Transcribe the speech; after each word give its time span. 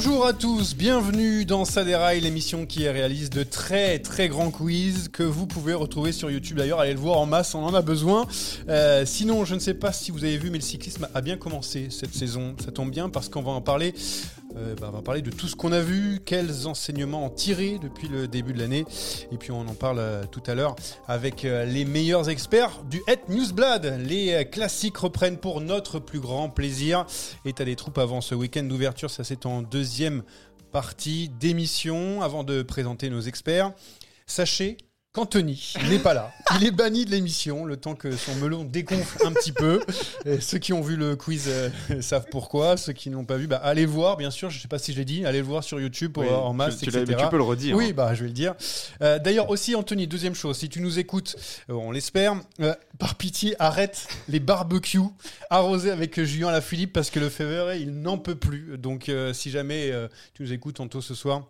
Bonjour 0.00 0.26
à 0.26 0.32
tous, 0.32 0.76
bienvenue 0.76 1.44
dans 1.44 1.64
Saderail, 1.64 2.20
l'émission 2.20 2.66
qui 2.66 2.88
réalise 2.88 3.30
de 3.30 3.42
très 3.42 3.98
très 3.98 4.28
grands 4.28 4.52
quiz 4.52 5.08
que 5.08 5.24
vous 5.24 5.48
pouvez 5.48 5.74
retrouver 5.74 6.12
sur 6.12 6.30
YouTube. 6.30 6.58
D'ailleurs, 6.58 6.78
allez 6.78 6.92
le 6.92 7.00
voir 7.00 7.18
en 7.18 7.26
masse, 7.26 7.52
on 7.56 7.64
en 7.64 7.74
a 7.74 7.82
besoin. 7.82 8.24
Euh, 8.68 9.04
sinon, 9.04 9.44
je 9.44 9.56
ne 9.56 9.58
sais 9.58 9.74
pas 9.74 9.92
si 9.92 10.12
vous 10.12 10.22
avez 10.22 10.38
vu, 10.38 10.50
mais 10.50 10.58
le 10.58 10.62
cyclisme 10.62 11.08
a 11.12 11.20
bien 11.20 11.36
commencé 11.36 11.88
cette 11.90 12.14
saison. 12.14 12.54
Ça 12.64 12.70
tombe 12.70 12.92
bien 12.92 13.08
parce 13.08 13.28
qu'on 13.28 13.42
va 13.42 13.50
en 13.50 13.60
parler. 13.60 13.92
Euh, 14.56 14.74
bah, 14.80 14.88
on 14.88 14.96
va 14.96 15.02
parler 15.02 15.22
de 15.22 15.30
tout 15.30 15.46
ce 15.46 15.56
qu'on 15.56 15.72
a 15.72 15.80
vu, 15.80 16.20
quels 16.24 16.66
enseignements 16.66 17.24
en 17.24 17.30
tirer 17.30 17.78
depuis 17.78 18.08
le 18.08 18.26
début 18.26 18.52
de 18.52 18.58
l'année. 18.58 18.84
Et 19.30 19.36
puis 19.36 19.50
on 19.50 19.60
en 19.60 19.74
parle 19.74 19.98
euh, 19.98 20.24
tout 20.24 20.42
à 20.46 20.54
l'heure 20.54 20.74
avec 21.06 21.44
euh, 21.44 21.64
les 21.64 21.84
meilleurs 21.84 22.28
experts 22.28 22.82
du 22.84 23.02
Het 23.06 23.28
Newsblad. 23.28 24.00
Les 24.06 24.48
classiques 24.50 24.96
reprennent 24.96 25.38
pour 25.38 25.60
notre 25.60 25.98
plus 25.98 26.20
grand 26.20 26.48
plaisir. 26.48 27.06
État 27.44 27.64
des 27.64 27.76
troupes 27.76 27.98
avant 27.98 28.20
ce 28.20 28.34
week-end 28.34 28.64
d'ouverture, 28.64 29.10
ça 29.10 29.22
c'est 29.22 29.46
en 29.46 29.62
deuxième 29.62 30.22
partie 30.72 31.28
d'émission. 31.28 32.22
Avant 32.22 32.44
de 32.44 32.62
présenter 32.62 33.10
nos 33.10 33.20
experts, 33.20 33.72
sachez 34.26 34.78
qu'Anthony 35.18 35.74
n'est 35.90 35.98
pas 35.98 36.14
là. 36.14 36.32
Il 36.60 36.66
est 36.66 36.70
banni 36.70 37.04
de 37.04 37.10
l'émission 37.10 37.64
le 37.64 37.76
temps 37.76 37.94
que 37.94 38.16
son 38.16 38.34
melon 38.36 38.64
dégonfle 38.64 39.26
un 39.26 39.32
petit 39.32 39.52
peu. 39.52 39.80
Et 40.24 40.40
ceux 40.40 40.58
qui 40.58 40.72
ont 40.72 40.80
vu 40.80 40.96
le 40.96 41.16
quiz 41.16 41.46
euh, 41.48 41.70
savent 42.00 42.26
pourquoi. 42.30 42.76
Ceux 42.76 42.92
qui 42.92 43.10
n'ont 43.10 43.24
pas 43.24 43.36
vu, 43.36 43.46
bah, 43.48 43.56
allez 43.62 43.84
voir, 43.86 44.16
bien 44.16 44.30
sûr. 44.30 44.48
Je 44.50 44.56
ne 44.58 44.62
sais 44.62 44.68
pas 44.68 44.78
si 44.78 44.92
je 44.92 44.98
l'ai 44.98 45.04
dit. 45.04 45.26
Allez 45.26 45.38
le 45.38 45.44
voir 45.44 45.64
sur 45.64 45.80
YouTube 45.80 46.12
pour 46.12 46.22
Oui, 46.22 46.28
voir 46.28 46.44
en 46.46 46.52
masse, 46.52 46.78
tu- 46.78 46.86
tu 46.86 46.96
etc. 46.96 47.16
tu 47.24 47.28
peux 47.28 47.36
le 47.36 47.42
redire, 47.42 47.76
Oui, 47.76 47.88
hein. 47.90 47.92
bah, 47.96 48.14
je 48.14 48.22
vais 48.22 48.28
le 48.28 48.32
dire. 48.34 48.54
Euh, 49.02 49.18
D'ailleurs, 49.18 49.50
aussi, 49.50 49.74
Anthony, 49.74 50.06
deuxième 50.06 50.34
chose, 50.34 50.56
si 50.56 50.68
tu 50.68 50.80
nous 50.80 50.98
écoutes, 50.98 51.36
euh, 51.68 51.74
on 51.74 51.90
l'espère, 51.90 52.36
par 52.98 53.16
pitié, 53.16 53.56
arrête 53.58 54.06
les 54.28 54.40
barbecues 54.40 54.98
arrosés 55.50 55.90
avec 55.90 56.22
Julien 56.22 56.50
Lafilippe 56.50 56.92
parce 56.92 57.10
que 57.10 57.18
le 57.20 57.28
février, 57.28 57.82
il 57.82 58.00
n'en 58.00 58.18
peut 58.18 58.34
plus. 58.36 58.78
Donc, 58.78 59.10
si 59.32 59.50
jamais 59.50 59.92
tu 60.34 60.42
nous 60.42 60.52
écoutes 60.52 60.76
tantôt 60.76 61.00
ce 61.00 61.14
soir, 61.14 61.42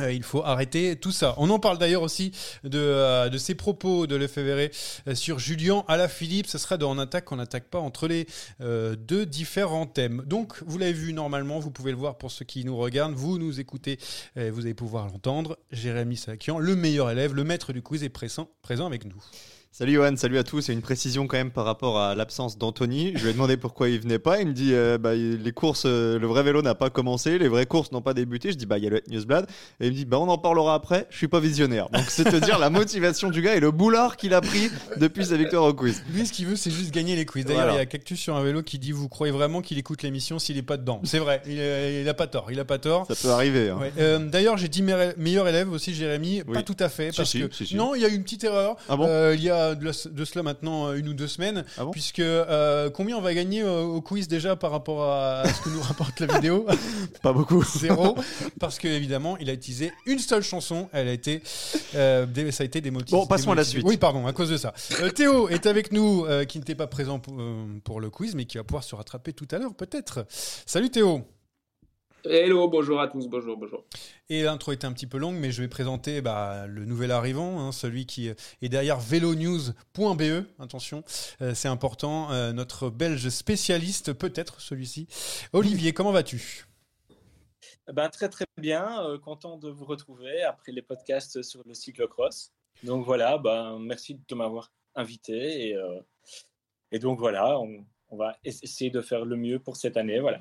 euh, 0.00 0.12
il 0.12 0.22
faut 0.22 0.42
arrêter 0.42 0.96
tout 0.96 1.12
ça. 1.12 1.34
On 1.36 1.50
en 1.50 1.58
parle 1.58 1.78
d'ailleurs 1.78 2.02
aussi 2.02 2.32
de, 2.62 2.78
euh, 2.78 3.28
de 3.28 3.38
ces 3.38 3.54
propos 3.54 4.06
de 4.06 4.16
Lefebvre 4.16 4.70
euh, 5.08 5.14
sur 5.14 5.38
Julien 5.38 5.84
Alaphilippe. 5.88 6.46
Ce 6.46 6.58
sera 6.58 6.76
dans 6.76 6.94
On 6.94 6.98
attaque, 6.98 7.32
on 7.32 7.36
n'attaque 7.36 7.64
pas 7.64 7.80
entre 7.80 8.06
les 8.06 8.26
euh, 8.60 8.94
deux 8.94 9.26
différents 9.26 9.86
thèmes. 9.86 10.22
Donc, 10.26 10.62
vous 10.64 10.78
l'avez 10.78 10.92
vu 10.92 11.12
normalement, 11.12 11.58
vous 11.58 11.72
pouvez 11.72 11.90
le 11.90 11.96
voir 11.96 12.18
pour 12.18 12.30
ceux 12.30 12.44
qui 12.44 12.64
nous 12.64 12.76
regardent. 12.76 13.14
Vous 13.14 13.38
nous 13.38 13.58
écoutez, 13.58 13.98
euh, 14.36 14.50
vous 14.52 14.60
allez 14.60 14.74
pouvoir 14.74 15.06
l'entendre. 15.08 15.58
Jérémy 15.72 16.16
Sakian, 16.16 16.58
le 16.58 16.76
meilleur 16.76 17.10
élève, 17.10 17.34
le 17.34 17.42
maître 17.42 17.72
du 17.72 17.82
quiz, 17.82 18.04
est 18.04 18.08
présent, 18.10 18.48
présent 18.62 18.86
avec 18.86 19.04
nous. 19.04 19.20
Salut 19.76 19.94
Johan, 19.94 20.16
salut 20.16 20.38
à 20.38 20.44
tous. 20.44 20.68
Et 20.68 20.72
une 20.72 20.82
précision 20.82 21.26
quand 21.26 21.36
même 21.36 21.50
par 21.50 21.64
rapport 21.64 21.98
à 21.98 22.14
l'absence 22.14 22.58
d'Anthony. 22.58 23.10
Je 23.16 23.24
lui 23.24 23.30
ai 23.30 23.32
demandé 23.32 23.56
pourquoi 23.56 23.88
il 23.88 23.98
venait 23.98 24.20
pas. 24.20 24.40
Il 24.40 24.46
me 24.46 24.52
dit 24.52 24.72
euh, 24.72 24.98
bah, 24.98 25.16
les 25.16 25.50
courses, 25.50 25.82
euh, 25.84 26.16
le 26.16 26.28
vrai 26.28 26.44
vélo 26.44 26.62
n'a 26.62 26.76
pas 26.76 26.90
commencé, 26.90 27.40
les 27.40 27.48
vraies 27.48 27.66
courses 27.66 27.90
n'ont 27.90 28.00
pas 28.00 28.14
débuté. 28.14 28.52
Je 28.52 28.56
dis 28.56 28.66
bah 28.66 28.78
il 28.78 28.84
y 28.84 28.86
a 28.86 28.90
le 28.90 29.02
Newsblad. 29.08 29.48
Et 29.80 29.86
il 29.86 29.90
me 29.90 29.96
dit 29.96 30.04
bah 30.04 30.20
on 30.20 30.28
en 30.28 30.38
parlera 30.38 30.74
après. 30.74 31.08
Je 31.10 31.16
suis 31.16 31.26
pas 31.26 31.40
visionnaire. 31.40 31.88
Donc 31.90 32.04
c'est 32.06 32.22
te 32.22 32.36
dire 32.36 32.60
la 32.60 32.70
motivation 32.70 33.30
du 33.30 33.42
gars 33.42 33.56
et 33.56 33.58
le 33.58 33.72
boulard 33.72 34.16
qu'il 34.16 34.32
a 34.34 34.40
pris 34.40 34.70
depuis 34.96 35.24
sa 35.24 35.36
victoire 35.36 35.64
au 35.64 35.74
quiz. 35.74 36.04
Lui, 36.08 36.24
ce 36.24 36.32
qu'il 36.32 36.46
veut, 36.46 36.54
c'est 36.54 36.70
juste 36.70 36.92
gagner 36.94 37.16
les 37.16 37.26
quiz. 37.26 37.44
D'ailleurs, 37.44 37.62
Voilà. 37.62 37.74
il 37.74 37.78
y 37.78 37.82
a 37.82 37.86
Cactus 37.86 38.20
sur 38.20 38.36
un 38.36 38.44
vélo 38.44 38.62
qui 38.62 38.78
dit 38.78 38.92
Vous 38.92 39.08
croyez 39.08 39.32
vraiment 39.32 39.60
qu'il 39.60 39.76
écoute 39.76 40.04
l'émission 40.04 40.38
s'il 40.38 40.54
n'est 40.54 40.62
pas 40.62 40.76
dedans? 40.76 41.00
C'est 41.02 41.18
vrai, 41.18 41.42
il, 41.46 41.56
euh, 41.58 42.00
il 42.00 42.08
a 42.08 42.14
pas 42.14 42.28
tort. 42.28 42.46
Il 42.52 42.60
a 42.60 42.64
pas 42.64 42.78
tort. 42.78 43.08
Ça 43.08 43.16
peut 43.20 43.34
arriver. 43.34 43.70
hein. 43.70 43.80
Ouais. 43.80 44.20
D'ailleurs, 44.30 44.56
j'ai 44.56 44.68
dit 44.68 44.82
meilleur 44.82 45.48
élève 45.48 45.72
aussi, 45.72 45.94
Jérémy. 45.94 46.44
Oui. 46.46 46.54
Pas 46.54 46.62
tout 46.62 46.76
à 46.78 46.88
fait. 46.88 47.10
Si, 47.10 47.16
Parce 47.16 47.30
si, 47.30 47.40
que 47.40 47.52
si, 47.52 47.66
si. 47.66 47.74
non, 47.74 47.96
il 47.96 48.02
y 48.02 48.04
a 48.04 48.08
eu 48.08 48.14
une 48.14 48.22
petite 48.22 48.44
erreur. 48.44 48.76
Ah 48.88 48.96
bon? 48.96 49.32
Il 49.34 49.42
y 49.42 49.50
a 49.50 49.63
de, 49.74 49.84
la- 49.86 50.10
de 50.10 50.24
cela 50.26 50.42
maintenant 50.42 50.88
euh, 50.88 50.94
une 50.96 51.08
ou 51.08 51.14
deux 51.14 51.28
semaines. 51.28 51.64
Ah 51.78 51.84
bon? 51.84 51.90
Puisque 51.90 52.18
euh, 52.18 52.90
combien 52.90 53.16
on 53.16 53.22
va 53.22 53.32
gagner 53.32 53.64
au 53.64 54.00
quiz 54.02 54.28
déjà 54.28 54.56
par 54.56 54.70
rapport 54.70 55.02
à, 55.04 55.40
à 55.40 55.48
ce 55.52 55.62
que 55.62 55.70
nous 55.70 55.80
rapporte 55.82 56.20
la 56.20 56.26
vidéo? 56.34 56.66
Pas 57.22 57.32
beaucoup. 57.32 57.64
Zéro. 57.78 58.16
Parce 58.60 58.78
que 58.78 58.88
évidemment, 58.88 59.38
il 59.38 59.48
a 59.48 59.54
utilisé 59.54 59.92
une 60.04 60.18
seule 60.18 60.42
chanson. 60.42 60.88
Elle 60.92 61.08
a 61.08 61.12
été, 61.12 61.42
euh, 61.94 62.26
ça 62.50 62.62
a 62.62 62.66
été 62.66 62.82
démotivé. 62.82 63.16
Bon, 63.18 63.26
passons 63.26 63.52
à 63.52 63.54
la 63.54 63.64
suite. 63.64 63.84
Oui, 63.86 63.96
pardon, 63.96 64.26
à 64.26 64.32
cause 64.34 64.50
de 64.50 64.56
ça. 64.58 64.74
Euh, 65.00 65.08
Théo 65.10 65.48
est 65.48 65.64
avec 65.66 65.90
nous, 65.92 66.26
qui 66.48 66.58
n'était 66.58 66.74
pas 66.74 66.86
présent 66.86 67.18
pour, 67.18 67.34
pour 67.84 68.00
le 68.00 68.10
quiz, 68.10 68.34
mais 68.34 68.44
qui 68.44 68.58
va 68.58 68.64
pouvoir 68.64 68.84
se 68.84 68.94
rattraper 68.94 69.32
tout 69.32 69.48
à 69.50 69.58
l'heure, 69.58 69.74
peut-être. 69.74 70.26
Salut 70.66 70.90
Théo. 70.90 71.24
Hello, 72.26 72.68
bonjour 72.68 73.00
à 73.00 73.08
tous, 73.08 73.28
bonjour, 73.28 73.56
bonjour. 73.58 73.84
Et 74.30 74.42
l'intro 74.44 74.72
était 74.72 74.86
un 74.86 74.92
petit 74.92 75.06
peu 75.06 75.18
longue, 75.18 75.36
mais 75.36 75.52
je 75.52 75.60
vais 75.60 75.68
présenter 75.68 76.22
bah, 76.22 76.66
le 76.66 76.86
nouvel 76.86 77.10
arrivant, 77.10 77.60
hein, 77.60 77.70
celui 77.70 78.06
qui 78.06 78.28
est 78.28 78.68
derrière 78.68 78.98
velonews.be. 78.98 80.46
Attention, 80.58 81.04
euh, 81.42 81.52
c'est 81.54 81.68
important. 81.68 82.32
euh, 82.32 82.52
notre 82.52 82.88
belge 82.88 83.28
spécialiste, 83.28 84.14
peut-être 84.14 84.60
celui-ci. 84.62 85.06
Olivier, 85.52 85.92
comment 85.92 86.12
vas-tu? 86.12 86.64
Ben, 87.92 88.08
très 88.08 88.30
très 88.30 88.46
bien, 88.56 89.04
euh, 89.04 89.18
content 89.18 89.58
de 89.58 89.68
vous 89.68 89.84
retrouver 89.84 90.42
après 90.44 90.72
les 90.72 90.82
podcasts 90.82 91.42
sur 91.42 91.60
le 91.66 91.74
cyclocross. 91.74 92.52
Donc 92.84 93.04
voilà, 93.04 93.36
ben, 93.36 93.78
merci 93.80 94.18
de 94.26 94.34
m'avoir 94.34 94.72
invité. 94.94 95.68
Et, 95.68 95.76
euh, 95.76 96.00
et 96.90 96.98
donc 96.98 97.18
voilà, 97.18 97.58
on, 97.60 97.84
on 98.08 98.16
va 98.16 98.34
es- 98.44 98.54
essayer 98.62 98.90
de 98.90 99.02
faire 99.02 99.26
le 99.26 99.36
mieux 99.36 99.58
pour 99.58 99.76
cette 99.76 99.98
année. 99.98 100.20
Voilà. 100.20 100.40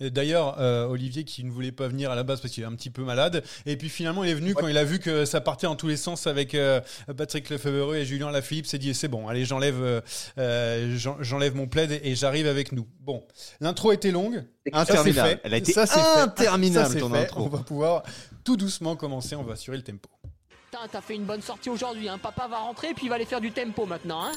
Et 0.00 0.10
D'ailleurs, 0.10 0.56
euh, 0.60 0.86
Olivier 0.86 1.24
qui 1.24 1.44
ne 1.44 1.50
voulait 1.50 1.72
pas 1.72 1.88
venir 1.88 2.10
à 2.10 2.14
la 2.14 2.22
base 2.24 2.40
parce 2.40 2.52
qu'il 2.52 2.62
est 2.62 2.66
un 2.66 2.74
petit 2.74 2.90
peu 2.90 3.02
malade, 3.04 3.42
et 3.66 3.76
puis 3.76 3.88
finalement 3.88 4.22
il 4.24 4.30
est 4.30 4.34
venu 4.34 4.54
quand 4.54 4.66
il 4.68 4.76
a 4.76 4.84
vu 4.84 4.98
que 4.98 5.24
ça 5.24 5.40
partait 5.40 5.66
en 5.66 5.76
tous 5.76 5.88
les 5.88 5.96
sens 5.96 6.26
avec 6.26 6.54
euh, 6.54 6.80
Patrick 7.16 7.48
Lefebvre 7.48 7.94
et 7.94 8.04
Julien 8.04 8.30
Lafilippe, 8.30 8.66
s'est 8.66 8.78
dit 8.78 8.92
c'est 8.94 9.08
bon, 9.08 9.28
allez 9.28 9.44
j'enlève 9.44 9.82
euh, 9.82 10.00
euh, 10.38 10.94
j'en- 10.98 11.16
j'enlève 11.22 11.54
mon 11.54 11.66
plaid 11.66 12.00
et, 12.02 12.14
j'arrive 12.14 12.46
avec 12.46 12.72
nous. 12.72 12.86
Bon, 13.00 13.24
l'intro 13.60 13.92
était 13.92 14.10
longue, 14.10 14.44
ça 14.72 14.84
c'est 14.84 14.92
Interminable. 14.92 15.28
fait, 15.30 15.40
Elle 15.44 15.54
a 15.54 15.56
été 15.56 15.72
Ça, 15.72 15.86
fait. 15.86 16.00
interminable 16.20 16.86
Ça, 16.86 16.92
c'est 16.92 17.00
ton 17.00 17.10
fait. 17.10 17.18
intro. 17.20 17.44
On 17.44 17.48
va 17.48 17.58
pouvoir 17.58 18.02
tout 18.44 18.56
doucement 18.56 18.94
commencer, 18.96 19.36
on 19.36 19.42
va 19.42 19.54
assurer 19.54 19.76
le 19.78 19.82
tempo. 19.82 20.08
Putain, 20.72 20.88
t'as 20.90 21.02
fait 21.02 21.16
une 21.16 21.24
bonne 21.26 21.42
sortie 21.42 21.68
aujourd'hui. 21.68 22.08
Hein. 22.08 22.16
Papa 22.16 22.48
va 22.48 22.56
rentrer 22.56 22.94
puis 22.94 23.04
il 23.04 23.08
va 23.10 23.16
aller 23.16 23.26
faire 23.26 23.42
du 23.42 23.52
tempo 23.52 23.84
maintenant. 23.84 24.24
Hein. 24.24 24.32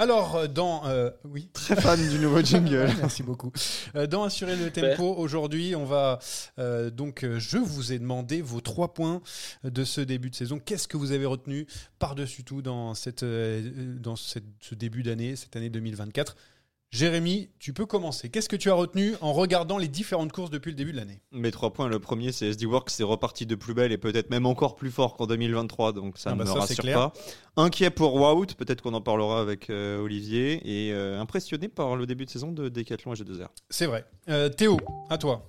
Alors, 0.00 0.34
euh, 0.34 0.46
dans. 0.48 0.84
euh, 0.86 1.10
oui. 1.24 1.48
Très 1.52 1.76
fan 1.80 2.00
du 2.08 2.18
nouveau 2.18 2.40
jingle. 2.44 2.90
Merci 2.98 3.22
beaucoup. 3.22 3.52
Euh, 3.94 4.08
dans 4.08 4.24
Assurer 4.24 4.56
le 4.56 4.72
tempo, 4.72 5.14
aujourd'hui, 5.16 5.76
on 5.76 5.84
va. 5.84 6.18
euh, 6.58 6.90
donc, 6.90 7.24
je 7.38 7.58
vous 7.58 7.92
ai 7.92 8.00
demandé 8.00 8.42
vos 8.42 8.60
trois 8.60 8.92
points 8.92 9.22
de 9.62 9.84
ce 9.84 10.00
début 10.00 10.30
de 10.30 10.34
saison. 10.34 10.58
Qu'est-ce 10.58 10.88
que 10.88 10.96
vous 10.96 11.12
avez 11.12 11.26
retenu 11.26 11.68
par-dessus 12.00 12.42
tout 12.42 12.60
dans, 12.60 12.94
cette, 12.94 13.24
dans 13.24 14.16
cette- 14.16 14.42
ce 14.60 14.74
début 14.74 15.04
d'année, 15.04 15.36
cette 15.36 15.54
année 15.54 15.70
2024 15.70 16.34
Jérémy, 16.90 17.50
tu 17.58 17.74
peux 17.74 17.84
commencer. 17.84 18.30
Qu'est-ce 18.30 18.48
que 18.48 18.56
tu 18.56 18.70
as 18.70 18.74
retenu 18.74 19.12
en 19.20 19.34
regardant 19.34 19.76
les 19.76 19.88
différentes 19.88 20.32
courses 20.32 20.48
depuis 20.50 20.70
le 20.70 20.74
début 20.76 20.92
de 20.92 20.96
l'année? 20.96 21.20
Mes 21.32 21.50
trois 21.50 21.70
points, 21.70 21.86
le 21.86 21.98
premier 21.98 22.32
c'est 22.32 22.46
SD 22.46 22.64
Works, 22.64 22.88
c'est 22.88 23.02
reparti 23.02 23.44
de 23.44 23.54
plus 23.56 23.74
belle 23.74 23.92
et 23.92 23.98
peut-être 23.98 24.30
même 24.30 24.46
encore 24.46 24.74
plus 24.74 24.90
fort 24.90 25.16
qu'en 25.16 25.26
2023, 25.26 25.92
donc 25.92 26.16
ça 26.16 26.30
Ah 26.30 26.32
ne 26.32 26.38
bah 26.38 26.44
me 26.44 26.48
ça, 26.50 26.60
rassure 26.60 26.84
pas. 26.84 27.12
Inquiet 27.56 27.90
pour 27.90 28.14
Wout, 28.14 28.46
peut-être 28.56 28.80
qu'on 28.80 28.94
en 28.94 29.02
parlera 29.02 29.40
avec 29.40 29.68
euh, 29.68 30.00
Olivier, 30.00 30.62
et 30.64 30.92
euh, 30.94 31.20
impressionné 31.20 31.68
par 31.68 31.94
le 31.94 32.06
début 32.06 32.24
de 32.24 32.30
saison 32.30 32.52
de 32.52 32.70
Decathlon 32.70 33.12
et 33.12 33.16
G2R. 33.16 33.48
C'est 33.68 33.86
vrai. 33.86 34.06
Euh, 34.30 34.48
Théo, 34.48 34.78
à 35.10 35.18
toi. 35.18 35.46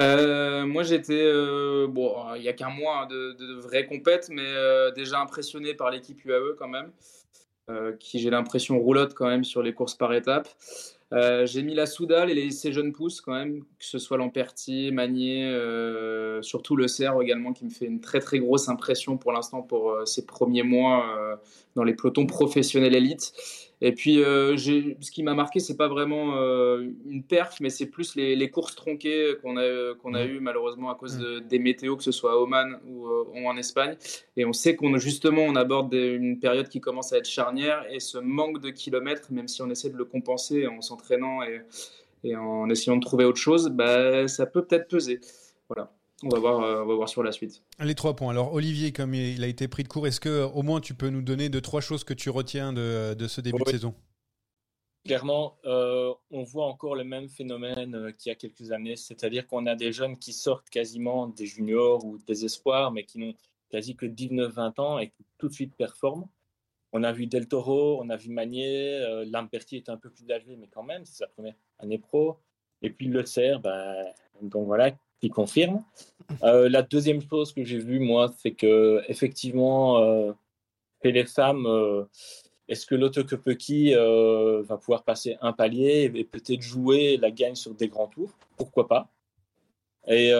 Euh, 0.00 0.66
moi, 0.66 0.82
j'étais, 0.82 1.22
euh, 1.24 1.86
bon, 1.88 2.14
il 2.36 2.42
y 2.42 2.48
a 2.48 2.52
qu'un 2.52 2.70
mois 2.70 3.02
hein, 3.02 3.06
de, 3.06 3.32
de, 3.38 3.60
vraies 3.60 3.86
compètes, 3.86 4.28
mais 4.30 4.42
euh, 4.44 4.90
déjà 4.92 5.20
impressionné 5.20 5.72
par 5.74 5.90
l'équipe 5.90 6.22
UAE 6.24 6.54
quand 6.58 6.68
même, 6.68 6.86
euh, 6.86 6.90
qui 7.98 8.18
j'ai 8.18 8.30
l'impression 8.30 8.78
roulotte 8.78 9.14
quand 9.14 9.26
même 9.26 9.44
sur 9.44 9.62
les 9.62 9.72
courses 9.72 9.94
par 9.94 10.12
étapes. 10.12 10.48
Euh, 11.14 11.46
j'ai 11.46 11.62
mis 11.62 11.74
la 11.74 11.86
Soudal 11.86 12.28
et 12.30 12.34
les, 12.34 12.50
ces 12.50 12.72
jeunes 12.72 12.92
pousses 12.92 13.20
quand 13.20 13.34
même, 13.34 13.60
que 13.60 13.84
ce 13.84 13.98
soit 13.98 14.16
Lampertier, 14.16 14.90
Magnier, 14.90 15.44
euh, 15.44 16.42
surtout 16.42 16.74
le 16.74 16.88
Cerf 16.88 17.20
également, 17.20 17.52
qui 17.52 17.64
me 17.64 17.70
fait 17.70 17.86
une 17.86 18.00
très 18.00 18.18
très 18.18 18.40
grosse 18.40 18.68
impression 18.68 19.16
pour 19.16 19.30
l'instant 19.30 19.62
pour 19.62 19.90
euh, 19.90 20.04
ses 20.06 20.26
premiers 20.26 20.64
mois 20.64 21.06
euh, 21.16 21.36
dans 21.76 21.84
les 21.84 21.94
pelotons 21.94 22.26
professionnels 22.26 22.96
élites. 22.96 23.32
Et 23.86 23.92
puis, 23.92 24.22
euh, 24.22 24.56
ce 24.56 25.10
qui 25.10 25.22
m'a 25.22 25.34
marqué, 25.34 25.60
c'est 25.60 25.76
pas 25.76 25.88
vraiment 25.88 26.36
euh, 26.38 26.88
une 27.06 27.22
perf, 27.22 27.60
mais 27.60 27.68
c'est 27.68 27.84
plus 27.84 28.16
les, 28.16 28.34
les 28.34 28.48
courses 28.50 28.74
tronquées 28.74 29.34
qu'on 29.42 29.58
a, 29.58 29.94
qu'on 30.00 30.14
a 30.14 30.24
eues 30.24 30.40
malheureusement 30.40 30.88
à 30.90 30.94
cause 30.94 31.18
de- 31.18 31.40
des 31.40 31.58
météos, 31.58 31.94
que 31.96 32.02
ce 32.02 32.10
soit 32.10 32.32
à 32.32 32.36
Oman 32.36 32.80
ou, 32.86 33.06
euh, 33.06 33.24
ou 33.34 33.46
en 33.46 33.56
Espagne. 33.58 33.94
Et 34.38 34.46
on 34.46 34.54
sait 34.54 34.74
qu'on 34.74 34.96
justement 34.96 35.42
on 35.42 35.54
aborde 35.54 35.90
des- 35.90 36.12
une 36.14 36.38
période 36.38 36.68
qui 36.70 36.80
commence 36.80 37.12
à 37.12 37.18
être 37.18 37.28
charnière 37.28 37.84
et 37.90 38.00
ce 38.00 38.16
manque 38.16 38.58
de 38.62 38.70
kilomètres, 38.70 39.30
même 39.30 39.48
si 39.48 39.60
on 39.60 39.68
essaie 39.68 39.90
de 39.90 39.98
le 39.98 40.06
compenser 40.06 40.66
en 40.66 40.80
s'entraînant 40.80 41.42
et, 41.42 41.60
et 42.24 42.36
en 42.36 42.70
essayant 42.70 42.96
de 42.96 43.04
trouver 43.04 43.26
autre 43.26 43.40
chose, 43.40 43.68
bah, 43.68 44.26
ça 44.28 44.46
peut 44.46 44.64
peut-être 44.64 44.88
peser. 44.88 45.20
Voilà, 45.68 45.92
on 46.24 46.28
va 46.28 46.38
voir, 46.38 46.60
euh, 46.60 46.82
on 46.82 46.86
va 46.86 46.94
voir 46.94 47.08
sur 47.08 47.22
la 47.22 47.32
suite. 47.32 47.62
Les 47.80 47.94
trois 47.94 48.16
points. 48.16 48.30
Alors, 48.30 48.52
Olivier, 48.52 48.92
comme 48.92 49.14
il 49.14 49.42
a 49.44 49.46
été 49.46 49.68
pris 49.68 49.82
de 49.82 49.88
court, 49.88 50.06
est-ce 50.06 50.20
que 50.20 50.44
au 50.44 50.62
moins 50.62 50.80
tu 50.80 50.94
peux 50.94 51.08
nous 51.08 51.22
donner 51.22 51.48
deux, 51.48 51.60
trois 51.60 51.80
choses 51.80 52.04
que 52.04 52.14
tu 52.14 52.30
retiens 52.30 52.72
de, 52.72 53.14
de 53.14 53.28
ce 53.28 53.40
début 53.40 53.62
de 53.64 53.70
saison? 53.70 53.94
Clairement, 55.04 55.58
euh, 55.66 56.14
on 56.30 56.44
voit 56.44 56.64
encore 56.64 56.96
le 56.96 57.04
même 57.04 57.28
phénomène 57.28 57.94
euh, 57.94 58.10
qu'il 58.10 58.30
y 58.30 58.32
a 58.32 58.36
quelques 58.36 58.72
années, 58.72 58.96
c'est-à-dire 58.96 59.46
qu'on 59.46 59.66
a 59.66 59.74
des 59.74 59.92
jeunes 59.92 60.18
qui 60.18 60.32
sortent 60.32 60.70
quasiment 60.70 61.26
des 61.26 61.44
juniors 61.44 62.06
ou 62.06 62.16
des 62.26 62.46
espoirs, 62.46 62.90
mais 62.90 63.04
qui 63.04 63.18
n'ont 63.18 63.34
quasi 63.68 63.96
que 63.96 64.06
19-20 64.06 64.80
ans 64.80 64.98
et 64.98 65.10
qui 65.10 65.26
tout 65.36 65.48
de 65.48 65.52
suite 65.52 65.76
performent. 65.76 66.26
On 66.92 67.02
a 67.02 67.12
vu 67.12 67.26
Del 67.26 67.46
Toro, 67.46 68.00
on 68.02 68.08
a 68.08 68.16
vu 68.16 68.30
Magnier, 68.30 68.94
euh, 69.02 69.26
Lamperti 69.26 69.76
est 69.76 69.90
un 69.90 69.98
peu 69.98 70.08
plus 70.08 70.30
âgé, 70.30 70.56
mais 70.56 70.68
quand 70.68 70.84
même, 70.84 71.04
c'est 71.04 71.18
sa 71.18 71.26
première 71.26 71.54
année 71.80 71.98
pro. 71.98 72.38
Et 72.80 72.88
puis 72.88 73.06
Le 73.06 73.26
Cerf, 73.26 73.60
bah, 73.60 73.94
donc 74.40 74.64
voilà, 74.64 74.90
qui 75.24 75.30
confirme. 75.30 75.82
Euh, 76.42 76.68
la 76.68 76.82
deuxième 76.82 77.22
chose 77.22 77.54
que 77.54 77.64
j'ai 77.64 77.78
vue, 77.78 77.98
moi, 77.98 78.30
c'est 78.38 78.52
que 78.52 79.02
effectivement, 79.08 79.98
euh, 80.02 80.32
les 81.02 81.24
femmes, 81.24 81.64
euh, 81.66 82.04
est-ce 82.68 82.84
que 82.84 82.94
Lotto 82.94 83.24
Kopecky 83.24 83.94
euh, 83.94 84.62
va 84.62 84.76
pouvoir 84.76 85.02
passer 85.02 85.38
un 85.40 85.54
palier 85.54 86.10
et 86.14 86.24
peut-être 86.24 86.60
jouer 86.60 87.16
la 87.16 87.30
gagne 87.30 87.54
sur 87.54 87.74
des 87.74 87.88
grands 87.88 88.08
tours? 88.08 88.32
Pourquoi 88.58 88.86
pas? 88.86 89.08
Et 90.06 90.32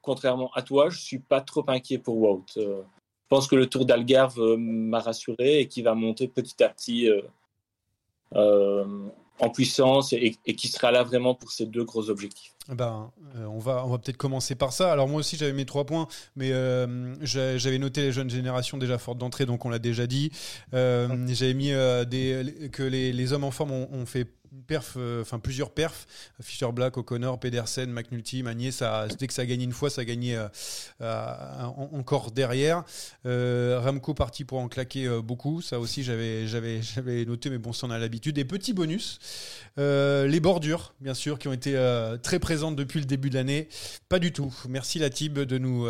contrairement 0.00 0.50
à 0.54 0.62
toi, 0.62 0.88
je 0.88 0.98
suis 0.98 1.18
pas 1.18 1.42
trop 1.42 1.64
inquiet 1.68 1.98
pour 1.98 2.16
Wout. 2.16 2.46
Je 2.56 2.82
pense 3.28 3.46
que 3.46 3.56
le 3.56 3.66
Tour 3.66 3.84
d'Algarve 3.84 4.56
m'a 4.56 5.00
rassuré 5.00 5.60
et 5.60 5.68
qu'il 5.68 5.84
va 5.84 5.94
monter 5.94 6.28
petit 6.28 6.62
à 6.64 6.70
petit 6.70 7.10
en 9.40 9.50
puissance 9.50 10.12
et, 10.12 10.36
et 10.46 10.54
qui 10.54 10.68
sera 10.68 10.92
là 10.92 11.02
vraiment 11.02 11.34
pour 11.34 11.50
ces 11.50 11.66
deux 11.66 11.84
gros 11.84 12.10
objectifs. 12.10 12.54
Ben, 12.68 13.10
euh, 13.34 13.44
on 13.46 13.58
va, 13.58 13.84
on 13.84 13.88
va 13.90 13.98
peut-être 13.98 14.16
commencer 14.16 14.54
par 14.54 14.72
ça. 14.72 14.92
Alors 14.92 15.08
moi 15.08 15.18
aussi 15.20 15.36
j'avais 15.36 15.52
mes 15.52 15.64
trois 15.64 15.84
points, 15.84 16.06
mais 16.36 16.52
euh, 16.52 17.14
j'a- 17.22 17.58
j'avais 17.58 17.78
noté 17.78 18.02
les 18.02 18.12
jeunes 18.12 18.30
générations 18.30 18.78
déjà 18.78 18.98
fortes 18.98 19.18
d'entrée, 19.18 19.46
donc 19.46 19.64
on 19.64 19.68
l'a 19.70 19.80
déjà 19.80 20.06
dit. 20.06 20.30
Euh, 20.74 21.08
j'avais 21.28 21.54
mis 21.54 21.72
des, 22.08 22.70
que 22.70 22.82
les, 22.84 23.12
les 23.12 23.32
hommes 23.32 23.44
en 23.44 23.50
forme 23.50 23.72
ont, 23.72 23.88
ont 23.92 24.06
fait 24.06 24.28
une 24.54 24.62
perf, 24.62 24.94
euh, 24.96 25.22
enfin 25.22 25.38
plusieurs 25.38 25.70
perfs. 25.70 26.06
Fischer 26.40 26.70
Black, 26.72 26.96
O'Connor, 26.98 27.40
Pedersen, 27.40 27.90
McNulty, 27.90 28.42
Magnier. 28.42 28.70
Ça, 28.70 29.06
dès 29.18 29.26
que 29.26 29.32
ça 29.32 29.46
gagnait 29.46 29.64
une 29.64 29.72
fois, 29.72 29.88
ça 29.90 30.04
gagnait 30.04 30.36
euh, 30.36 30.48
euh, 31.00 31.34
en- 31.64 31.90
encore 31.94 32.30
derrière. 32.32 32.84
Ramco 33.24 34.14
parti 34.14 34.44
pour 34.44 34.58
en 34.58 34.68
claquer 34.68 35.08
beaucoup. 35.22 35.62
Ça 35.62 35.80
aussi 35.80 36.02
j'avais, 36.02 36.46
j'avais, 36.46 36.82
j'avais 36.82 37.24
noté, 37.24 37.48
mais 37.50 37.58
bon, 37.58 37.72
ça 37.72 37.86
on 37.86 37.90
a 37.90 37.98
l'habitude. 37.98 38.34
Des 38.34 38.44
petits 38.44 38.72
bonus. 38.74 39.18
Les 39.76 40.40
bordures, 40.40 40.94
bien 41.00 41.14
sûr, 41.14 41.38
qui 41.38 41.48
ont 41.48 41.52
été 41.52 41.72
très 42.22 42.38
présentes 42.38 42.76
depuis 42.76 43.00
le 43.00 43.06
début 43.06 43.30
de 43.30 43.34
l'année. 43.36 43.68
Pas 44.08 44.18
du 44.18 44.32
tout. 44.32 44.52
Merci 44.68 44.98
Latib 44.98 45.38
de 45.38 45.58
nous 45.58 45.86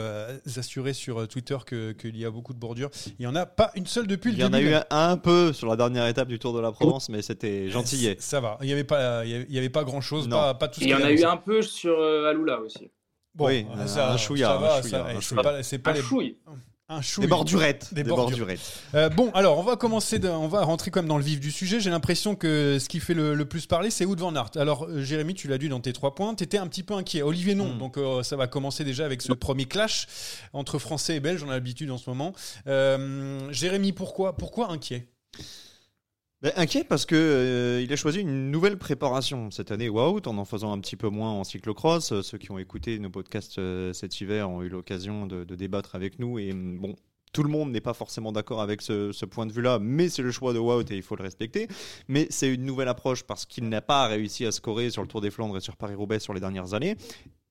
assurer 0.56 0.92
sur 0.92 1.26
Twitter 1.28 1.56
que- 1.66 1.92
qu'il 1.92 2.16
y 2.16 2.24
a 2.24 2.30
beaucoup 2.30 2.52
de 2.54 2.58
bordures. 2.58 2.90
Il 3.18 3.22
n'y 3.22 3.26
en 3.26 3.34
a 3.34 3.46
pas 3.46 3.72
une 3.74 3.86
seule 3.86 4.06
depuis 4.06 4.30
Il 4.30 4.36
le 4.36 4.42
y 4.42 4.44
en 4.44 4.50
début. 4.50 4.74
a 4.74 4.80
eu 4.80 4.82
un, 4.90 5.16
peu 5.16 5.52
sur 5.52 5.66
la 5.68 5.76
dernière 5.76 6.06
étape 6.06 6.28
du 6.28 6.38
Tour 6.38 6.52
de 6.54 6.60
la 6.60 6.70
Provence, 6.72 7.08
mais 7.08 7.22
c'était 7.22 7.68
gentillet. 7.68 8.16
Ça 8.20 8.40
va. 8.40 8.51
Il 8.60 8.66
n'y 8.66 8.72
avait 8.72 8.84
pas, 8.84 9.24
il 9.24 9.46
y 9.50 9.58
avait- 9.58 9.70
pas 9.70 9.84
grand 9.84 10.00
chose. 10.00 10.28
Non. 10.28 10.36
Pas, 10.36 10.54
pas 10.54 10.68
tout 10.68 10.80
ce 10.80 10.84
Il 10.84 10.90
y 10.90 10.94
en 10.94 11.02
a 11.02 11.10
eu 11.10 11.24
un 11.24 11.36
peu 11.36 11.62
sur 11.62 11.98
euh, 11.98 12.28
Aloula 12.30 12.60
aussi. 12.60 12.90
Bon, 13.34 13.46
Oui, 13.46 13.66
euh, 13.70 13.82
un 13.82 13.86
ça, 13.86 14.08
un 14.08 14.10
va, 14.12 14.16
chouïa, 14.18 14.80
c'est 14.82 14.88
chouïa. 15.20 15.42
pas, 15.42 15.90
Un 15.90 15.94
les 15.94 16.02
chouille. 16.02 16.36
un. 16.46 16.52
Des 17.18 17.26
bordurettes. 17.26 17.94
Des 17.94 18.04
bordurettes. 18.04 18.60
Euh, 18.94 19.08
bon, 19.08 19.30
alors 19.30 19.56
on 19.58 19.62
va 19.62 19.76
commencer, 19.76 20.18
de- 20.18 20.28
on 20.28 20.46
va 20.48 20.62
rentrer 20.62 20.90
quand 20.90 21.00
même 21.00 21.08
dans 21.08 21.16
le 21.16 21.24
vif 21.24 21.40
du 21.40 21.50
sujet. 21.50 21.80
J'ai 21.80 21.88
l'impression 21.88 22.34
que 22.34 22.76
ce 22.78 22.86
qui 22.86 23.00
fait 23.00 23.14
le, 23.14 23.34
le 23.34 23.44
plus 23.46 23.64
parler, 23.64 23.88
c'est 23.88 24.04
Wout 24.04 24.16
van 24.18 24.34
Aert. 24.36 24.50
Alors, 24.56 24.84
euh, 24.84 25.00
Jérémy, 25.00 25.32
tu 25.32 25.48
l'as 25.48 25.56
dit 25.56 25.70
dans 25.70 25.80
tes 25.80 25.94
trois 25.94 26.14
points, 26.14 26.34
tu 26.34 26.44
étais 26.44 26.58
un 26.58 26.66
petit 26.66 26.82
peu 26.82 26.92
inquiet. 26.92 27.22
Olivier, 27.22 27.54
non. 27.54 27.72
Mm. 27.76 27.78
Donc, 27.78 27.96
euh, 27.96 28.22
ça 28.22 28.36
va 28.36 28.46
commencer 28.46 28.84
déjà 28.84 29.06
avec 29.06 29.22
ce 29.22 29.32
premier 29.32 29.64
clash 29.64 30.06
entre 30.52 30.78
Français 30.78 31.16
et 31.16 31.20
Belges. 31.20 31.42
On 31.44 31.48
a 31.48 31.52
l'habitude 31.54 31.90
en 31.90 31.96
ce 31.96 32.10
moment. 32.10 32.34
Euh, 32.66 33.50
Jérémy, 33.52 33.92
pourquoi, 33.92 34.36
pourquoi 34.36 34.70
inquiet? 34.70 35.06
Ben, 36.42 36.52
inquiet 36.56 36.82
parce 36.82 37.06
que 37.06 37.14
euh, 37.14 37.86
a 37.88 37.96
choisi 37.96 38.20
une 38.20 38.50
nouvelle 38.50 38.76
préparation 38.76 39.52
cette 39.52 39.70
année 39.70 39.88
Wout 39.88 40.26
en 40.26 40.38
en 40.38 40.44
faisant 40.44 40.72
un 40.72 40.80
petit 40.80 40.96
peu 40.96 41.08
moins 41.08 41.30
en 41.30 41.44
cyclocross. 41.44 42.10
Euh, 42.10 42.22
Ceux 42.22 42.36
qui 42.36 42.50
ont 42.50 42.58
écouté 42.58 42.98
nos 42.98 43.10
podcasts 43.10 43.60
euh, 43.60 43.92
cet 43.92 44.20
hiver 44.20 44.50
ont 44.50 44.60
eu 44.60 44.68
l'occasion 44.68 45.26
de, 45.26 45.44
débattre 45.44 45.94
avec 45.94 46.18
nous 46.18 46.40
et 46.40 46.50
hum, 46.50 46.78
bon. 46.80 46.96
Tout 47.32 47.44
le 47.44 47.48
monde 47.48 47.70
n'est 47.70 47.80
pas 47.80 47.94
forcément 47.94 48.30
d'accord 48.30 48.60
avec 48.60 48.82
ce, 48.82 49.10
ce 49.10 49.24
point 49.24 49.46
de 49.46 49.52
vue-là, 49.52 49.78
mais 49.80 50.10
c'est 50.10 50.20
le 50.20 50.30
choix 50.30 50.52
de 50.52 50.58
Wout 50.58 50.90
et 50.90 50.96
il 50.96 51.02
faut 51.02 51.16
le 51.16 51.22
respecter. 51.22 51.66
Mais 52.06 52.26
c'est 52.28 52.52
une 52.52 52.66
nouvelle 52.66 52.88
approche 52.88 53.22
parce 53.22 53.46
qu'il 53.46 53.70
n'a 53.70 53.80
pas 53.80 54.06
réussi 54.06 54.44
à 54.44 54.52
scorer 54.52 54.90
sur 54.90 55.00
le 55.00 55.08
Tour 55.08 55.22
des 55.22 55.30
Flandres 55.30 55.56
et 55.56 55.62
sur 55.62 55.76
Paris-Roubaix 55.76 56.18
sur 56.18 56.34
les 56.34 56.40
dernières 56.40 56.74
années. 56.74 56.96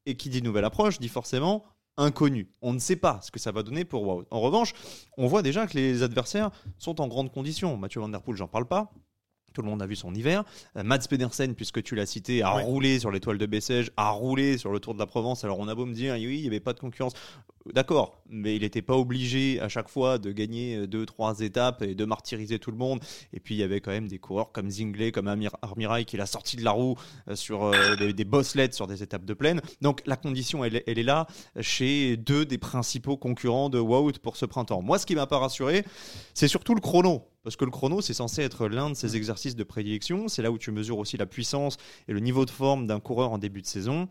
Et 0.06 0.16
qui 0.16 0.30
dit 0.30 0.44
nouvelle 0.44 0.66
approche 0.66 1.00
dit 1.00 1.08
forcément 1.08 1.64
inconnu. 1.98 2.50
On 2.62 2.74
ne 2.74 2.80
sait 2.80 2.96
pas 2.96 3.20
ce 3.22 3.32
que 3.32 3.40
ça 3.40 3.52
va 3.52 3.64
donner 3.64 3.86
pour 3.86 4.08
Wout. 4.08 4.26
En 4.32 4.42
revanche, 4.42 4.74
on 5.18 5.28
voit 5.28 5.42
déjà 5.42 5.68
que 5.68 5.78
les 5.78 6.04
adversaires 6.04 6.52
sont 6.78 7.02
en 7.02 7.08
grande 7.08 7.32
condition. 7.32 7.78
Mathieu 7.78 8.02
Van 8.02 8.10
Der 8.10 8.22
Poel, 8.22 8.38
j'en 8.38 8.48
parle 8.48 8.68
pas. 8.68 8.92
Tout 9.54 9.62
le 9.62 9.68
monde 9.70 9.82
a 9.82 9.88
vu 9.88 9.96
son 9.96 10.14
hiver. 10.14 10.44
Euh, 10.78 10.84
Mats 10.84 11.00
Pedersen, 11.10 11.56
puisque 11.56 11.84
tu 11.84 11.96
l'as 11.96 12.06
cité, 12.06 12.42
a 12.44 12.56
Ouais. 12.56 12.64
roulé 12.64 13.00
sur 13.00 13.12
l'étoile 13.12 13.38
de 13.38 13.46
Bessèges, 13.46 13.92
a 13.98 14.10
roulé 14.12 14.58
sur 14.58 14.72
le 14.72 14.80
Tour 14.80 14.94
de 14.94 15.00
la 15.00 15.06
Provence. 15.08 15.44
Alors 15.44 15.60
on 15.60 15.68
a 15.68 15.76
beau 15.76 15.86
me 15.86 15.94
dire, 15.94 16.14
oui, 16.16 16.38
il 16.38 16.42
n'y 16.42 16.48
avait 16.48 16.60
pas 16.60 16.74
de 16.74 16.80
concurrence. 16.80 17.14
D'accord, 17.74 18.20
mais 18.28 18.56
il 18.56 18.64
n'était 18.64 18.82
pas 18.82 18.96
obligé 18.98 19.60
à 19.62 19.70
chaque 19.70 19.88
fois 19.88 20.18
de 20.18 20.32
gagner 20.32 20.78
euh, 20.78 20.88
deux, 20.88 21.06
trois 21.06 21.42
étapes 21.42 21.84
et 21.84 21.94
de 21.94 22.06
martyriser 22.06 22.58
tout 22.58 22.72
le 22.72 22.78
monde. 22.78 23.00
Et 23.34 23.40
puis 23.40 23.54
il 23.54 23.60
y 23.60 23.64
avait 23.64 23.82
quand 23.82 23.92
même 23.92 24.08
des 24.08 24.18
coureurs 24.18 24.52
comme 24.52 24.72
Zingley, 24.72 25.12
comme 25.12 25.28
Amir 25.28 25.52
Armirail 25.62 26.06
qui 26.06 26.18
l'a 26.18 26.26
sorti 26.26 26.56
de 26.58 26.64
la 26.64 26.72
roue 26.72 26.96
euh, 27.28 27.36
sur 27.36 27.66
euh, 27.66 27.96
des, 27.98 28.14
des 28.14 28.26
sur 28.72 28.88
des 28.88 29.04
étapes 29.04 29.26
de 29.26 29.34
plaine. 29.36 29.62
Donc 29.82 30.02
la 30.08 30.16
condition, 30.16 30.64
elle, 30.66 30.78
est- 30.78 30.84
elle 30.88 30.98
est 30.98 31.04
là 31.04 31.28
chez 31.60 32.18
deux 32.18 32.46
des 32.46 32.58
principaux 32.58 33.16
concurrents 33.18 33.70
de 33.70 33.78
Wout 33.80 34.14
pour 34.24 34.38
ce 34.38 34.46
printemps. 34.48 34.82
Moi, 34.82 34.98
ce 34.98 35.06
qui 35.06 35.14
m'a 35.16 35.28
pas 35.28 35.38
rassuré, 35.38 35.86
c'est 36.34 36.48
surtout 36.48 36.74
le 36.74 36.82
chrono. 36.82 37.28
Parce 37.44 37.56
que 37.56 37.66
le 37.66 37.72
chrono, 37.72 38.02
c'est 38.02 38.14
censé 38.14 38.44
être 38.44 38.68
l'un 38.68 38.92
de 38.92 38.96
ces 38.96 39.16
exercices 39.16 39.56
de 39.56 39.64
prédilection. 39.64 40.28
C'est 40.28 40.44
là 40.44 40.52
où 40.52 40.58
tu 40.60 40.72
mesures 40.72 41.00
aussi 41.00 41.18
la 41.18 41.26
puissance 41.26 41.78
et 42.08 42.14
le 42.14 42.20
niveau 42.20 42.46
de 42.46 42.52
forme 42.52 42.86
d'un 42.86 43.00
coureur 43.00 43.32
en 43.32 43.40
début 43.40 43.62
de 43.62 43.68
saison. 43.68 44.08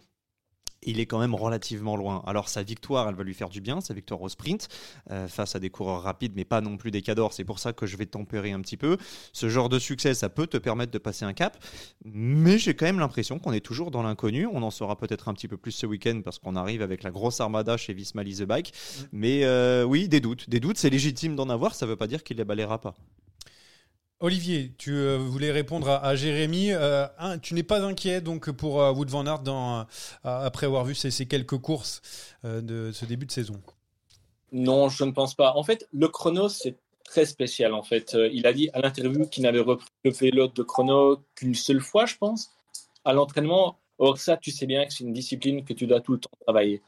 Il 0.82 1.00
est 1.00 1.06
quand 1.06 1.18
même 1.18 1.34
relativement 1.34 1.96
loin. 1.96 2.22
Alors 2.26 2.48
sa 2.48 2.62
victoire, 2.62 3.08
elle 3.08 3.14
va 3.14 3.24
lui 3.24 3.34
faire 3.34 3.48
du 3.48 3.60
bien, 3.60 3.80
sa 3.80 3.94
victoire 3.94 4.22
au 4.22 4.28
sprint, 4.28 4.68
euh, 5.10 5.28
face 5.28 5.54
à 5.54 5.60
des 5.60 5.70
coureurs 5.70 6.02
rapides, 6.02 6.32
mais 6.36 6.44
pas 6.44 6.60
non 6.60 6.76
plus 6.76 6.90
des 6.90 7.02
cadors. 7.02 7.32
C'est 7.32 7.44
pour 7.44 7.58
ça 7.58 7.72
que 7.72 7.86
je 7.86 7.96
vais 7.96 8.06
tempérer 8.06 8.52
un 8.52 8.60
petit 8.60 8.76
peu. 8.76 8.96
Ce 9.32 9.48
genre 9.48 9.68
de 9.68 9.78
succès, 9.78 10.14
ça 10.14 10.28
peut 10.28 10.46
te 10.46 10.56
permettre 10.56 10.92
de 10.92 10.98
passer 10.98 11.24
un 11.24 11.32
cap, 11.32 11.62
mais 12.04 12.58
j'ai 12.58 12.74
quand 12.74 12.86
même 12.86 12.98
l'impression 12.98 13.38
qu'on 13.38 13.52
est 13.52 13.60
toujours 13.60 13.90
dans 13.90 14.02
l'inconnu. 14.02 14.46
On 14.46 14.62
en 14.62 14.70
saura 14.70 14.96
peut-être 14.96 15.28
un 15.28 15.34
petit 15.34 15.48
peu 15.48 15.56
plus 15.56 15.72
ce 15.72 15.86
week-end 15.86 16.20
parce 16.24 16.38
qu'on 16.38 16.56
arrive 16.56 16.82
avec 16.82 17.02
la 17.02 17.10
grosse 17.10 17.40
armada 17.40 17.76
chez 17.76 17.92
Visma 17.92 18.24
The 18.24 18.44
Bike. 18.44 18.72
Mm. 18.72 19.02
Mais 19.12 19.44
euh, 19.44 19.84
oui, 19.84 20.08
des 20.08 20.20
doutes. 20.20 20.48
Des 20.48 20.60
doutes, 20.60 20.78
c'est 20.78 20.90
légitime 20.90 21.36
d'en 21.36 21.48
avoir, 21.48 21.74
ça 21.74 21.86
ne 21.86 21.90
veut 21.90 21.96
pas 21.96 22.06
dire 22.06 22.22
qu'il 22.22 22.36
les 22.36 22.44
balayera 22.44 22.80
pas. 22.80 22.94
Olivier, 24.22 24.74
tu 24.76 24.92
euh, 24.92 25.16
voulais 25.16 25.50
répondre 25.50 25.88
à, 25.88 26.14
Jérémy. 26.14 26.72
Euh, 26.72 27.06
tu 27.40 27.54
n'es 27.54 27.62
pas 27.62 27.82
inquiet 27.82 28.20
donc 28.20 28.50
pour 28.50 28.82
euh, 28.82 28.92
Wood 28.92 29.08
Van 29.08 29.24
Aert 29.26 29.86
après 30.22 30.66
avoir 30.66 30.84
vu 30.84 30.94
ces, 30.94 31.26
quelques 31.26 31.56
courses 31.56 32.02
de 32.44 32.92
ce 32.92 33.06
début 33.06 33.24
de 33.24 33.32
saison? 33.32 33.58
Non, 34.52 34.90
je 34.90 35.04
ne 35.04 35.12
pense 35.12 35.34
pas. 35.34 35.54
En 35.56 35.62
fait, 35.62 35.88
le 35.94 36.06
chrono, 36.08 36.50
c'est 36.50 36.76
très 37.02 37.24
spécial. 37.24 37.72
En 37.72 37.82
fait, 37.82 38.14
il 38.30 38.46
a 38.46 38.52
dit 38.52 38.68
à 38.74 38.80
l'interview 38.80 39.26
qu'il 39.26 39.44
n'avait 39.44 39.60
repris 39.60 39.88
le 40.04 40.10
vélo 40.10 40.48
de 40.48 40.62
chrono 40.62 41.22
qu'une 41.34 41.54
seule 41.54 41.80
fois, 41.80 42.04
je 42.04 42.16
pense, 42.16 42.50
à 43.06 43.14
l'entraînement. 43.14 43.78
Or, 43.98 44.18
ça, 44.18 44.36
tu 44.36 44.50
sais 44.50 44.66
bien 44.66 44.84
que 44.84 44.92
c'est 44.92 45.04
une 45.04 45.14
discipline 45.14 45.64
que 45.64 45.72
tu 45.72 45.86
dois 45.86 46.00
tout 46.00 46.12
le 46.12 46.20
temps 46.20 46.30
travailler. 46.42 46.82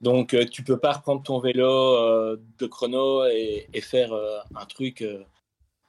Donc, 0.00 0.34
tu 0.50 0.64
peux 0.64 0.78
pas 0.78 0.92
reprendre 0.92 1.22
ton 1.22 1.40
vélo 1.40 2.36
de 2.36 2.66
chrono 2.66 3.26
et 3.26 3.80
faire 3.82 4.14
un 4.14 4.64
truc 4.64 5.04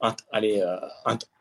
un, 0.02 0.16
euh, 0.34 0.80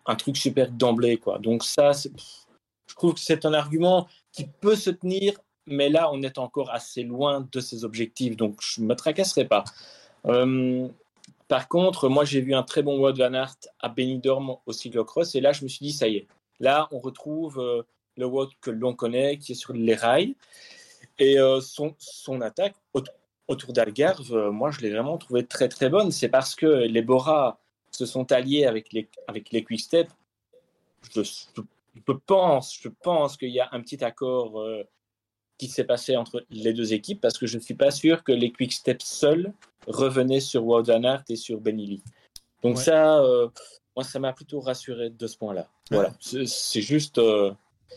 un, 0.07 0.15
truc 0.17 0.37
super 0.37 0.71
d'emblée. 0.71 1.17
Quoi. 1.17 1.39
Donc 1.39 1.65
ça, 1.65 1.93
je 1.93 2.95
trouve 2.95 3.15
que 3.15 3.21
c'est 3.21 3.45
un 3.45 3.55
argument 3.55 4.07
qui 4.33 4.45
peut 4.45 4.77
se 4.77 4.91
tenir, 4.91 5.35
mais 5.67 5.89
là, 5.89 6.11
on 6.13 6.23
est 6.23 6.39
encore 6.39 6.71
assez 6.71 7.03
loin 7.03 7.47
de 7.51 7.61
ses 7.61 7.85
objectifs, 7.85 8.37
donc 8.37 8.59
je 8.61 8.81
ne 8.81 8.87
me 8.87 8.95
tracasserai 8.95 9.47
pas. 9.47 9.65
Euh, 10.27 10.89
par 11.49 11.69
contre, 11.69 12.09
moi, 12.09 12.25
j'ai 12.25 12.41
vu 12.41 12.55
un 12.55 12.63
très 12.63 12.83
bon 12.83 12.99
Wout 13.01 13.17
Van 13.17 13.33
Aert 13.33 13.57
à 13.81 13.89
Benidorm 13.89 14.57
au 14.67 14.73
cyclocross, 14.73 15.35
et 15.35 15.41
là, 15.41 15.53
je 15.53 15.65
me 15.65 15.69
suis 15.69 15.87
dit, 15.87 15.93
ça 15.93 16.09
y 16.09 16.17
est, 16.17 16.27
là, 16.61 16.89
on 16.93 16.99
retrouve 16.99 17.59
euh, 17.59 17.83
le 18.17 18.27
Wout 18.27 18.51
que 18.61 18.71
l'on 18.71 18.95
connaît, 18.95 19.39
qui 19.39 19.53
est 19.53 19.57
sur 19.57 19.73
les 19.73 19.95
rails, 19.95 20.37
et 21.19 21.37
son, 21.61 21.95
son 21.99 22.41
attaque 22.41 22.75
autour 23.47 23.75
d'Algarve, 23.75 24.49
moi, 24.51 24.71
je 24.71 24.81
l'ai 24.81 24.91
vraiment 24.91 25.19
trouvé 25.19 25.45
très, 25.45 25.69
très 25.69 25.91
bonne. 25.91 26.11
C'est 26.13 26.31
parce 26.31 26.55
que 26.55 26.65
les 26.65 27.03
Bora 27.03 27.61
se 27.91 28.07
sont 28.07 28.31
alliés 28.33 28.65
avec 28.65 28.93
les, 28.93 29.09
avec 29.27 29.51
les 29.51 29.65
Quick 29.65 29.81
Step, 29.81 30.09
je, 31.15 31.23
je, 31.23 32.13
pense, 32.27 32.79
je 32.81 32.89
pense 32.89 33.37
qu'il 33.37 33.51
y 33.51 33.61
a 33.61 33.69
un 33.73 33.81
petit 33.81 34.03
accord 34.05 34.61
euh, 34.61 34.85
qui 35.59 35.69
s'est 35.69 35.85
passé 35.85 36.17
entre 36.17 36.45
les 36.51 36.73
deux 36.73 36.93
équipes 36.93 37.21
parce 37.21 37.39
que 37.39 37.47
je 37.47 37.57
ne 37.57 37.63
suis 37.63 37.75
pas 37.75 37.91
sûr 37.91 38.23
que 38.23 38.33
les 38.33 38.53
Quick 38.53 38.73
Step 38.73 39.03
seuls 39.03 39.53
revenaient 39.87 40.41
sur 40.41 40.65
Wout 40.65 40.83
Van 40.83 41.03
Aert 41.05 41.25
et 41.29 41.37
sur 41.37 41.61
Benili. 41.61 42.03
Donc 42.63 42.79
ça, 42.79 43.21
euh, 43.21 43.49
moi, 43.97 44.05
ça 44.05 44.19
m'a 44.19 44.33
plutôt 44.33 44.61
rassuré 44.61 45.11
de 45.11 45.27
ce 45.27 45.37
point-là. 45.39 45.69
Voilà, 45.91 46.13
c'est 46.21 46.83
juste, 46.83 47.19
euh, 47.19 47.53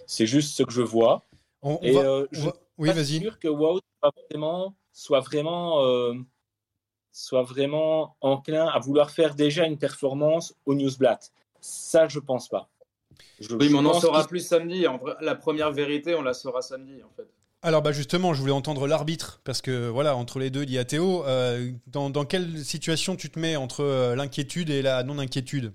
c'est 0.08 0.26
juste 0.26 0.56
ce 0.56 0.64
que 0.64 0.72
je 0.72 0.82
vois. 0.82 1.24
On, 1.62 1.78
et 1.82 1.92
va, 1.92 2.24
je 2.32 2.50
oui, 2.78 2.90
vas-y. 2.92 3.20
sûr 3.20 3.38
que 3.40 3.48
Wout 3.48 3.82
soit 4.02 4.14
vraiment, 4.30 4.76
soit 4.92 5.20
vraiment 5.20 5.84
soit 7.14 7.44
vraiment 7.44 8.18
enclin 8.20 8.66
à 8.68 8.80
vouloir 8.80 9.12
faire 9.12 9.36
déjà 9.36 9.66
une 9.66 9.78
performance 9.78 10.56
au 10.66 10.74
Newsblatt. 10.74 11.32
Ça, 11.62 12.08
je 12.10 12.20
pense 12.20 12.50
pas. 12.50 12.70
oui, 13.52 13.70
mais 13.70 13.76
on 13.76 13.86
en 13.86 14.00
saura 14.00 14.28
plus 14.28 14.46
samedi. 14.46 14.88
En 14.88 14.98
vrai, 14.98 15.14
la 15.22 15.36
première 15.36 15.72
vérité, 15.72 16.16
on 16.16 16.24
la 16.24 16.34
saura 16.34 16.62
samedi, 16.62 17.02
en 17.04 17.12
fait. 17.16 17.30
Alors 17.66 17.82
bah 17.82 17.94
justement, 17.94 18.34
je 18.34 18.42
voulais 18.42 18.52
entendre 18.52 18.88
l'arbitre 18.88 19.40
parce 19.46 19.62
que 19.62 19.88
voilà, 19.88 20.18
entre 20.18 20.38
les 20.38 20.50
deux, 20.50 20.64
il 20.64 20.72
y 20.72 20.78
a 20.78 20.84
Théo. 20.84 21.26
Euh, 21.26 21.72
dans, 21.88 22.26
quelle 22.26 22.58
situation 22.58 23.16
tu 23.16 23.30
te 23.30 23.40
mets 23.40 23.56
entre 23.56 23.86
euh, 23.86 24.18
l'inquiétude 24.18 24.70
et 24.70 24.82
la 24.82 25.02
non-inquiétude? 25.04 25.72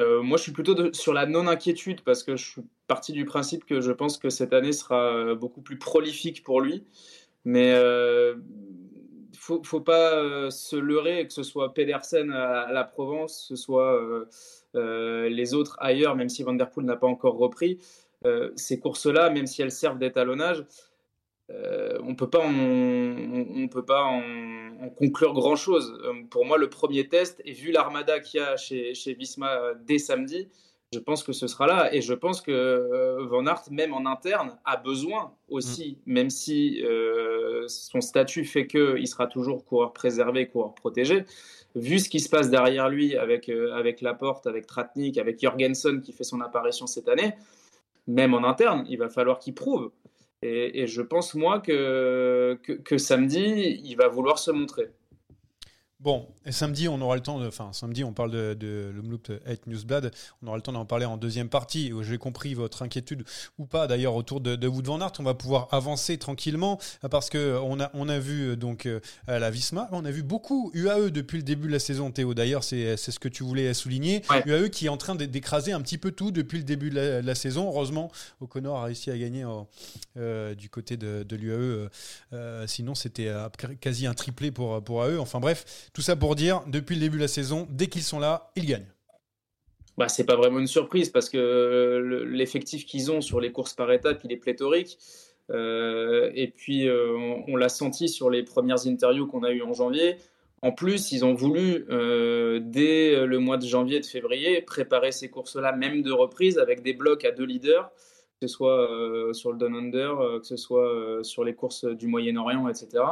Euh, 0.00 0.22
Moi, 0.22 0.38
je 0.38 0.44
suis 0.44 0.52
plutôt 0.52 0.90
sur 0.94 1.12
la 1.12 1.26
non-inquiétude 1.26 2.00
parce 2.00 2.22
que 2.22 2.36
je 2.36 2.44
suis 2.46 2.62
parti 2.86 3.12
du 3.12 3.26
principe 3.26 3.66
que 3.66 3.82
je 3.82 3.92
pense 3.92 4.16
que 4.16 4.30
cette 4.30 4.54
année 4.54 4.72
sera 4.72 5.34
beaucoup 5.34 5.60
plus 5.60 5.78
prolifique 5.78 6.42
pour 6.44 6.62
lui. 6.62 6.82
Mais 7.44 7.74
faut, 9.48 9.62
faut 9.64 9.80
pas 9.80 10.14
euh, 10.14 10.50
se 10.50 10.76
leurrer, 10.76 11.26
que 11.26 11.32
ce 11.32 11.42
soit 11.42 11.72
Pedersen 11.72 12.30
à, 12.30 12.70
la 12.70 12.84
Provence, 12.84 13.46
que 13.48 13.56
ce 13.56 13.56
soit 13.56 13.94
euh, 13.94 14.28
euh, 14.74 15.28
les 15.30 15.54
autres 15.54 15.76
ailleurs, 15.80 16.16
même 16.16 16.28
si 16.28 16.42
Van 16.42 16.52
Der 16.52 16.70
Poel 16.70 16.84
n'a 16.84 16.96
pas 16.96 17.06
encore 17.06 17.38
repris. 17.38 17.78
ces 18.56 18.78
courses-là, 18.80 19.30
même 19.30 19.46
si 19.46 19.62
elles 19.62 19.72
servent 19.72 19.98
d'étalonnage, 19.98 20.64
on 22.08 22.14
peut 22.14 22.28
pas, 22.28 22.44
on, 22.44 23.68
peut 23.68 23.84
pas 23.84 24.02
en, 24.04 24.90
conclure 24.90 25.32
grand-chose. 25.32 25.86
pour 26.30 26.44
moi, 26.44 26.58
le 26.58 26.68
premier 26.68 27.08
test, 27.08 27.40
et 27.44 27.52
vu 27.52 27.70
l'armada 27.70 28.20
qu'il 28.20 28.40
y 28.40 28.42
a 28.42 28.56
chez, 28.56 28.94
chez 28.94 29.14
Visma 29.14 29.74
dès 29.86 29.98
samedi, 29.98 30.48
je 30.92 30.98
pense 30.98 31.22
que 31.22 31.32
ce 31.32 31.46
sera 31.46 31.66
là. 31.66 31.94
Et 31.94 32.00
je 32.00 32.14
pense 32.14 32.40
que 32.40 32.50
euh, 32.50 33.26
Van 33.26 33.46
Aert, 33.46 33.64
même 33.70 33.92
en 33.92 34.06
interne, 34.06 34.58
a 34.64 34.76
besoin 34.76 35.34
aussi, 35.48 35.98
mm. 36.06 36.12
même 36.12 36.30
si 36.30 36.82
euh, 36.82 37.64
son 37.68 38.00
statut 38.00 38.44
fait 38.44 38.66
qu'il 38.66 39.06
sera 39.06 39.26
toujours 39.26 39.64
coureur 39.64 39.92
préservé, 39.92 40.46
coureur 40.48 40.74
protégé. 40.74 41.24
Vu 41.74 41.98
ce 41.98 42.08
qui 42.08 42.20
se 42.20 42.30
passe 42.30 42.48
derrière 42.50 42.88
lui 42.88 43.16
avec, 43.16 43.48
euh, 43.48 43.72
avec 43.74 44.00
Laporte, 44.00 44.46
avec 44.46 44.66
Tratnik, 44.66 45.18
avec 45.18 45.40
Jorgensen 45.40 46.00
qui 46.00 46.12
fait 46.12 46.24
son 46.24 46.40
apparition 46.40 46.86
cette 46.86 47.08
année, 47.08 47.34
même 48.06 48.32
en 48.32 48.44
interne, 48.44 48.86
il 48.88 48.98
va 48.98 49.10
falloir 49.10 49.38
qu'il 49.38 49.54
prouve. 49.54 49.90
Et, 50.40 50.86
je 50.86 51.02
pense, 51.02 51.34
moi, 51.34 51.58
que, 51.58 52.56
que 52.62 52.96
samedi, 52.96 53.80
il 53.84 53.96
va 53.96 54.06
vouloir 54.06 54.38
se 54.38 54.52
montrer. 54.52 54.92
Bon, 56.00 56.28
et 56.46 56.52
samedi, 56.52 56.86
on 56.86 57.00
aura 57.00 57.16
le 57.16 57.22
temps 57.22 57.40
de. 57.40 57.48
Enfin, 57.48 57.72
samedi, 57.72 58.04
on 58.04 58.12
parle 58.12 58.30
de, 58.30 58.54
de 58.54 58.92
l'Umloop 58.94 59.32
8 59.48 59.66
Newsblad. 59.66 60.12
On 60.40 60.46
aura 60.46 60.56
le 60.56 60.62
temps 60.62 60.70
d'en 60.70 60.84
parler 60.84 61.06
en 61.06 61.16
deuxième 61.16 61.48
partie. 61.48 61.92
J'ai 62.02 62.18
compris 62.18 62.54
votre 62.54 62.82
inquiétude 62.82 63.24
ou 63.58 63.66
pas 63.66 63.88
d'ailleurs 63.88 64.14
autour 64.14 64.40
de, 64.40 64.54
de 64.54 64.68
Wood 64.68 64.86
Van 64.86 65.00
Aert. 65.00 65.14
On 65.18 65.24
va 65.24 65.34
pouvoir 65.34 65.66
avancer 65.72 66.16
tranquillement 66.16 66.78
parce 67.10 67.30
que 67.30 67.58
on 67.64 67.80
a, 67.80 67.90
on 67.94 68.08
a 68.08 68.20
vu 68.20 68.56
donc 68.56 68.86
euh, 68.86 69.00
la 69.26 69.50
Visma. 69.50 69.88
On 69.90 70.04
a 70.04 70.12
vu 70.12 70.22
beaucoup 70.22 70.70
UAE 70.72 71.10
depuis 71.10 71.38
le 71.38 71.42
début 71.42 71.66
de 71.66 71.72
la 71.72 71.80
saison, 71.80 72.12
Théo. 72.12 72.32
D'ailleurs, 72.32 72.62
c'est 72.62 72.96
ce 72.96 73.18
que 73.18 73.28
tu 73.28 73.42
voulais 73.42 73.74
souligner. 73.74 74.22
UAE 74.46 74.68
qui 74.68 74.86
est 74.86 74.90
en 74.90 74.98
train 74.98 75.16
d'écraser 75.16 75.72
un 75.72 75.80
petit 75.80 75.98
peu 75.98 76.12
tout 76.12 76.30
depuis 76.30 76.58
le 76.58 76.64
début 76.64 76.90
de 76.90 77.20
la, 77.24 77.34
saison. 77.34 77.66
Heureusement, 77.66 78.12
O'Connor 78.40 78.78
a 78.78 78.84
réussi 78.84 79.10
à 79.10 79.18
gagner 79.18 79.44
euh, 80.16 80.54
du 80.54 80.70
côté 80.70 80.96
de, 80.96 81.24
de 81.24 81.36
l'UAE. 81.36 81.88
Euh, 82.32 82.66
sinon, 82.68 82.94
c'était 82.94 83.32
quasi 83.80 84.06
un 84.06 84.14
triplé 84.14 84.52
pour, 84.52 84.80
pour 84.84 85.04
AE. 85.04 85.18
Enfin 85.18 85.40
bref. 85.40 85.87
Tout 85.92 86.02
ça 86.02 86.16
pour 86.16 86.34
dire, 86.34 86.62
depuis 86.66 86.94
le 86.94 87.00
début 87.00 87.16
de 87.16 87.22
la 87.22 87.28
saison, 87.28 87.66
dès 87.70 87.86
qu'ils 87.86 88.02
sont 88.02 88.18
là, 88.18 88.50
ils 88.56 88.66
gagnent. 88.66 88.92
Bah, 89.98 90.08
c'est 90.08 90.24
pas 90.24 90.36
vraiment 90.36 90.60
une 90.60 90.68
surprise 90.68 91.10
parce 91.10 91.28
que 91.28 92.24
l'effectif 92.28 92.86
qu'ils 92.86 93.10
ont 93.10 93.20
sur 93.20 93.40
les 93.40 93.50
courses 93.50 93.74
par 93.74 93.90
étapes, 93.90 94.20
il 94.24 94.32
est 94.32 94.36
pléthorique. 94.36 94.96
Euh, 95.50 96.30
et 96.34 96.48
puis, 96.48 96.88
euh, 96.88 97.16
on, 97.48 97.56
l'a 97.56 97.68
senti 97.68 98.08
sur 98.08 98.30
les 98.30 98.44
premières 98.44 98.86
interviews 98.86 99.26
qu'on 99.26 99.42
a 99.42 99.50
eues 99.50 99.62
en 99.62 99.72
janvier. 99.72 100.16
En 100.62 100.72
plus, 100.72 101.10
ils 101.12 101.24
ont 101.24 101.34
voulu, 101.34 101.86
euh, 101.90 102.60
dès 102.62 103.26
le 103.26 103.38
mois 103.38 103.56
de 103.56 103.66
janvier 103.66 103.96
et 103.96 104.00
de 104.00 104.06
février, 104.06 104.60
préparer 104.62 105.10
ces 105.10 105.30
courses-là, 105.30 105.72
même 105.72 106.02
de 106.02 106.12
reprise, 106.12 106.58
avec 106.58 106.82
des 106.82 106.92
blocs 106.92 107.24
à 107.24 107.32
deux 107.32 107.44
leaders, 107.44 107.90
que 108.40 108.46
ce 108.46 108.54
soit 108.54 108.88
sur 109.32 109.52
le 109.52 109.58
Down 109.58 109.74
Under, 109.74 110.40
que 110.40 110.46
ce 110.46 110.56
soit 110.56 111.20
sur 111.22 111.44
les 111.44 111.54
courses 111.54 111.84
du 111.84 112.06
Moyen-Orient, 112.06 112.68
etc. 112.68 113.02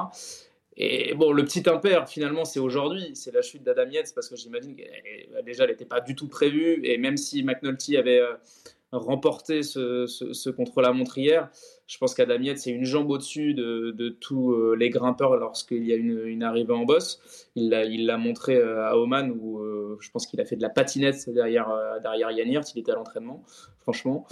Et 0.78 1.14
bon, 1.14 1.33
le 1.33 1.45
petit 1.45 1.68
impair, 1.68 2.09
finalement, 2.09 2.45
c'est 2.45 2.61
aujourd'hui, 2.61 3.12
c'est 3.14 3.33
la 3.33 3.40
chute 3.40 3.62
d'Adam 3.62 3.88
Yates, 3.90 4.12
parce 4.14 4.28
que 4.28 4.37
j'imagine 4.37 4.76
qu'elle 4.76 5.42
déjà, 5.45 5.64
elle 5.64 5.71
n'était 5.71 5.87
pas 5.87 6.00
du 6.00 6.14
tout 6.14 6.28
prévue. 6.28 6.80
Et 6.85 6.99
même 6.99 7.16
si 7.16 7.42
McNulty 7.42 7.97
avait 7.97 8.21
euh, 8.21 8.35
remporté 8.92 9.62
ce, 9.62 10.06
ce, 10.06 10.50
contre-la-montre 10.50 11.16
hier, 11.16 11.49
je 11.87 11.97
pense 11.97 12.12
qu'Adam 12.12 12.42
Yates, 12.42 12.59
c'est 12.59 12.73
une 12.73 12.85
jambe 12.85 13.11
au-dessus 13.11 13.54
de, 13.54 14.16
tous 14.21 14.52
euh, 14.52 14.76
les 14.78 14.90
grimpeurs 14.90 15.37
lorsqu'il 15.37 15.83
y 15.87 15.95
a 15.95 15.97
une, 15.97 16.42
arrivée 16.42 16.75
en 16.75 16.85
boss. 16.85 17.23
Il 17.54 17.71
l'a, 17.71 18.18
montré 18.18 18.56
euh, 18.56 18.87
à 18.87 18.99
Oman, 18.99 19.30
où 19.30 19.62
je 19.99 20.11
pense 20.11 20.26
qu'il 20.26 20.42
a 20.42 20.45
fait 20.45 20.56
de 20.56 20.62
la 20.62 20.71
patinette 20.71 21.30
derrière, 21.30 21.73
derrière 22.02 22.30
Yann. 22.33 22.62
Il 22.75 22.80
était 22.80 22.92
à 22.92 22.97
l'entraînement, 22.97 23.42
franchement. 23.80 24.26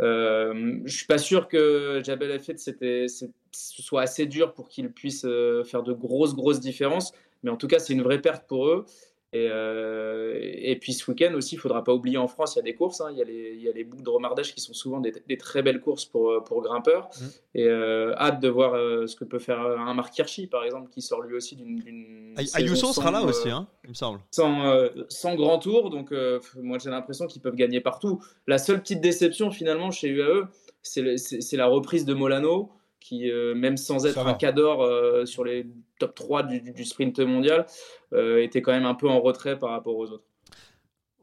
Je 0.00 0.82
suis 0.88 1.06
pas 1.06 1.18
sûr 1.18 1.46
que 1.46 2.02
Jabel 2.04 2.32
Effet 2.32 2.56
c'était, 2.56 3.06
ce 3.54 3.82
soit 3.82 4.02
assez 4.02 4.26
dur 4.26 4.52
pour 4.52 4.68
qu'il 4.68 4.90
puisse 4.90 5.24
euh, 5.24 5.64
faire 5.64 5.82
de 5.82 5.92
grosses, 5.92 6.34
grosses 6.34 6.60
différences. 6.60 7.12
Mais 7.42 7.50
en 7.50 7.56
tout 7.56 7.68
cas, 7.68 7.78
c'est 7.78 7.92
une 7.92 8.02
vraie 8.02 8.20
perte 8.20 8.46
pour 8.46 8.68
eux. 8.68 8.86
Et, 9.34 9.48
euh, 9.50 10.38
et, 10.40 10.76
puis 10.76 10.92
ce 10.92 11.10
week-end 11.10 11.34
aussi, 11.34 11.56
il 11.56 11.58
ne 11.58 11.62
faudra 11.62 11.82
pas 11.82 11.92
oublier 11.92 12.18
en 12.18 12.28
France, 12.28 12.54
il 12.54 12.58
y 12.58 12.60
a 12.60 12.62
des 12.62 12.74
courses. 12.74 13.00
Hein. 13.00 13.08
il, 13.10 13.18
y 13.18 13.20
a 13.20 13.24
les, 13.24 13.54
il, 13.56 13.62
y 13.62 13.68
a 13.68 13.72
les, 13.72 13.82
boucles 13.82 14.04
de 14.04 14.10
Romardèche 14.10 14.54
qui 14.54 14.60
sont 14.60 14.74
souvent 14.74 15.00
des, 15.00 15.36
très 15.36 15.60
belles 15.60 15.80
courses 15.80 16.04
pour, 16.04 16.30
euh, 16.30 16.40
pour 16.40 16.62
grimpeurs. 16.62 17.08
Mmh. 17.08 17.24
Et 17.56 17.66
euh, 17.66 18.14
hâte 18.14 18.38
de 18.38 18.48
voir 18.48 18.74
ce 19.08 19.16
que 19.16 19.24
peut 19.24 19.40
faire 19.40 19.58
un 19.58 19.92
Marc 19.92 20.16
Hirschi, 20.16 20.46
par 20.46 20.62
exemple, 20.62 20.88
qui 20.88 21.02
sort 21.02 21.20
lui 21.22 21.34
aussi 21.34 21.56
d'une. 21.56 22.32
Ayuso 22.54 22.92
sera 22.92 23.10
là 23.10 23.22
aussi, 23.22 23.50
hein, 23.50 23.66
il 23.82 23.90
me 23.90 23.94
semble. 23.94 24.20
Sans, 24.30 24.88
sans 25.08 25.34
grand 25.34 25.58
tour. 25.58 25.90
Donc, 25.90 26.14
moi, 26.56 26.78
j'ai 26.78 26.90
l'impression 26.90 27.26
qu'ils 27.26 27.42
peuvent 27.42 27.56
gagner 27.56 27.80
partout. 27.80 28.22
La 28.46 28.58
seule 28.58 28.80
petite 28.80 29.00
déception, 29.00 29.50
finalement, 29.50 29.90
chez 29.90 30.10
UAE, 30.10 30.46
c'est 30.82 31.56
la 31.56 31.66
reprise 31.66 32.04
de 32.04 32.14
Molano 32.14 32.70
qui, 33.04 33.30
euh, 33.30 33.54
même 33.54 33.76
sans 33.76 34.06
être 34.06 34.26
un 34.26 34.32
cador 34.32 34.82
euh, 34.82 35.26
sur 35.26 35.44
les 35.44 35.66
top 35.98 36.14
3 36.14 36.42
du, 36.44 36.72
du 36.72 36.84
sprint 36.86 37.20
mondial, 37.20 37.66
était 38.12 38.62
quand 38.62 38.72
même 38.72 38.86
un 38.86 38.94
peu 38.94 39.08
en 39.08 39.20
retrait 39.20 39.58
par 39.58 39.70
rapport 39.70 39.96
aux 39.96 40.10
autres. 40.10 40.24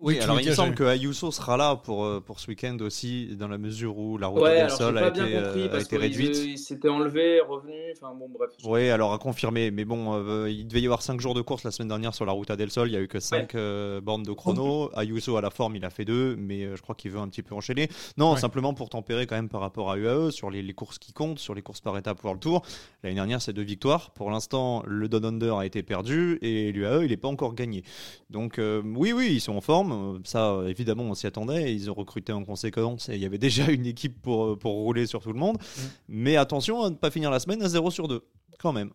Oui, 0.02 0.20
alors 0.20 0.42
il 0.42 0.50
me 0.50 0.54
semble 0.56 0.74
que 0.74 0.84
Ayuso 0.84 1.30
sera 1.30 1.58
là 1.58 1.76
pour, 1.76 2.06
euh, 2.06 2.20
pour 2.20 2.40
ce 2.40 2.48
week-end 2.48 2.76
aussi, 2.82 3.36
dans 3.36 3.48
la 3.48 3.60
mesure 3.60 4.00
où 4.00 4.18
la 4.18 4.28
route 4.28 4.44
del 4.44 4.72
Sol 4.72 4.98
a, 4.98 5.10
été, 5.10 5.22
euh, 5.22 5.72
a 5.72 5.80
été 5.80 5.96
réduite. 5.96 6.38
Il, 6.44 6.58
s'était 6.58 6.90
enlevé, 6.90 7.40
revenu, 7.40 7.76
enfin 7.96 8.12
bon, 8.18 8.28
bref. 8.28 8.50
Oui, 8.64 8.90
alors 8.90 9.14
à 9.14 9.20
confirmer, 9.20 9.70
mais 9.70 9.86
bon, 9.86 10.16
euh, 10.16 10.50
il 10.50 10.68
devait 10.68 10.82
y 10.82 10.86
avoir 10.86 11.04
5 11.04 11.22
jours 11.22 11.36
de 11.36 11.42
course 11.42 11.64
la 11.64 11.70
semaine 11.70 11.90
dernière 11.90 12.16
sur 12.16 12.26
la 12.26 12.32
route 12.32 12.52
del 12.52 12.72
Sol, 12.72 12.88
il 12.88 12.94
n'y 12.94 12.98
a 12.98 13.02
eu 13.02 13.08
que 13.08 13.20
5 13.20 13.56
bornes 14.02 14.24
de 14.24 14.34
chrono. 14.34 14.90
Ayuso 14.96 15.38
à 15.38 15.42
la 15.42 15.52
forme, 15.52 15.76
il 15.76 15.86
a 15.86 15.92
fait 15.92 16.06
2, 16.06 16.36
mais 16.36 16.76
je 16.76 16.82
crois 16.82 16.96
qu'il 16.96 17.12
veut 17.12 17.20
un 17.20 17.28
petit 17.28 17.44
peu 17.44 17.54
enchaîner. 17.54 17.88
Non, 18.18 18.36
simplement 18.36 18.74
pour 18.74 18.90
tempérer 18.90 19.28
quand 19.28 19.36
même 19.36 19.50
par 19.50 19.62
rapport 19.62 19.92
à 19.92 19.98
UAE, 19.98 20.32
sur 20.32 20.50
les, 20.50 20.64
les 20.64 20.74
courses 20.74 20.98
qui 20.98 21.14
comptent, 21.14 21.40
sur 21.40 21.54
les 21.54 21.62
courses 21.62 21.82
par 21.82 21.96
étapes 21.96 22.20
pour 22.20 22.34
le 22.34 22.40
tour. 22.40 22.64
L'année 23.04 23.16
dernière, 23.16 23.40
c'est 23.40 23.54
deux 23.54 23.62
victoires. 23.62 24.10
Pour 24.12 24.32
l'instant, 24.32 24.82
le 24.88 25.08
Don 25.08 25.24
Under 25.24 25.58
a 25.58 25.66
été 25.68 25.84
perdu 25.84 26.40
et 26.42 26.72
l'UAE, 26.72 27.04
il 27.04 27.10
n'est 27.12 27.18
pas 27.18 27.28
encore 27.28 27.54
gagné. 27.54 27.84
Donc, 28.32 28.60
oui, 28.60 29.14
oui, 29.14 29.30
ils 29.34 29.42
sont 29.42 29.56
en 29.56 29.62
forme. 29.62 29.91
Ça, 30.24 30.60
évidemment, 30.68 31.04
on 31.04 31.14
s'y 31.14 31.28
attendait. 31.28 31.74
Ils 31.74 31.90
ont 31.90 31.94
recruté 31.94 32.32
en 32.34 32.44
conséquence 32.44 33.10
et 33.10 33.16
il 33.16 33.22
y 33.22 33.26
avait 33.26 33.38
déjà 33.38 33.70
une 33.70 33.86
équipe 33.86 34.22
pour, 34.22 34.46
euh, 34.46 34.56
pour 34.56 34.74
rouler 34.74 35.08
sur 35.08 35.22
tout 35.22 35.34
le 35.34 35.40
monde. 35.40 35.58
Mm. 35.58 35.82
Mais 36.10 36.38
attention 36.38 36.84
à 36.84 36.90
ne 36.90 36.96
pas 36.96 37.12
finir 37.12 37.32
la 37.32 37.40
semaine 37.40 37.62
à 37.62 37.70
0 37.70 37.92
sur 37.92 38.08
2, 38.08 38.22
quand 38.60 38.74
même. 38.74 38.92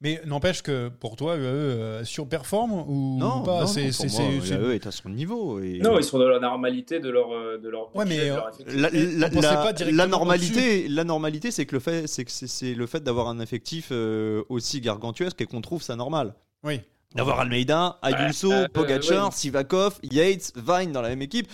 Mais 0.00 0.20
n'empêche 0.26 0.62
que 0.62 0.90
pour 0.90 1.16
toi, 1.16 1.34
UAE 1.36 1.40
euh, 1.40 2.04
surperforme 2.04 2.84
ou 2.86 3.18
non, 3.18 3.42
pas 3.42 3.66
c'est, 3.66 3.88
UAE 3.88 4.74
est 4.74 4.86
à 4.86 4.92
son 4.92 5.08
niveau. 5.08 5.58
Et... 5.58 5.80
Non, 5.80 5.98
ils 5.98 6.04
sont 6.04 6.20
dans 6.20 6.28
la 6.28 6.38
normalité 6.38 7.00
de 7.00 7.10
leur 7.10 7.32
euh, 7.32 7.58
de 7.58 7.68
leur. 7.68 7.94
Ouais, 7.96 8.04
mais 8.04 8.28
la, 8.28 8.90
la, 8.90 9.28
la, 9.28 9.90
la, 9.90 10.06
normalité, 10.06 10.86
la 10.86 11.02
normalité, 11.02 11.50
c'est 11.50 11.66
que 11.66 11.74
le 11.74 11.80
fait, 11.80 12.06
c'est 12.06 12.24
que 12.24 12.30
c'est, 12.30 12.74
le 12.74 12.86
fait 12.86 13.02
d'avoir 13.02 13.26
un 13.26 13.40
effectif 13.40 13.90
aussi 14.48 14.80
gargantuesque 14.80 15.40
et 15.40 15.46
qu'on 15.46 15.62
trouve 15.62 15.82
ça 15.82 15.96
normal. 15.96 16.34
Oui. 16.62 16.80
D'avoir 17.14 17.40
Almeida, 17.40 17.98
Ayuso, 18.02 18.52
euh, 18.52 18.68
Pogacar, 18.68 19.32
Sivakov, 19.32 19.98
Yates, 20.02 20.52
Vine 20.56 20.92
dans 20.92 21.00
la 21.00 21.08
même 21.08 21.22
équipe, 21.22 21.50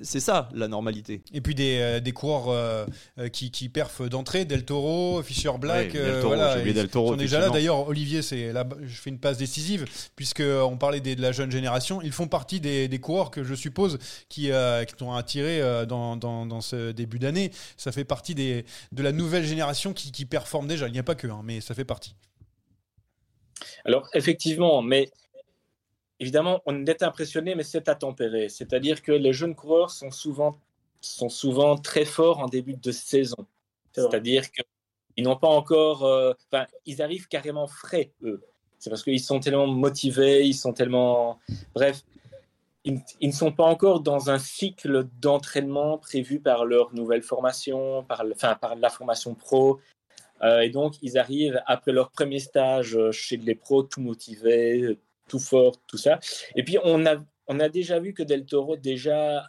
c'est 0.00 0.20
ça 0.20 0.48
la 0.54 0.68
normalité. 0.68 1.22
Et 1.32 1.40
puis 1.40 1.56
des, 1.56 1.78
euh, 1.80 2.00
des 2.00 2.12
coureurs 2.12 2.48
euh, 2.48 2.86
qui, 3.32 3.50
qui 3.50 3.68
perfent 3.68 4.08
d'entrée, 4.08 4.44
Del 4.44 4.64
Toro, 4.64 5.20
Fischer 5.24 5.50
Black, 5.58 5.92
Del 5.92 6.20
Toro, 6.20 6.28
voilà, 6.28 6.62
ils, 6.64 6.72
Del 6.72 6.88
Toro, 6.88 7.08
sont 7.08 7.16
déjà 7.16 7.40
là. 7.40 7.50
D'ailleurs, 7.50 7.88
Olivier, 7.88 8.22
c'est 8.22 8.52
là, 8.52 8.64
je 8.80 8.94
fais 8.94 9.10
une 9.10 9.18
passe 9.18 9.38
décisive 9.38 9.86
puisque 10.14 10.40
on 10.40 10.76
parlait 10.76 11.00
de 11.00 11.20
la 11.20 11.32
jeune 11.32 11.50
génération. 11.50 12.00
Ils 12.00 12.12
font 12.12 12.28
partie 12.28 12.60
des, 12.60 12.86
des 12.86 13.00
coureurs 13.00 13.32
que 13.32 13.42
je 13.42 13.56
suppose 13.56 13.98
qui, 14.28 14.50
qui 14.86 14.94
t'ont 14.94 15.12
attiré 15.14 15.84
dans, 15.88 16.16
dans, 16.16 16.46
dans, 16.46 16.60
ce 16.60 16.92
début 16.92 17.18
d'année. 17.18 17.50
Ça 17.76 17.90
fait 17.90 18.04
partie 18.04 18.36
des, 18.36 18.64
de 18.92 19.02
la 19.02 19.10
nouvelle 19.10 19.44
génération 19.44 19.92
qui, 19.92 20.12
qui 20.12 20.26
performe 20.26 20.68
déjà. 20.68 20.86
Il 20.86 20.92
n'y 20.92 21.00
a 21.00 21.02
pas 21.02 21.16
que, 21.16 21.26
hein, 21.26 21.40
mais 21.42 21.60
ça 21.60 21.74
fait 21.74 21.84
partie. 21.84 22.14
Alors, 23.84 24.08
effectivement, 24.14 24.82
mais 24.82 25.10
évidemment, 26.20 26.62
on 26.66 26.86
est 26.86 27.02
impressionné, 27.02 27.54
mais 27.54 27.64
c'est 27.64 27.88
à 27.88 27.94
tempérer. 27.94 28.48
C'est-à-dire 28.48 29.02
que 29.02 29.12
les 29.12 29.32
jeunes 29.32 29.54
coureurs 29.54 29.90
sont 29.90 30.10
souvent, 30.10 30.56
sont 31.00 31.28
souvent 31.28 31.76
très 31.76 32.04
forts 32.04 32.38
en 32.38 32.46
début 32.46 32.74
de 32.74 32.92
saison. 32.92 33.46
C'est-à-dire 33.92 34.44
qu'ils 34.50 35.24
n'ont 35.24 35.36
pas 35.36 35.48
encore. 35.48 36.04
Euh, 36.04 36.32
enfin, 36.50 36.66
ils 36.86 37.02
arrivent 37.02 37.28
carrément 37.28 37.66
frais, 37.66 38.12
eux. 38.22 38.42
C'est 38.78 38.90
parce 38.90 39.02
qu'ils 39.02 39.20
sont 39.20 39.40
tellement 39.40 39.66
motivés, 39.66 40.46
ils 40.46 40.54
sont 40.54 40.72
tellement. 40.72 41.38
Bref, 41.74 42.02
ils, 42.84 43.00
ils, 43.20 43.28
ne 43.28 43.34
sont 43.34 43.52
pas 43.52 43.64
encore 43.64 44.00
dans 44.00 44.30
un 44.30 44.38
cycle 44.38 45.08
d'entraînement 45.20 45.98
prévu 45.98 46.40
par 46.40 46.64
leur 46.64 46.94
nouvelle 46.94 47.22
formation, 47.22 48.02
par, 48.04 48.24
enfin, 48.32 48.54
par 48.54 48.74
la 48.76 48.90
formation 48.90 49.34
pro. 49.34 49.80
Euh, 50.42 50.60
et 50.60 50.70
donc, 50.70 50.94
ils 51.02 51.18
arrivent 51.18 51.62
après 51.66 51.92
leur 51.92 52.10
premier 52.10 52.40
stage 52.40 52.96
euh, 52.96 53.12
chez 53.12 53.36
les 53.36 53.54
pros, 53.54 53.82
tout 53.82 54.00
motivés, 54.00 54.98
tout 55.28 55.38
fort, 55.38 55.80
tout 55.86 55.98
ça. 55.98 56.18
Et 56.56 56.64
puis, 56.64 56.78
on 56.82 57.06
a, 57.06 57.16
on 57.46 57.60
a 57.60 57.68
déjà 57.68 58.00
vu 58.00 58.12
que 58.12 58.22
Del 58.22 58.44
Toro 58.44 58.76
déjà 58.76 59.44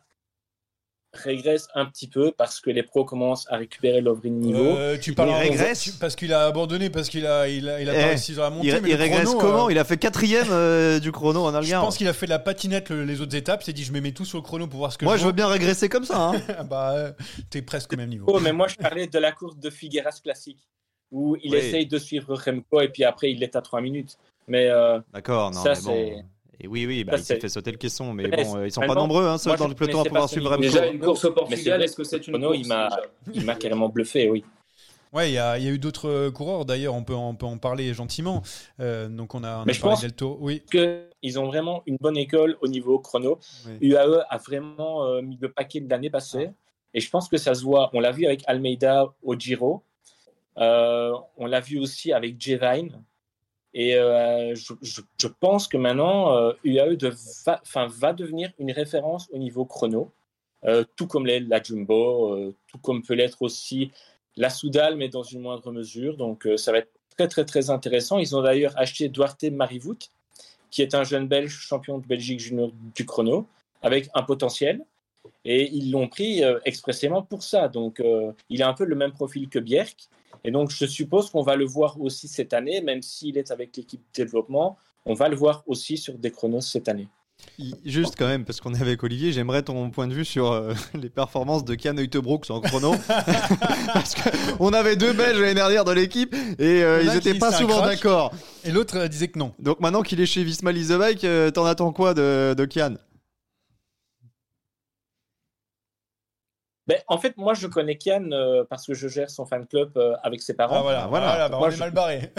régresse 1.15 1.67
un 1.75 1.85
petit 1.85 2.07
peu 2.07 2.31
parce 2.35 2.59
que 2.59 2.71
les 2.71 2.81
pros 2.81 3.05
commencent 3.05 3.45
à 3.51 3.57
récupérer 3.57 4.01
leur 4.01 4.17
de 4.17 4.29
niveau. 4.29 4.75
Euh, 4.75 4.97
tu 4.99 5.13
parles 5.13 5.29
il 5.29 5.35
régresse 5.35 5.91
parce 5.91 6.15
qu'il 6.15 6.33
a 6.33 6.47
abandonné 6.47 6.89
parce 6.89 7.07
qu'il 7.07 7.27
a 7.27 7.47
il 7.47 7.69
a, 7.69 7.79
il 7.79 7.87
a 7.87 7.93
eh, 7.93 8.01
pas 8.01 8.07
réussi 8.07 8.33
à 8.41 8.49
monter. 8.49 8.69
Il, 8.69 8.81
mais 8.81 8.89
il 8.89 8.95
régresse 8.95 9.29
comment 9.39 9.69
Il 9.69 9.77
a 9.77 9.83
fait 9.83 9.97
quatrième 9.97 10.99
du 10.99 11.11
chrono 11.11 11.43
en 11.43 11.53
Algarve. 11.53 11.83
Je 11.83 11.85
pense 11.85 11.97
qu'il 11.97 12.07
a 12.07 12.13
fait 12.13 12.25
la 12.25 12.39
patinette 12.39 12.89
les 12.89 13.21
autres 13.21 13.35
étapes. 13.35 13.61
S'est 13.61 13.73
dit 13.73 13.83
je 13.83 13.91
me 13.91 14.01
mets 14.01 14.11
tout 14.11 14.25
sur 14.25 14.39
le 14.39 14.43
chrono 14.43 14.65
pour 14.65 14.79
voir 14.79 14.91
ce 14.91 14.97
que. 14.97 15.05
Moi 15.05 15.17
je, 15.17 15.21
je 15.21 15.27
veux 15.27 15.33
bien 15.33 15.47
régresser 15.47 15.87
comme 15.87 16.03
ça. 16.03 16.17
Hein. 16.19 16.41
bah 16.69 17.13
t'es 17.51 17.61
presque 17.61 17.93
au 17.93 17.97
même 17.97 18.09
niveau. 18.09 18.25
Oh 18.27 18.39
mais 18.39 18.51
moi 18.51 18.67
je 18.67 18.77
parlais 18.77 19.05
de 19.05 19.19
la 19.19 19.31
course 19.31 19.57
de 19.57 19.69
Figueras 19.69 20.19
classique 20.23 20.67
où 21.13 21.37
il 21.41 21.55
essaye 21.55 21.85
de 21.85 21.97
suivre 21.97 22.35
Remco 22.35 22.81
et 22.81 22.89
puis 22.89 23.05
après 23.05 23.31
il 23.31 23.41
est 23.41 23.55
à 23.55 23.61
3 23.61 23.79
minutes. 23.79 24.17
Mais 24.47 24.67
euh, 24.67 24.99
d'accord, 25.13 25.51
non, 25.51 25.63
ça, 25.63 25.73
mais 25.87 26.11
bon. 26.11 26.23
Et 26.59 26.67
oui, 26.67 26.85
oui, 26.85 27.03
bah, 27.03 27.13
il 27.17 27.23
s'est 27.23 27.39
fait 27.39 27.49
sauter 27.49 27.71
le 27.71 27.77
caisson, 27.77 28.13
mais 28.13 28.27
bon, 28.27 28.57
euh, 28.57 28.67
ils 28.67 28.71
sont 28.71 28.81
pas 28.81 28.95
nombreux 28.95 29.25
hein, 29.25 29.37
ceux 29.37 29.55
dans 29.55 29.67
le 29.67 29.73
peloton 29.73 30.01
à 30.01 30.03
pouvoir 30.03 30.29
suivre 30.29 30.49
Remco. 30.49 30.61
Déjà 30.61 30.85
une 30.87 30.99
course 30.99 31.23
au 31.25 31.31
Portugal, 31.31 31.81
est-ce 31.81 31.95
que 31.95 32.03
c'est 32.03 32.27
une 32.27 32.39
course 32.41 32.57
Il 32.57 32.67
m'a, 32.67 32.89
il 33.33 33.45
m'a 33.45 33.55
carrément 33.55 33.89
bluffé, 33.89 34.29
oui. 34.29 34.43
Ouais, 35.13 35.29
il 35.29 35.33
y, 35.33 35.35
y, 35.35 35.37
a 35.37 35.59
eu 35.59 35.77
d'autres 35.77 36.09
euh, 36.09 36.31
coureurs 36.31 36.65
d'ailleurs, 36.65 36.95
on 36.95 37.03
peut, 37.03 37.13
on 37.13 37.35
peut 37.35 37.45
en 37.45 37.59
parler 37.59 37.93
gentiment. 37.93 38.41
Euh, 38.79 39.07
donc 39.07 39.35
on 39.35 39.43
a, 39.43 39.59
on 39.59 39.65
Mais 39.65 39.71
a 39.71 39.75
je 39.75 39.81
pense 39.81 40.01
Delto. 40.01 40.39
Oui. 40.41 40.63
qu'ils 40.71 41.39
ont 41.39 41.45
vraiment 41.45 41.83
une 41.85 41.97
bonne 42.01 42.17
école 42.17 42.57
au 42.61 42.67
niveau 42.67 42.97
chrono. 42.97 43.39
Oui. 43.67 43.89
UAE 43.89 44.23
a 44.27 44.37
vraiment 44.39 45.05
euh, 45.05 45.21
mis 45.21 45.37
le 45.39 45.51
paquet 45.51 45.81
de 45.81 45.89
l'année 45.89 46.09
passée. 46.09 46.47
Ah. 46.49 46.53
Et 46.95 46.99
je 46.99 47.09
pense 47.11 47.29
que 47.29 47.37
ça 47.37 47.53
se 47.53 47.63
voit. 47.63 47.91
On 47.93 47.99
l'a 47.99 48.11
vu 48.11 48.25
avec 48.25 48.43
Almeida 48.47 49.05
au 49.21 49.35
Giro. 49.35 49.83
Euh, 50.57 51.13
on 51.37 51.45
l'a 51.45 51.59
vu 51.59 51.79
aussi 51.79 52.13
avec 52.13 52.39
Jevine. 52.39 53.03
Et 53.73 53.95
euh, 53.95 54.53
je, 54.53 55.27
pense 55.39 55.67
que 55.67 55.77
maintenant, 55.77 56.37
euh, 56.37 56.53
UAE 56.63 56.95
de 56.95 57.11
va, 57.99 58.13
devenir 58.13 58.51
une 58.59 58.71
référence 58.71 59.27
au 59.31 59.39
niveau 59.39 59.65
chrono, 59.65 60.11
euh, 60.65 60.83
tout 60.95 61.07
comme 61.07 61.25
les, 61.25 61.39
la 61.39 61.61
Jumbo, 61.61 62.35
euh, 62.35 62.55
tout 62.67 62.77
comme 62.77 63.03
peut 63.03 63.15
l'être 63.15 63.41
aussi 63.41 63.91
la 64.35 64.49
Soudal, 64.49 64.95
mais 64.95 65.09
dans 65.09 65.23
une 65.23 65.41
moindre 65.41 65.71
mesure. 65.71 66.17
Donc 66.17 66.45
euh, 66.45 66.57
ça 66.57 66.71
va 66.71 66.79
être 66.79 66.91
très 67.17 67.27
très 67.27 67.45
très 67.45 67.69
intéressant. 67.69 68.19
Ils 68.19 68.35
ont 68.35 68.41
d'ailleurs 68.41 68.73
acheté 68.77 69.09
Duarte 69.09 69.43
Marivout, 69.43 69.97
qui 70.69 70.81
est 70.81 70.95
un 70.95 71.03
jeune 71.03 71.27
Belge 71.27 71.51
champion 71.51 71.97
de 71.97 72.05
Belgique 72.05 72.39
junior 72.39 72.71
du 72.95 73.05
chrono, 73.05 73.47
avec 73.81 74.09
un 74.13 74.23
potentiel. 74.23 74.83
Et 75.45 75.69
ils 75.73 75.91
l'ont 75.91 76.07
pris 76.07 76.43
euh, 76.43 76.59
expressément 76.65 77.23
pour 77.23 77.43
ça. 77.43 77.67
Donc 77.67 78.01
il 78.49 78.63
a 78.63 78.67
un 78.67 78.73
peu 78.73 78.85
le 78.85 78.95
même 78.95 79.11
profil 79.11 79.49
que 79.49 79.59
Bjerk. 79.59 80.09
Et 80.43 80.51
donc, 80.51 80.71
je 80.71 80.85
suppose 80.85 81.29
qu'on 81.29 81.43
va 81.43 81.55
le 81.55 81.65
voir 81.65 81.99
aussi 81.99 82.27
cette 82.27 82.53
année, 82.53 82.81
même 82.81 83.01
s'il 83.01 83.37
est 83.37 83.51
avec 83.51 83.75
l'équipe 83.77 84.01
de 84.01 84.23
développement, 84.23 84.77
on 85.05 85.13
va 85.13 85.29
le 85.29 85.35
voir 85.35 85.63
aussi 85.67 85.97
sur 85.97 86.17
des 86.17 86.31
chronos 86.31 86.61
cette 86.61 86.87
année. 86.87 87.07
Juste 87.85 88.15
quand 88.17 88.27
même, 88.27 88.45
parce 88.45 88.61
qu'on 88.61 88.73
est 88.73 88.81
avec 88.81 89.03
Olivier, 89.03 89.31
j'aimerais 89.31 89.63
ton 89.63 89.89
point 89.89 90.07
de 90.07 90.13
vue 90.13 90.25
sur 90.25 90.51
euh, 90.51 90.73
les 90.93 91.09
performances 91.09 91.63
de 91.63 91.75
Kian 91.75 91.97
Uitebrooks 91.97 92.49
en 92.49 92.61
chrono. 92.61 92.95
parce 93.93 94.15
qu'on 94.15 94.73
avait 94.73 94.95
deux 94.95 95.13
Belges 95.13 95.39
l'année 95.39 95.53
dernière 95.53 95.83
dans 95.83 95.93
l'équipe 95.93 96.33
et 96.57 96.83
euh, 96.83 97.03
ils 97.03 97.11
n'étaient 97.11 97.33
pas 97.37 97.51
souvent 97.51 97.85
d'accord. 97.85 98.33
Et 98.63 98.71
l'autre 98.71 98.97
euh, 98.97 99.07
disait 99.07 99.27
que 99.27 99.37
non. 99.37 99.53
Donc 99.59 99.79
maintenant 99.81 100.01
qu'il 100.01 100.19
est 100.19 100.25
chez 100.25 100.43
Visma 100.43 100.71
Leasebike, 100.71 101.23
euh, 101.25 101.51
t'en 101.51 101.65
attends 101.65 101.91
quoi 101.91 102.13
de, 102.13 102.55
de 102.57 102.65
Kian? 102.65 102.95
Ben, 106.87 106.99
en 107.07 107.17
fait, 107.17 107.37
moi, 107.37 107.53
je 107.53 107.67
connais 107.67 107.97
Kian 107.97 108.31
euh, 108.31 108.65
parce 108.69 108.85
que 108.85 108.93
je 108.93 109.07
gère 109.07 109.29
son 109.29 109.45
fan 109.45 109.65
club 109.65 109.97
euh, 109.97 110.15
avec 110.21 110.41
ses 110.41 110.53
parents. 110.53 110.79
Ah, 110.79 110.81
voilà, 110.81 111.07
voilà, 111.07 111.27
voilà 111.27 111.49
bah, 111.49 111.59
on 111.61 111.67
est 111.67 111.71
je... 111.71 111.79
mal 111.79 111.91
barré. 111.93 112.31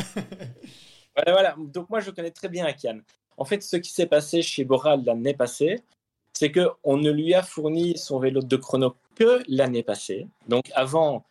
voilà, 1.17 1.33
voilà. 1.33 1.57
Donc, 1.59 1.89
moi, 1.89 2.01
je 2.01 2.11
connais 2.11 2.31
très 2.31 2.49
bien 2.49 2.71
Kian. 2.73 2.99
En 3.37 3.45
fait, 3.45 3.63
ce 3.63 3.77
qui 3.77 3.91
s'est 3.91 4.07
passé 4.07 4.43
chez 4.43 4.65
Boral 4.65 5.03
l'année 5.05 5.35
passée, 5.35 5.81
c'est 6.33 6.53
qu'on 6.53 6.97
ne 6.97 7.11
lui 7.11 7.33
a 7.35 7.43
fourni 7.43 7.97
son 7.97 8.19
vélo 8.19 8.43
de 8.43 8.57
chrono 8.57 8.97
que 9.15 9.43
l'année 9.49 9.83
passée. 9.83 10.27
Donc, 10.49 10.71
avant, 10.75 11.25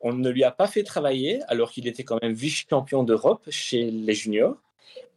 on 0.00 0.12
ne 0.12 0.30
lui 0.30 0.44
a 0.44 0.50
pas 0.50 0.66
fait 0.66 0.82
travailler, 0.82 1.42
alors 1.48 1.72
qu'il 1.72 1.86
était 1.88 2.04
quand 2.04 2.18
même 2.22 2.32
vice-champion 2.32 3.02
d'Europe 3.02 3.42
chez 3.50 3.90
les 3.90 4.14
juniors. 4.14 4.56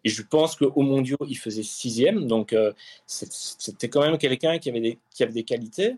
Et 0.03 0.09
je 0.09 0.23
pense 0.23 0.55
qu'au 0.55 0.81
mondiaux, 0.81 1.17
il 1.27 1.37
faisait 1.37 1.63
sixième. 1.63 2.27
Donc, 2.27 2.53
euh, 2.53 2.71
c'était 3.05 3.89
quand 3.89 4.01
même 4.01 4.17
quelqu'un 4.17 4.57
qui, 4.57 4.69
avait 4.69 4.79
des, 4.79 4.97
qui 5.13 5.23
avait 5.23 5.33
des 5.33 5.43
qualités. 5.43 5.97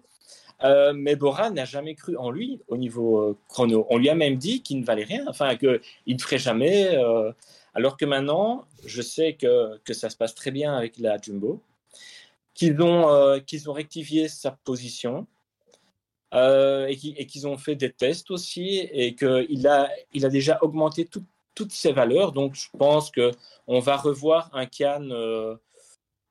Euh, 0.64 0.94
mais 0.96 1.16
Bora 1.16 1.50
n'a 1.50 1.66
jamais 1.66 1.96
cru 1.96 2.16
en 2.18 2.30
lui 2.30 2.62
au 2.68 2.78
niveau 2.78 3.20
euh, 3.20 3.38
chrono. 3.48 3.88
On 3.90 3.98
lui 3.98 4.10
a 4.10 4.16
même 4.16 4.38
dit 4.38 4.62
qu'il 4.62 4.80
ne 4.80 4.86
valait 4.86 5.04
rien, 5.04 5.26
enfin 5.28 5.56
qu'il 5.56 5.80
ne 6.08 6.18
ferait 6.18 6.38
jamais. 6.38 6.96
Euh, 6.96 7.32
alors 7.74 7.98
que 7.98 8.06
maintenant, 8.06 8.66
je 8.86 9.02
sais 9.02 9.34
que, 9.34 9.78
que 9.84 9.94
ça 9.94 10.10
se 10.10 10.18
passe 10.18 10.36
très 10.36 10.52
bien 10.52 10.76
avec 10.76 10.98
la 11.00 11.18
Jumbo, 11.20 11.62
qu'ils 12.54 12.82
ont, 12.82 13.40
qu'ils 13.48 13.70
ont 13.70 13.74
rectifié 13.74 14.28
sa 14.28 14.52
position 14.52 15.26
et 16.34 16.98
qu'ils 16.98 17.28
qu 17.28 17.46
ont 17.46 17.58
fait 17.58 17.76
des 17.76 17.92
tests 17.92 18.30
aussi 18.30 18.80
et 18.92 19.16
qu'il 19.16 19.68
a, 19.68 19.90
il 20.14 20.26
a 20.26 20.30
déjà 20.30 20.60
augmenté 20.62 21.06
tout, 21.06 21.24
toutes 21.56 21.72
ses 21.72 21.94
valeurs. 21.94 22.34
Donc 22.34 22.56
je 22.56 22.68
pense 22.78 23.10
qu'on 23.10 23.80
va 23.80 23.96
revoir 23.96 24.50
un 24.54 24.66
Kian 24.66 25.10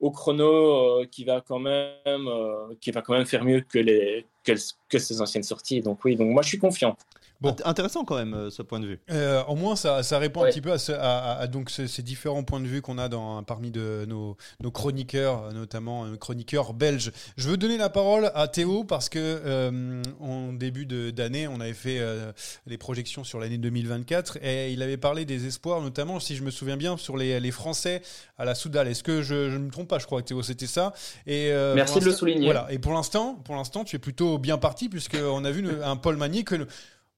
au 0.00 0.10
chrono 0.10 1.00
euh, 1.00 1.06
qui 1.06 1.24
va 1.24 1.42
quand 1.46 1.58
même 1.58 1.96
euh, 2.06 2.74
qui 2.80 2.90
va 2.90 3.02
quand 3.02 3.12
même 3.12 3.26
faire 3.26 3.44
mieux 3.44 3.60
que 3.60 3.78
les 3.78 4.26
que, 4.42 4.98
ses 4.98 5.20
anciennes 5.20 5.42
sorties. 5.42 5.80
Donc 5.80 6.04
oui, 6.04 6.16
donc 6.16 6.30
moi 6.30 6.42
je 6.42 6.48
suis 6.48 6.58
confiant. 6.58 6.96
Bon. 7.40 7.50
Int- 7.52 7.62
Intéressant 7.64 8.04
quand 8.04 8.16
même 8.16 8.34
euh, 8.34 8.50
ce 8.50 8.60
point 8.62 8.80
de 8.80 8.86
vue. 8.86 9.00
Euh, 9.10 9.42
au 9.44 9.54
moins, 9.54 9.74
ça, 9.76 10.02
ça 10.02 10.18
répond 10.18 10.42
un 10.42 10.50
petit 10.50 10.60
peu 10.60 10.72
à, 10.72 10.78
ce- 10.78 10.92
à- 10.92 11.18
à- 11.32 11.38
à 11.40 11.46
donc 11.46 11.70
ce- 11.70 11.86
ces 11.86 12.02
différents 12.02 12.42
points 12.42 12.60
de 12.60 12.66
vue 12.66 12.82
qu'on 12.82 12.98
a 12.98 13.08
dans, 13.08 13.42
parmi 13.42 13.70
de, 13.70 14.04
nos, 14.06 14.36
nos 14.60 14.70
chroniqueurs, 14.70 15.44
euh, 15.44 15.52
notamment 15.52 16.04
un 16.04 16.16
chroniqueur 16.16 16.74
belge. 16.74 17.12
Je 17.38 17.48
veux 17.48 17.56
donner 17.56 17.78
la 17.78 17.88
parole 17.88 18.30
à 18.34 18.46
Théo 18.48 18.84
parce 18.84 19.08
que 19.08 19.18
euh, 19.18 20.02
en 20.20 20.52
début 20.52 20.84
de- 20.84 21.10
d'année, 21.10 21.48
on 21.48 21.60
avait 21.60 21.72
fait 21.72 21.98
euh, 22.00 22.30
les 22.66 22.76
projections 22.76 23.24
sur 23.24 23.38
l'année 23.40 23.58
2024 23.58 24.38
et 24.42 24.72
il 24.72 24.82
avait 24.82 24.96
parlé 24.98 25.24
des 25.24 25.46
espoirs, 25.46 25.80
notamment, 25.80 26.20
si 26.20 26.36
je 26.36 26.42
me 26.42 26.50
souviens 26.50 26.76
bien, 26.76 26.96
sur 26.96 27.16
les, 27.16 27.40
les 27.40 27.50
Français 27.50 28.02
à 28.36 28.44
la 28.44 28.54
Soudal. 28.54 28.86
Est-ce 28.88 29.02
que 29.02 29.22
je 29.22 29.34
ne 29.34 29.58
me 29.58 29.70
trompe 29.70 29.88
pas 29.88 29.98
Je 29.98 30.06
crois 30.06 30.20
que 30.20 30.26
Théo, 30.28 30.42
c'était 30.42 30.66
ça. 30.66 30.92
Et, 31.26 31.50
euh, 31.52 31.74
Merci 31.74 32.00
de 32.00 32.04
le 32.04 32.12
souligner. 32.12 32.44
Voilà. 32.44 32.66
Et 32.70 32.78
pour 32.78 32.92
l'instant, 32.92 33.34
pour 33.34 33.56
l'instant, 33.56 33.84
tu 33.84 33.96
es 33.96 33.98
plutôt 33.98 34.36
bien 34.38 34.58
parti 34.58 34.88
puisqu'on 34.90 35.44
a 35.44 35.50
vu 35.50 35.60
une- 35.60 35.82
un 35.82 35.96
Paul 35.96 36.16
Magny 36.16 36.44
que 36.44 36.66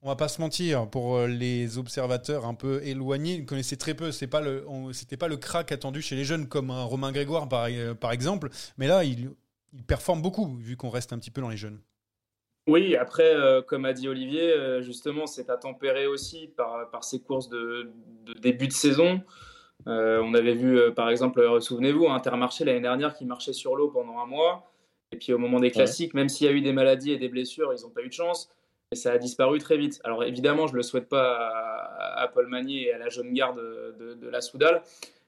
on 0.03 0.09
va 0.09 0.17
pas 0.17 0.29
se 0.29 0.41
mentir, 0.41 0.89
pour 0.89 1.17
euh, 1.17 1.27
les 1.29 1.79
observateurs 1.79 2.45
un 2.45 2.55
peu 2.55 2.83
éloignés, 2.85 3.35
ils 3.35 3.47
connaissaient 3.47 3.77
très 3.77 3.95
peu. 3.95 4.11
C'est 4.11 4.27
pas 4.27 4.41
le, 4.41 4.65
on- 4.69 4.93
c'était 4.93 5.17
pas 5.17 5.29
le 5.29 5.37
crack 5.37 5.71
attendu 5.71 6.03
chez 6.03 6.17
les 6.17 6.25
jeunes 6.25 6.49
comme 6.49 6.71
un 6.71 6.83
Romain 6.85 7.13
Grégoire 7.13 7.49
par, 7.49 7.67
euh, 7.71 7.95
par 7.95 8.11
exemple. 8.13 8.49
Mais 8.79 8.89
là, 8.89 9.05
il, 9.05 9.31
il 9.73 9.85
performe 9.85 10.21
beaucoup 10.21 10.57
vu 10.57 10.77
qu'on 10.77 10.91
reste 10.91 11.13
un 11.13 11.19
petit 11.19 11.31
peu 11.31 11.41
dans 11.41 11.49
les 11.49 11.57
jeunes. 11.57 11.79
Oui, 12.69 12.97
après, 12.97 13.35
euh, 13.35 13.63
comme 13.63 13.85
a 13.85 13.93
dit 13.93 14.09
Olivier, 14.09 14.53
euh, 14.53 14.83
justement, 14.83 15.27
c'est 15.27 15.51
à 15.51 15.57
tempérer 15.57 16.07
aussi 16.07 16.49
par, 16.57 16.91
par 16.91 17.05
ces 17.05 17.21
courses 17.21 17.49
de, 17.49 17.91
de 18.27 18.33
début 18.35 18.69
de 18.69 18.73
saison. 18.73 19.21
Euh, 19.89 20.21
on 20.25 20.35
avait 20.35 20.55
vu, 20.55 20.79
euh, 20.79 20.91
par 20.93 21.11
exemple, 21.11 21.41
euh, 21.41 21.61
souvenez-vous, 21.61 22.09
Intermarché 22.09 22.65
l'année 22.65 22.81
dernière 22.81 23.15
qui 23.15 23.25
marchait 23.25 23.53
sur 23.53 23.75
l'eau 23.75 23.89
pendant 23.89 24.19
un 24.21 24.27
mois. 24.27 24.73
Et 25.13 25.17
puis 25.17 25.33
au 25.33 25.39
moment 25.39 25.61
des 25.61 25.71
classiques, 25.73 26.15
même 26.15 26.29
s'il 26.29 26.47
y 26.47 26.51
a 26.51 26.53
eu 26.53 26.61
des 26.61 26.73
maladies 26.73 27.13
et 27.13 27.19
des 27.19 27.29
blessures, 27.29 27.73
ils 27.77 27.83
n'ont 27.83 27.91
pas 27.91 28.03
eu 28.03 28.09
de 28.09 28.13
chance. 28.13 28.49
Et 28.93 28.95
ça 28.95 29.13
a 29.13 29.19
disparu 29.19 29.59
très 29.59 29.79
vite. 29.79 30.01
Alors 30.05 30.23
évidemment, 30.23 30.67
je 30.67 30.73
ne 30.73 30.77
le 30.77 30.83
souhaite 30.83 31.09
pas 31.09 31.51
à, 31.99 32.29
Paul 32.29 32.47
Magny 32.47 32.85
et 32.85 32.93
à 32.93 32.99
la 32.99 33.09
jeune 33.09 33.33
garde 33.33 33.59
de, 33.59 34.29
la 34.29 34.43
Soudal. 34.43 34.83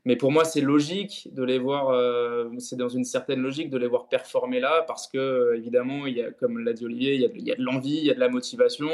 Mais 0.05 0.16
pour 0.16 0.31
moi, 0.31 0.44
c'est 0.44 0.61
logique 0.61 1.31
de 1.33 1.42
les 1.42 1.59
voir, 1.59 1.88
euh, 1.88 2.50
c'est 2.59 2.77
dans 2.77 2.90
une 2.90 3.05
certaine 3.05 3.40
logique 3.40 3.70
de 3.70 3.79
les 3.79 3.87
voir 3.87 4.07
performer 4.09 4.61
là, 4.61 4.85
parce 4.87 5.09
que, 5.09 5.55
évidemment, 5.57 6.07
il 6.07 6.18
y 6.18 6.22
a, 6.22 6.31
comme 6.31 6.59
l'a 6.59 6.74
dit 6.74 6.85
Olivier, 6.85 7.14
il 7.14 7.22
y 7.22 7.24
a, 7.24 7.29
de- 7.29 7.37
il 7.38 7.48
y 7.48 7.53
a 7.53 7.57
de 7.57 7.62
l'envie, 7.62 7.96
il 7.96 8.05
y 8.05 8.11
a 8.11 8.14
de 8.14 8.20
la 8.20 8.29
motivation. 8.29 8.90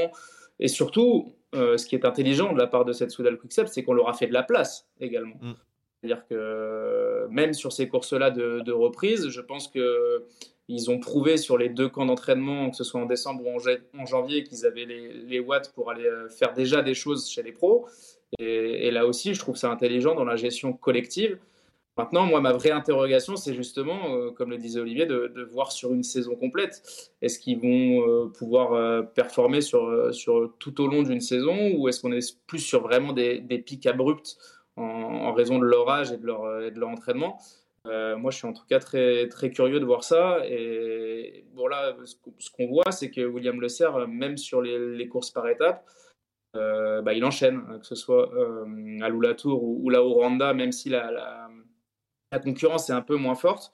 Et 0.60 0.68
surtout, 0.68 1.34
euh, 1.56 1.76
ce 1.76 1.86
qui 1.86 1.96
est 1.96 2.04
intelligent 2.04 2.52
de 2.52 2.58
la 2.58 2.68
part 2.68 2.84
de 2.84 2.92
cette 2.92 3.10
Soudal 3.10 3.38
Quickstep, 3.38 3.66
c'est 3.66 3.82
qu'on 3.82 3.94
leur 3.94 4.08
a 4.08 4.12
fait 4.12 4.28
de 4.28 4.32
la 4.32 4.44
place 4.44 4.86
également. 5.00 5.34
Mm. 5.40 5.54
C'est-à-dire 6.00 6.26
que 6.26 6.34
euh, 6.34 7.28
même 7.28 7.52
sur 7.52 7.72
ces 7.72 7.88
courses-là 7.88 8.30
de, 8.30 8.72
reprise, 8.72 9.28
je 9.28 9.40
pense 9.40 9.68
que 9.68 10.24
ils 10.68 10.90
ont 10.90 11.00
prouvé 11.00 11.36
sur 11.36 11.58
les 11.58 11.68
deux 11.68 11.88
camps 11.88 12.06
d'entraînement, 12.06 12.70
que 12.70 12.76
ce 12.76 12.84
soit 12.84 13.00
en 13.00 13.06
décembre 13.06 13.44
ou 13.44 13.56
en, 13.56 13.58
ja- 13.58 13.76
en 13.98 14.06
janvier, 14.06 14.44
qu'ils 14.44 14.64
avaient 14.64 14.86
les, 14.86 15.40
watts 15.40 15.72
pour 15.74 15.90
aller 15.90 16.06
euh, 16.06 16.28
faire 16.28 16.54
déjà 16.54 16.80
des 16.80 16.94
choses 16.94 17.28
chez 17.28 17.42
les 17.42 17.52
pros. 17.52 17.86
Et, 18.38 18.90
là 18.92 19.06
aussi, 19.06 19.34
je 19.34 19.40
trouve 19.40 19.56
ça 19.56 19.70
intelligent 19.70 20.14
dans 20.14 20.24
la 20.24 20.36
gestion 20.36 20.72
collective. 20.72 21.38
Maintenant, 21.96 22.24
moi, 22.24 22.40
ma 22.40 22.52
vraie 22.52 22.70
interrogation, 22.70 23.34
c'est 23.34 23.52
justement, 23.52 24.14
euh, 24.14 24.30
comme 24.30 24.50
le 24.50 24.58
disait 24.58 24.78
Olivier, 24.80 25.06
de, 25.06 25.48
voir 25.52 25.72
sur 25.72 25.92
une 25.92 26.04
saison 26.04 26.36
complète. 26.36 26.82
Est-ce 27.20 27.40
qu'ils 27.40 27.58
vont 27.58 28.30
pouvoir 28.30 29.10
performer 29.12 29.60
sur, 29.60 29.90
tout 30.60 30.80
au 30.80 30.86
long 30.86 31.02
d'une 31.02 31.20
saison 31.20 31.72
ou 31.76 31.88
est-ce 31.88 32.00
qu'on 32.00 32.12
est 32.12 32.38
plus 32.46 32.60
sur 32.60 32.82
vraiment 32.82 33.12
des 33.12 33.62
pics 33.66 33.86
abrupts 33.86 34.38
en, 34.80 35.32
raison 35.32 35.58
de 35.58 35.64
leur 35.64 35.88
âge 35.90 36.12
et 36.12 36.16
de 36.16 36.26
leur, 36.26 36.44
leur 36.44 36.88
entraînement 36.88 37.38
Euh, 37.86 38.16
Moi, 38.16 38.30
je 38.30 38.36
suis 38.38 38.46
en 38.46 38.52
tout 38.52 38.66
cas 38.68 38.78
très, 38.78 39.28
curieux 39.52 39.80
de 39.80 39.84
voir 39.84 40.04
ça. 40.04 40.38
Et 40.46 41.44
bon, 41.54 41.66
là, 41.66 41.94
ce 42.04 42.50
qu'on- 42.50 42.66
voit, 42.66 42.90
c'est 42.92 43.10
que 43.10 43.22
William 43.22 43.58
Le 43.60 43.68
Serre, 43.68 44.06
même 44.06 44.36
sur 44.36 44.60
les, 44.60 45.08
courses 45.08 45.30
par 45.30 45.48
étapes, 45.48 45.84
euh, 46.56 47.00
bah, 47.00 47.14
il 47.14 47.24
enchaîne, 47.24 47.78
que 47.80 47.86
ce 47.86 47.94
soit 47.94 48.32
euh, 48.34 49.00
à 49.00 49.08
Loulatour 49.08 49.62
ou, 49.62 49.80
ou 49.82 49.88
là 49.90 50.02
au 50.02 50.12
Rwanda, 50.12 50.52
même 50.52 50.72
si 50.72 50.88
la, 50.90 51.10
la, 51.10 51.48
la 52.32 52.38
concurrence 52.38 52.90
est 52.90 52.92
un 52.92 53.02
peu 53.02 53.16
moins 53.16 53.34
forte. 53.34 53.72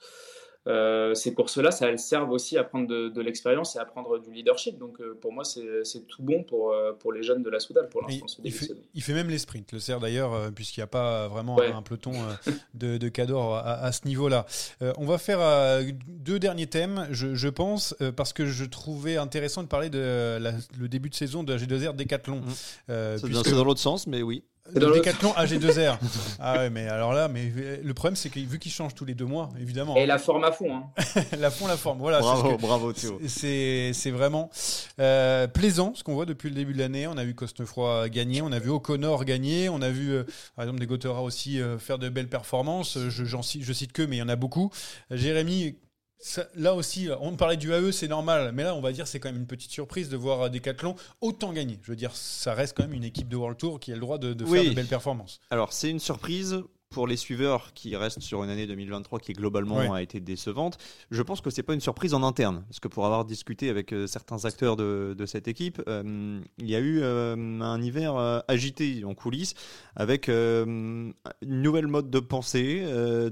Euh, 0.67 1.13
ces 1.13 1.33
courses-là, 1.33 1.71
ça 1.71 1.87
elles 1.87 1.97
servent 1.99 2.31
aussi 2.31 2.57
à 2.57 2.63
prendre 2.63 2.87
de, 2.87 3.09
de 3.09 3.21
l'expérience 3.21 3.75
et 3.75 3.79
à 3.79 3.85
prendre 3.85 4.19
du 4.19 4.31
leadership. 4.31 4.77
Donc 4.77 4.99
euh, 4.99 5.17
pour 5.21 5.31
moi, 5.31 5.43
c'est 5.45 6.07
tout 6.07 6.21
bon 6.21 6.43
pour, 6.43 6.71
euh, 6.73 6.91
pour 6.93 7.13
les 7.13 7.23
jeunes 7.23 7.41
de 7.43 7.49
la 7.49 7.59
Soudal 7.59 7.87
pour 7.89 8.01
l'instant. 8.01 8.25
il, 8.43 8.51
fait, 8.51 8.65
saison. 8.65 8.79
il 8.93 9.01
fait 9.01 9.13
même 9.13 9.29
les 9.29 9.37
sprints, 9.37 9.71
le 9.71 9.79
sert 9.79 9.99
d'ailleurs, 9.99 10.33
euh, 10.33 10.49
puisqu'il 10.51 10.81
n'y 10.81 10.83
a 10.85 10.87
pas 10.87 11.27
vraiment 11.29 11.55
Ouais. 11.55 11.71
un 11.71 11.81
peloton 11.81 12.11
euh, 12.13 12.51
de, 12.73 12.97
de 12.97 13.09
cadors 13.09 13.55
à, 13.55 13.61
à 13.81 13.91
ce 13.91 14.05
niveau-là. 14.07 14.45
Euh, 14.81 14.93
on 14.97 15.05
va 15.05 15.17
faire 15.17 15.39
euh, 15.41 15.83
deux 16.07 16.39
derniers 16.39 16.67
thèmes, 16.67 17.07
je, 17.11 17.33
je 17.33 17.47
pense, 17.49 17.95
euh, 18.01 18.11
parce 18.11 18.33
que 18.33 18.45
je 18.45 18.65
trouvais 18.65 19.17
intéressant 19.17 19.63
de 19.63 19.67
parler 19.67 19.89
de 19.89 20.37
la- 20.39 20.51
le 20.77 20.87
début 20.89 21.09
de 21.09 21.15
saison 21.15 21.43
de 21.43 21.57
G2R 21.57 21.93
Décathlon. 21.95 22.37
Mm. 22.41 22.43
Euh, 22.89 23.17
C'est 23.17 23.25
puisque- 23.27 23.45
c'est 23.45 23.55
dans 23.55 23.63
l'autre 23.63 23.79
sens, 23.79 24.05
mais 24.07 24.21
oui. 24.21 24.43
Dans 24.75 24.91
Décathlon 24.91 25.31
AG2R. 25.31 25.97
ah 26.39 26.57
ouais, 26.57 26.69
mais 26.69 26.87
alors 26.87 27.13
là, 27.13 27.27
mais 27.27 27.51
le 27.83 27.93
problème 27.93 28.15
c'est 28.15 28.29
que 28.29 28.39
vu 28.39 28.59
qu'il 28.59 28.71
change 28.71 28.93
tous 28.95 29.05
les 29.05 29.13
deux 29.13 29.25
mois, 29.25 29.49
évidemment, 29.59 29.95
Et 29.95 30.05
la 30.05 30.17
forme 30.17 30.43
à 30.43 30.51
fond. 30.51 30.75
Hein. 30.75 30.83
la 31.39 31.49
fond, 31.51 31.67
la 31.67 31.77
forme. 31.77 31.99
Voilà, 31.99 32.17
ce 32.19 32.23
bravo, 32.23 32.55
que- 32.57 32.61
bravo 32.61 32.93
Théo. 32.93 33.19
c'est- 33.27 34.11
vraiment 34.11 34.49
euh, 34.99 35.47
plaisant 35.47 35.93
ce 35.95 36.03
qu'on 36.03 36.13
voit 36.13 36.25
depuis 36.25 36.49
le 36.49 36.55
début 36.55 36.73
de 36.73 36.79
l'année. 36.79 37.07
On 37.07 37.17
a 37.17 37.23
vu 37.23 37.35
Cosnefroy 37.35 38.09
gagner, 38.09 38.41
on 38.41 38.51
a 38.51 38.59
vu 38.59 38.69
O'Connor 38.69 39.25
gagner, 39.25 39.69
on 39.69 39.81
a 39.81 39.89
vu 39.89 40.11
euh, 40.11 40.23
par 40.55 40.63
exemple 40.63 40.79
des 40.79 40.87
Gotera 40.87 41.21
aussi 41.21 41.61
euh, 41.61 41.77
faire 41.77 41.99
de 41.99 42.09
belles 42.09 42.29
performances. 42.29 42.97
Je, 43.09 43.25
j'en 43.25 43.41
je 43.41 43.73
cite 43.73 43.91
que, 43.91 44.01
mais 44.01 44.17
il 44.17 44.19
y 44.19 44.23
en 44.23 44.29
a 44.29 44.35
beaucoup. 44.35 44.71
Jérémy, 45.11 45.75
ça- 46.19 46.47
là 46.55 46.73
aussi, 46.73 47.07
on 47.21 47.35
parlait 47.35 47.57
du 47.57 47.71
AE, 47.73 47.91
c'est 47.91 48.07
normal, 48.07 48.51
mais 48.53 48.63
là 48.63 48.75
on 48.75 48.81
va 48.81 48.91
dire 48.91 49.07
c'est 49.07 49.19
quand 49.19 49.29
même 49.29 49.37
une 49.41 49.47
petite 49.47 49.71
surprise 49.71 50.09
de 50.09 50.17
voir 50.17 50.41
euh, 50.43 50.49
Decathlon 50.49 50.95
autant 51.21 51.53
gagner. 51.53 51.79
Je 51.83 51.91
veux 51.91 51.95
dire, 51.95 52.15
ça 52.15 52.53
reste 52.53 52.75
quand 52.75 52.83
même 52.83 52.93
une 52.93 53.03
équipe 53.03 53.27
de 53.29 53.35
World 53.35 53.57
Tour 53.57 53.79
qui 53.79 53.91
a 53.91 53.95
le 53.95 54.01
droit 54.01 54.17
de, 54.17 54.33
de 54.33 54.43
Oui. 54.45 54.59
faire 54.61 54.69
de 54.71 54.75
belles 54.75 54.87
performances. 54.87 55.39
Alors, 55.49 55.73
c'est 55.73 55.89
une 55.89 55.99
surprise 55.99 56.61
pour 56.89 57.05
les 57.05 57.17
suiveurs 57.17 57.73
qui 57.73 57.95
restent 57.95 58.21
sur 58.21 58.43
une 58.43 58.49
année 58.49 58.65
2023 58.65 59.19
qui 59.19 59.33
globalement 59.33 59.77
Ouais. 59.77 59.89
a 59.91 60.01
été 60.01 60.19
décevante. 60.19 60.77
Je 61.11 61.21
pense 61.21 61.41
que 61.41 61.49
c'est 61.49 61.63
pas 61.63 61.73
une 61.73 61.81
surprise 61.81 62.13
en 62.13 62.23
interne, 62.23 62.63
parce 62.69 62.79
que 62.79 62.87
pour 62.87 63.05
avoir 63.05 63.25
discuté 63.25 63.69
avec 63.69 63.93
euh, 63.93 64.07
certains 64.07 64.45
acteurs 64.45 64.75
de, 64.77 65.13
de 65.17 65.25
cette 65.25 65.47
équipe, 65.47 65.81
euh, 65.87 66.39
il 66.57 66.69
y 66.69 66.75
a 66.75 66.79
eu 66.79 66.99
euh, 67.01 67.35
un 67.61 67.81
hiver 67.81 68.15
agité 68.47 69.03
en 69.03 69.13
coulisses 69.13 69.53
avec 69.95 70.27
une 70.29 71.13
nouvelle 71.45 71.87
mode 71.87 72.09
de 72.09 72.19
pensée, 72.19 72.81
de, 72.85 73.29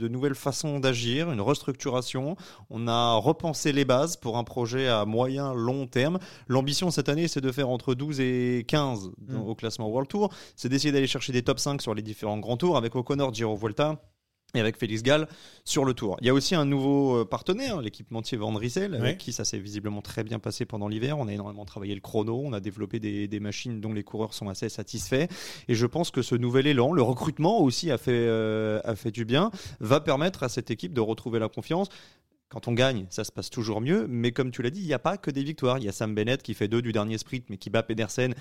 de 0.00 0.08
nouvelles 0.08 0.34
façons 0.34 0.78
d'agir, 0.78 1.30
une 1.32 1.40
restructuration. 1.40 2.36
On 2.70 2.86
a 2.86 3.14
repensé 3.14 3.72
les 3.72 3.84
bases 3.84 4.16
pour 4.16 4.36
un 4.38 4.44
projet 4.44 4.88
à 4.88 5.04
moyen 5.04 5.52
long 5.54 5.86
terme. 5.86 6.18
L'ambition 6.48 6.90
cette 6.90 7.08
année, 7.08 7.28
c'est 7.28 7.40
de 7.40 7.50
faire 7.52 7.68
entre 7.68 7.94
12 7.94 8.20
et 8.20 8.64
15 8.68 9.10
dans- 9.18 9.42
Mm. 9.44 9.48
au 9.48 9.54
classement 9.54 9.88
World 9.88 10.08
Tour. 10.08 10.30
C'est 10.56 10.68
d'essayer 10.68 10.92
d'aller 10.92 11.06
chercher 11.06 11.32
des 11.32 11.42
top 11.42 11.58
5 11.58 11.80
sur 11.82 11.94
les 11.94 12.02
différents 12.02 12.38
grands 12.38 12.56
tours 12.56 12.76
avec 12.76 12.91
O'Connor, 12.96 13.32
Giro 13.34 13.54
Volta 13.56 14.00
et 14.54 14.60
avec 14.60 14.76
Félix 14.76 15.02
Gall 15.02 15.28
sur 15.64 15.86
le 15.86 15.94
tour. 15.94 16.18
Il 16.20 16.26
y 16.26 16.30
a 16.30 16.34
aussi 16.34 16.54
un 16.54 16.66
nouveau 16.66 17.20
euh, 17.20 17.24
partenaire, 17.24 17.80
l'équipementier 17.80 18.36
Van 18.36 18.52
Riesel, 18.54 18.94
avec 18.94 19.02
Ouais. 19.02 19.16
qui 19.16 19.32
ça 19.32 19.46
s'est 19.46 19.58
visiblement 19.58 20.02
très 20.02 20.24
bien 20.24 20.38
passé 20.38 20.66
pendant 20.66 20.88
l'hiver. 20.88 21.18
On 21.18 21.26
a 21.26 21.32
énormément 21.32 21.64
travaillé 21.64 21.94
le 21.94 22.02
chrono, 22.02 22.38
on 22.44 22.52
a 22.52 22.60
développé 22.60 23.00
des, 23.00 23.28
des 23.28 23.40
machines 23.40 23.80
dont 23.80 23.94
les 23.94 24.02
coureurs 24.04 24.34
sont 24.34 24.50
assez 24.50 24.68
satisfaits. 24.68 25.26
Et 25.68 25.74
je 25.74 25.86
pense 25.86 26.10
que 26.10 26.20
ce 26.20 26.34
nouvel 26.34 26.66
élan, 26.66 26.92
le 26.92 27.00
recrutement 27.00 27.60
aussi 27.62 27.90
a 27.90 27.96
fait, 27.96 28.12
euh, 28.12 28.78
a 28.84 28.94
fait 28.94 29.10
du 29.10 29.24
bien, 29.24 29.50
va 29.80 30.00
permettre 30.00 30.42
à 30.42 30.50
cette 30.50 30.70
équipe 30.70 30.92
de 30.92 31.00
retrouver 31.00 31.38
la 31.38 31.48
confiance. 31.48 31.88
Quand 32.50 32.68
on 32.68 32.72
gagne, 32.74 33.06
ça 33.08 33.24
se 33.24 33.32
passe 33.32 33.48
toujours 33.48 33.80
mieux, 33.80 34.06
mais 34.06 34.32
comme 34.32 34.50
tu 34.50 34.60
l'as 34.60 34.68
dit, 34.68 34.82
il 34.82 34.86
n'y 34.86 34.92
a 34.92 34.98
pas 34.98 35.16
que 35.16 35.30
des 35.30 35.42
victoires. 35.42 35.78
Il 35.78 35.84
y 35.84 35.88
a 35.88 35.92
Sam 35.92 36.14
Bennett 36.14 36.42
qui 36.42 36.52
fait 36.52 36.68
deux 36.68 36.82
du 36.82 36.92
dernier 36.92 37.16
sprint, 37.16 37.46
mais 37.48 37.56
qui 37.56 37.70
bat 37.70 37.82
Pedersen 37.82 38.34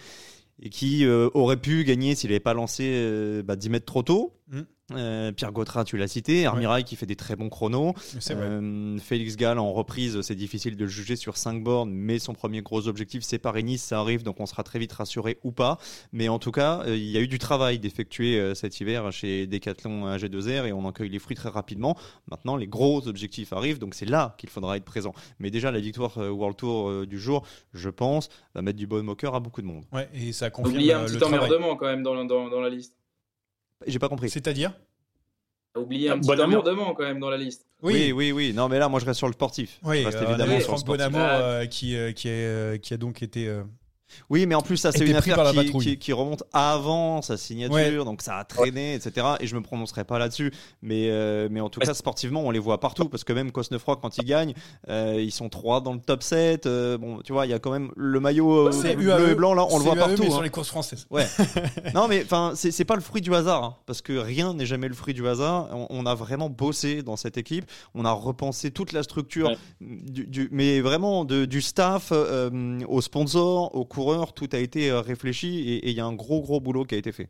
et 0.61 0.69
qui 0.69 1.05
euh, 1.05 1.29
aurait 1.33 1.57
pu 1.57 1.83
gagner 1.83 2.15
s'il 2.15 2.29
n'avait 2.29 2.39
pas 2.39 2.53
lancé 2.53 2.83
euh, 2.93 3.43
bah, 3.43 3.55
10 3.55 3.69
mètres 3.69 3.85
trop 3.85 4.03
tôt. 4.03 4.33
Mm. 4.49 4.61
Euh, 4.95 5.31
Pierre 5.31 5.51
Gautrat, 5.51 5.83
tu 5.83 5.97
l'as 5.97 6.07
cité, 6.07 6.45
Armirail 6.45 6.83
qui 6.83 6.95
fait 6.95 7.05
des 7.05 7.15
très 7.15 7.35
bons 7.35 7.49
chronos. 7.49 7.93
Euh, 8.31 8.97
Félix 8.99 9.35
Gall 9.35 9.59
en 9.59 9.71
reprise, 9.73 10.21
c'est 10.21 10.35
difficile 10.35 10.75
de 10.75 10.83
le 10.83 10.89
juger 10.89 11.15
sur 11.15 11.37
5 11.37 11.63
bornes, 11.63 11.91
mais 11.91 12.19
son 12.19 12.33
premier 12.33 12.61
gros 12.61 12.87
objectif 12.87 13.23
c'est 13.23 13.39
Paris-Nice, 13.39 13.83
ça 13.83 13.99
arrive, 13.99 14.23
donc 14.23 14.39
on 14.39 14.45
sera 14.45 14.63
très 14.63 14.79
vite 14.79 14.93
rassuré 14.93 15.37
ou 15.43 15.51
pas. 15.51 15.77
Mais 16.11 16.29
en 16.29 16.39
tout 16.39 16.51
cas, 16.51 16.81
euh, 16.85 16.95
il 16.95 17.09
y 17.09 17.17
a 17.17 17.21
eu 17.21 17.27
du 17.27 17.39
travail 17.39 17.79
d'effectuer 17.79 18.39
euh, 18.39 18.53
cet 18.55 18.79
hiver 18.79 19.11
chez 19.11 19.47
Decathlon 19.47 20.07
AG2R 20.15 20.65
et 20.67 20.73
on 20.73 20.85
en 20.85 20.91
cueille 20.91 21.09
les 21.09 21.19
fruits 21.19 21.35
très 21.35 21.49
rapidement. 21.49 21.97
Maintenant, 22.29 22.55
les 22.55 22.67
gros 22.67 23.07
objectifs 23.07 23.53
arrivent, 23.53 23.79
donc 23.79 23.95
c'est 23.95 24.05
là 24.05 24.35
qu'il 24.37 24.49
faudra 24.49 24.77
être 24.77 24.85
présent. 24.85 25.13
Mais 25.39 25.51
déjà, 25.51 25.71
la 25.71 25.79
victoire 25.79 26.17
euh, 26.17 26.29
World 26.29 26.57
Tour 26.57 26.89
euh, 26.89 27.05
du 27.05 27.19
jour, 27.19 27.45
je 27.73 27.89
pense, 27.89 28.29
va 28.55 28.61
mettre 28.61 28.77
du 28.77 28.87
bon 28.87 29.07
au 29.09 29.15
cœur 29.15 29.35
à 29.35 29.39
beaucoup 29.39 29.61
de 29.61 29.67
monde. 29.67 29.83
Ouais, 29.91 30.09
et 30.13 30.31
ça 30.31 30.49
confirme 30.49 30.75
Oubliez 30.75 30.93
un 30.93 31.05
petit 31.05 31.17
travail. 31.17 31.39
emmerdement 31.39 31.75
quand 31.75 31.87
même 31.87 32.03
dans, 32.03 32.23
dans, 32.25 32.49
dans 32.49 32.61
la 32.61 32.69
liste. 32.69 32.95
J'ai 33.87 33.99
pas 33.99 34.09
compris. 34.09 34.29
C'est-à-dire 34.29 34.73
Oubliez 35.75 36.09
un 36.09 36.13
Ah, 36.13 36.17
petit 36.17 36.27
bon 36.27 36.33
amour. 36.33 36.45
emmerdement 36.59 36.93
quand 36.93 37.03
même 37.03 37.19
dans 37.19 37.29
la 37.29 37.37
liste. 37.37 37.65
Oui, 37.81 38.11
oui, 38.11 38.33
oui. 38.33 38.51
Non, 38.53 38.67
mais 38.67 38.77
là, 38.77 38.89
moi, 38.89 38.99
je 38.99 39.05
reste 39.05 39.19
sur 39.19 39.27
le 39.27 39.33
sportif. 39.33 39.79
Oui, 39.83 40.01
je 40.01 40.05
reste 40.07 40.17
euh, 40.17 40.23
évidemment 40.27 40.43
avait 40.43 40.61
sur 40.61 40.73
le 40.73 40.77
Franck 40.77 40.79
sportif. 40.79 41.05
Bonamo 41.05 41.17
Ah. 41.25 41.41
euh, 41.41 41.65
qui, 41.65 41.95
euh, 41.95 42.11
qui, 42.11 42.27
est, 42.27 42.31
euh, 42.45 42.77
qui 42.77 42.93
a 42.93 42.97
donc 42.97 43.23
été 43.23 43.47
euh, 43.47 43.63
Oui, 44.29 44.45
mais 44.45 44.55
en 44.55 44.61
plus, 44.61 44.77
ça, 44.77 44.91
c'est 44.91 45.05
une 45.05 45.15
affaire 45.15 45.43
qui, 45.51 45.55
patrouille. 45.55 45.85
qui- 45.85 45.97
qui 45.97 46.13
remonte 46.13 46.43
avant 46.53 47.21
sa 47.21 47.37
signature, 47.37 47.73
Ouais. 47.75 48.05
donc 48.05 48.21
ça 48.21 48.37
a 48.37 48.43
traîné, 48.43 48.93
etc. 48.95 49.27
Et 49.39 49.47
je 49.47 49.55
me 49.55 49.61
prononcerai 49.61 50.03
pas 50.03 50.19
là-dessus. 50.19 50.51
Mais, 50.81 51.07
euh, 51.09 51.47
mais 51.51 51.59
en 51.61 51.69
tout 51.69 51.79
cas, 51.79 51.93
sportivement, 51.93 52.41
on 52.41 52.51
les 52.51 52.59
voit 52.59 52.79
partout. 52.79 53.09
Parce 53.09 53.23
que 53.23 53.33
même 53.33 53.51
Cosnefroy, 53.51 53.97
quand 54.01 54.17
ils 54.17 54.25
gagnent, 54.25 54.53
euh, 54.89 55.17
ils 55.21 55.31
sont 55.31 55.49
trois 55.49 55.81
dans 55.81 55.93
le 55.93 55.99
top 55.99 56.23
7. 56.23 56.65
euh, 56.65 56.97
bon, 56.97 57.19
tu 57.23 57.33
vois, 57.33 57.45
il 57.45 57.49
y 57.49 57.53
a 57.53 57.59
quand 57.59 57.71
même 57.71 57.91
le 57.95 58.19
maillot 58.19 58.67
euh, 58.67 58.71
C'est 58.71 58.95
bleu 58.95 59.29
et 59.31 59.35
blanc, 59.35 59.53
là, 59.53 59.65
on 59.69 59.77
le 59.77 59.83
c'est 59.83 59.89
voit 59.89 59.95
UAE, 59.95 59.99
partout. 60.07 60.21
mais 60.23 60.27
hein. 60.27 60.31
sur 60.31 60.41
les 60.43 60.49
courses 60.49 60.69
françaises. 60.69 61.07
Ouais. 61.09 61.25
non, 61.95 62.07
mais 62.07 62.23
enfin, 62.23 62.53
c'est 62.55 62.85
pas 62.85 62.95
le 62.95 63.01
fruit 63.01 63.21
du 63.21 63.33
hasard, 63.33 63.63
hein, 63.63 63.75
parce 63.85 64.01
que 64.01 64.13
rien 64.13 64.53
n'est 64.53 64.65
jamais 64.65 64.87
le 64.87 64.93
fruit 64.93 65.13
du 65.13 65.27
hasard. 65.27 65.69
On, 65.71 65.87
on 65.89 66.05
a 66.05 66.15
vraiment 66.15 66.49
bossé 66.49 67.01
dans 67.03 67.15
cette 67.17 67.37
équipe. 67.37 67.65
On 67.95 68.05
a 68.05 68.11
repensé 68.11 68.71
toute 68.71 68.91
la 68.93 69.03
structure, 69.03 69.47
Ouais. 69.49 69.57
du, 69.81 70.27
du- 70.27 70.49
mais 70.51 70.81
vraiment 70.81 71.25
de- 71.25 71.45
du 71.45 71.61
staff 71.61 72.09
euh, 72.11 72.79
aux 72.87 73.01
sponsors, 73.01 73.73
aux 73.75 73.85
coureurs, 73.85 74.00
tout 74.33 74.49
a 74.51 74.57
été 74.57 74.89
euh, 74.89 75.01
réfléchi 75.01 75.59
et 75.69 75.75
et 75.85 75.89
il 75.91 75.97
y 75.97 75.99
a 75.99 76.05
un 76.05 76.13
gros 76.13 76.41
gros 76.41 76.59
boulot 76.59 76.85
qui 76.85 76.95
a 76.95 76.97
été 76.97 77.11
fait. 77.11 77.29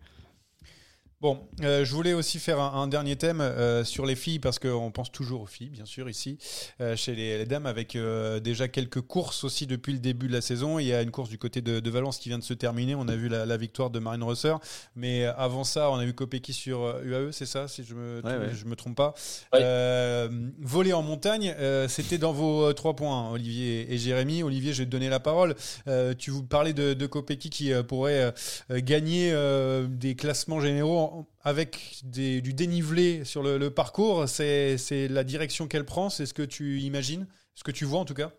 Bon, 1.22 1.40
euh, 1.62 1.86
je 1.86 1.94
voulais 1.94 2.14
aussi 2.14 2.40
faire 2.40 2.60
un, 2.60 2.82
un 2.82 2.88
dernier 2.88 3.16
thème 3.16 3.42
euh, 3.42 3.84
sur 3.84 4.08
les 4.08 4.16
filles 4.16 4.40
parce 4.40 4.58
qu'on 4.58 4.90
pense 4.90 5.12
toujours 5.12 5.42
aux 5.42 5.46
filles, 5.46 5.70
bien 5.70 5.86
sûr, 5.86 6.10
ici, 6.10 6.40
euh, 6.82 6.96
chez 6.96 7.14
les, 7.14 7.38
les 7.38 7.46
dames, 7.46 7.68
avec 7.68 7.96
euh, 7.96 8.40
déjà 8.40 8.68
quelques 8.68 9.02
courses 9.02 9.44
aussi 9.44 9.68
depuis 9.68 9.94
le 9.94 10.00
début 10.00 10.28
de 10.28 10.34
la 10.34 10.42
saison. 10.42 10.80
Il 10.80 10.88
y 10.88 10.94
a 10.94 11.04
une 11.04 11.12
course 11.12 11.30
du 11.30 11.38
côté 11.38 11.62
de, 11.62 11.80
de 11.80 11.90
Valence 11.92 12.18
qui 12.18 12.30
vient 12.30 12.40
de 12.40 12.44
se 12.44 12.56
terminer. 12.56 12.96
On 12.96 13.08
a 13.08 13.16
vu 13.16 13.28
la, 13.30 13.46
la 13.46 13.56
victoire 13.56 13.92
de 13.92 14.00
Marine 14.00 14.24
Rosser, 14.24 14.56
mais 14.96 15.26
avant 15.26 15.64
ça, 15.64 15.92
on 15.92 15.98
a 15.98 16.06
vu 16.06 16.14
Kopecky 16.16 16.54
sur 16.54 16.82
euh, 16.82 17.04
UAE, 17.04 17.32
c'est 17.34 17.46
ça, 17.46 17.68
si 17.68 17.84
je 17.84 17.94
me, 17.94 18.20
Ouais, 18.26 18.38
ouais. 18.38 18.50
je 18.56 18.66
me 18.66 18.76
trompe 18.76 18.96
pas. 18.98 19.14
Ouais. 19.54 19.60
Euh, 19.62 20.28
voler 20.60 20.94
en 20.94 21.04
montagne, 21.04 21.54
euh, 21.60 21.88
c'était 21.88 22.18
dans 22.18 22.34
vos 22.34 22.66
euh, 22.66 22.74
trois 22.74 22.96
points, 22.96 23.28
hein, 23.28 23.32
Olivier 23.32 23.94
et 23.94 24.00
Jérémy. 24.00 24.42
Olivier, 24.42 24.74
je 24.74 24.80
vais 24.80 24.86
te 24.88 24.92
donner 24.92 25.10
la 25.10 25.20
parole. 25.20 25.54
Euh, 25.88 26.16
tu 26.18 26.32
vous 26.32 26.42
parlais 26.42 26.74
de, 26.74 26.96
de 26.96 27.06
Kopecky 27.06 27.52
qui 27.52 27.72
euh, 27.72 27.84
pourrait 27.84 28.22
euh, 28.24 28.32
euh, 28.72 28.80
gagner 28.84 29.30
euh, 29.34 29.86
des 29.88 30.16
classements 30.16 30.60
généraux 30.60 30.98
en- 30.98 31.11
avec 31.44 32.02
du 32.04 32.54
dénivelé 32.54 33.24
sur 33.26 33.44
le, 33.44 33.70
parcours. 33.70 34.28
C'est 34.28 34.78
la 35.10 35.24
direction 35.24 35.68
qu'elle 35.68 35.86
prend, 35.86 36.10
c'est 36.10 36.26
ce 36.26 36.34
que 36.34 36.44
tu 36.44 36.80
imagines, 36.80 37.28
ce 37.56 37.64
que 37.64 37.72
tu 37.72 37.86
vois 37.86 38.00
en 38.00 38.06
tout 38.06 38.14
cas? 38.14 38.32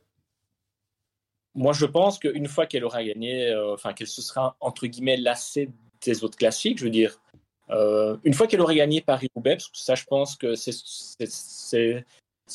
Moi, 1.55 1.75
je 1.75 1.85
pense 1.85 2.19
qu'une 2.19 2.49
fois 2.49 2.67
qu'elle 2.67 2.85
aura 2.85 3.05
gagné, 3.05 3.49
euh, 3.49 3.75
enfin 3.75 3.93
qu'elle 3.93 4.07
se 4.07 4.23
sera 4.23 4.57
entre 4.61 4.87
guillemets 4.87 5.19
lassée 5.19 5.69
des 6.03 6.25
autres 6.25 6.39
classiques, 6.39 6.79
je 6.79 6.85
veux 6.85 6.91
dire, 6.91 7.21
euh, 7.71 8.17
une 8.25 8.35
fois 8.35 8.47
qu'elle 8.47 8.61
aura 8.61 8.75
gagné 8.75 9.01
Paris-Roubaix, 9.01 9.59
ça, 9.73 9.95
je 9.95 10.05
pense 10.05 10.37
que 10.37 10.55
c'est 10.55 12.05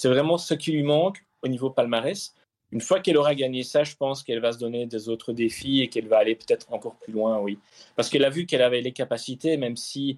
vraiment 0.04 0.38
ce 0.38 0.54
qui 0.54 0.72
lui 0.72 0.84
manque 0.84 1.24
au 1.44 1.48
niveau 1.48 1.70
palmarès. 1.70 2.34
Une 2.72 2.82
fois 2.82 3.00
qu'elle 3.00 3.18
aura 3.18 3.34
gagné 3.34 3.64
ça, 3.64 3.84
je 3.84 3.96
pense 3.96 4.24
qu'elle 4.24 4.42
va 4.42 4.52
se 4.52 4.58
donner 4.60 4.86
des 4.86 5.08
autres 5.08 5.32
défis 5.32 5.82
et 5.82 5.88
qu'elle 5.88 6.08
va 6.08 6.18
aller 6.18 6.36
peut-être 6.36 6.72
encore 6.74 6.96
plus 6.96 7.14
loin, 7.14 7.40
oui. 7.40 7.58
Parce 7.96 8.10
qu'elle 8.10 8.26
a 8.26 8.30
vu 8.30 8.46
qu'elle 8.46 8.62
avait 8.62 8.82
les 8.82 8.92
capacités, 8.92 9.56
même 9.58 9.78
si 9.78 10.18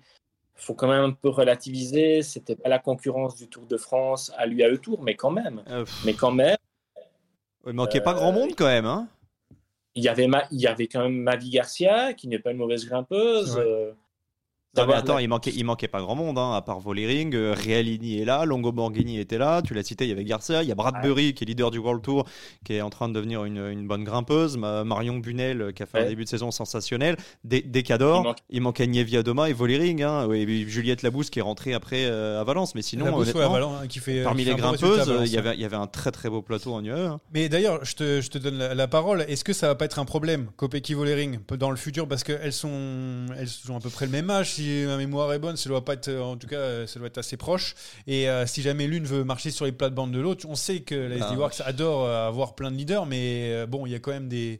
faut 0.55 0.73
quand 0.73 0.87
même 0.87 1.03
un 1.03 1.11
peu 1.11 1.29
relativiser, 1.29 2.21
c'était 2.21 2.55
pas 2.55 2.67
la 2.67 2.79
concurrence 2.79 3.35
du 3.35 3.47
Tour 3.47 3.65
de 3.65 3.77
France 3.77 4.31
à 4.35 4.45
lui 4.45 4.63
à 4.63 4.69
eux 4.69 4.77
Tour, 4.77 5.01
mais 5.03 5.15
quand 5.15 5.31
même, 5.31 5.63
Euh, 5.67 5.85
mais 6.05 6.13
quand 6.13 6.31
même. 6.31 6.57
il 7.67 7.73
manquait 7.73 8.01
pas 8.01 8.13
grand 8.13 8.31
monde 8.31 8.55
quand 8.57 8.65
même. 8.65 8.85
Hein 8.85 9.07
il 9.95 10.03
y 10.03 10.07
avait 10.09 10.27
Ma- 10.27 10.47
il 10.51 10.59
y 10.59 10.67
avait 10.67 10.87
quand 10.87 11.01
même 11.03 11.17
Mavi 11.17 11.49
Garcia 11.49 12.13
qui 12.13 12.27
n'est 12.27 12.39
pas 12.39 12.51
une 12.51 12.57
mauvaise 12.57 12.85
grimpeuse. 12.85 13.57
Euh, 13.57 13.91
Non, 14.77 14.83
mais 14.83 14.87
d'avoir 14.93 14.97
attends, 14.99 15.15
la- 15.15 15.21
il 15.23 15.27
manquait, 15.29 15.51
il 15.55 15.63
manquait 15.65 15.87
pas 15.87 15.99
grand 15.99 16.13
monde, 16.15 16.37
hein, 16.37 16.53
à 16.53 16.61
part 16.61 16.79
Volering, 16.79 17.33
euh, 17.33 17.55
Realini 17.55 18.21
est 18.21 18.25
là, 18.25 18.45
Longo 18.45 18.71
Borghini 18.71 19.19
était 19.19 19.39
là, 19.39 19.63
tu 19.63 19.73
l'as 19.73 19.81
cité, 19.81 20.05
il 20.05 20.09
y 20.09 20.11
avait 20.13 20.23
Garcia, 20.23 20.61
il 20.61 20.69
y 20.69 20.71
a 20.71 20.75
Bradbury 20.75 21.33
qui 21.33 21.43
est 21.43 21.47
leader 21.47 21.71
du 21.71 21.79
World 21.79 22.03
Tour, 22.03 22.25
qui 22.63 22.73
est 22.73 22.81
en 22.81 22.91
train 22.91 23.09
de 23.09 23.13
devenir 23.13 23.45
une, 23.45 23.57
une 23.57 23.87
bonne 23.87 24.03
grimpeuse, 24.03 24.57
Ma- 24.57 24.83
Marion 24.83 25.17
Bunel 25.17 25.61
euh, 25.63 25.71
qui 25.71 25.81
a 25.81 25.87
fait 25.87 25.97
un 26.01 26.05
début 26.09 26.23
de 26.23 26.29
saison 26.29 26.51
sensationnel, 26.51 27.17
Des- 27.43 27.63
Decador, 27.63 28.19
Il 28.21 28.23
manque- 28.27 28.37
il 28.51 28.61
manquait 28.61 28.85
Nievia 28.87 29.23
Doma 29.23 29.49
et 29.49 29.53
Volering, 29.53 30.03
hein, 30.03 30.31
et 30.31 30.45
Juliette 30.67 31.01
Labousse 31.01 31.31
qui 31.31 31.39
est 31.39 31.41
rentrée 31.41 31.73
après 31.73 32.05
euh, 32.05 32.39
à 32.39 32.43
Valence, 32.43 32.75
mais 32.75 32.83
sinon, 32.83 33.05
ouais, 33.17 33.25
Valence, 33.49 33.81
hein, 33.83 33.87
qui 33.87 33.97
fait, 33.97 34.21
parmi 34.23 34.43
qui 34.43 34.49
les 34.49 34.55
fait 34.55 34.61
grimpeuses, 34.61 35.07
Valence, 35.07 35.27
il 35.27 35.33
y 35.33 35.37
avait, 35.39 35.55
il 35.55 35.61
y 35.61 35.65
avait 35.65 35.75
un 35.77 35.87
très 35.87 36.11
très 36.11 36.29
beau 36.29 36.43
plateau 36.43 36.75
en 36.75 36.85
UE. 36.85 36.91
hein. 36.91 37.19
Mais 37.33 37.49
d'ailleurs, 37.49 37.83
je 37.83 37.95
te, 37.95 38.21
je 38.21 38.29
te 38.29 38.37
donne 38.37 38.59
la, 38.59 38.75
la 38.75 38.87
parole. 38.87 39.25
Est-ce 39.27 39.43
que 39.43 39.53
ça 39.53 39.65
va 39.67 39.73
pas 39.73 39.85
être 39.85 39.97
un 39.97 40.05
problème, 40.05 40.47
Kopecky 40.57 40.93
Volering, 40.93 41.39
dans 41.57 41.71
le 41.71 41.77
futur 41.77 42.07
Parce 42.07 42.23
qu'elles 42.23 42.53
sont, 42.53 43.25
elles 43.35 43.49
ont 43.71 43.77
à 43.77 43.79
peu 43.79 43.89
près 43.89 44.05
le 44.05 44.11
même 44.11 44.29
âge. 44.29 44.58
Si 44.59 44.83
ma 44.85 44.97
mémoire 44.97 45.31
est 45.31 45.39
bonne, 45.39 45.55
ça 45.55 45.69
doit 45.69 45.85
pas 45.85 45.93
être, 45.93 46.13
en 46.13 46.35
tout 46.35 46.47
cas, 46.47 46.57
euh, 46.57 46.85
ça 46.85 46.99
doit 46.99 47.07
être 47.07 47.17
assez 47.17 47.37
proche. 47.37 47.75
Et 48.07 48.29
euh, 48.29 48.45
si 48.45 48.61
jamais 48.61 48.87
l'une 48.87 49.05
veut 49.05 49.23
marcher 49.23 49.51
sur 49.51 49.63
les 49.63 49.71
plates-bandes 49.71 50.11
de 50.11 50.19
l'autre, 50.19 50.45
on 50.49 50.55
sait 50.55 50.81
que 50.81 50.95
la 50.95 51.15
SD 51.15 51.27
Ah, 51.31 51.37
Works 51.37 51.61
adore 51.63 52.03
euh, 52.03 52.27
avoir 52.27 52.55
plein 52.55 52.69
de 52.69 52.75
leaders, 52.75 53.05
mais 53.05 53.53
euh, 53.53 53.65
bon, 53.65 53.85
il 53.85 53.93
y 53.93 53.95
a 53.95 53.99
quand 53.99 54.11
même 54.11 54.27
des. 54.27 54.59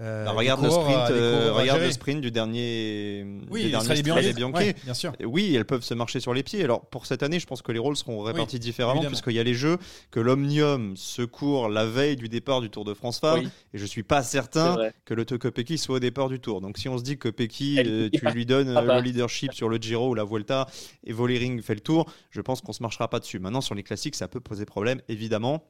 Euh, 0.00 0.24
Bah, 0.24 0.32
regarde 0.32 0.62
le 0.62 0.70
sprint, 0.70 1.10
euh, 1.10 1.50
à 1.50 1.52
regarde 1.60 1.80
le 1.82 1.90
sprint 1.90 2.20
du 2.20 2.30
dernier, 2.30 3.26
Oui, 3.50 3.64
des 3.64 3.70
derniers. 4.02 4.44
Ouais, 4.44 4.74
bien 4.84 4.94
sûr. 4.94 5.12
Oui, 5.24 5.54
elles 5.54 5.64
peuvent 5.64 5.82
se 5.82 5.94
marcher 5.94 6.20
sur 6.20 6.34
les 6.34 6.42
pieds. 6.42 6.62
Alors 6.64 6.86
pour 6.86 7.06
cette 7.06 7.22
année, 7.22 7.40
je 7.40 7.46
pense 7.46 7.62
que 7.62 7.72
les 7.72 7.78
rôles 7.78 7.96
seront 7.96 8.20
répartis 8.20 8.58
différemment 8.58 8.94
évidemment. 8.94 9.10
puisqu'il 9.10 9.34
y 9.34 9.40
a 9.40 9.44
les 9.44 9.54
jeux 9.54 9.78
que 10.10 10.20
l'Omnium 10.20 10.96
secourt 10.96 11.68
la 11.68 11.86
veille 11.86 12.16
du 12.16 12.28
départ 12.28 12.60
du 12.60 12.70
Tour 12.70 12.84
de 12.84 12.94
France 12.94 13.20
Femmes 13.20 13.40
Oui. 13.40 13.48
et 13.74 13.78
je 13.78 13.86
suis 13.86 14.02
pas 14.02 14.22
certain 14.22 14.76
que 15.04 15.14
le 15.14 15.24
Kopecky 15.24 15.78
soit 15.78 15.96
au 15.96 16.00
départ 16.00 16.28
du 16.28 16.40
Tour. 16.40 16.60
Donc 16.60 16.78
si 16.78 16.88
on 16.88 16.98
se 16.98 17.02
dit 17.02 17.18
que 17.18 17.28
euh, 17.28 18.08
il 18.12 18.18
tu 18.20 18.26
lui 18.26 18.46
donnes 18.46 18.74
Ah 18.76 18.80
euh, 18.80 18.86
bah. 18.86 18.96
le 18.96 19.02
leadership 19.02 19.52
sur 19.52 19.68
le 19.68 19.76
Giro 19.78 20.10
ou 20.10 20.14
la 20.14 20.24
Vuelta 20.24 20.66
et 21.04 21.12
Volering 21.12 21.62
fait 21.62 21.74
le 21.74 21.80
Tour, 21.80 22.10
je 22.30 22.40
pense 22.40 22.60
qu'on 22.60 22.72
se 22.72 22.82
marchera 22.82 23.08
pas 23.08 23.20
dessus. 23.20 23.38
Maintenant 23.38 23.60
sur 23.60 23.74
les 23.74 23.82
classiques, 23.82 24.14
ça 24.16 24.28
peut 24.28 24.40
poser 24.40 24.64
problème 24.64 25.00
évidemment. 25.08 25.64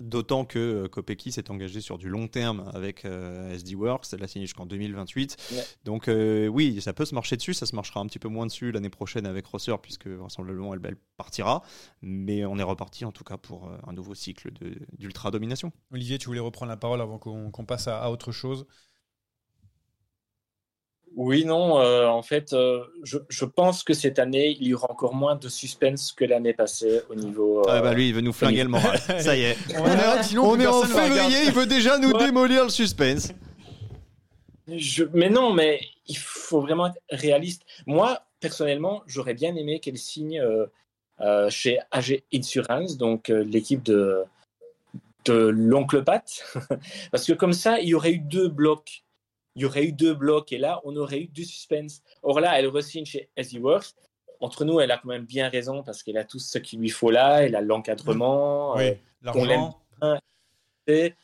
D'autant 0.00 0.44
que 0.44 0.58
euh, 0.58 0.88
Kopecky 0.88 1.32
s'est 1.32 1.50
engagé 1.50 1.80
sur 1.80 1.96
du 1.96 2.08
long 2.08 2.28
terme 2.28 2.70
avec 2.74 3.04
euh, 3.04 3.54
SD 3.54 3.74
Works, 3.74 4.06
elle 4.12 4.20
l'a 4.20 4.28
signé 4.28 4.44
jusqu'en 4.46 4.66
2028. 4.66 5.36
Ouais. 5.52 5.64
Donc 5.84 6.08
euh, 6.08 6.48
oui, 6.48 6.80
ça 6.82 6.92
peut 6.92 7.04
se 7.06 7.14
marcher 7.14 7.36
dessus, 7.36 7.54
ça 7.54 7.64
se 7.64 7.74
marchera 7.74 8.00
un 8.00 8.06
petit 8.06 8.18
peu 8.18 8.28
moins 8.28 8.46
dessus 8.46 8.72
l'année 8.72 8.90
prochaine 8.90 9.26
avec 9.26 9.46
Rosser, 9.46 9.74
puisque 9.80 10.06
vraisemblablement 10.06 10.74
elle, 10.74 10.80
elle 10.84 10.96
partira. 11.16 11.62
Mais 12.02 12.44
on 12.44 12.58
est 12.58 12.62
reparti 12.62 13.04
en 13.04 13.12
tout 13.12 13.24
cas 13.24 13.38
pour 13.38 13.68
euh, 13.68 13.76
un 13.86 13.92
nouveau 13.92 14.14
cycle 14.14 14.50
d'ultra-domination. 14.98 15.72
Olivier, 15.92 16.18
tu 16.18 16.26
voulais 16.26 16.40
reprendre 16.40 16.70
la 16.70 16.76
parole 16.76 17.00
avant 17.00 17.18
qu'on 17.18 17.64
passe 17.64 17.88
à, 17.88 18.02
à 18.02 18.10
autre 18.10 18.32
chose. 18.32 18.66
Oui, 21.16 21.46
non, 21.46 21.80
euh, 21.80 22.06
en 22.06 22.22
fait, 22.22 22.52
euh, 22.52 22.84
je, 23.02 23.16
je 23.30 23.46
pense 23.46 23.82
que 23.82 23.94
cette 23.94 24.18
année, 24.18 24.54
il 24.60 24.66
y 24.68 24.74
aura 24.74 24.90
encore 24.90 25.14
moins 25.14 25.34
de 25.34 25.48
suspense 25.48 26.12
que 26.12 26.26
l'année 26.26 26.52
passée 26.52 27.00
au 27.08 27.14
niveau. 27.14 27.62
Ah 27.66 27.76
euh, 27.76 27.80
bah 27.80 27.94
lui, 27.94 28.08
il 28.10 28.14
veut 28.14 28.20
nous 28.20 28.34
flinguer 28.34 28.62
le 28.62 28.68
moral. 28.68 28.98
Ça 29.18 29.34
y 29.34 29.44
est. 29.44 29.56
On 29.78 29.86
est- 29.86 30.22
sinon, 30.22 30.44
on 30.50 30.60
est 30.60 30.66
en 30.66 30.82
février, 30.82 31.38
il 31.46 31.52
veut 31.52 31.66
déjà 31.66 31.96
nous 31.98 32.10
Ouais. 32.10 32.26
démolir 32.26 32.64
le 32.64 32.68
suspense. 32.70 33.32
je- 34.68 35.04
mais 35.14 35.30
non, 35.30 35.52
mais 35.54 35.80
il 36.06 36.18
faut 36.18 36.60
vraiment 36.60 36.88
être 36.88 36.98
réaliste. 37.10 37.62
Moi, 37.86 38.20
personnellement, 38.40 39.02
j'aurais 39.06 39.34
bien 39.34 39.54
aimé 39.56 39.80
qu'elle 39.80 39.96
signe 39.98 40.38
euh, 40.40 40.66
euh, 41.22 41.48
chez 41.48 41.78
AG 41.92 42.24
Insurance, 42.34 42.98
donc 42.98 43.30
euh, 43.30 43.42
l'équipe 43.42 43.82
de, 43.82 44.22
de 45.24 45.32
l'oncle 45.48 46.04
Pat, 46.04 46.44
parce 47.10 47.24
que 47.26 47.32
comme 47.32 47.54
ça, 47.54 47.80
il 47.80 47.88
y 47.88 47.94
aurait 47.94 48.12
eu 48.12 48.18
deux 48.18 48.48
blocs. 48.48 49.02
Il 49.56 49.62
y 49.62 49.64
aurait 49.64 49.84
eu 49.84 49.92
deux 49.92 50.14
blocs 50.14 50.52
et 50.52 50.58
là, 50.58 50.80
on 50.84 50.94
aurait 50.96 51.20
eu 51.20 51.26
du 51.26 51.44
suspense. 51.44 52.02
Or 52.22 52.40
là, 52.40 52.58
elle 52.58 52.68
re-signe 52.68 53.04
chez 53.04 53.28
Works. 53.58 53.94
Entre 54.40 54.64
nous, 54.64 54.80
elle 54.80 54.90
a 54.90 54.98
quand 54.98 55.08
même 55.08 55.24
bien 55.24 55.48
raison 55.48 55.82
parce 55.82 56.02
qu'elle 56.02 56.18
a 56.18 56.24
tout 56.24 56.38
ce 56.38 56.58
qu'il 56.58 56.78
lui 56.78 56.90
faut 56.90 57.10
là. 57.10 57.42
Elle 57.42 57.56
a 57.56 57.62
l'encadrement. 57.62 58.76
Oui, 58.76 58.92
euh, 59.24 59.44
l'aime 59.46 59.70
et 60.86 61.14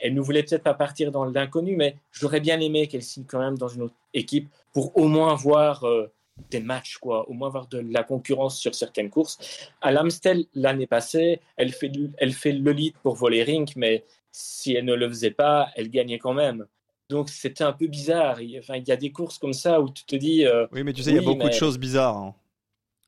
elle 0.00 0.14
ne 0.14 0.20
voulait 0.20 0.42
peut-être 0.42 0.62
pas 0.62 0.74
partir 0.74 1.10
dans 1.10 1.24
l'inconnu, 1.24 1.76
mais 1.76 1.96
j'aurais 2.12 2.40
bien 2.40 2.60
aimé 2.60 2.86
qu'elle 2.86 3.02
signe 3.02 3.24
quand 3.24 3.40
même 3.40 3.58
dans 3.58 3.68
une 3.68 3.82
autre 3.82 3.94
équipe 4.14 4.48
pour 4.72 4.96
au 4.96 5.08
moins 5.08 5.34
voir 5.34 5.84
euh, 5.84 6.12
des 6.50 6.60
matchs, 6.60 6.98
quoi, 6.98 7.28
au 7.28 7.32
moins 7.32 7.48
voir 7.48 7.66
de 7.66 7.78
la 7.78 8.02
concurrence 8.02 8.58
sur 8.58 8.74
certaines 8.74 9.10
courses. 9.10 9.38
À 9.80 9.90
l'Amstel, 9.90 10.44
l'année 10.54 10.86
passée, 10.86 11.40
elle 11.56 11.72
fait, 11.72 11.90
elle 12.18 12.32
fait 12.32 12.52
le 12.52 12.72
lead 12.72 12.94
pour 13.02 13.16
Volering, 13.16 13.70
mais 13.76 14.04
si 14.32 14.74
elle 14.74 14.84
ne 14.84 14.94
le 14.94 15.08
faisait 15.08 15.32
pas, 15.32 15.68
elle 15.74 15.90
gagnait 15.90 16.18
quand 16.18 16.34
même. 16.34 16.66
Donc 17.10 17.28
c'était 17.30 17.64
un 17.64 17.72
peu 17.72 17.86
bizarre. 17.88 18.40
Il, 18.40 18.58
enfin, 18.58 18.76
il 18.76 18.86
y 18.88 18.92
a 18.92 18.96
des 18.96 19.12
courses 19.12 19.38
comme 19.38 19.52
ça 19.52 19.80
où 19.80 19.90
tu 19.90 20.04
te 20.04 20.16
dis. 20.16 20.46
euh, 20.46 20.66
Oui, 20.72 20.84
mais 20.84 20.92
tu 20.92 21.02
sais, 21.02 21.10
il 21.10 21.16
y 21.16 21.18
a 21.18 21.22
beaucoup 21.22 21.48
de 21.48 21.52
choses 21.54 21.78
bizarres. 21.78 22.16
hein. 22.16 22.34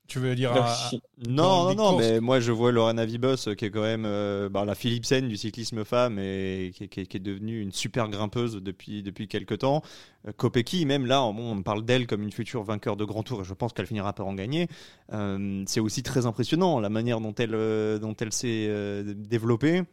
Tu 0.07 0.19
veux 0.19 0.35
dire 0.35 0.53
non, 0.53 0.61
à- 0.61 0.65
si- 0.65 1.01
Dans 1.17 1.33
Non, 1.33 1.65
non, 1.65 1.75
non, 1.75 1.89
courses. 1.91 1.95
mais 1.95 2.19
moi 2.19 2.39
je 2.41 2.51
vois 2.51 2.71
Lorena 2.73 3.05
Vibos 3.05 3.47
euh, 3.47 3.55
qui 3.55 3.65
est 3.65 3.71
quand 3.71 3.81
même 3.81 4.05
euh, 4.05 4.49
bah, 4.49 4.65
la 4.65 4.75
Philipsen 4.75 5.27
du 5.29 5.37
cyclisme 5.37 5.85
femme 5.85 6.19
et 6.19 6.71
qui, 6.75 6.85
est- 6.85 6.87
qui 6.89 6.99
est- 7.01 7.05
qui 7.05 7.17
est 7.17 7.19
devenue 7.21 7.61
une 7.61 7.71
super 7.71 8.09
grimpeuse 8.09 8.57
depuis, 8.57 9.03
depuis 9.03 9.27
quelques 9.29 9.59
temps. 9.59 9.81
Euh, 10.27 10.33
Kopecky, 10.33 10.85
même 10.85 11.05
là, 11.05 11.19
bon, 11.31 11.57
on 11.57 11.63
parle 11.63 11.85
d'elle 11.85 12.07
comme 12.07 12.23
une 12.23 12.31
future 12.33 12.63
vainqueur 12.63 12.97
de 12.97 13.05
grand 13.05 13.23
tour 13.23 13.41
et 13.41 13.43
je 13.45 13.53
pense 13.53 13.73
qu'elle 13.73 13.87
finira 13.87 14.13
par 14.13 14.27
en 14.27 14.33
gagner. 14.35 14.67
Euh, 15.13 15.63
c'est 15.67 15.79
aussi 15.79 16.03
très 16.03 16.25
impressionnant 16.25 16.79
la 16.81 16.89
manière 16.89 17.21
dont 17.21 17.33
elle, 17.35 17.55
euh, 17.55 17.99
dont 17.99 18.15
elle 18.19 18.33
s'est 18.33 18.67
euh, 18.69 19.13
développée. 19.15 19.83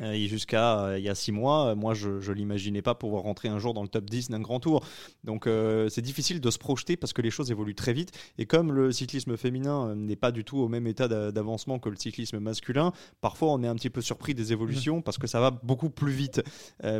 Euh, 0.00 0.12
et 0.12 0.28
jusqu'à 0.28 0.84
euh, 0.84 0.98
il 0.98 1.04
y 1.04 1.08
a 1.08 1.14
six 1.14 1.32
mois, 1.32 1.68
euh, 1.70 1.74
moi 1.74 1.94
je 1.94 2.08
ne 2.10 2.32
l'imaginais 2.32 2.82
pas 2.82 2.94
pouvoir 2.94 3.24
rentrer 3.24 3.48
un 3.48 3.58
jour 3.58 3.74
dans 3.74 3.82
le 3.82 3.88
top 3.88 4.08
10 4.08 4.30
d'un 4.30 4.40
grand 4.40 4.60
tour. 4.60 4.84
Donc 5.24 5.46
euh, 5.46 5.88
c'est 5.88 6.02
difficile 6.02 6.40
de 6.40 6.50
se 6.50 6.58
projeter 6.58 6.96
parce 6.96 7.12
que 7.12 7.22
les 7.22 7.30
choses 7.30 7.50
évoluent 7.50 7.74
très 7.74 7.92
vite. 7.92 8.12
Et 8.38 8.46
comme 8.46 8.72
le 8.72 8.92
cyclisme 8.92 9.36
féminin 9.36 9.94
n'est 9.96 10.16
pas 10.16 10.30
du 10.30 10.44
tout 10.44 10.58
au 10.58 10.68
même 10.68 10.86
état 10.86 11.08
d'a- 11.08 11.32
d'avancement 11.32 11.78
que 11.78 11.88
le 11.88 11.96
cyclisme 11.96 12.38
masculin, 12.38 12.92
parfois 13.20 13.52
on 13.52 13.62
est 13.62 13.68
un 13.68 13.74
petit 13.74 13.90
peu 13.90 14.00
surpris 14.00 14.34
des 14.34 14.52
évolutions 14.52 15.02
parce 15.02 15.18
que 15.18 15.26
ça 15.26 15.40
va 15.40 15.50
beaucoup 15.50 15.90
plus 15.90 16.12
vite. 16.12 16.40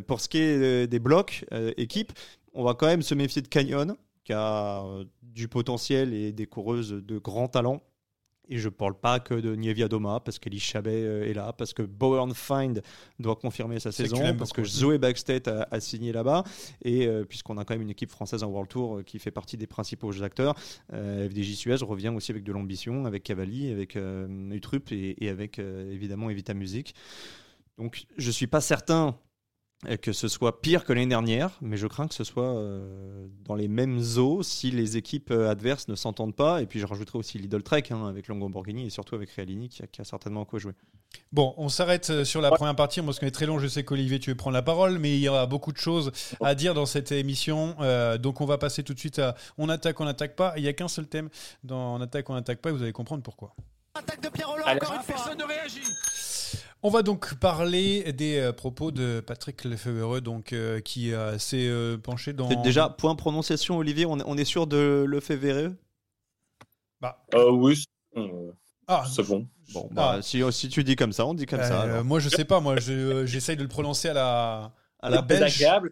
Pour 0.07 0.21
ce 0.21 0.29
qui 0.29 0.39
est 0.39 0.87
des 0.87 0.99
blocs 0.99 1.45
équipes, 1.77 2.13
on 2.55 2.65
va 2.65 2.75
quand 2.75 2.87
même 2.87 3.03
se 3.03 3.15
méfier 3.15 3.43
de 3.43 3.49
Canyon 3.49 3.97
qui 4.25 4.33
a 4.33 4.83
du 5.23 5.49
potentiel 5.49 6.13
et 6.13 6.33
des 6.33 6.47
coureuses 6.47 6.91
de 6.91 7.19
grand 7.19 7.49
talent. 7.49 7.83
Et 8.51 8.59
je 8.59 8.69
ne 8.69 8.75
parle 8.75 8.95
pas 8.95 9.21
que 9.21 9.35
de 9.35 9.55
Nievia 9.55 9.89
Doma, 9.89 10.21
parce 10.21 10.39
qu'Elise 10.39 10.63
Chabet 10.63 11.05
euh, 11.05 11.31
est 11.31 11.35
là, 11.35 11.53
parce 11.53 11.73
que 11.73 11.83
Bowen 11.83 12.35
Find 12.35 12.83
doit 13.21 13.37
confirmer 13.37 13.79
sa 13.79 13.91
que 13.91 13.97
saison, 13.97 14.37
parce 14.37 14.53
que. 14.53 14.65
Zoé 14.65 14.99
Backstedt 14.99 15.49
a, 15.49 15.69
a 15.71 15.81
signé 15.81 16.13
là-bas, 16.13 16.43
et 16.83 17.07
euh, 17.07 17.25
puisqu'on 17.25 17.57
a 17.59 17.65
quand 17.65 17.75
même 17.75 17.83
une 17.83 17.91
équipe 17.91 18.11
française 18.11 18.43
en 18.43 18.49
World 18.49 18.69
Tour 18.69 18.99
euh, 18.99 19.03
qui 19.03 19.19
fait 19.21 19.31
partie 19.31 19.57
des 19.57 19.69
principaux 19.69 20.23
acteurs, 20.23 20.55
euh, 20.93 21.29
FDJ 21.29 21.55
Suez 21.55 21.77
revient 21.77 22.09
aussi 22.09 22.33
avec 22.33 22.43
de 22.43 22.53
l'ambition, 22.53 23.07
avec 23.07 23.23
Cavalli, 23.23 23.71
avec 23.71 23.97
Utrup 24.51 24.91
et, 24.91 25.25
et 25.25 25.29
avec 25.29 25.59
évidemment 25.59 26.29
Evita 26.29 26.55
Music. 26.55 26.95
Donc 27.79 28.05
je 28.17 28.27
ne 28.27 28.33
suis 28.33 28.47
pas 28.47 28.61
certain 28.61 29.17
que 30.03 30.13
ce 30.13 30.29
soit 30.29 30.61
pire 30.61 30.85
que 30.85 30.93
l'année 30.93 31.07
dernière, 31.07 31.57
mais 31.61 31.77
je 31.77 31.87
crains 31.87 32.07
que 32.07 32.15
ce 32.15 32.25
soit 32.25 32.55
euh, 32.55 33.27
dans 33.45 33.55
les 33.55 33.69
mêmes 33.69 34.01
eaux 34.17 34.43
si 34.43 34.71
les 34.71 34.97
équipes 34.97 35.31
euh, 35.31 35.51
adverses 35.51 35.89
ne 35.89 35.95
s'entendent 35.95 36.37
pas. 36.37 36.61
Et 36.63 36.67
puis 36.67 36.81
je 36.81 36.87
rajouterai 36.87 37.19
aussi 37.19 37.39
Lidl 37.39 37.63
Trek 37.63 37.85
hein, 37.91 38.07
avec 38.07 38.29
Longo 38.29 38.49
Borghini 38.49 38.87
et 38.87 38.91
surtout 38.91 39.15
avec 39.15 39.31
Realini 39.31 39.69
qui 39.69 39.83
a, 39.83 39.87
qui 39.87 40.01
a 40.01 40.05
certainement 40.05 40.45
quoi 40.45 40.59
jouer. 40.59 40.75
Bon, 41.33 41.55
on 41.57 41.69
s'arrête 41.69 42.11
euh, 42.11 42.25
sur 42.25 42.41
la 42.41 42.51
première 42.51 42.75
partie 42.75 43.01
parce 43.03 43.19
qu'on 43.19 43.27
est 43.27 43.31
très 43.31 43.47
long. 43.47 43.59
Je 43.59 43.69
sais 43.69 43.85
qu'Olivier, 43.85 44.19
tu 44.19 44.31
veux 44.31 44.37
prendre 44.37 44.55
la 44.55 44.63
parole, 44.63 44.99
mais 44.99 45.17
il 45.17 45.21
y 45.21 45.29
aura 45.29 45.47
beaucoup 45.47 45.73
de 45.73 45.79
choses 45.79 46.13
à 46.41 46.55
dire 46.55 46.75
dans 46.75 46.87
cette 46.87 47.13
émission. 47.13 47.77
Euh, 47.81 48.19
donc, 48.19 48.41
on 48.41 48.47
va 48.47 48.59
passer 48.59 48.83
tout 48.83 48.95
de 48.95 48.99
suite 48.99 49.19
à 49.19 49.35
on 49.57 49.69
attaque, 49.69 50.01
on 50.01 50.05
n'attaque 50.05 50.37
pas. 50.37 50.55
Il 50.57 50.63
n'y 50.63 50.69
a 50.69 50.73
qu'un 50.73 50.89
seul 50.89 51.07
thème 51.07 51.29
dans 51.65 51.97
on 51.97 52.01
attaque, 52.01 52.29
on 52.31 52.35
n'attaque 52.35 52.61
pas. 52.61 52.71
Et 52.71 52.73
vous 52.73 52.83
allez 52.83 52.93
comprendre 52.93 53.23
pourquoi. 53.23 53.55
Attaque 53.95 54.21
de 54.23 54.29
Pierre 54.29 54.49
Roland, 54.49 54.67
encore 54.67 54.95
une 54.95 55.03
fois. 55.03 55.15
Personne 55.15 55.39
ne 55.39 55.45
réagit. 55.45 55.83
On 56.83 56.89
va 56.89 57.03
donc 57.03 57.35
parler 57.35 58.13
des 58.15 58.39
euh, 58.39 58.53
propos 58.53 58.91
de 58.91 59.21
Patrick 59.21 59.65
Lefebvre, 59.65 60.21
donc 60.21 60.53
euh, 60.55 60.81
qui 60.81 61.13
euh, 61.13 61.37
s'est 61.39 61.67
euh, 61.69 61.99
penché 61.99 62.33
dans. 62.33 62.49
Déjà, 62.63 62.89
point 62.89 63.15
prononciation, 63.15 63.77
Olivier, 63.77 64.07
on, 64.07 64.19
est- 64.19 64.25
on 64.27 64.37
est 64.39 64.45
sûr 64.47 64.67
de 64.67 65.05
le 65.07 65.21
fait 65.21 65.37
verreux 65.37 65.77
Bah, 67.01 67.23
Euh, 67.35 67.51
oui, 67.51 67.77
c'est- 67.77 68.23
ah, 68.89 69.05
c'est 69.11 69.23
bon. 69.27 69.47
Bon, 69.75 69.89
bah, 69.93 70.15
Ah. 70.19 70.23
si, 70.23 70.43
si 70.53 70.69
tu 70.69 70.83
dis 70.83 70.97
comme 70.97 71.13
ça, 71.13 71.27
on 71.27 71.35
dit 71.35 71.47
comme 71.47 71.63
ça. 71.63 71.83
alors. 71.83 72.05
moi, 72.05 72.19
je 72.19 72.29
sais 72.31 72.45
pas. 72.47 72.61
Moi, 72.61 72.77
je- 72.81 73.25
j'essaye 73.27 73.57
de 73.57 73.63
le 73.63 73.69
prononcer 73.69 74.09
à 74.09 74.15
la 74.15 74.73
à 75.01 75.11
la 75.11 75.23
belge. 75.23 75.55
agréable. 75.57 75.91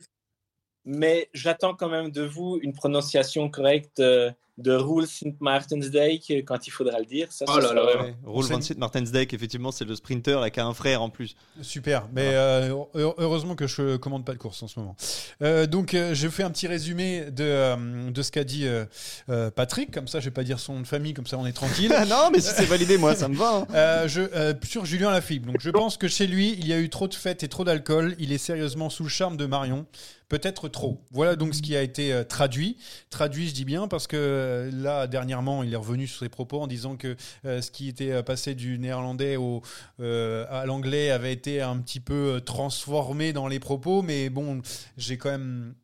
Mais 0.84 1.28
j'attends 1.34 1.74
quand 1.74 1.88
même 1.90 2.10
de 2.10 2.22
vous 2.22 2.58
une 2.62 2.72
prononciation 2.72 3.50
correcte 3.50 4.00
euh, 4.00 4.30
de 4.58 4.72
Rule 4.74 5.06
St. 5.06 5.40
Martin's 5.40 5.90
Day 5.90 6.18
que- 6.18 6.40
quand 6.42 6.66
il 6.66 6.70
faudra 6.70 6.98
le 6.98 7.04
dire. 7.06 7.28
Ça, 7.30 7.44
Oh 7.48 7.58
là 7.58 7.72
Ouais, 7.72 8.14
van 8.24 8.42
une- 8.56 8.60
Sint 8.62 8.74
Martensdijk, 8.78 9.32
effectivement, 9.32 9.70
c'est 9.70 9.84
le 9.84 9.94
sprinter 9.94 10.44
et 10.44 10.50
qui 10.50 10.60
a 10.60 10.66
un 10.66 10.74
frère 10.74 11.00
en 11.00 11.08
plus. 11.10 11.34
Super, 11.62 12.08
mais 12.12 12.30
euh, 12.34 12.74
heu- 12.96 13.12
heureusement 13.18 13.54
que 13.54 13.66
je 13.66 13.96
commande 13.96 14.24
pas 14.24 14.32
de 14.32 14.38
course 14.38 14.62
en 14.62 14.68
ce 14.68 14.78
moment. 14.80 14.96
Euh, 15.42 15.66
donc 15.66 15.94
euh, 15.94 16.12
je 16.14 16.28
fais 16.28 16.42
un 16.42 16.50
petit 16.50 16.66
résumé 16.66 17.30
de, 17.30 17.44
euh, 17.44 18.10
de 18.10 18.22
ce 18.22 18.30
qu'a 18.32 18.44
dit 18.44 18.66
euh, 18.66 18.84
euh, 19.30 19.50
Patrick, 19.50 19.90
comme 19.92 20.08
ça 20.08 20.20
je 20.20 20.26
vais 20.26 20.30
pas 20.32 20.44
dire 20.44 20.58
son 20.58 20.74
nom 20.74 20.80
de 20.80 20.86
famille, 20.86 21.14
comme 21.14 21.26
ça 21.26 21.38
on 21.38 21.46
est 21.46 21.52
tranquille. 21.52 21.92
Ah 21.96 22.04
non, 22.08 22.30
mais 22.32 22.40
si 22.40 22.50
c'est 22.54 22.64
validé, 22.66 22.98
moi, 22.98 23.14
ça 23.14 23.28
me 23.28 23.36
va. 23.36 23.58
hein. 23.58 23.66
Euh, 23.74 24.08
je, 24.08 24.20
euh, 24.22 24.54
sur 24.64 24.84
Julien 24.84 25.10
Lafilippe. 25.10 25.46
Donc 25.46 25.60
je 25.60 25.70
pense 25.70 25.96
que 25.96 26.08
chez 26.08 26.26
lui, 26.26 26.54
il 26.58 26.66
y 26.66 26.72
a 26.72 26.78
eu 26.80 26.88
trop 26.90 27.06
de 27.08 27.14
fêtes 27.14 27.42
et 27.44 27.48
trop 27.48 27.64
d'alcool. 27.64 28.16
Il 28.18 28.32
est 28.32 28.38
sérieusement 28.38 28.90
sous 28.90 29.04
le 29.04 29.08
charme 29.08 29.36
de 29.36 29.46
Marion. 29.46 29.86
Peut-être 30.28 30.68
trop. 30.68 31.02
Voilà 31.10 31.36
donc 31.36 31.54
ce 31.54 31.62
qui 31.62 31.74
a 31.74 31.82
été 31.82 32.12
euh, 32.12 32.22
traduit. 32.22 32.76
Traduit, 33.08 33.48
je 33.48 33.54
dis 33.54 33.64
bien, 33.64 33.88
parce 33.88 34.06
que 34.06 34.16
euh, 34.16 34.70
là, 34.70 35.06
dernièrement, 35.06 35.62
il 35.62 35.72
est 35.72 35.76
revenu 35.76 36.06
sur 36.06 36.18
ses 36.18 36.28
propos 36.28 36.60
en 36.60 36.66
disant 36.66 36.96
que 36.96 37.16
euh, 37.46 37.62
ce 37.62 37.70
qui 37.70 37.88
était 37.88 38.22
passé 38.22 38.54
du 38.54 38.78
néerlandais 38.78 39.36
au, 39.36 39.62
à 39.98 40.64
l'anglais 40.66 41.10
avait 41.10 41.32
été 41.32 41.62
un 41.62 41.78
petit 41.78 42.00
peu 42.00 42.42
transformé 42.44 43.32
dans 43.32 43.48
les 43.48 43.58
propos. 43.58 44.02
Mais 44.02 44.28
bon, 44.28 44.60
j'ai 44.98 45.16
quand 45.16 45.30
même. 45.30 45.74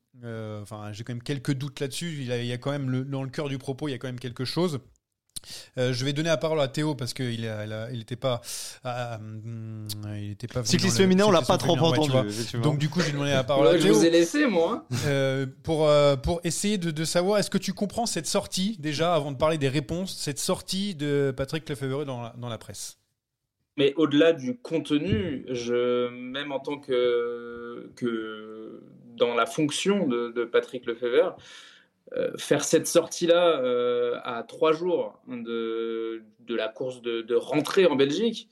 quelques 1.25 1.55
doutes 1.55 1.81
là-dessus. 1.81 2.19
Il, 2.21 2.27
y 2.27 2.53
a 2.53 2.59
quand 2.59 2.71
même 2.71 3.05
dans 3.05 3.23
le 3.23 3.31
cœur 3.31 3.49
du 3.49 3.57
propos, 3.57 3.89
il 3.89 3.93
y 3.93 3.95
a 3.95 3.99
quand 3.99 4.09
même 4.09 4.21
quelque 4.21 4.45
chose. 4.45 4.81
Euh, 5.79 5.93
je 5.93 6.05
vais 6.05 6.13
donner 6.13 6.29
la 6.29 6.37
parole 6.37 6.61
à 6.61 6.69
Théo 6.69 6.95
parce 6.95 7.15
qu'il 7.15 7.49
n'était 7.93 8.17
pas, 8.17 8.41
ah, 8.85 9.17
hum, 9.21 9.87
il 10.17 10.33
était 10.33 10.47
pas. 10.47 10.61
venu 10.61 10.69
Cycliste 10.71 10.97
dans 10.97 11.03
le- 11.03 11.09
féminin, 11.09 11.25
on 11.27 11.31
l'a 11.31 11.43
pas 11.43 11.59
trop 11.59 11.75
ouais, 11.77 11.81
entendu. 11.99 12.29
effectivement. 12.29 12.65
Donc 12.65 12.79
du 12.79 12.89
coup, 12.89 13.01
j'ai 13.01 13.13
demandé 13.13 13.31
la 13.31 13.45
parole 13.45 13.67
Ouais, 13.67 13.75
à 13.75 13.79
je 13.79 13.83
Théo 13.85 13.95
vous 13.95 14.05
ai 14.05 14.11
laissé, 14.11 14.47
moi. 14.47 14.87
hein. 14.91 14.97
euh, 15.07 15.47
pour 15.63 15.89
euh, 15.89 16.17
pour 16.17 16.41
essayer 16.45 16.79
de, 16.79 16.91
de 16.91 17.05
savoir 17.05 17.39
est-ce 17.39 17.51
que 17.51 17.59
tu 17.59 17.73
comprends 17.73 18.07
cette 18.07 18.27
sortie 18.27 18.77
déjà 18.79 19.15
avant 19.15 19.33
de 19.33 19.37
parler 19.37 19.59
des 19.59 19.69
réponses, 19.69 20.17
cette 20.17 20.39
sortie 20.39 20.95
de 20.95 21.33
Patrick 21.37 21.69
Lefebvre 21.69 22.05
dans 22.05 22.23
la, 22.23 22.35
dans 22.39 22.49
la 22.49 22.59
presse? 22.59 22.99
Mais 23.77 23.93
au-delà 23.97 24.33
du 24.33 24.57
contenu, 24.59 25.45
je, 25.51 26.09
même 26.09 26.53
en 26.53 26.61
tant 26.61 26.79
que, 26.79 27.91
que 27.97 28.81
dans 29.17 29.35
la 29.35 29.47
fonction 29.47 30.07
de, 30.07 30.29
de 30.31 30.45
Patrick 30.45 30.87
Lefebvre, 30.87 31.37
euh, 32.13 32.31
faire 32.37 32.65
cette 32.65 32.87
sortie-là 32.87 33.61
euh, 33.61 34.19
à 34.25 34.43
trois 34.43 34.73
jours 34.73 35.19
de, 35.27 36.23
la 36.49 36.69
course 36.69 37.01
de, 37.01 37.35
rentrée 37.35 37.87
en 37.87 37.97
Belgique, 37.97 38.49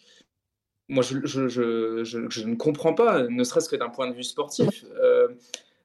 moi 0.88 1.02
je, 1.02 1.16
ne 1.18 2.54
comprends 2.54 2.94
pas, 2.94 3.24
ne 3.28 3.44
serait-ce 3.44 3.68
que 3.68 3.76
d'un 3.76 3.90
point 3.90 4.08
de 4.08 4.14
vue 4.14 4.24
sportif. 4.24 4.84
Euh, 4.96 5.28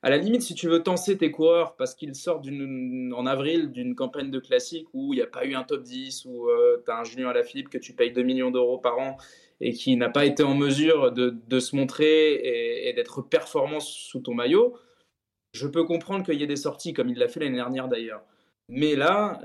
à 0.01 0.09
la 0.09 0.17
limite, 0.17 0.43
si 0.43 0.55
tu 0.55 0.69
veux 0.69 0.81
tenser 0.81 1.17
tes 1.17 1.29
coureurs 1.29 1.75
parce 1.75 1.93
qu'ils 1.93 2.15
sortent 2.15 2.47
en 2.47 3.25
avril 3.25 3.71
d'une 3.71 3.95
campagne 3.95 4.31
de 4.31 4.39
classique 4.39 4.87
où 4.93 5.13
il 5.13 5.17
n'y 5.17 5.23
a 5.23 5.27
pas 5.27 5.45
eu 5.45 5.53
un 5.53 5.63
top 5.63 5.83
10, 5.83 6.23
où 6.25 6.47
tu 6.85 6.91
as 6.91 6.99
un 6.99 7.03
Julien 7.03 7.29
Alaphilippe 7.29 7.69
que 7.69 7.77
tu 7.77 7.93
payes 7.93 8.13
2 8.13 8.23
millions 8.23 8.51
d'euros 8.51 8.77
par 8.77 8.97
an 8.99 9.17
et 9.59 9.73
qui 9.73 9.97
n'a 9.97 10.09
pas 10.09 10.25
été 10.25 10.43
en 10.43 10.55
mesure 10.55 11.11
de, 11.11 11.35
de 11.47 11.59
se 11.59 11.75
montrer 11.75 12.33
et, 12.33 12.89
et 12.89 12.93
d'être 12.93 13.21
performant 13.21 13.79
sous 13.79 14.19
ton 14.19 14.35
maillot, 14.35 14.77
je 15.53 15.67
peux 15.67 15.83
comprendre 15.83 16.25
qu'il 16.25 16.35
y 16.35 16.43
ait 16.43 16.47
des 16.47 16.55
sorties 16.55 16.93
comme 16.93 17.09
il 17.09 17.17
l'a 17.17 17.27
fait 17.27 17.39
l'année 17.39 17.55
dernière 17.55 17.87
d'ailleurs. 17.87 18.23
Mais 18.69 18.95
là, 18.95 19.41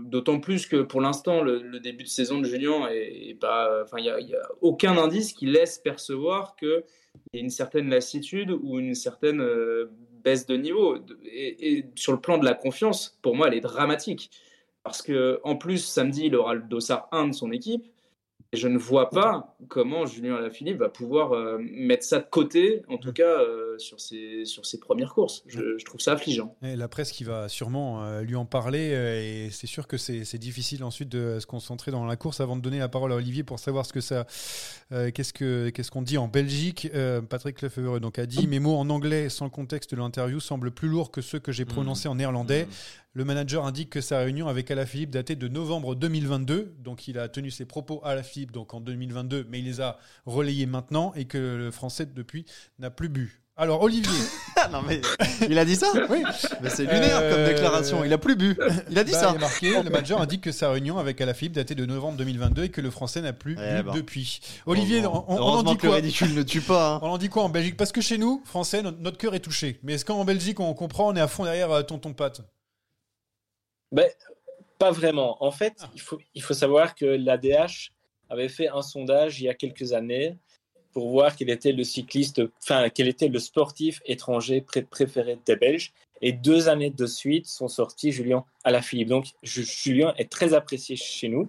d'autant 0.00 0.40
plus 0.40 0.66
que 0.66 0.82
pour 0.82 1.02
l'instant, 1.02 1.42
le, 1.42 1.78
début 1.78 2.04
de 2.04 2.08
saison 2.08 2.40
de 2.40 2.46
Julien 2.46 2.88
est, 2.90 3.38
pas. 3.38 3.82
Enfin, 3.82 3.98
il 3.98 4.04
n'y 4.04 4.34
a, 4.34 4.40
aucun 4.62 4.96
indice 4.96 5.34
qui 5.34 5.44
laisse 5.44 5.78
percevoir 5.78 6.56
qu'il 6.56 6.82
y 7.34 7.38
a 7.38 7.40
une 7.40 7.50
certaine 7.50 7.90
lassitude 7.90 8.50
ou 8.50 8.78
une 8.78 8.94
certaine 8.94 9.42
euh, 9.42 9.90
baisse 10.22 10.46
de 10.46 10.56
niveau. 10.56 10.96
Et, 11.24 11.76
et 11.76 11.86
sur 11.96 12.12
le 12.12 12.20
plan 12.20 12.38
de 12.38 12.46
la 12.46 12.54
confiance, 12.54 13.18
pour 13.20 13.36
moi, 13.36 13.48
elle 13.48 13.54
est 13.54 13.60
dramatique. 13.60 14.30
Parce 14.84 15.02
que 15.02 15.40
en 15.44 15.56
plus, 15.56 15.84
samedi, 15.84 16.26
il 16.26 16.34
aura 16.34 16.54
le 16.54 16.62
dossard 16.62 17.08
1 17.12 17.28
de 17.28 17.34
son 17.34 17.52
équipe. 17.52 17.84
Et 18.54 18.56
je 18.56 18.68
ne 18.68 18.78
vois 18.78 19.10
pas 19.10 19.56
comment 19.66 20.06
Julien 20.06 20.36
Alaphilippe 20.36 20.78
va 20.78 20.88
pouvoir 20.88 21.32
euh, 21.32 21.58
mettre 21.58 22.04
ça 22.04 22.20
de 22.20 22.26
côté, 22.30 22.82
en 22.88 22.98
tout 22.98 23.12
cas 23.12 23.24
euh, 23.24 23.76
sur, 23.78 23.98
ses, 24.00 24.44
sur 24.44 24.64
ses 24.64 24.78
premières 24.78 25.12
courses. 25.12 25.42
Je, 25.48 25.76
je 25.76 25.84
trouve 25.84 26.00
ça 26.00 26.12
affligeant. 26.12 26.54
Et 26.62 26.76
la 26.76 26.86
presse 26.86 27.10
qui 27.10 27.24
va 27.24 27.48
sûrement 27.48 28.04
euh, 28.04 28.22
lui 28.22 28.36
en 28.36 28.44
parler 28.44 28.92
et 29.46 29.50
c'est 29.50 29.66
sûr 29.66 29.88
que 29.88 29.96
c'est 29.96 30.38
difficile 30.38 30.84
ensuite 30.84 31.08
de 31.08 31.40
se 31.40 31.46
concentrer 31.46 31.90
dans 31.90 32.06
la 32.06 32.14
course 32.14 32.38
avant 32.38 32.54
de 32.54 32.60
donner 32.60 32.78
la 32.78 32.88
parole 32.88 33.10
à 33.10 33.16
Olivier 33.16 33.42
pour 33.42 33.58
savoir 33.58 33.86
ce 33.86 33.92
que 33.92 34.00
ça 34.00 34.24
qu'est-ce 34.90 35.32
que 35.32 35.70
qu'est-ce 35.70 35.90
qu'on 35.90 36.02
dit 36.02 36.18
en 36.18 36.28
Belgique. 36.28 36.88
Patrick 37.28 37.60
Lefebvre 37.60 37.98
donc 37.98 38.20
a 38.20 38.26
dit 38.26 38.46
mes 38.46 38.60
mots 38.60 38.76
en 38.76 38.88
anglais 38.88 39.28
sans 39.30 39.50
contexte 39.50 39.90
de 39.92 39.96
l'interview 39.96 40.38
semblent 40.38 40.70
plus 40.70 40.88
lourds 40.88 41.10
que 41.10 41.20
ceux 41.20 41.40
que 41.40 41.50
j'ai 41.50 41.64
prononcés 41.64 42.06
en 42.06 42.14
néerlandais. 42.14 42.68
Le 43.16 43.24
manager 43.24 43.64
indique 43.64 43.90
que 43.90 44.00
sa 44.00 44.18
réunion 44.18 44.48
avec 44.48 44.70
Alaphilippe 44.72 45.10
datait 45.10 45.36
de 45.36 45.46
novembre 45.46 45.94
2022, 45.94 46.74
donc 46.80 47.06
il 47.06 47.16
a 47.18 47.28
tenu 47.28 47.52
ses 47.52 47.64
propos 47.64 48.00
à 48.04 48.10
Alaphilippe 48.10 48.50
donc 48.50 48.74
en 48.74 48.80
2022, 48.80 49.46
mais 49.48 49.60
il 49.60 49.66
les 49.66 49.80
a 49.80 49.98
relayés 50.26 50.66
maintenant 50.66 51.12
et 51.14 51.26
que 51.26 51.38
le 51.38 51.70
Français 51.70 52.06
depuis 52.06 52.44
n'a 52.80 52.90
plus 52.90 53.08
bu. 53.08 53.40
Alors 53.56 53.82
Olivier, 53.82 54.10
Ah, 54.56 54.66
non, 54.68 54.82
mais 54.82 55.00
il 55.48 55.56
a 55.60 55.64
dit 55.64 55.76
ça 55.76 55.86
oui, 56.10 56.24
Mais 56.60 56.70
c'est 56.70 56.82
lunaire 56.86 57.20
comme 57.20 57.38
Euh, 57.38 57.46
déclaration. 57.52 58.02
Il 58.04 58.12
a 58.12 58.18
plus 58.18 58.34
bu. 58.34 58.56
Il 58.90 58.98
a 58.98 59.04
dit 59.04 59.12
Bah, 59.12 59.18
ça. 59.20 59.30
Il 59.30 59.36
est 59.36 59.38
marqué, 59.38 59.70
le 59.80 59.90
manager 59.90 60.20
indique 60.20 60.40
que 60.40 60.50
sa 60.50 60.72
réunion 60.72 60.98
avec 60.98 61.20
Alaphilippe 61.20 61.52
datait 61.52 61.76
de 61.76 61.86
novembre 61.86 62.16
2022 62.18 62.64
et 62.64 62.68
que 62.70 62.80
le 62.80 62.90
français 62.90 63.20
n'a 63.20 63.32
plus 63.32 63.52
Eh 63.60 63.76
bu 63.76 63.82
ben. 63.84 63.94
depuis. 63.94 64.40
Olivier, 64.66 65.06
on, 65.06 65.12
en 65.30 65.62
dit 65.62 65.76
quoi 65.76 65.94
ridicule 65.94 66.34
ne 66.34 66.42
tue 66.42 66.62
pas. 66.62 66.94
hein. 66.94 67.00
On 67.02 67.10
en 67.10 67.18
dit 67.18 67.28
quoi 67.28 67.44
en 67.44 67.48
Belgique? 67.48 67.76
Parce 67.76 67.92
que 67.92 68.00
chez 68.00 68.18
nous, 68.18 68.42
français, 68.44 68.82
notre, 68.82 68.98
notre 68.98 69.18
cœur 69.18 69.36
est 69.36 69.40
touché. 69.40 69.78
Mais 69.84 69.92
est-ce 69.94 70.04
qu'en 70.04 70.24
Belgique, 70.24 70.58
on 70.58 70.74
comprend, 70.74 71.10
on 71.10 71.14
est 71.14 71.20
à 71.20 71.28
fond 71.28 71.44
derrière 71.44 71.70
euh, 71.70 71.82
tonton 71.82 72.12
Pat? 72.12 72.40
Ben, 73.94 74.10
pas 74.78 74.90
vraiment. 74.90 75.42
En 75.42 75.52
fait, 75.52 75.74
il, 75.94 76.00
faut, 76.00 76.18
il 76.34 76.42
faut 76.42 76.52
savoir 76.54 76.96
que 76.96 77.04
l'ADH 77.06 77.92
avait 78.28 78.48
fait 78.48 78.68
un 78.68 78.82
sondage 78.82 79.40
il 79.40 79.44
y 79.44 79.48
a 79.48 79.54
quelques 79.54 79.92
années 79.92 80.36
pour 80.92 81.10
voir 81.10 81.36
quel 81.36 81.48
était 81.50 81.72
le 81.72 81.84
cycliste, 81.84 82.42
enfin, 82.62 82.88
quel 82.90 83.06
était 83.08 83.28
le 83.28 83.38
sportif 83.38 84.00
étranger 84.04 84.60
pré- 84.60 84.82
préféré 84.82 85.38
des 85.46 85.56
Belges. 85.56 85.92
Et 86.22 86.32
deux 86.32 86.68
années 86.68 86.90
de 86.90 87.06
suite 87.06 87.46
sont 87.46 87.68
sortis 87.68 88.10
Julien 88.10 88.44
Alaphilippe. 88.64 89.08
Donc, 89.08 89.26
Ju- 89.42 89.64
Julien 89.64 90.12
est 90.16 90.30
très 90.30 90.54
apprécié 90.54 90.96
chez 90.96 91.28
nous. 91.28 91.48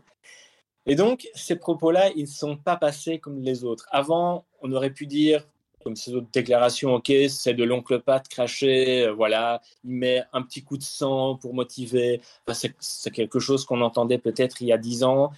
Et 0.86 0.96
donc, 0.96 1.28
ces 1.34 1.56
propos-là, 1.56 2.12
ils 2.16 2.24
ne 2.24 2.28
sont 2.28 2.58
pas 2.58 2.76
passés 2.76 3.18
comme 3.18 3.42
les 3.42 3.64
autres. 3.64 3.88
Avant, 3.90 4.46
on 4.62 4.72
aurait 4.72 4.92
pu 4.92 5.08
dire, 5.08 5.48
comme 5.86 5.96
ces 5.96 6.16
autres 6.16 6.28
déclarations, 6.34 6.96
ok, 6.96 7.14
c'est 7.30 7.54
de 7.54 7.64
l'oncle 7.64 8.02
Pat 8.02 8.28
craché, 8.28 9.06
euh, 9.06 9.14
voilà, 9.14 9.62
il 9.84 9.92
met 9.92 10.24
un 10.34 10.42
petit 10.42 10.64
coup 10.64 10.78
de 10.78 10.84
sang 10.84 11.36
pour 11.36 11.54
motiver. 11.54 12.22
Enfin, 12.48 12.70
c'est- 12.80 13.12
quelque 13.12 13.38
chose 13.40 13.66
qu'on 13.66 13.82
entendait 13.82 14.18
peut-être 14.18 14.64
il 14.64 14.68
y 14.70 14.74
a 14.74 14.80
dix 14.80 15.04
ans. 15.04 15.32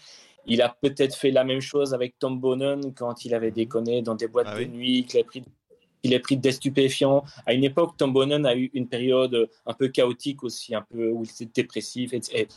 Il 0.46 0.62
a 0.62 0.70
peut-être 0.70 1.16
fait 1.16 1.32
la 1.32 1.44
même 1.44 1.60
chose 1.60 1.94
avec 1.94 2.18
Tom 2.18 2.40
Bonnen 2.40 2.94
quand 2.96 3.26
il 3.26 3.34
avait 3.36 3.52
déconné 3.52 4.02
dans 4.02 4.16
des 4.16 4.30
boîtes 4.30 4.48
Ah 4.50 4.56
de 4.56 4.64
oui. 4.64 4.70
nuit, 4.70 5.06
qu'il 5.06 5.20
a 5.20 5.24
pris 5.26 5.44
il 6.04 6.14
est 6.14 6.20
pris 6.20 6.38
des 6.38 6.54
stupéfiants. 6.54 7.26
À 7.46 7.54
une 7.54 7.66
époque, 7.66 7.98
Tom 7.98 8.14
Bonnen 8.14 8.46
a 8.46 8.56
eu 8.56 8.70
une 8.74 8.88
période 8.88 9.50
un 9.66 9.74
peu 9.74 9.90
chaotique 9.90 10.44
aussi, 10.44 10.74
un 10.74 10.84
peu 10.84 11.10
où 11.10 11.24
il 11.26 11.30
était 11.30 11.62
dépressif, 11.62 12.14
et- 12.14 12.22
et- 12.34 12.48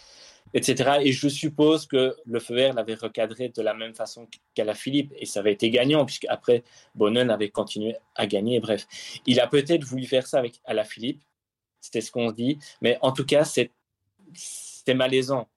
etc. 0.55 0.98
Et 1.03 1.12
je 1.12 1.28
suppose 1.28 1.86
que 1.86 2.16
le 2.24 2.40
feu 2.40 2.55
vert 2.55 2.74
l'avait 2.74 2.94
recadré 2.94 3.48
de 3.48 3.62
la 3.62 3.74
même 3.74 3.94
façon 3.94 4.28
qu'à 4.55 4.64
la 4.64 4.74
Philippe, 4.74 5.12
et 5.16 5.26
ça 5.26 5.40
avait 5.40 5.53
été 5.53 5.70
gagnant, 5.70 6.05
puisque 6.05 6.26
après 6.28 6.64
Bonnen 6.94 7.30
avait 7.30 7.51
continué 7.51 7.96
à 8.14 8.26
gagner. 8.26 8.61
Bref, 8.61 8.86
il 9.26 9.40
a 9.40 9.46
peut-être 9.46 9.84
voulu 9.84 10.07
faire 10.07 10.26
ça 10.26 10.38
avec 10.38 10.61
à 10.64 10.74
la 10.74 10.84
Philippe, 10.84 11.22
c'était 11.80 12.01
ce 12.01 12.11
qu'on 12.11 12.28
se 12.30 12.34
dit, 12.34 12.59
mais 12.80 12.98
en 13.01 13.12
tout 13.12 13.24
cas, 13.24 13.44
c'est 13.44 13.70
malaisant, 14.92 15.48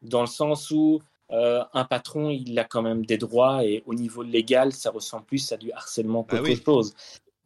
dans 0.00 0.22
le 0.22 0.26
sens 0.26 0.70
où 0.70 1.02
euh, 1.30 1.62
un 1.74 1.84
patron, 1.84 2.30
il 2.30 2.58
a 2.58 2.64
quand 2.64 2.82
même 2.82 3.04
des 3.04 3.18
droits, 3.18 3.64
et 3.64 3.82
au 3.86 3.94
niveau 3.94 4.22
légal, 4.22 4.72
ça 4.72 4.90
ressemble 4.90 5.26
plus 5.26 5.52
à 5.52 5.56
du 5.56 5.70
harcèlement 5.72 6.26
Ah 6.28 6.36
qu'autre 6.36 6.50
oui. 6.50 6.62
chose. 6.64 6.94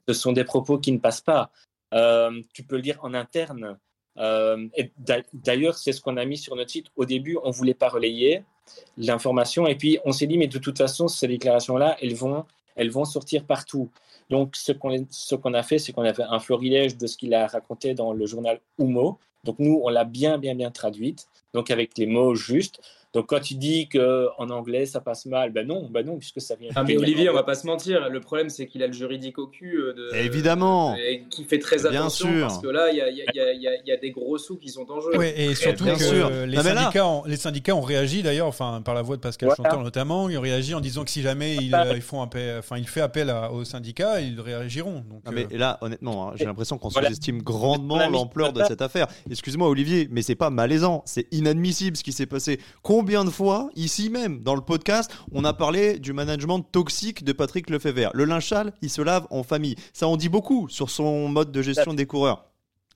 Ce 0.09 0.15
sont 0.15 0.33
des 0.33 0.45
propos 0.45 0.79
qui 0.79 0.93
ne 0.93 0.99
passent 0.99 1.21
pas. 1.21 1.51
Euh, 1.95 2.43
tu 2.55 2.63
peux 2.63 2.77
le 2.77 2.83
dire 2.83 2.99
en 3.03 3.15
interne. 3.15 3.79
Euh, 4.19 4.69
D'ailleurs, 5.33 5.77
c'est 5.77 5.93
ce 5.93 6.01
qu'on 6.01 6.17
a 6.17 6.25
mis 6.25 6.37
sur 6.37 6.57
notre 6.57 6.71
site. 6.71 6.87
Au 6.97 7.05
début, 7.05 7.39
on 7.43 7.51
voulait 7.51 7.75
pas 7.75 7.89
relayer 7.89 8.45
l'information, 8.97 9.67
et 9.67 9.75
puis 9.75 9.99
on 10.05 10.13
s'est 10.13 10.27
dit, 10.27 10.39
mais 10.39 10.47
de 10.47 10.59
toute 10.59 10.79
façon, 10.79 11.09
ces 11.09 11.29
déclarations-là, 11.29 11.97
elles 12.01 12.15
vont, 12.15 12.45
elles 12.77 12.91
vont 12.91 13.05
sortir 13.05 13.45
partout. 13.45 13.91
Donc, 14.31 14.57
ce 14.57 14.73
qu'on 14.73 15.07
ce 15.11 15.35
qu'on 15.35 15.55
a 15.55 15.63
fait, 15.63 15.79
c'est 15.79 15.93
qu'on 15.93 16.05
a 16.05 16.15
fait 16.15 16.23
un 16.23 16.39
florilège 16.39 16.97
de 16.97 17.07
ce 17.07 17.17
qu'il 17.17 17.35
a 17.35 17.47
raconté 17.47 17.95
dans 17.95 18.13
le 18.13 18.25
journal 18.27 18.61
Humo. 18.79 19.19
Donc, 19.45 19.59
nous, 19.59 19.81
on 19.83 19.89
l'a 19.89 20.05
bien, 20.05 20.39
bien, 20.39 20.55
bien 20.55 20.71
traduite, 20.71 21.27
donc 21.53 21.71
avec 21.71 21.99
les 21.99 22.07
mots 22.07 22.35
justes. 22.35 22.81
Donc, 23.15 23.27
quand 23.29 23.41
tu 23.41 23.55
dis 23.55 23.89
que 23.89 24.27
en 24.39 24.49
anglais 24.49 24.87
ça 24.87 25.01
passe 25.01 25.27
mal, 25.27 25.53
ben 25.53 25.67
non, 25.67 25.87
ben 25.91 26.05
non, 26.07 26.17
puisque 26.19 26.41
ça 26.41 26.55
vient. 26.55 26.71
Ah, 26.75 26.83
mais 26.83 26.97
Olivier, 26.97 27.29
on 27.29 27.35
va 27.35 27.43
pas 27.43 27.55
se 27.55 27.67
mentir, 27.67 28.09
le 28.09 28.21
problème 28.21 28.49
c'est 28.49 28.67
qu'il 28.67 28.83
a 28.83 28.87
le 28.87 28.93
juridique 28.95 29.39
au 29.39 29.47
cul. 29.49 29.77
euh, 29.77 29.93
De, 29.93 30.17
Évidemment. 30.17 30.97
Et 30.97 31.25
qui 31.29 31.45
fait 31.45 31.59
très 31.59 31.77
Bien 31.77 31.93
attention 32.01 32.29
sûr. 32.29 32.41
parce 32.47 32.59
que 32.59 32.69
là, 32.69 32.91
il 32.91 32.97
y 32.97 33.03
a, 33.03 33.11
y 33.11 33.23
y 33.87 33.91
y 33.93 33.99
des 34.01 34.11
gros 34.13 34.39
sous 34.39 34.57
qui 34.57 34.71
sont 34.71 34.91
en 34.91 35.01
jeu. 35.01 35.17
Ouais, 35.19 35.39
et 35.39 35.55
surtout 35.55 35.85
bien 35.85 35.95
que 35.97 36.03
sûr. 36.03 36.31
les, 36.47 36.57
Non, 36.57 36.63
syndicats 36.63 37.07
ont, 37.07 37.23
les 37.27 37.37
syndicats 37.37 37.77
ont 37.77 37.83
réagi 37.83 38.23
d'ailleurs, 38.23 38.47
enfin 38.47 38.81
par 38.83 38.95
la 38.95 39.03
voix 39.03 39.17
de 39.17 39.21
Pascal 39.21 39.49
Voilà. 39.49 39.57
Chanteur 39.71 39.85
notamment, 39.85 40.31
ils 40.31 40.39
ont 40.39 40.43
réagi 40.43 40.75
en 40.75 40.81
disant 40.81 41.05
que 41.05 41.11
si 41.11 41.21
jamais 41.21 41.57
ils, 41.57 41.75
euh, 41.75 41.93
ils 41.95 42.01
font 42.01 42.23
appel, 42.23 42.59
enfin 42.61 42.79
il 42.79 42.89
fait 42.89 43.03
appel 43.03 43.29
à- 43.29 43.53
aux 43.53 43.65
syndicats, 43.65 44.23
ils 44.23 44.41
réagiront. 44.41 45.05
Donc, 45.11 45.25
Non, 45.27 45.33
mais 45.33 45.45
euh, 45.53 45.59
là, 45.59 45.77
honnêtement, 45.83 46.29
hein, 46.31 46.33
j'ai 46.37 46.47
l'impression 46.47 46.79
qu'on 46.79 46.89
Voilà. 46.89 47.09
sous-estime 47.09 47.43
grandement 47.43 48.09
l'ampleur 48.09 48.55
de 48.55 48.65
cette 48.65 48.81
affaire. 48.81 49.07
Excuse-moi, 49.31 49.69
Olivier, 49.69 50.09
mais 50.11 50.23
c'est 50.23 50.35
pas 50.35 50.49
malaisant, 50.49 51.03
c'est 51.05 51.27
inadmissible 51.31 51.97
ce 51.99 52.03
qui 52.03 52.13
s'est 52.13 52.25
passé. 52.27 52.59
Combien 52.83 53.02
de 53.03 53.31
fois, 53.31 53.69
ici 53.75 54.11
même, 54.11 54.43
dans 54.43 54.55
le 54.55 54.61
podcast, 54.61 55.11
on 55.33 55.45
a 55.45 55.53
parlé 55.53 55.99
du 55.99 56.13
management 56.13 56.61
toxique 56.61 57.25
de 57.25 57.33
Patrick 57.33 57.69
Lefebvre 57.71 58.11
Le 58.15 58.25
linge 58.25 58.47
sale, 58.49 58.73
il 58.83 58.91
se 58.91 59.03
lave 59.03 59.27
en 59.31 59.43
famille. 59.43 59.77
Ça 59.93 60.07
en 60.07 60.17
dit 60.17 60.29
beaucoup 60.29 60.69
sur 60.69 60.91
son 60.91 61.29
mode 61.29 61.53
de 61.53 61.63
gestion 61.63 61.95
des 61.95 62.07
coureurs. 62.07 62.47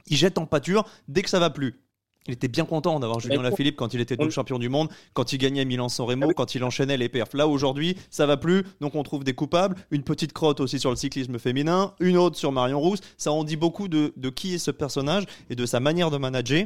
Il 0.09 0.17
jette 0.17 0.39
en 0.39 0.47
pâture 0.47 0.85
dès 1.09 1.23
que 1.23 1.31
ça 1.31 1.39
va 1.41 1.51
plus. 1.51 1.81
Il 2.29 2.33
était 2.35 2.49
bien 2.49 2.65
content 2.65 2.99
d'avoir 2.99 3.21
Julien 3.21 3.41
Lafilippe 3.43 3.77
quand 3.77 3.95
il 3.95 4.01
était 4.01 4.17
double 4.17 4.29
on- 4.29 4.33
champion 4.33 4.59
du 4.59 4.69
monde, 4.69 4.89
quand 5.15 5.33
il 5.33 5.39
gagnait 5.39 5.65
Milan-San 5.65 6.07
Remo, 6.07 6.27
Ah 6.31 6.35
quand 6.35 6.57
il 6.57 6.65
enchaînait 6.65 6.97
les 6.97 7.09
perfs. 7.09 7.35
Là 7.35 7.47
aujourd'hui, 7.47 7.97
ça 8.11 8.27
va 8.27 8.37
plus, 8.37 8.65
donc 8.81 8.97
on 8.97 9.03
trouve 9.05 9.23
des 9.23 9.35
coupables. 9.35 9.77
Une 9.93 10.03
petite 10.03 10.33
crotte 10.33 10.59
aussi 10.61 10.81
sur 10.81 10.91
le 10.91 10.97
cyclisme 10.97 11.39
féminin, 11.39 11.95
une 12.01 12.17
autre 12.17 12.37
sur 12.37 12.51
Marion 12.51 12.81
Rousse. 12.81 12.99
Ça 13.17 13.31
en 13.31 13.45
dit 13.45 13.57
beaucoup 13.57 13.87
de, 13.87 14.13
de 14.17 14.29
qui 14.29 14.55
est 14.55 14.59
ce 14.59 14.73
personnage 14.73 15.25
et 15.51 15.55
de 15.55 15.67
sa 15.67 15.79
manière 15.79 16.11
de 16.11 16.17
manager. 16.19 16.65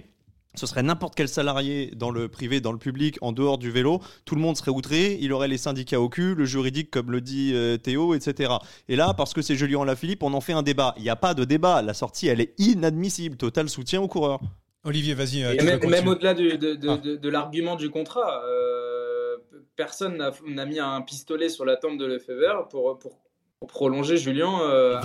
Ce 0.57 0.67
serait 0.67 0.83
n'importe 0.83 1.15
quel 1.15 1.29
salarié 1.29 1.93
dans 1.95 2.11
le 2.11 2.29
privé, 2.29 2.61
dans 2.61 2.73
le 2.73 2.79
public, 2.79 3.19
en 3.21 3.31
dehors 3.31 3.57
du 3.57 3.71
vélo. 3.71 4.01
Tout 4.25 4.35
le 4.35 4.41
monde 4.41 4.57
serait 4.57 4.73
outré. 4.73 5.17
Il 5.21 5.33
aurait 5.33 5.47
les 5.47 5.59
syndicats 5.59 6.01
au 6.01 6.09
cul, 6.09 6.35
le 6.35 6.45
juridique, 6.45 6.91
comme 6.91 7.13
le 7.13 7.21
dit 7.21 7.53
euh, 7.55 7.77
Théo, 7.77 8.15
etc. 8.15 8.55
Et 8.89 8.97
là, 8.97 9.15
parce 9.15 9.33
que 9.33 9.43
c'est 9.43 9.55
Julien 9.55 9.85
Lafilippe, 9.85 10.23
on 10.25 10.35
en 10.35 10.41
fait 10.41 10.53
un 10.53 10.63
débat. 10.63 10.93
Il 10.97 11.05
n'y 11.05 11.09
a 11.11 11.15
pas 11.17 11.35
de 11.35 11.45
débat. 11.45 11.83
La 11.83 11.95
sortie, 11.95 12.27
elle 12.27 12.41
est 12.41 12.53
inadmissible. 12.59 13.37
Total 13.37 13.69
soutien 13.69 14.01
aux 14.03 14.09
coureurs. 14.09 14.41
Olivier, 14.83 15.15
vas-y. 15.15 15.45
euh, 15.45 15.55
même, 15.63 15.89
même 15.89 16.09
au-delà 16.09 16.35
du- 16.35 16.59
de, 16.59 16.75
de- 16.75 16.89
Ah. 16.89 16.97
de- 16.97 17.17
de 17.17 17.29
l'argument 17.29 17.77
du 17.77 17.89
contrat, 17.91 18.43
euh, 18.45 19.37
personne 19.77 20.19
n'a 20.49 20.65
mis 20.67 20.79
un 20.81 21.01
pistolet 21.03 21.49
sur 21.49 21.65
la 21.65 21.77
tempe 21.77 21.97
de 21.99 22.07
Lefebvre 22.07 22.67
pour, 22.69 22.99
pour, 22.99 23.19
pour 23.61 23.69
prolonger 23.69 24.17
Julien 24.17 24.59
euh. 24.63 24.97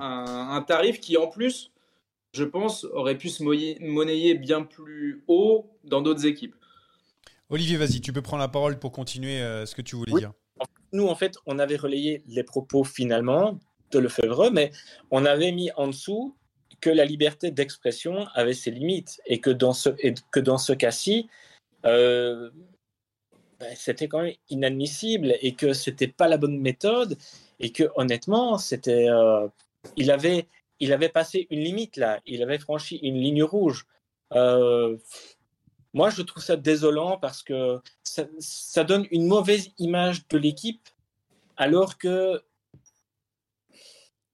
Un, 0.00 0.48
un 0.52 0.62
tarif 0.62 1.00
qui 1.00 1.16
en 1.16 1.26
plus, 1.26 1.72
je 2.34 2.44
pense, 2.44 2.84
aurait 2.84 3.16
pu 3.16 3.28
se 3.28 3.42
monnayer 3.42 4.34
bien 4.34 4.62
plus 4.62 5.22
haut 5.28 5.70
dans 5.84 6.02
d'autres 6.02 6.26
équipes. 6.26 6.56
Olivier, 7.48 7.76
vas-y, 7.76 8.00
tu 8.00 8.12
peux 8.12 8.22
prendre 8.22 8.42
la 8.42 8.48
parole 8.48 8.78
pour 8.78 8.90
continuer 8.90 9.40
euh, 9.40 9.64
ce 9.66 9.74
que 9.74 9.82
tu 9.82 9.94
voulais 9.96 10.12
Oui. 10.12 10.20
dire. 10.20 10.32
Nous, 10.92 11.06
en 11.06 11.14
fait, 11.14 11.36
on 11.46 11.58
avait 11.58 11.76
relayé 11.76 12.22
les 12.26 12.42
propos 12.42 12.84
finalement 12.84 13.58
de 13.92 13.98
Lefebvre, 14.00 14.50
mais 14.50 14.72
on 15.10 15.24
avait 15.24 15.52
mis 15.52 15.70
en 15.76 15.88
dessous 15.88 16.36
que 16.80 16.90
la 16.90 17.04
liberté 17.04 17.50
d'expression 17.50 18.26
avait 18.34 18.54
ses 18.54 18.70
limites 18.72 19.20
et 19.26 19.40
que 19.40 19.50
dans 19.50 19.72
ce, 19.72 19.90
et 20.00 20.14
que 20.32 20.40
dans 20.40 20.58
ce 20.58 20.72
cas-ci, 20.72 21.28
euh, 21.86 22.50
ben, 23.60 23.72
c'était 23.76 24.08
quand 24.08 24.22
même 24.22 24.34
inadmissible 24.50 25.34
et 25.40 25.54
que 25.54 25.72
c'était 25.72 26.08
pas 26.08 26.26
la 26.26 26.36
bonne 26.36 26.58
méthode 26.58 27.16
et 27.60 27.70
que 27.70 27.84
honnêtement, 27.94 28.58
c'était, 28.58 29.08
euh, 29.08 29.46
il 29.96 30.10
avait, 30.10 30.48
il 30.84 30.92
avait 30.92 31.08
passé 31.08 31.46
une 31.50 31.60
limite 31.60 31.96
là, 31.96 32.20
il 32.26 32.42
avait 32.42 32.58
franchi 32.58 32.96
une 32.96 33.16
ligne 33.16 33.42
rouge. 33.42 33.86
Euh, 34.32 34.98
moi, 35.94 36.10
je 36.10 36.22
trouve 36.22 36.42
ça 36.42 36.56
désolant 36.56 37.16
parce 37.16 37.42
que 37.42 37.80
ça, 38.02 38.26
ça 38.38 38.84
donne 38.84 39.06
une 39.10 39.26
mauvaise 39.26 39.70
image 39.78 40.28
de 40.28 40.36
l'équipe, 40.36 40.86
alors 41.56 41.96
que, 41.96 42.42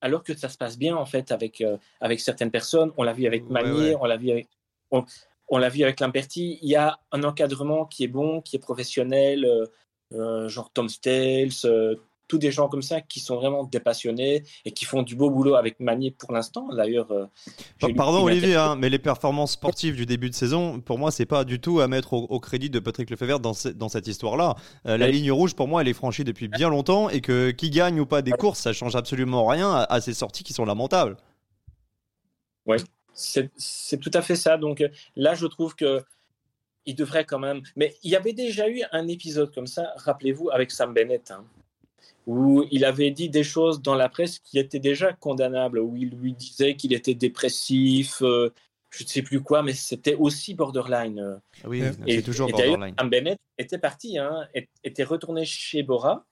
alors 0.00 0.24
que 0.24 0.34
ça 0.36 0.48
se 0.48 0.58
passe 0.58 0.76
bien 0.76 0.96
en 0.96 1.06
fait 1.06 1.30
avec, 1.30 1.60
euh, 1.60 1.76
avec 2.00 2.18
certaines 2.18 2.50
personnes. 2.50 2.90
On 2.96 3.04
l'a 3.04 3.12
vu 3.12 3.26
avec 3.26 3.48
Manier, 3.48 3.90
ouais. 3.90 3.96
on 4.00 4.06
l'a 4.06 4.16
vu 4.16 4.30
avec, 4.32 4.48
on, 4.90 5.04
on 5.48 5.58
l'a 5.58 5.68
vu 5.68 5.84
avec 5.84 6.00
Lamperti. 6.00 6.58
Il 6.62 6.68
y 6.68 6.76
a 6.76 6.98
un 7.12 7.22
encadrement 7.22 7.86
qui 7.86 8.02
est 8.02 8.08
bon, 8.08 8.40
qui 8.40 8.56
est 8.56 8.64
professionnel, 8.70 9.46
euh, 10.12 10.48
genre 10.48 10.72
Tom 10.72 10.88
Stales, 10.88 11.60
tous 12.30 12.38
des 12.38 12.52
gens 12.52 12.68
comme 12.68 12.80
ça 12.82 13.00
qui 13.00 13.18
sont 13.18 13.34
vraiment 13.34 13.64
des 13.64 13.80
passionnés 13.80 14.44
et 14.64 14.70
qui 14.70 14.84
font 14.84 15.02
du 15.02 15.16
beau 15.16 15.30
boulot 15.30 15.56
avec 15.56 15.80
Manier 15.80 16.12
pour 16.12 16.32
l'instant. 16.32 16.68
D'ailleurs, 16.72 17.10
euh, 17.10 17.26
Pardon 17.96 18.22
Olivier, 18.24 18.54
hein, 18.54 18.76
mais 18.76 18.88
les 18.88 19.00
performances 19.00 19.52
sportives 19.52 19.96
du 19.96 20.06
début 20.06 20.30
de 20.30 20.34
saison, 20.34 20.80
pour 20.80 20.96
moi, 20.98 21.10
c'est 21.10 21.26
pas 21.26 21.44
du 21.44 21.60
tout 21.60 21.80
à 21.80 21.88
mettre 21.88 22.12
au, 22.12 22.22
au 22.26 22.38
crédit 22.38 22.70
de 22.70 22.78
Patrick 22.78 23.10
Lefebvre 23.10 23.40
dans, 23.40 23.52
ce- 23.52 23.68
dans 23.68 23.88
cette 23.88 24.06
histoire-là. 24.06 24.54
Euh, 24.86 24.96
la 24.96 25.06
Oui. 25.06 25.12
ligne 25.12 25.32
rouge, 25.32 25.54
pour 25.54 25.66
moi, 25.66 25.80
elle 25.82 25.88
est 25.88 25.92
franchie 25.92 26.22
depuis 26.22 26.46
bien 26.46 26.68
longtemps 26.70 27.10
et 27.10 27.20
que 27.20 27.50
qui 27.50 27.70
gagne 27.70 27.98
ou 27.98 28.06
pas 28.06 28.22
des 28.22 28.30
courses, 28.30 28.60
ça 28.60 28.72
change 28.72 28.94
absolument 28.94 29.44
rien 29.46 29.70
à, 29.72 29.82
à 29.92 30.00
ces 30.00 30.14
sorties 30.14 30.44
qui 30.44 30.52
sont 30.52 30.64
lamentables. 30.64 31.16
C'est 33.12 33.50
c'est 33.56 33.98
tout 33.98 34.10
à 34.14 34.22
fait 34.22 34.36
ça. 34.36 34.56
Donc 34.56 34.82
là, 35.16 35.34
je 35.34 35.46
trouve 35.46 35.74
que 35.74 36.02
il 36.86 36.94
devrait 36.94 37.24
quand 37.26 37.38
même. 37.38 37.60
Mais 37.76 37.96
il 38.02 38.10
y 38.10 38.16
avait 38.16 38.32
déjà 38.32 38.68
eu 38.68 38.82
un 38.92 39.08
épisode 39.08 39.52
comme 39.54 39.66
ça, 39.66 39.92
rappelez-vous, 39.96 40.48
avec 40.50 40.70
Sam 40.70 40.94
Bennett, 40.94 41.30
hein, 41.30 41.44
où 42.30 42.64
il 42.70 42.84
avait 42.84 43.10
dit 43.10 43.28
des 43.28 43.42
choses 43.42 43.82
dans 43.82 43.96
la 43.96 44.08
presse 44.08 44.38
qui 44.38 44.60
étaient 44.60 44.78
déjà 44.78 45.12
condamnables, 45.12 45.80
où 45.80 45.96
il 45.96 46.10
lui 46.10 46.32
disait 46.32 46.76
qu'il 46.76 46.92
était 46.92 47.14
dépressif, 47.14 48.22
euh, 48.22 48.52
je 48.90 49.02
ne 49.02 49.08
sais 49.08 49.22
plus 49.22 49.40
quoi, 49.40 49.64
mais 49.64 49.72
c'était 49.72 50.14
aussi 50.14 50.54
borderline. 50.54 51.40
Ah 51.64 51.68
Oui, 51.68 51.82
c'est 52.06 52.22
toujours 52.22 52.48
et 52.48 52.52
d'ailleurs, 52.52 52.68
borderline. 52.76 52.94
Sam 52.96 53.10
Bennett 53.10 53.38
était 53.58 53.78
parti, 53.78 54.16
hein, 54.16 54.46
était 54.84 55.02
retourné 55.02 55.44
chez 55.44 55.82
Bora 55.82 56.24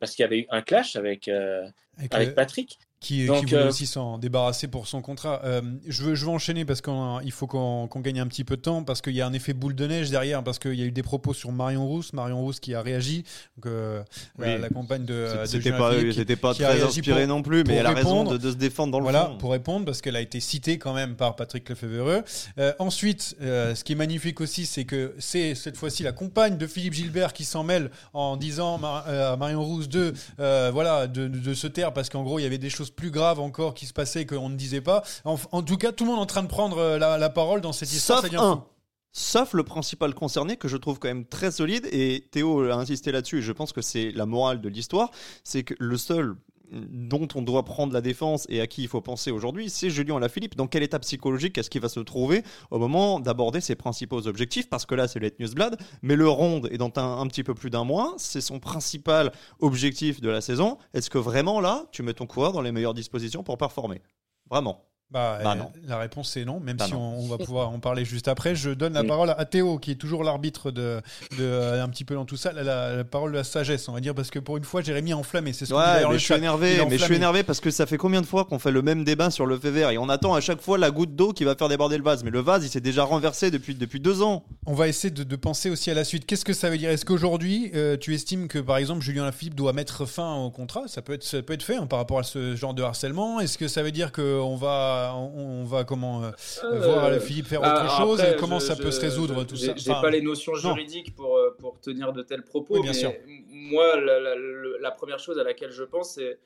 parce 0.00 0.14
qu'il 0.14 0.22
y 0.22 0.26
avait 0.26 0.40
eu 0.40 0.46
un 0.50 0.62
clash 0.62 0.96
avec, 0.96 1.28
euh, 1.28 1.68
Avec, 1.98 2.14
avec 2.14 2.28
euh, 2.30 2.34
Patrick. 2.34 2.78
Qui, 3.02 3.26
Donc, 3.26 3.40
qui 3.40 3.46
voulait 3.46 3.62
euh, 3.64 3.68
aussi 3.68 3.86
s'en 3.86 4.16
débarrasser 4.18 4.68
pour 4.68 4.86
son 4.86 5.02
contrat. 5.02 5.40
Euh, 5.44 5.60
je, 5.86 6.02
veux, 6.04 6.14
je 6.14 6.24
veux 6.24 6.30
enchaîner 6.30 6.64
parce 6.64 6.80
qu'il 6.80 7.32
faut 7.32 7.46
qu'on 7.46 7.88
qu'on 7.88 8.00
gagne 8.00 8.20
un 8.20 8.26
petit 8.26 8.44
peu 8.44 8.56
de 8.56 8.62
temps 8.62 8.84
parce 8.84 9.00
qu'il 9.02 9.14
y 9.14 9.20
a 9.20 9.26
un 9.26 9.32
effet 9.32 9.52
boule 9.52 9.74
de 9.74 9.86
neige 9.86 10.10
derrière 10.10 10.42
parce 10.44 10.58
qu'il 10.58 10.74
y 10.74 10.82
a 10.82 10.84
eu 10.86 10.92
des 10.92 11.02
propos 11.02 11.34
sur 11.34 11.50
Marion 11.52 11.86
Rousse, 11.86 12.12
Marion 12.12 12.40
Rousse 12.40 12.60
qui 12.60 12.74
a 12.74 12.80
réagi, 12.82 13.24
donc, 13.56 13.66
euh, 13.66 14.02
la, 14.38 14.54
Oui. 14.54 14.60
la 14.60 14.68
compagne 14.68 15.04
de, 15.04 15.26
C'était 15.46 15.72
pas, 15.72 15.94
qui- 15.94 16.12
c'était 16.14 16.36
pas 16.36 16.52
qui 16.54 16.62
très 16.62 16.72
réagi 16.74 16.98
inspiré 17.00 17.26
pour- 17.26 17.36
non 17.36 17.42
plus, 17.42 17.64
mais 17.64 17.74
elle 17.74 17.86
a 17.86 17.90
raison 17.92 18.24
de, 18.24 18.36
de 18.38 18.50
se 18.50 18.56
défendre 18.56 18.92
dans 18.92 18.98
le 18.98 19.02
voilà, 19.04 19.26
fond. 19.26 19.38
pour 19.38 19.50
répondre, 19.52 19.84
parce 19.84 20.00
qu'elle 20.00 20.16
a 20.16 20.20
été 20.20 20.38
citée 20.40 20.78
quand 20.78 20.94
même 20.94 21.16
par 21.16 21.34
Patrick 21.36 21.68
Lefebvre. 21.68 22.22
Euh, 22.58 22.72
ensuite, 22.78 23.36
euh, 23.42 23.74
ce 23.74 23.82
qui 23.84 23.92
est 23.92 23.96
magnifique 23.96 24.40
aussi, 24.40 24.64
c'est 24.66 24.84
que 24.84 25.14
c'est 25.18 25.54
cette 25.54 25.76
fois-ci 25.76 26.02
la 26.04 26.12
compagne 26.12 26.56
de 26.56 26.66
Philippe 26.66 26.92
Gilbert 26.94 27.32
qui 27.32 27.44
s'en 27.44 27.64
mêle 27.64 27.90
en 28.12 28.36
disant 28.36 28.78
Mar- 28.78 29.04
euh, 29.08 29.32
à 29.32 29.36
Marion 29.36 29.64
Rousse 29.64 29.88
de, 29.88 30.12
euh, 30.38 30.70
voilà, 30.72 31.06
de, 31.08 31.26
de- 31.26 31.38
de 31.38 31.54
se 31.54 31.66
taire 31.66 31.92
parce 31.92 32.08
qu'en 32.08 32.22
gros, 32.22 32.38
il 32.38 32.42
y 32.42 32.46
avait 32.46 32.58
des 32.58 32.70
choses 32.70 32.90
plus 32.94 33.10
graves 33.10 33.40
encore 33.40 33.74
qui 33.74 33.86
se 33.86 33.92
passaient 33.92 34.26
qu'on 34.26 34.48
ne 34.48 34.56
disait 34.56 34.80
pas. 34.80 35.02
En, 35.24 35.36
en 35.52 35.62
tout 35.62 35.76
cas, 35.76 35.92
tout 35.92 36.04
le 36.04 36.10
monde 36.10 36.18
est 36.20 36.22
en 36.22 36.26
train 36.26 36.42
de 36.42 36.48
prendre 36.48 36.78
euh, 36.78 36.98
la, 36.98 37.18
la 37.18 37.30
parole 37.30 37.60
dans 37.60 37.72
cette 37.72 37.92
histoire. 37.92 38.20
Sauf 38.20 38.30
ça 38.30 38.36
devient 38.36 38.42
fou. 38.42 38.58
un. 38.58 38.66
Sauf 39.14 39.52
le 39.52 39.62
principal 39.62 40.14
concerné 40.14 40.56
que 40.56 40.68
je 40.68 40.76
trouve 40.78 40.98
quand 40.98 41.08
même 41.08 41.26
très 41.26 41.50
solide 41.50 41.86
et 41.92 42.28
Théo 42.30 42.62
a 42.70 42.74
insisté 42.76 43.12
là-dessus 43.12 43.38
et 43.40 43.42
je 43.42 43.52
pense 43.52 43.72
que 43.74 43.82
c'est 43.82 44.10
la 44.12 44.24
morale 44.24 44.62
de 44.62 44.70
l'histoire, 44.70 45.10
c'est 45.44 45.64
que 45.64 45.74
le 45.78 45.98
seul 45.98 46.34
dont 46.72 47.28
on 47.34 47.42
doit 47.42 47.64
prendre 47.64 47.92
la 47.92 48.00
défense 48.00 48.46
et 48.48 48.60
à 48.60 48.66
qui 48.66 48.82
il 48.82 48.88
faut 48.88 49.00
penser 49.00 49.30
aujourd'hui, 49.30 49.70
c'est 49.70 49.90
Julien 49.90 50.16
Alaphilippe. 50.16 50.56
Dans 50.56 50.66
quel 50.66 50.82
état 50.82 50.98
psychologique 50.98 51.58
est-ce 51.58 51.70
qu'il 51.70 51.80
va 51.80 51.88
se 51.88 52.00
trouver 52.00 52.42
au 52.70 52.78
moment 52.78 53.20
d'aborder 53.20 53.60
ses 53.60 53.74
principaux 53.74 54.26
objectifs? 54.26 54.68
Parce 54.68 54.86
que 54.86 54.94
là, 54.94 55.08
c'est 55.08 55.18
le 55.18 55.30
Newsblad, 55.38 55.76
mais 56.02 56.16
le 56.16 56.28
Ronde 56.28 56.68
est 56.72 56.78
dans 56.78 56.92
un, 56.96 57.20
un 57.20 57.26
petit 57.26 57.44
peu 57.44 57.54
plus 57.54 57.70
d'un 57.70 57.84
mois. 57.84 58.14
C'est 58.16 58.40
son 58.40 58.58
principal 58.58 59.32
objectif 59.60 60.20
de 60.20 60.30
la 60.30 60.40
saison. 60.40 60.78
Est-ce 60.94 61.10
que 61.10 61.18
vraiment 61.18 61.60
là, 61.60 61.84
tu 61.92 62.02
mets 62.02 62.14
ton 62.14 62.26
coureur 62.26 62.52
dans 62.52 62.62
les 62.62 62.72
meilleures 62.72 62.94
dispositions 62.94 63.42
pour 63.42 63.58
performer? 63.58 64.02
Vraiment 64.50 64.91
bah, 65.12 65.38
Bah 65.42 65.52
euh, 65.52 65.54
non. 65.56 65.72
La 65.86 65.98
réponse 65.98 66.36
est 66.36 66.44
non, 66.44 66.60
même 66.60 66.76
Bah 66.76 66.86
si 66.86 66.92
non. 66.92 66.98
On, 67.18 67.24
on 67.24 67.28
va 67.28 67.38
pouvoir 67.38 67.70
en 67.70 67.78
parler 67.78 68.04
juste 68.04 68.28
après. 68.28 68.54
Je 68.54 68.70
donne 68.70 68.94
la 68.94 69.04
parole 69.04 69.30
à 69.36 69.44
Théo, 69.44 69.78
qui 69.78 69.92
est 69.92 69.96
toujours 69.96 70.24
l'arbitre 70.24 70.70
de, 70.70 71.00
de, 71.38 71.42
euh, 71.44 71.82
un 71.84 71.88
petit 71.88 72.04
peu 72.04 72.14
dans 72.14 72.24
tout 72.24 72.36
ça, 72.36 72.52
la, 72.52 72.62
la- 72.62 72.96
la 72.96 73.04
parole 73.04 73.32
de 73.32 73.36
la 73.36 73.44
sagesse, 73.44 73.88
on 73.88 73.92
va 73.92 74.00
dire, 74.00 74.14
parce 74.14 74.30
que 74.30 74.38
pour 74.38 74.56
une 74.56 74.64
fois, 74.64 74.82
Jérémy 74.82 75.10
est 75.10 75.14
enflammé. 75.14 75.52
C'est 75.52 75.66
ce 75.66 75.72
qu'on 75.74 75.80
dit 75.80 75.86
Ouais, 76.04 76.08
mais 76.12 76.18
je 76.18 76.24
suis 76.24 76.34
énervé, 76.34 76.74
Il 76.74 76.80
est 76.80 76.86
mais 76.86 76.98
je 76.98 77.04
suis 77.04 77.14
énervé 77.14 77.42
parce 77.42 77.60
que 77.60 77.70
ça 77.70 77.86
fait 77.86 77.98
combien 77.98 78.20
de 78.20 78.26
fois 78.26 78.44
qu'on 78.44 78.58
fait 78.58 78.70
le 78.70 78.82
même 78.82 79.04
débat 79.04 79.30
sur 79.30 79.46
le 79.46 79.58
fait 79.58 79.70
vert? 79.70 79.90
Et 79.90 79.98
on 79.98 80.08
attend 80.08 80.34
à 80.34 80.40
chaque 80.40 80.60
fois 80.60 80.78
la 80.78 80.90
goutte 80.90 81.14
d'eau 81.16 81.32
qui 81.32 81.44
va 81.44 81.54
faire 81.54 81.68
déborder 81.68 81.96
le 81.98 82.04
vase. 82.04 82.24
Mais 82.24 82.30
le 82.30 82.40
vase, 82.40 82.64
il 82.64 82.68
s'est 82.68 82.80
déjà 82.80 83.04
renversé 83.04 83.50
depuis, 83.50 83.74
depuis 83.74 84.00
deux 84.00 84.22
ans. 84.22 84.44
On 84.66 84.74
va 84.74 84.88
essayer 84.88 85.10
de, 85.10 85.22
de 85.24 85.36
penser 85.36 85.70
aussi 85.70 85.90
à 85.90 85.94
la 85.94 86.04
suite. 86.04 86.26
Qu'est-ce 86.26 86.44
que 86.44 86.52
ça 86.52 86.70
veut 86.70 86.78
dire? 86.78 86.90
Est-ce 86.90 87.04
qu'aujourd'hui, 87.04 87.70
euh, 87.74 87.96
tu 87.96 88.14
estimes 88.14 88.48
que 88.48 88.58
par 88.58 88.76
exemple 88.78 89.02
Julien 89.02 89.24
Lafilippe 89.24 89.54
doit 89.54 89.72
mettre 89.72 90.06
fin 90.06 90.34
au 90.36 90.50
contrat? 90.50 90.82
Ça 90.86 91.02
peut 91.02 91.12
être, 91.14 91.24
ça 91.24 91.42
peut 91.42 91.52
être 91.52 91.62
fait 91.62 91.76
hein, 91.76 91.86
par 91.86 91.98
rapport 91.98 92.18
à 92.18 92.22
ce 92.22 92.54
genre 92.56 92.74
de 92.74 92.82
harcèlement. 92.82 93.40
Est-ce 93.40 93.58
que 93.58 93.68
ça 93.68 93.82
veut 93.82 93.90
dire 93.92 94.12
qu'on 94.12 94.56
va, 94.56 95.01
on, 95.14 95.60
on 95.62 95.64
va 95.64 95.84
comment 95.84 96.22
euh, 96.24 96.30
Euh, 96.64 96.78
voir 96.80 97.10
Lafilippe 97.10 97.46
faire 97.46 97.60
ah, 97.62 97.84
autre 97.84 97.96
chose 97.96 98.20
et 98.22 98.36
Comment 98.38 98.58
je- 98.58 98.66
ça 98.66 98.76
peut 98.76 98.90
se 98.90 99.00
résoudre 99.00 99.40
je- 99.40 99.44
tout 99.46 99.56
ça 99.56 99.72
J'ai 99.76 99.90
Enfin, 99.90 100.00
pas 100.02 100.10
les 100.10 100.22
notions 100.22 100.54
juridiques 100.54 101.14
pour, 101.14 101.36
euh, 101.36 101.56
pour 101.58 101.80
tenir 101.80 102.12
de 102.12 102.22
tels 102.22 102.42
propos. 102.44 102.74
Oui, 102.74 102.82
bien 102.82 102.92
mais 102.92 102.98
sûr. 102.98 103.10
m- 103.10 103.44
Moi, 103.48 104.00
la, 104.00 104.20
la- 104.20 104.34
le- 104.34 104.78
la 104.80 104.90
première 104.90 105.18
chose 105.18 105.38
à 105.38 105.44
laquelle 105.44 105.70
je 105.72 105.84
pense, 105.84 106.14
c'est 106.14 106.38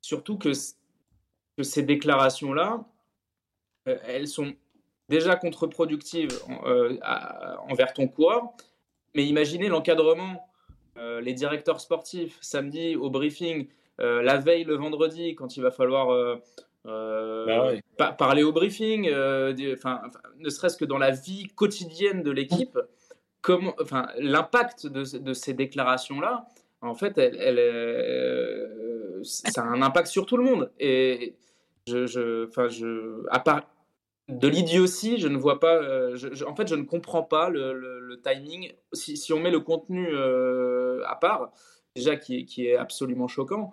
surtout 0.00 0.38
que, 0.38 0.52
ces 1.62 1.82
déclarations-là, 1.82 2.84
euh, 3.88 3.98
elles 4.06 4.28
sont 4.28 4.52
déjà 5.08 5.36
contre-productives 5.36 6.30
euh, 6.64 6.96
envers 7.68 7.92
ton 7.92 8.08
coureur. 8.08 8.42
Mais 9.14 9.24
imaginez 9.26 9.68
l'encadrement, 9.68 10.48
euh, 10.96 11.20
les 11.20 11.34
directeurs 11.34 11.80
sportifs, 11.80 12.38
samedi 12.40 12.96
au 12.96 13.10
briefing, 13.10 13.68
euh, 14.00 14.22
la 14.22 14.38
veille 14.38 14.64
le 14.64 14.74
vendredi, 14.76 15.34
quand 15.34 15.56
il 15.56 15.62
va 15.62 15.70
falloir 15.70 16.10
euh, 16.86 17.46
Bah 17.46 17.66
ouais. 17.66 17.82
pa- 17.96 18.12
parler 18.12 18.42
au 18.42 18.52
briefing, 18.52 19.08
euh, 19.08 19.54
enfin, 19.74 20.00
ne 20.38 20.50
serait-ce 20.50 20.76
que 20.76 20.84
dans 20.84 20.98
la 20.98 21.10
vie 21.12 21.46
quotidienne 21.54 22.22
de 22.22 22.30
l'équipe, 22.30 22.78
enfin, 23.80 24.08
l'impact 24.18 24.86
de, 24.86 25.18
de 25.18 25.32
ces 25.34 25.54
déclarations-là, 25.54 26.46
en 26.80 26.94
fait, 26.94 27.16
elle, 27.18 27.36
elle, 27.40 27.58
euh, 27.58 29.20
ça 29.22 29.62
a 29.62 29.66
un 29.66 29.82
impact 29.82 30.08
sur 30.08 30.26
tout 30.26 30.36
le 30.36 30.44
monde. 30.44 30.70
Et 30.80 31.36
je, 31.86 32.06
je, 32.06 32.48
enfin, 32.48 32.68
je, 32.68 33.24
à 33.30 33.38
part 33.38 33.62
de 34.28 34.48
l'idiotie, 34.48 35.18
je 35.18 35.28
ne 35.28 35.36
vois 35.36 35.60
pas. 35.60 36.14
je- 36.16 36.32
je- 36.34 36.44
en 36.44 36.54
fait, 36.56 36.66
je 36.68 36.74
ne 36.74 36.82
comprends 36.84 37.22
pas 37.22 37.48
le, 37.50 37.72
le- 37.72 38.00
le 38.00 38.20
timing. 38.20 38.72
Si, 38.92 39.16
si 39.16 39.32
on 39.32 39.40
met 39.40 39.50
le 39.50 39.60
contenu 39.60 40.08
à 41.06 41.14
part, 41.16 41.52
déjà 41.94 42.16
qui 42.16 42.66
est 42.66 42.76
absolument 42.76 43.28
choquant, 43.28 43.72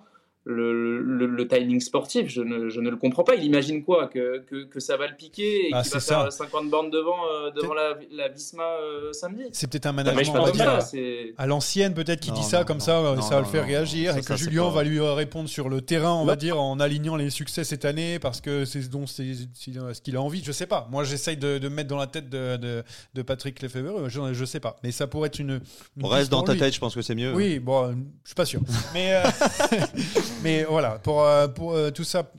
le, 0.51 0.99
le- 1.01 1.25
le 1.27 1.47
timing 1.47 1.79
sportif, 1.79 2.27
je 2.27 2.41
ne, 2.41 2.69
je 2.69 2.79
ne 2.79 2.89
le 2.89 2.97
comprends 2.97 3.23
pas. 3.23 3.35
Il 3.35 3.43
imagine 3.43 3.83
quoi 3.83 4.07
que, 4.07 4.39
que, 4.39 4.63
que 4.65 4.79
ça 4.79 4.97
va 4.97 5.07
le 5.07 5.15
piquer 5.15 5.67
et 5.67 5.69
Ah, 5.73 5.81
qu'il 5.83 5.91
va 5.93 5.99
faire 5.99 6.31
ça. 6.31 6.31
50 6.31 6.69
bornes 6.69 6.89
devant, 6.89 7.17
euh, 7.33 7.51
devant 7.51 7.73
la, 7.73 7.97
la 8.11 8.27
Visma 8.29 8.63
euh, 8.63 9.13
samedi 9.13 9.43
C'est 9.51 9.69
peut-être 9.69 9.85
un 9.85 9.91
Non, 9.91 9.97
management, 10.03 10.29
on 10.29 10.33
pense 10.33 10.45
va 10.57 10.65
comme 10.65 10.75
dire, 10.75 10.81
ça, 10.81 10.97
à- 11.37 11.45
l'ancienne 11.47 11.93
peut-être 11.93 12.19
qui 12.19 12.29
Non, 12.31 12.35
dit 12.37 12.43
ça 12.43 12.59
non, 12.59 12.65
comme 12.65 12.77
non. 12.77 12.83
ça, 12.83 13.01
Non, 13.15 13.21
ça 13.21 13.35
va 13.35 13.39
le 13.41 13.45
non, 13.45 13.51
faire 13.51 13.61
non, 13.61 13.67
réagir 13.67 14.13
ça, 14.13 14.19
et 14.19 14.21
que 14.21 14.35
Julien 14.35 14.63
pas- 14.63 14.69
va 14.71 14.83
lui 14.83 14.99
euh, 14.99 15.13
répondre 15.13 15.47
sur 15.49 15.69
le 15.69 15.81
terrain, 15.81 16.13
on 16.13 16.25
va 16.25 16.35
dire, 16.35 16.59
en 16.59 16.79
alignant 16.79 17.15
les 17.15 17.29
succès 17.29 17.63
cette 17.63 17.85
année 17.85 18.19
parce 18.19 18.41
que 18.41 18.65
c'est 18.65 18.81
ce 18.81 18.89
dont 18.89 19.05
c'est 19.07 19.33
c'est 19.53 19.71
ce 19.93 20.01
qu'il 20.01 20.15
a 20.17 20.21
envie. 20.21 20.41
Je 20.43 20.51
sais 20.51 20.65
pas. 20.67 20.87
Moi, 20.91 21.03
j'essaye 21.03 21.37
de, 21.37 21.57
de 21.59 21.69
me 21.69 21.75
mettre 21.75 21.89
dans 21.89 21.97
la 21.97 22.07
tête 22.07 22.29
de, 22.29 22.57
de, 22.57 22.83
de 23.13 23.21
Patrick 23.21 23.61
Lefebvre. 23.61 24.09
Je, 24.09 24.33
je 24.33 24.45
sais 24.45 24.59
pas, 24.59 24.75
mais 24.83 24.91
ça 24.91 25.07
pourrait 25.07 25.27
être 25.27 25.39
une. 25.39 25.59
une 25.97 26.05
On 26.05 26.07
reste 26.07 26.31
dans 26.31 26.41
ta 26.43 26.53
lui. 26.53 26.59
tête, 26.59 26.73
je 26.73 26.79
pense 26.79 26.95
que 26.95 27.01
c'est 27.01 27.15
mieux. 27.15 27.33
Oui, 27.35 27.59
bon, 27.59 27.91
je 28.23 28.29
suis 28.29 28.35
pas 28.35 28.45
sûr. 28.45 28.61
mais, 28.93 29.13
euh, 29.13 29.23
mais 30.41 30.63
voilà, 30.63 30.99
pour, 30.99 31.21
euh, 31.23 31.47
pour 31.47 31.73
euh, 31.73 31.91
tout 31.91 32.03
ça. 32.03 32.31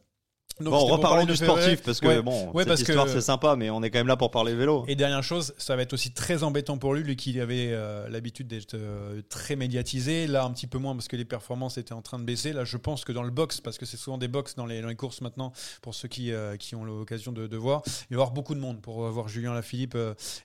Donc, 0.61 0.75
Bon, 0.75 0.85
reparlons 0.85 1.25
du 1.25 1.37
sportif 1.37 1.83
parce 1.83 2.01
que 2.01 2.07
Ouais. 2.07 2.21
bon, 2.23 2.51
Ouais, 2.53 2.65
cette 2.65 2.69
parce 2.69 2.81
histoire 2.83 3.07
que- 3.07 3.13
c'est 3.13 3.23
sympa, 3.23 3.57
mais 3.57 3.71
on 3.71 3.83
est 3.83 3.91
quand 3.91 3.99
même 3.99 4.07
là 4.09 4.19
pour 4.19 4.31
parler 4.31 4.55
vélo. 4.55 4.85
Et 4.89 4.95
dernière 4.95 5.23
chose, 5.23 5.55
ça 5.57 5.75
va 5.75 5.81
être 5.81 5.95
aussi 5.95 6.13
très 6.13 6.43
embêtant 6.43 6.77
pour 6.77 6.93
lui, 6.93 7.03
lui 7.03 7.17
qui 7.17 7.41
avait 7.41 7.71
euh, 7.73 8.07
l'habitude 8.11 8.47
d'être 8.47 8.75
euh, 8.75 9.23
très 9.31 9.57
médiatisé. 9.57 10.27
Là, 10.27 10.45
un 10.45 10.51
petit 10.53 10.67
peu 10.67 10.77
moins 10.77 10.95
parce 10.95 11.09
que 11.09 11.17
les 11.17 11.25
performances 11.25 11.79
étaient 11.79 11.95
en 11.95 12.03
train 12.03 12.19
de 12.19 12.25
baisser. 12.25 12.53
Là, 12.53 12.65
je 12.65 12.77
pense 12.77 13.07
que 13.07 13.13
dans 13.13 13.23
le 13.23 13.31
box, 13.31 13.63
parce 13.63 13.79
que 13.79 13.87
c'est 13.87 13.97
souvent 13.97 14.19
des 14.19 14.29
box 14.29 14.55
dans 14.55 14.67
les, 14.67 14.83
dans 14.83 14.89
les 14.89 14.97
courses 14.97 15.23
maintenant, 15.23 15.51
pour 15.81 15.95
ceux 15.95 16.09
qui, 16.09 16.31
euh, 16.31 16.59
qui 16.59 16.75
ont 16.75 16.85
l'occasion 16.85 17.33
de, 17.33 17.47
de 17.47 17.57
voir, 17.57 17.81
il 17.87 17.91
va 17.91 18.07
y 18.11 18.15
avoir 18.17 18.33
beaucoup 18.33 18.55
de 18.55 18.61
monde 18.61 18.83
pour 18.83 19.09
voir 19.09 19.29
Julien 19.29 19.55
Lafilippe 19.55 19.97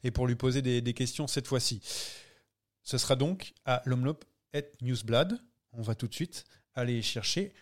et 0.05 0.11
pour 0.11 0.27
lui 0.27 0.35
poser 0.35 0.61
des, 0.61 0.79
des 0.79 0.93
questions 0.93 1.27
cette 1.27 1.47
fois-ci. 1.47 1.81
Ce 2.83 2.97
sera 2.97 3.17
donc 3.17 3.53
à 3.65 3.81
l'Omloop 3.83 4.23
et 4.53 4.63
Newsblad. 4.81 5.37
On 5.73 5.81
va 5.81 5.93
tout 5.95 6.07
de 6.07 6.13
suite 6.13 6.45
aller 6.75 7.01
chercher. 7.01 7.53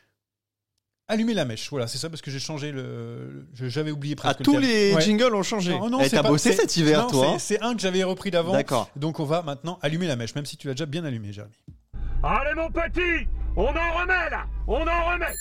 Allumer 1.10 1.34
la 1.34 1.44
mèche, 1.44 1.70
voilà, 1.70 1.86
c'est 1.88 1.98
ça 1.98 2.10
parce 2.10 2.22
que 2.22 2.32
j'ai 2.32 2.40
changé 2.40 2.72
le. 2.72 3.46
je- 3.54 3.68
J'avais 3.68 3.92
oublié 3.92 4.16
Ah, 4.20 4.22
presque. 4.34 4.40
le 4.40 4.46
tous 4.46 4.58
les 4.58 4.94
Ouais. 4.94 5.02
jingles 5.02 5.36
ont 5.36 5.44
changé. 5.44 5.72
Non, 5.72 5.90
non, 5.90 6.00
Eh, 6.00 6.06
c'est 6.06 6.16
T'as 6.16 6.24
pas- 6.24 6.30
bossé 6.30 6.52
c'est- 6.54 6.62
cet 6.62 6.78
hiver, 6.78 7.04
non, 7.04 7.10
toi 7.10 7.28
hein 7.28 7.40
c'est- 7.40 7.56
C'est 7.58 7.62
un 7.62 7.76
que 7.76 7.82
j'avais 7.82 8.04
repris 8.04 8.32
d'avant. 8.32 8.54
D'accord. 8.54 8.90
Donc 8.96 9.20
on 9.20 9.26
va 9.26 9.42
maintenant 9.42 9.78
allumer 9.82 10.08
la 10.08 10.16
mèche, 10.16 10.34
même 10.34 10.46
si 10.46 10.56
tu 10.56 10.68
l'as 10.68 10.74
déjà 10.74 10.86
bien 10.86 11.04
allumé, 11.04 11.34
Jérémy. 11.34 11.54
Allez 12.24 12.54
mon 12.56 12.72
petit, 12.72 13.28
on 13.58 13.66
en 13.66 14.00
remet 14.00 14.30
là, 14.30 14.46
on 14.66 14.76
en 14.88 15.12
remet. 15.12 15.34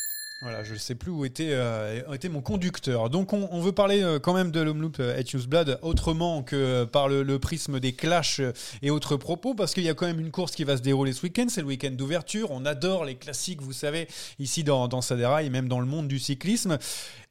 Voilà, 0.43 0.65
je 0.65 0.73
ne 0.73 0.79
sais 0.79 0.97
plus 0.97 1.13
où 1.13 1.25
était, 1.25 1.51
euh, 1.53 2.03
était 2.13 2.29
mon 2.29 2.41
conducteur. 2.41 3.11
Donc 3.11 3.33
on, 3.33 3.61
veut 3.61 3.71
parler 3.71 4.03
euh, 4.03 4.19
quand 4.19 4.35
même 4.35 4.51
de 4.51 4.61
l'Omloop 4.61 4.97
euh, 4.99 5.17
at 5.17 5.23
Newsblad 5.23 5.79
autrement 5.83 6.43
que 6.43 6.83
par 6.83 7.09
le, 7.09 7.39
prisme 7.39 7.79
des 7.79 7.93
clashs 7.93 8.41
euh, 8.41 8.53
et 8.83 8.91
autres 8.91 9.17
propos, 9.17 9.55
parce 9.55 9.73
qu'il 9.73 9.85
y 9.85 9.89
a 9.89 9.95
quand 9.95 10.07
même 10.07 10.19
une 10.19 10.33
course 10.33 10.57
qui 10.57 10.65
va 10.65 10.77
se 10.77 10.83
dérouler 10.83 11.13
ce 11.13 11.23
week-end, 11.23 11.47
c'est 11.49 11.61
le 11.61 11.69
week-end 11.69 11.93
d'ouverture. 11.93 12.51
On 12.51 12.67
adore 12.67 13.05
les 13.05 13.15
classiques, 13.15 13.63
vous 13.63 13.73
savez, 13.73 14.09
ici 14.41 14.65
dans, 14.65 14.89
dans 14.89 15.01
Sadera 15.01 15.45
et 15.45 15.49
même 15.49 15.69
dans 15.69 15.79
le 15.79 15.87
monde 15.87 16.09
du 16.09 16.19
cyclisme. 16.19 16.77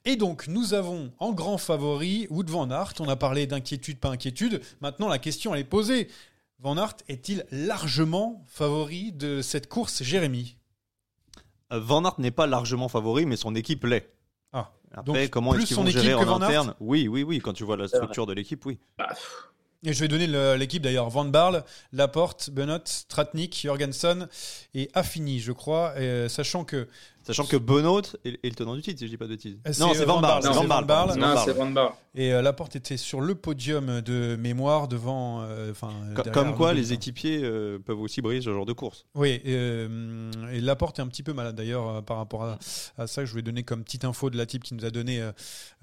Et 0.05 0.15
donc, 0.15 0.47
nous 0.47 0.73
avons 0.73 1.11
en 1.19 1.33
grand 1.33 1.57
favori 1.57 2.27
Wood 2.29 2.49
Van 2.49 2.71
Aert. 2.71 2.93
On 3.01 3.09
a 3.09 3.17
parlé 3.17 3.45
d'inquiétude, 3.45 3.99
pas 3.99 4.09
inquiétude. 4.11 4.61
Maintenant, 4.79 5.09
la 5.09 5.19
question, 5.19 5.53
est 5.53 5.65
posée. 5.65 6.07
Van 6.59 6.77
Aert 6.77 6.95
est-il 7.09 7.45
largement 7.51 8.45
favori 8.47 9.11
de 9.11 9.41
cette 9.41 9.67
course, 9.67 10.01
Jérémy? 10.01 10.55
Euh, 10.55 10.60
Van 11.71 12.03
Aert 12.03 12.19
n'est 12.19 12.31
pas 12.31 12.47
largement 12.47 12.89
favori, 12.89 13.25
mais 13.25 13.35
son 13.35 13.55
équipe 13.55 13.85
l'est. 13.85 14.11
Ah, 14.53 14.71
Après, 14.93 15.23
donc 15.23 15.29
comment 15.29 15.55
est-ce 15.55 15.67
qu'ils 15.67 15.77
vont 15.77 15.85
gérer 15.85 16.23
que 16.23 16.29
en 16.29 16.41
interne? 16.41 16.75
Oui, 16.79 17.07
oui, 17.07 17.23
oui. 17.23 17.39
Quand 17.39 17.53
tu 17.53 17.63
vois 17.63 17.77
la 17.77 17.87
structure 17.87 18.25
de 18.25 18.33
l'équipe, 18.33 18.65
oui. 18.65 18.79
bah, 18.97 19.09
Et 19.83 19.93
je 19.93 19.99
vais 19.99 20.07
donner 20.07 20.27
l'équipe 20.57 20.83
d'ailleurs. 20.83 21.09
Van 21.09 21.25
Barle, 21.25 21.63
Laporte, 21.91 22.51
Benoît, 22.51 22.81
Stratnik, 22.85 23.59
Jorgensen 23.63 24.27
et 24.75 24.89
Affini, 24.93 25.39
je 25.39 25.51
crois. 25.51 25.93
euh, 25.97 26.29
sachant 26.29 26.63
que 26.63 26.87
Sachant 27.23 27.45
que 27.45 27.55
Benoît 27.57 28.01
est, 28.25 28.39
est 28.43 28.49
le 28.49 28.55
tenant 28.55 28.75
du 28.75 28.81
titre, 28.81 28.97
si 28.99 29.05
je 29.05 29.11
dis 29.11 29.17
pas 29.17 29.25
de 29.25 29.31
bêtises. 29.31 29.57
Euh, 29.67 29.71
Non, 29.79 29.89
c'est 29.93 29.99
c'est 29.99 30.05
Van 30.05 30.19
Barle. 30.21 30.41
Barle, 30.41 30.53
c'est 30.53 30.59
Van 30.59 30.67
Barle. 30.67 30.85
Barle. 30.85 31.09
non, 31.19 31.33
Barle. 31.33 31.39
c'est 31.45 31.53
Van 31.53 31.69
Bar. 31.69 31.97
et 32.15 32.33
euh, 32.33 32.41
Laporte 32.41 32.75
était 32.75 32.97
sur 32.97 33.21
le 33.21 33.35
podium 33.35 34.01
de 34.01 34.35
mémoire 34.39 34.87
devant. 34.87 35.41
euh, 35.41 35.71
euh, 35.83 36.13
Co- 36.15 36.29
Comme 36.31 36.55
quoi, 36.55 36.73
les 36.73 36.93
équipiers 36.93 37.41
euh, 37.43 37.77
peuvent 37.79 37.99
aussi 38.01 38.21
briller 38.21 38.41
ce 38.41 38.51
genre 38.51 38.65
de 38.65 38.73
course. 38.73 39.05
Oui, 39.15 39.39
euh, 39.47 40.31
et 40.51 40.61
Laporte 40.61 40.97
est 40.99 41.01
un 41.03 41.07
petit 41.07 41.21
peu 41.23 41.33
malade 41.33 41.55
d'ailleurs 41.55 41.87
euh, 41.89 42.01
par 42.01 42.17
rapport 42.17 42.43
à, 42.43 42.57
à 42.97 43.05
ça. 43.07 43.23
Je 43.25 43.33
vais 43.35 43.41
donner 43.43 43.61
comme 43.63 43.83
petite 43.83 44.03
info 44.05 44.29
de 44.31 44.37
la 44.37 44.45
type 44.47 44.63
qui 44.63 44.73
nous 44.73 44.85
a 44.85 44.89
donné 44.91 45.21
euh, 45.21 45.31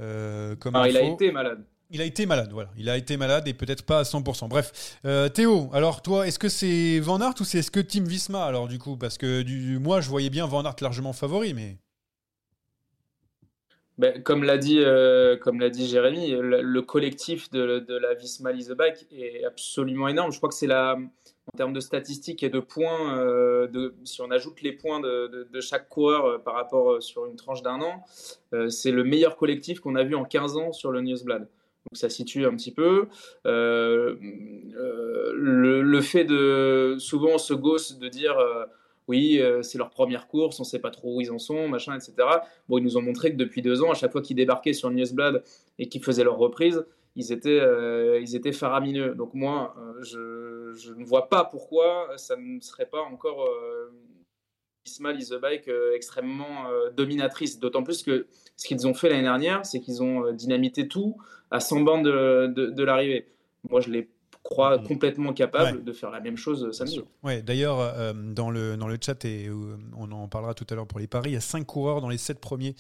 euh, 0.01 0.57
comme 0.57 0.75
Alors, 0.77 0.87
il 0.89 0.97
a 0.97 1.01
info. 1.01 1.15
été 1.15 1.31
malade. 1.33 1.65
Il 1.91 2.03
a 2.03 2.05
été 2.05 2.27
malade, 2.27 2.51
voilà. 2.53 2.69
Il 2.77 2.91
a 2.91 2.99
été 2.99 3.17
malade 3.17 3.49
et 3.49 3.55
peut-être 3.55 3.83
pas 3.83 4.01
à 4.01 4.03
100%. 4.03 4.49
Bref, 4.49 4.99
Euh, 5.07 5.29
Théo, 5.31 5.71
alors 5.73 6.03
toi, 6.03 6.27
est-ce 6.27 6.39
que 6.39 6.51
c'est 6.51 7.01
Van 7.01 7.21
Aert 7.21 7.35
ou 7.41 7.45
c'est 7.45 7.59
est-ce 7.59 7.71
que 7.71 7.81
Team 7.81 8.05
Visma 8.05 8.45
alors 8.45 8.69
du 8.69 8.79
coup? 8.79 8.97
Parce 8.99 9.17
que 9.17 9.43
moi, 9.79 10.01
je 10.03 10.11
voyais 10.11 10.29
bien 10.29 10.47
Van 10.47 10.65
Aert 10.65 10.77
largement 10.83 11.15
favori, 11.15 11.55
mais 11.55 11.79
Ben, 13.97 14.23
comme 14.23 14.45
l'a 14.45 14.59
dit, 14.59 14.79
euh, 14.81 15.37
comme 15.39 15.61
l'a 15.61 15.71
dit 15.71 15.89
Jérémy, 15.89 16.31
le, 16.33 16.61
le 16.61 16.83
collectif 16.83 17.51
de, 17.51 17.85
la 17.99 18.15
Visma 18.15 18.53
Leaseback 18.53 19.07
est 19.11 19.45
absolument 19.45 20.09
énorme. 20.09 20.31
Je 20.31 20.37
crois 20.37 20.51
que 20.51 20.55
c'est 20.55 20.67
la, 20.67 20.93
en 20.95 21.57
termes 21.57 21.73
de 21.73 21.81
statistiques 21.81 22.43
et 22.43 22.51
de 22.51 22.61
points, 22.61 23.19
euh, 23.19 23.91
si 24.05 24.21
on 24.21 24.31
ajoute 24.31 24.61
les 24.61 24.73
points 24.73 25.01
de, 25.01 25.61
chaque 25.61 25.89
coureur 25.89 26.43
par 26.43 26.55
rapport 26.55 27.03
sur 27.03 27.25
une 27.27 27.37
tranche 27.37 27.63
d'un 27.63 27.81
an, 27.81 28.05
c'est 28.69 28.93
le 28.93 29.05
meilleur 29.05 29.37
collectif 29.37 29.81
qu'on 29.81 29.97
a 29.97 30.05
vu 30.05 30.15
en 30.15 30.25
15 30.25 30.57
ans 30.59 30.73
sur 30.73 30.93
le 30.93 31.01
Newsblad. 31.01 31.49
Donc 31.91 31.97
ça 31.97 32.11
situe 32.11 32.45
un 32.45 32.55
petit 32.55 32.73
peu. 32.73 33.09
Euh, 33.47 34.17
euh, 34.77 35.33
le, 35.35 36.01
fait 36.03 36.25
de 36.25 36.97
souvent 36.99 37.39
se 37.39 37.55
gosse 37.55 37.99
de 37.99 38.09
dire 38.09 38.39
euh, 38.39 38.67
oui 39.09 39.41
c'est 39.63 39.79
leur 39.79 39.89
première 39.89 40.29
course, 40.29 40.61
on 40.61 40.65
sait 40.65 40.81
pas 40.81 40.91
trop 40.91 41.17
où 41.17 41.21
ils 41.23 41.31
en 41.31 41.39
sont, 41.39 41.67
machin, 41.67 41.95
etc. 41.95 42.13
Bon 42.69 42.77
ils 42.77 42.85
nous 42.85 42.99
ont 42.99 43.03
montré 43.03 43.33
que 43.33 43.37
depuis 43.37 43.63
deux 43.63 43.83
ans, 43.83 43.91
à 43.91 43.95
chaque 43.95 44.13
fois 44.13 44.21
qu'ils 44.21 44.37
débarquaient 44.37 44.75
sur 44.75 44.91
le 44.91 44.97
Newsblad 44.97 45.43
et 45.79 45.89
qu'ils 45.89 46.05
faisaient 46.05 46.25
leur 46.25 46.37
reprise, 46.37 46.85
ils 47.17 47.33
étaient, 47.33 47.63
ils 48.21 48.37
étaient 48.37 48.53
faramineux. 48.53 49.15
Donc 49.15 49.33
moi 49.33 49.75
je 50.03 50.93
ne 50.93 51.05
vois 51.07 51.31
pas 51.31 51.45
pourquoi 51.45 52.11
ça 52.17 52.37
ne 52.37 52.61
serait 52.61 52.87
pas 52.87 53.01
encore 53.01 53.49
euh, 54.89 55.11
une 55.11 55.13
Visma 55.13 55.13
Lease 55.13 55.29
the 55.31 55.41
Bike 55.41 55.69
euh, 55.69 55.95
extrêmement 55.95 56.69
euh, 56.71 56.91
dominatrice. 56.91 57.59
D'autant 57.59 57.83
plus 57.83 58.03
que 58.03 58.27
ce 58.57 58.67
qu'ils 58.67 58.87
ont 58.87 58.95
fait 58.95 59.09
l'année 59.09 59.23
dernière, 59.23 59.65
c'est 59.67 59.81
qu'ils 59.81 60.03
ont 60.03 60.25
euh, 60.27 60.33
dynamité 60.33 60.89
tout 60.89 61.17
à 61.51 61.61
100 61.61 61.81
bandes 61.81 62.05
de, 62.05 62.47
de, 62.55 62.67
de 62.71 62.85
l'arrivée. 62.85 63.27
Moi, 63.71 63.81
je 63.81 63.91
les 63.91 64.09
crois 64.45 64.79
complètement 64.79 65.35
capables 65.35 65.77
Ouais. 65.79 65.83
de 65.85 65.93
faire 65.93 66.11
la 66.11 66.21
même 66.21 66.37
chose 66.39 66.71
samedi. 66.73 67.03
Ouais, 67.23 67.43
d'ailleurs, 67.43 67.81
euh, 67.81 68.15
dans, 68.15 68.51
le, 68.51 68.77
dans 68.79 68.89
le 68.89 68.97
chat, 68.99 69.23
et 69.27 69.47
euh, 69.49 69.77
on 69.97 70.11
en 70.13 70.27
parlera 70.29 70.55
tout 70.55 70.67
à 70.71 70.75
l'heure 70.75 70.87
pour 70.87 70.99
les 71.01 71.07
paris, 71.07 71.31
il 71.31 71.35
y 71.35 71.37
a 71.37 71.41
5 71.41 71.67
coureurs 71.67 72.01
dans 72.01 72.09
les 72.09 72.17
7 72.17 72.41
premiers, 72.41 72.75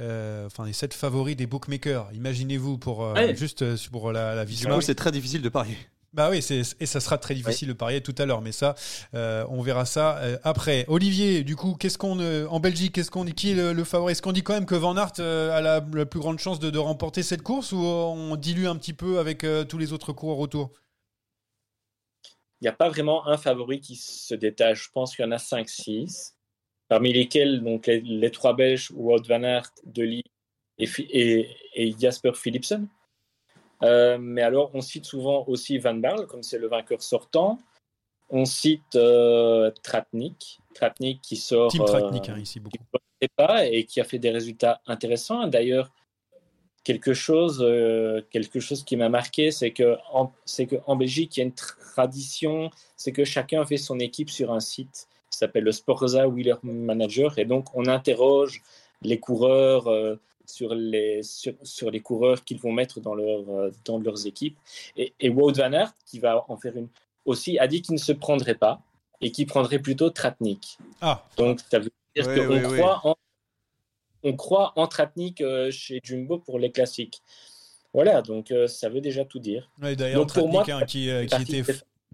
euh, 0.00 0.46
enfin 0.46 0.64
les 0.66 0.72
7 0.72 0.92
favoris 0.92 1.36
des 1.36 1.46
bookmakers. 1.46 2.08
Imaginez-vous 2.14 2.78
pour 2.78 3.04
euh, 3.04 3.14
Ouais. 3.14 3.36
juste 3.36 3.64
pour 3.90 4.10
la, 4.10 4.34
la 4.34 4.44
Du 4.44 4.50
Visma. 4.52 4.74
coup, 4.74 4.80
c'est 4.80 4.94
très 4.96 5.12
difficile 5.12 5.42
de 5.42 5.48
parier. 5.48 5.76
Bah 6.14 6.30
oui, 6.30 6.38
et 6.48 6.86
ça 6.86 7.00
sera 7.00 7.18
très 7.18 7.34
difficile 7.34 7.66
de 7.66 7.72
parier 7.72 8.00
tout 8.00 8.14
à 8.18 8.24
l'heure, 8.24 8.40
mais 8.40 8.52
ça, 8.52 8.76
euh, 9.14 9.44
on 9.48 9.62
verra 9.62 9.84
ça 9.84 10.18
euh, 10.18 10.38
après. 10.44 10.84
Olivier, 10.86 11.42
du 11.42 11.56
coup, 11.56 11.74
qu'est-ce 11.74 11.98
qu'on 11.98 12.20
euh, 12.20 12.46
en 12.46 12.60
Belgique, 12.60 12.94
qu'est-ce 12.94 13.10
qu'on 13.10 13.24
dit 13.24 13.34
qui 13.34 13.50
est 13.50 13.54
le, 13.54 13.72
le 13.72 13.82
favori? 13.82 14.12
Est-ce 14.12 14.22
qu'on 14.22 14.30
dit 14.30 14.44
quand 14.44 14.52
même 14.52 14.64
que 14.64 14.76
Van 14.76 14.96
Aert 14.96 15.18
a 15.18 15.60
la, 15.60 15.84
la 15.92 16.06
plus 16.06 16.20
grande 16.20 16.38
chance 16.38 16.60
de, 16.60 16.70
de 16.70 16.78
remporter 16.78 17.24
cette 17.24 17.42
course 17.42 17.72
ou 17.72 17.78
on 17.78 18.36
dilue 18.36 18.66
un 18.66 18.76
petit 18.76 18.92
peu 18.92 19.18
avec 19.18 19.44
tous 19.68 19.76
les 19.76 19.92
autres 19.92 20.12
coureurs 20.12 20.38
autour? 20.38 20.70
Il 22.60 22.64
n'y 22.64 22.68
a 22.68 22.72
pas 22.72 22.90
vraiment 22.90 23.26
un 23.26 23.36
favori 23.36 23.80
qui 23.80 23.96
se 23.96 24.36
détache. 24.36 24.84
Je 24.84 24.90
pense 24.92 25.16
qu'il 25.16 25.24
y 25.24 25.28
en 25.28 25.32
a 25.32 25.38
5-6, 25.38 26.34
parmi 26.86 27.12
lesquels 27.12 27.60
donc, 27.60 27.88
les, 27.88 28.00
les 28.00 28.30
trois 28.30 28.54
Belges, 28.54 28.92
Wout 28.92 29.26
van 29.26 29.42
Aert, 29.42 29.70
Deli 29.84 30.22
et, 30.78 31.48
et 31.74 31.94
Jasper 31.98 32.34
Philipsen. 32.34 32.86
Euh, 33.82 34.18
mais 34.18 34.42
alors, 34.42 34.70
on 34.74 34.80
cite 34.80 35.04
souvent 35.04 35.44
aussi 35.46 35.78
Van 35.78 35.94
Barle, 35.94 36.26
comme 36.26 36.42
c'est 36.42 36.58
le 36.58 36.68
vainqueur 36.68 37.02
sortant. 37.02 37.58
On 38.30 38.44
cite 38.44 38.96
euh, 38.96 39.70
Tratnik, 39.82 40.60
Tratnik 40.74 41.20
qui 41.20 41.36
sort 41.36 41.70
Team 41.70 41.82
euh, 41.82 41.86
Tratnik, 41.86 42.28
hein, 42.28 42.38
ici, 42.38 42.60
beaucoup. 42.60 42.78
pas 43.36 43.66
et 43.66 43.84
qui 43.84 44.00
a 44.00 44.04
fait 44.04 44.18
des 44.18 44.30
résultats 44.30 44.80
intéressants. 44.86 45.46
D'ailleurs, 45.46 45.90
quelque 46.84 47.14
chose, 47.14 47.60
euh, 47.62 48.22
quelque 48.30 48.60
chose 48.60 48.84
qui 48.84 48.96
m'a 48.96 49.08
marqué, 49.08 49.50
c'est 49.50 49.72
que 49.72 49.96
en, 50.12 50.32
c'est 50.44 50.66
que 50.66 50.76
en 50.86 50.96
Belgique, 50.96 51.36
il 51.36 51.40
y 51.40 51.42
a 51.42 51.46
une 51.46 51.54
tradition, 51.54 52.70
c'est 52.96 53.12
que 53.12 53.24
chacun 53.24 53.64
fait 53.64 53.78
son 53.78 53.98
équipe 53.98 54.30
sur 54.30 54.52
un 54.52 54.60
site 54.60 55.08
qui 55.30 55.38
s'appelle 55.38 55.64
le 55.64 55.72
Sporza 55.72 56.28
Wheeler 56.28 56.56
Manager, 56.62 57.38
et 57.38 57.44
donc 57.44 57.74
on 57.74 57.86
interroge 57.86 58.62
les 59.02 59.18
coureurs 59.18 59.88
euh, 59.88 60.20
sur 60.46 60.74
les 60.74 61.22
sur, 61.22 61.54
sur 61.62 61.90
les 61.90 62.00
coureurs 62.00 62.44
qu'ils 62.44 62.58
vont 62.58 62.72
mettre 62.72 63.00
dans 63.00 63.14
leur 63.14 63.48
euh, 63.48 63.70
dans 63.84 63.98
leurs 63.98 64.26
équipes. 64.26 64.58
Et, 64.96 65.12
et 65.20 65.28
Wout 65.28 65.52
van 65.52 65.72
Aert, 65.72 65.92
qui 66.06 66.18
va 66.18 66.44
en 66.48 66.56
faire 66.56 66.76
une 66.76 66.88
aussi, 67.24 67.58
a 67.58 67.66
dit 67.66 67.82
qu'il 67.82 67.94
ne 67.94 68.00
se 68.00 68.12
prendrait 68.12 68.54
pas 68.54 68.80
et 69.20 69.30
qu'il 69.30 69.46
prendrait 69.46 69.78
plutôt 69.78 70.10
Tratnik. 70.10 70.78
Ah, 71.00 71.24
Donc, 71.36 71.60
ça 71.70 71.78
veut 71.78 71.90
dire 72.14 72.34
qu'on 72.34 72.60
croit 72.60 73.00
en 73.04 73.16
on 74.26 74.34
croit 74.34 74.72
en 74.76 74.86
Tratnik 74.86 75.40
euh, 75.42 75.70
chez 75.70 76.00
Jumbo 76.02 76.38
pour 76.38 76.58
les 76.58 76.72
classiques. 76.72 77.20
Voilà, 77.92 78.22
donc 78.22 78.50
euh, 78.50 78.66
ça 78.66 78.88
veut 78.88 79.00
déjà 79.00 79.24
tout 79.24 79.38
dire. 79.38 79.70
ouais, 79.82 79.94
d'ailleurs, 79.94 80.26
pour 80.26 80.48
moi, 80.48 80.64
Tratnik, 80.64 80.82
hein, 80.82 80.86
qui, 80.86 81.10
euh, 81.10 81.22
était 81.22 81.62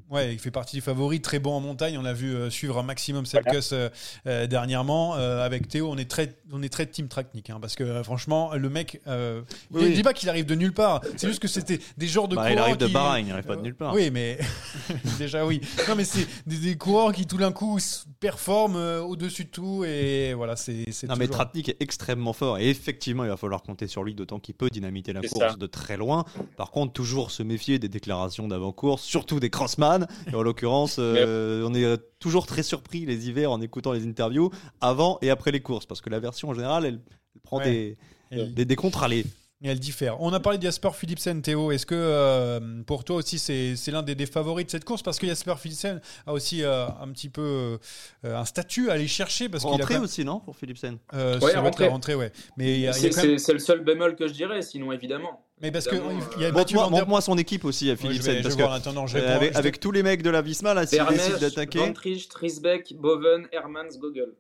Ouais, 0.09 0.33
il 0.33 0.39
fait 0.39 0.51
partie 0.51 0.77
des 0.77 0.81
favoris, 0.83 1.21
très 1.23 1.39
bon 1.39 1.53
en 1.55 1.61
montagne. 1.61 1.99
On 1.99 2.05
a 2.05 2.13
vu 2.13 2.35
euh, 2.35 2.51
suivre 2.51 2.79
un 2.79 2.83
maximum. 2.83 3.27
Sepkus 3.27 3.73
euh, 3.73 3.89
euh, 4.27 4.47
dernièrement. 4.47 5.17
Euh, 5.17 5.45
avec 5.45 5.69
Théo, 5.69 5.89
on 5.91 5.97
est 5.99 6.09
très, 6.11 6.37
on 6.53 6.63
est 6.63 6.69
très 6.69 6.87
team 6.87 7.09
Traknik, 7.09 7.51
hein, 7.51 7.59
parce 7.61 7.75
que 7.75 7.85
euh, 7.85 8.03
franchement, 8.03 8.55
le 8.55 8.69
mec, 8.69 9.01
euh, 9.07 9.43
Oui, 9.71 9.83
je 9.83 9.87
oui. 9.89 9.95
dis 9.95 10.03
pas 10.03 10.13
qu'il 10.13 10.29
arrive 10.29 10.47
de 10.47 10.55
nulle 10.55 10.73
part. 10.73 11.01
C'est 11.17 11.29
juste 11.29 11.41
que 11.41 11.49
c'était 11.49 11.81
des 11.97 12.07
genres 12.07 12.29
de 12.29 12.37
Bah, 12.37 12.43
coureurs 12.43 12.57
il 12.57 12.59
arrive 12.61 12.77
de 12.77 12.87
qui- 12.87 12.93
Bahreïn, 12.93 13.27
il 13.27 13.33
arrive 13.33 13.45
pas 13.45 13.57
de 13.57 13.63
nulle 13.63 13.75
part. 13.75 13.95
Oui, 13.95 14.11
mais 14.11 14.39
déjà 15.19 15.45
oui. 15.47 15.61
Non, 15.89 15.95
mais 15.97 16.05
c'est 16.05 16.27
des, 16.47 16.59
des 16.59 16.77
coureurs 16.77 17.13
qui 17.13 17.27
tout 17.27 17.37
d'un 17.37 17.53
coup 17.53 17.79
performent 18.21 18.77
euh, 18.77 19.01
au-dessus 19.03 19.45
de 19.45 19.51
tout 19.51 19.85
et 19.85 20.35
voilà, 20.35 20.57
c'est. 20.57 20.85
Non 21.09 21.15
mais 21.17 21.27
toujours- 21.27 21.31
Tratnik 21.45 21.69
est 21.71 21.77
extrêmement 21.81 22.33
fort 22.33 22.59
et 22.59 22.69
effectivement 22.69 23.25
il 23.25 23.31
va 23.31 23.37
falloir 23.37 23.63
compter 23.63 23.87
sur 23.87 24.03
lui 24.05 24.15
d'autant 24.15 24.39
qu'il 24.39 24.55
peut 24.55 24.69
dynamiter 24.71 25.13
la 25.13 25.21
course 25.21 25.51
ça. 25.53 25.57
de 25.57 25.67
très 25.67 25.97
loin. 25.97 26.25
Par 26.57 26.71
contre 26.71 26.93
toujours 26.93 27.31
se 27.31 27.43
méfier 27.43 27.79
des 27.79 27.89
déclarations 27.89 28.49
d'avant-course, 28.49 29.03
surtout 29.03 29.41
des 29.41 29.51
crossman. 29.51 29.90
Et 30.31 30.35
en 30.35 30.43
l'occurrence 30.43 30.97
euh, 30.99 31.65
on 31.67 31.75
est 31.75 31.99
toujours 32.19 32.47
très 32.47 32.63
surpris 32.63 33.07
les 33.07 33.29
hivers 33.29 33.51
en 33.51 33.61
écoutant 33.61 33.93
les 33.93 34.05
interviews 34.07 34.51
avant 34.81 35.19
et 35.23 35.31
après 35.31 35.51
les 35.53 35.61
courses 35.61 35.87
parce 35.87 36.01
que 36.01 36.11
la 36.11 36.21
version 36.21 36.49
en 36.51 36.55
général 36.55 36.85
elle, 36.87 37.01
elle 37.35 37.41
prend 37.43 37.59
Ouais. 37.59 37.65
des, 37.65 37.99
Elle- 38.31 38.55
des, 38.55 38.65
des 38.65 38.77
contre-allées. 38.77 39.25
Et 39.63 39.69
elle 39.69 39.79
diffère. 39.79 40.19
On 40.23 40.33
a 40.33 40.41
parlé 40.41 40.57
de 40.57 40.63
Jasper 40.63 40.89
Philipsen, 40.95 41.43
Théo. 41.43 41.71
Est-ce 41.71 41.85
que 41.85 41.95
euh, 41.95 42.83
pour 42.87 43.05
toi 43.05 43.17
aussi 43.17 43.39
c'est 43.39 43.77
c'est 43.77 43.91
l'un 43.91 44.03
des, 44.03 44.15
des 44.15 44.25
favoris 44.25 44.65
de 44.65 44.71
cette 44.71 44.87
course? 44.87 45.03
Parce 45.03 45.19
que 45.19 45.27
Jasper 45.27 45.53
Philipsen 45.59 46.01
a 46.27 46.33
aussi 46.33 46.63
euh, 46.63 46.87
un 46.89 47.09
petit 47.13 47.29
peu 47.29 47.79
euh, 48.25 48.37
un 48.41 48.47
statut 48.47 48.89
à 48.89 48.95
aller 48.95 49.07
chercher. 49.07 49.51
Parce 49.51 49.63
qu'il 49.65 49.73
a 49.73 49.77
Rentrée 49.77 49.95
même- 49.97 50.05
aussi 50.05 50.25
non 50.25 50.41
pour 50.41 50.57
Philipsen? 50.57 50.97
Euh, 51.13 51.39
Ouais, 51.41 51.55
rentrée. 51.57 51.89
rentrée, 51.89 52.15
ouais. 52.15 52.33
Mais 52.57 52.87
a, 52.87 52.91
a 52.91 52.93
C'est 52.95 53.03
même- 53.03 53.13
c'est- 53.13 53.39
c'est 53.39 53.53
le 53.53 53.59
seul 53.59 53.85
bémol 53.85 54.17
que 54.17 54.27
je 54.29 54.33
dirais, 54.33 54.63
sinon 54.63 54.93
évidemment. 54.93 55.45
Mais 55.63 55.71
parce 55.71 55.87
que 55.87 55.95
Évidemment, 55.95 56.21
il 56.37 56.43
y 56.43 56.45
a 56.47 56.49
euh, 56.49 56.53
Mathieu 56.53 56.77
Van 56.79 56.85
Der- 56.85 56.91
montre-moi 56.91 57.21
son 57.21 57.37
équipe 57.37 57.65
aussi 57.67 57.89
à 57.91 57.93
Ouais, 57.93 57.97
je 57.97 58.01
Philipsen 58.07 58.33
vais- 58.33 58.39
je 58.39 58.43
parce 58.45 58.55
vais 58.55 58.59
que 58.63 58.67
voir, 58.67 58.75
attends, 58.75 58.93
non, 58.95 59.07
je 59.07 59.19
euh, 59.19 59.37
avec, 59.37 59.53
je- 59.53 59.59
avec 59.59 59.79
tous 59.81 59.93
les 59.93 60.03
mecs 60.03 60.23
de 60.23 60.31
la 60.31 60.41
Visma 60.41 60.73
là 60.73 60.87
s'ils 60.87 60.99
décident 61.01 61.17
Vermeer, 61.17 61.41
d'attaquer 61.41 61.79
Van 61.81 61.93
Tricht, 61.93 62.31
Trisbeck, 62.31 62.95
Boven, 62.99 63.47
Hermans, 63.53 63.99
Gogol. 64.01 64.35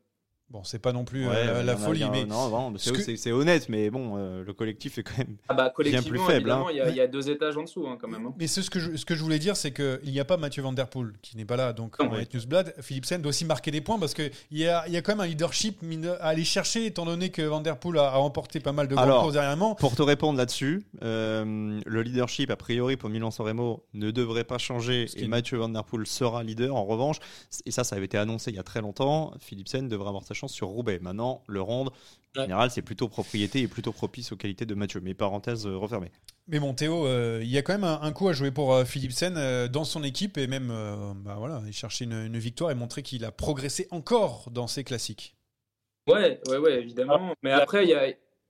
Bon, 0.51 0.65
c'est 0.65 0.81
pas 0.81 0.93
non 0.93 1.05
plus 1.05 1.29
Ouais, 1.29 1.35
euh, 1.37 1.63
la 1.63 1.77
folie, 1.77 2.01
il 2.01 2.03
y 2.03 2.05
en 2.05 2.09
a- 2.09 2.11
mais 2.13 2.25
non, 2.25 2.75
c'est 2.77 3.31
honnête, 3.31 3.69
mais 3.69 3.89
bon, 3.89 4.15
euh, 4.17 4.43
le 4.45 4.53
collectif 4.53 4.99
est 4.99 5.05
quand 5.05 5.17
même. 5.19 5.37
Ah 5.49 5.55
bah 5.55 5.73
Bien 5.79 6.03
plus 6.03 6.19
faible, 6.19 6.51
hein. 6.51 6.65
il 6.71 6.77
y, 6.77 6.81
a- 6.81 6.89
il 6.91 6.97
y 6.97 7.01
a 7.01 7.07
deux 7.07 7.31
étages 7.31 7.57
en 7.57 7.63
dessous 7.63 7.87
hein, 7.87 7.97
quand 8.01 8.09
même. 8.09 8.27
hein. 8.27 8.35
Mais 8.37 8.49
ce, 8.49 8.69
que 8.69 8.81
je, 8.81 8.97
ce 8.97 9.05
que 9.05 9.15
je 9.15 9.23
voulais 9.23 9.39
dire, 9.39 9.57
c'est 9.57 9.71
qu'il 9.71 10.01
n'y 10.11 10.19
a 10.19 10.25
pas 10.25 10.37
Mathieu 10.37 10.63
Van 10.63 10.73
Der 10.73 10.89
Poel 10.89 11.13
qui 11.23 11.37
n'est 11.37 11.45
pas 11.45 11.55
là, 11.57 11.73
donc 11.73 11.97
Non, 12.01 12.07
on 12.07 12.09
va 12.09 12.23
être 12.23 12.35
Newsblad. 12.35 12.75
Philipsen 12.81 13.23
doit 13.23 13.31
aussi 13.31 13.45
marquer 13.45 13.71
des 13.71 13.81
points 13.81 13.99
parce 14.01 14.13
qu'il 14.13 14.33
y 14.51 14.67
a, 14.67 14.85
il 14.89 14.93
y 14.93 14.97
a 14.97 15.03
quand 15.03 15.13
même 15.13 15.21
un 15.21 15.27
leadership 15.27 15.85
à 16.21 16.27
aller 16.27 16.43
chercher, 16.45 16.85
étant 16.87 17.05
donné 17.07 17.29
que 17.31 17.43
Van 17.43 17.61
Der 17.61 17.77
Poel 17.79 17.99
a, 17.99 18.07
a 18.09 18.17
remporté 18.17 18.59
pas 18.59 18.73
mal 18.73 18.89
de 18.89 18.95
grandes 18.97 19.07
Alors, 19.07 19.23
courses 19.23 19.35
dernièrement. 19.35 19.77
Pour 19.77 19.95
te 19.95 20.03
répondre 20.03 20.37
là-dessus, 20.37 20.83
euh, 21.05 21.81
le 21.87 22.03
leadership, 22.03 22.51
a 22.51 22.57
priori, 22.57 22.97
pour 22.97 23.09
Milan-San 23.09 23.47
Remo, 23.47 23.85
ne 23.95 24.11
devrait 24.11 24.45
pas 24.45 24.59
changer 24.59 25.07
et 25.17 25.29
Mathieu 25.29 25.59
Van 25.59 25.69
Der 25.69 25.85
Poel 25.85 26.07
sera 26.09 26.43
leader. 26.43 26.75
En 26.75 26.85
revanche, 26.87 27.19
et 27.67 27.71
ça, 27.71 27.85
ça 27.85 27.95
avait 27.95 28.07
été 28.07 28.19
annoncé 28.19 28.51
il 28.51 28.57
y 28.57 28.61
a 28.61 28.63
très 28.65 28.81
longtemps, 28.81 29.33
Philipsen 29.39 29.89
devrait 29.89 30.09
avoir 30.09 30.25
sa 30.25 30.35
chance 30.41 30.53
sur 30.53 30.69
Roubaix. 30.69 30.99
Maintenant, 31.01 31.43
le 31.47 31.61
Ronde, 31.61 31.89
en 31.89 32.41
Ouais. 32.41 32.45
général, 32.45 32.71
c'est 32.71 32.83
plutôt 32.83 33.09
propriété 33.09 33.61
et 33.61 33.67
plutôt 33.69 33.91
propice 33.93 34.31
aux 34.31 34.37
qualités 34.37 34.65
de 34.65 34.75
Mathieu. 34.75 35.01
Mais 35.01 35.15
parenthèse 35.15 35.67
euh, 35.67 35.77
refermée. 35.77 36.13
Mais 36.47 36.61
bon, 36.61 36.75
Théo, 36.75 37.07
euh, 37.07 37.41
il 37.43 37.49
y 37.49 37.59
a 37.59 37.63
quand 37.63 37.73
même 37.73 37.85
un, 37.85 38.01
un 38.03 38.13
coup 38.13 38.29
à 38.29 38.33
jouer 38.33 38.51
pour 38.53 38.73
euh, 38.73 38.85
Philipsen 38.85 39.35
euh, 39.37 39.67
dans 39.69 39.85
son 39.85 40.03
équipe 40.05 40.39
et 40.39 40.47
même 40.47 40.71
euh, 40.71 41.13
bah 41.15 41.35
voilà, 41.39 41.61
chercher 41.73 42.05
une, 42.05 42.13
une 42.13 42.39
victoire 42.39 42.71
et 42.71 42.75
montrer 42.75 43.03
qu'il 43.03 43.25
a 43.25 43.33
progressé 43.33 43.89
encore 43.91 44.49
dans 44.53 44.67
ses 44.69 44.85
classiques. 44.85 45.37
Ouais, 46.09 46.41
ouais, 46.49 46.57
ouais, 46.59 46.81
évidemment. 46.81 47.35
Mais 47.43 47.51
après, 47.53 47.85
il 47.85 47.91
y 47.91 47.95
a, 47.95 48.09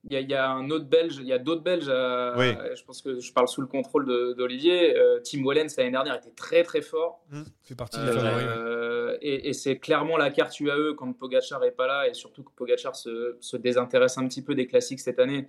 il 0.09 0.13
y, 0.13 0.15
a, 0.15 0.19
il 0.21 0.29
y 0.29 0.33
a 0.33 0.49
un 0.49 0.69
autre 0.71 0.85
Belge, 0.85 1.17
il 1.19 1.27
y 1.27 1.33
a 1.33 1.37
d'autres 1.37 1.61
Belges. 1.61 1.89
à- 1.89 2.33
Oui. 2.37 2.53
Je 2.75 2.83
pense 2.83 3.01
que 3.03 3.19
je 3.19 3.31
parle 3.33 3.47
sous 3.47 3.61
le 3.61 3.67
contrôle 3.67 4.05
d'Olivier. 4.35 4.97
Euh, 4.97 5.19
Tim 5.23 5.43
Wellens 5.45 5.67
l'année 5.77 5.91
dernière 5.91 6.15
était 6.15 6.31
très 6.35 6.63
très 6.63 6.81
fort. 6.81 7.23
Hum, 7.31 7.45
fait 7.63 7.75
partie 7.75 7.99
des 7.99 8.05
Euh, 8.07 9.17
et 9.21 9.49
et 9.49 9.53
c'est 9.53 9.77
clairement 9.77 10.17
la 10.17 10.31
carte 10.31 10.59
UAE 10.59 10.95
quand 10.97 11.11
Pogachar 11.13 11.63
est 11.63 11.71
pas 11.71 11.85
là 11.87 12.07
et 12.07 12.13
surtout 12.15 12.43
que 12.43 12.51
Pogachar 12.55 12.95
se, 12.95 13.37
se 13.39 13.57
désintéresse 13.57 14.17
un 14.17 14.27
petit 14.27 14.41
peu 14.43 14.55
des 14.55 14.65
classiques 14.67 14.99
cette 15.01 15.19
année. 15.19 15.47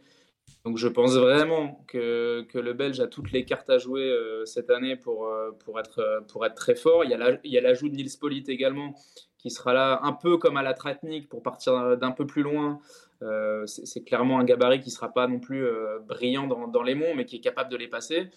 Donc 0.65 0.77
je 0.77 0.89
pense 0.89 1.15
vraiment 1.17 1.85
que, 1.89 2.43
que 2.43 2.59
le 2.59 2.73
Belge 2.73 3.01
a 3.01 3.07
toutes 3.07 3.33
les 3.33 3.45
cartes 3.45 3.71
à 3.71 3.79
jouer 3.79 4.03
euh, 4.11 4.45
cette 4.45 4.71
année 4.71 4.97
pour, 4.97 5.27
euh, 5.29 5.51
pour, 5.65 5.81
être, 5.81 6.01
euh, 6.01 6.21
pour 6.21 6.45
être 6.45 6.55
très 6.57 6.75
fort. 6.75 7.05
Il 7.05 7.11
y 7.11 7.15
a 7.15 7.17
la- 7.17 7.39
il 7.43 7.51
y 7.53 7.59
a 7.59 7.61
l'ajout 7.61 7.89
de 7.89 7.95
Nils 7.95 8.19
Polite 8.21 8.49
également 8.49 8.95
qui 9.39 9.51
sera 9.51 9.73
là 9.73 10.01
un 10.03 10.13
peu 10.13 10.37
comme 10.39 10.57
à 10.57 10.63
la 10.63 10.73
Tratnik 10.75 11.29
pour 11.29 11.43
partir 11.43 11.97
d'un 11.97 12.13
peu 12.13 12.27
plus 12.27 12.43
loin. 12.43 12.81
Euh, 13.23 13.67
c'est 13.67 14.03
clairement 14.05 14.39
un 14.41 14.45
gabarit 14.45 14.81
qui 14.81 14.91
sera 14.91 15.13
pas 15.13 15.27
non 15.29 15.39
plus 15.39 15.65
euh, 15.65 16.01
brillant 16.01 16.47
dans, 16.49 16.67
dans 16.67 16.83
les 16.83 16.95
monts 16.97 17.15
mais 17.15 17.25
qui 17.25 17.37
est 17.37 17.41
capable 17.41 17.71
de 17.71 17.77
les 17.77 17.89
passer. 17.89 18.31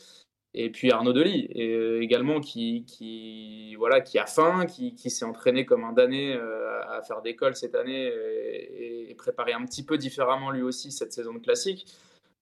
Et 0.54 0.70
puis 0.70 0.92
Arnaud 0.92 1.12
Delis 1.12 1.48
et, 1.50 1.74
euh, 1.74 2.02
également 2.02 2.40
qui, 2.40 2.86
qui, 2.86 3.76
voilà, 3.76 4.00
qui 4.00 4.20
a 4.20 4.26
faim, 4.26 4.66
qui, 4.66 4.96
qui 4.96 5.10
s'est 5.10 5.26
entraîné 5.26 5.66
comme 5.66 5.84
un 5.84 5.92
damné 5.92 6.34
euh, 6.34 6.80
à 6.88 7.02
faire 7.02 7.22
d'école 7.22 7.56
cette 7.56 7.76
année 7.76 8.06
et, 8.06 9.10
et 9.12 9.16
préparé 9.16 9.54
un 9.54 9.66
petit 9.66 9.84
peu 9.84 9.98
différemment 9.98 10.52
lui 10.52 10.62
aussi 10.62 10.92
cette 10.92 11.12
saison 11.12 11.34
de 11.34 11.40
classique. 11.40 11.86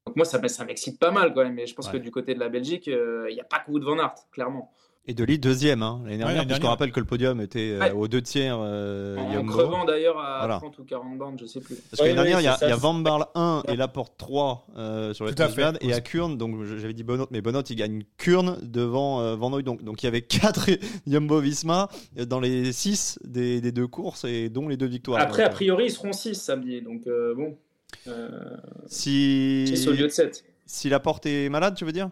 Donc 0.06 0.18
moi, 0.18 0.26
ça, 0.26 0.38
m'excite 0.66 1.00
pas 1.00 1.12
mal 1.12 1.34
quand 1.34 1.44
même. 1.44 1.54
Mais 1.54 1.66
je 1.66 1.74
pense 1.74 1.88
Ouais. 1.88 1.94
que 1.94 1.98
du 1.98 2.12
côté 2.12 2.36
de 2.36 2.40
la 2.40 2.50
Belgique, 2.50 2.88
il 2.88 3.34
n'y 3.34 3.40
a 3.40 3.46
pas 3.46 3.60
que 3.60 3.72
Wout 3.72 3.80
van 3.80 3.98
Aert, 4.00 4.16
clairement. 4.32 4.72
Et 5.06 5.14
de 5.14 5.26
deuxième 5.36 5.84
hein, 5.84 6.02
l'année 6.06 6.18
dernière, 6.20 6.48
puisqu'on 6.48 6.70
rappelle 6.70 6.94
que 6.94 7.00
le 7.02 7.06
podium 7.06 7.42
était 7.42 7.72
euh, 7.74 7.80
Ouais. 7.80 7.92
aux 7.92 8.08
deux 8.08 8.22
tiers 8.22 8.58
euh, 8.58 9.18
en 9.18 9.46
crevant 9.46 9.84
d'ailleurs 9.84 10.18
à 10.18 10.40
Voilà. 10.40 10.58
30 10.60 10.80
ou 10.80 10.84
40 10.86 11.18
bandes, 11.18 11.38
je 11.42 11.46
sais 11.46 11.60
plus. 11.60 11.76
Parce 11.76 12.02
que 12.02 12.06
l'année 12.08 12.16
dernière, 12.16 12.40
il 12.40 12.46
y 12.46 12.48
a, 12.48 12.56
ça, 12.56 12.70
y 12.70 12.74
Van 12.80 12.94
Barle 12.94 13.26
1 13.36 13.64
et 13.68 13.76
Laporte 13.76 14.14
3 14.18 14.68
euh, 14.78 15.14
sur 15.14 15.26
Twisblad, 15.26 15.78
fait. 15.80 15.86
et 15.86 15.94
à 15.94 16.00
Kurn, 16.00 16.38
donc 16.38 16.64
j'avais 16.64 16.94
dit 16.94 17.04
Bonot, 17.04 17.28
mais 17.32 17.42
Bonot 17.42 17.64
il 17.64 17.76
gagne 17.76 18.04
Kurn 18.18 18.58
devant 18.62 19.20
euh, 19.20 19.36
Van 19.36 19.52
Hooy, 19.52 19.64
donc, 19.64 19.84
donc 19.84 20.02
il 20.04 20.06
y 20.06 20.08
avait 20.08 20.22
4 20.22 20.70
Jumbo 21.06 21.40
Visma 21.42 21.90
dans 22.26 22.40
les 22.40 22.72
6 22.72 23.20
des, 23.26 23.60
des 23.60 23.74
deux 23.74 23.88
courses 23.88 24.24
et 24.24 24.48
dont 24.50 24.70
les 24.70 24.78
deux 24.78 24.86
victoires. 24.88 25.20
Après, 25.20 25.44
Donc, 25.44 25.48
a 25.48 25.52
euh, 25.52 25.54
priori, 25.54 25.86
ils 25.88 25.92
seront 25.92 26.14
6 26.14 26.34
samedi. 26.36 26.82
Donc 26.82 27.08
euh, 27.08 27.36
bon, 27.36 27.58
euh, 28.08 28.30
si, 28.88 29.66
6 29.68 29.88
au 29.90 29.92
lieu 29.92 30.04
de 30.04 30.08
7. 30.08 30.46
si 30.66 30.88
Laporte 30.90 31.26
est 31.26 31.50
malade, 31.50 31.76
tu 31.76 31.84
veux 31.84 31.92
dire? 31.92 32.10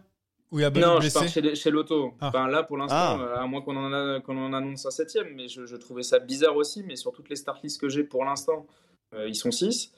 Où 0.52 0.60
il 0.60 0.64
y 0.64 0.66
a 0.66 0.70
Benoît 0.70 0.95
Non, 0.95 1.02
je 1.02 1.12
pars 1.14 1.28
chez, 1.28 1.56
chez 1.56 1.72
Lotto. 1.72 2.14
Ah. 2.20 2.28
Enfin, 2.28 2.47
là, 2.47 2.64
pour 2.64 2.78
l'instant, 2.78 2.95
Ah. 2.97 3.18
euh, 3.22 3.36
à 3.38 3.47
moins 3.47 3.62
qu'on 3.62 3.78
en, 3.78 3.93
a- 3.93 4.20
qu'on 4.22 4.38
en 4.38 4.52
annonce 4.54 4.86
un 4.86 4.91
septième, 4.91 5.34
mais 5.34 5.47
je, 5.47 5.66
je 5.66 5.76
trouvais 5.78 6.04
ça 6.04 6.20
bizarre 6.20 6.56
aussi. 6.58 6.84
Mais 6.84 6.95
sur 6.97 7.12
toutes 7.14 7.30
les 7.30 7.36
start 7.38 7.64
lists 7.64 7.80
que 7.80 7.88
j'ai 7.89 8.04
pour 8.04 8.26
l'instant, 8.26 8.68
euh, 9.14 9.28
ils 9.30 9.36
sont 9.36 9.52
six. 9.52 9.93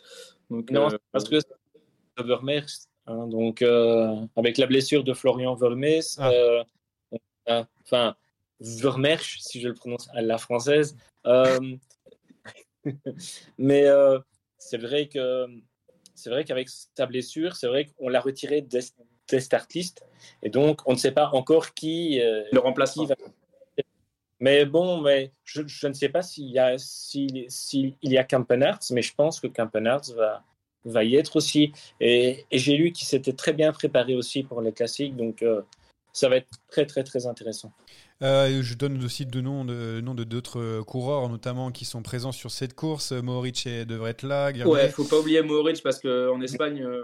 Donc, 0.51 0.69
Non, 0.69 0.91
euh, 0.91 0.97
parce 1.11 1.27
que 1.27 1.39
c'est 1.39 2.23
Vermeers, 2.23 2.65
hein, 3.07 3.25
donc 3.27 3.61
euh, 3.63 4.15
avec 4.35 4.57
la 4.59 4.67
blessure 4.67 5.03
de 5.03 5.13
Florian 5.13 5.55
Vermeers, 5.55 6.01
Ah. 6.19 6.29
euh, 6.31 6.63
enfin 7.83 8.15
Vermeersch, 8.59 9.39
si 9.39 9.59
je 9.59 9.67
le 9.69 9.73
prononce 9.73 10.07
à 10.13 10.21
la 10.21 10.37
française. 10.37 10.95
euh, 11.25 11.59
mais 13.57 13.87
euh, 13.87 14.19
c'est 14.57 14.77
vrai 14.77 15.07
que 15.07 15.47
c'est 16.15 16.29
vrai 16.29 16.43
qu'avec 16.45 16.69
sa 16.69 17.05
blessure, 17.05 17.55
c'est 17.55 17.67
vrai 17.67 17.85
qu'on 17.85 18.09
l'a 18.09 18.19
retiré 18.21 18.61
des, 18.61 18.79
des 19.29 19.39
start 19.39 19.73
lists 19.73 20.05
et 20.41 20.49
donc 20.49 20.81
on 20.85 20.93
ne 20.93 20.97
sait 20.97 21.11
pas 21.11 21.29
encore 21.33 21.73
qui 21.73 22.19
euh, 22.21 22.43
le 22.51 22.85
qui 22.85 23.05
va. 23.05 23.15
Mais 24.39 24.65
bon, 24.65 24.99
mais 24.99 25.31
je, 25.45 25.61
je 25.65 25.87
ne 25.87 25.93
sais 25.93 26.09
pas 26.09 26.21
s'il 26.21 26.49
y 26.49 26.59
a 26.59 26.77
s'il 26.77 27.45
s'il 27.49 27.95
y 28.01 28.17
a 28.17 28.23
Campenarts, 28.23 28.81
mais 28.91 29.01
je 29.01 29.13
pense 29.15 29.39
que 29.39 29.47
Campenarts 29.47 30.11
va 30.15 30.43
va 30.85 31.03
y 31.03 31.15
être 31.15 31.37
aussi. 31.37 31.71
Et, 32.01 32.45
et 32.51 32.57
j'ai 32.57 32.75
lu 32.75 32.91
qu'il 32.91 33.07
s'était 33.07 33.33
très 33.33 33.53
bien 33.53 33.71
préparé 33.71 34.15
aussi 34.15 34.43
pour 34.43 34.61
les 34.61 34.73
classiques, 34.73 35.15
donc 35.15 35.41
euh, 35.43 35.61
ça 36.11 36.27
va 36.29 36.37
être 36.37 36.49
très 36.69 36.85
très 36.85 37.03
très 37.03 37.25
intéressant. 37.25 37.71
Euh, 38.23 38.61
je 38.63 38.73
donne 38.75 39.03
aussi 39.03 39.25
deux 39.25 39.41
noms 39.41 39.65
de 39.65 40.01
noms 40.01 40.15
de 40.15 40.23
d'autres 40.23 40.59
euh, 40.59 40.83
coureurs, 40.83 41.27
notamment 41.29 41.71
qui 41.71 41.85
sont 41.85 42.01
présents 42.01 42.31
sur 42.31 42.51
cette 42.51 42.73
course. 42.73 43.11
Mohoric 43.11 43.67
et 43.67 43.85
devrait 43.85 44.11
être 44.11 44.23
là. 44.23 44.47
Ouais, 44.47 44.53
Guerdet. 44.53 44.89
faut 44.89 45.03
pas 45.03 45.17
oublier 45.19 45.41
Mohoric 45.41 45.83
parce 45.83 45.99
qu'en 45.99 46.39
Espagne, 46.41 46.81
euh, 46.81 47.01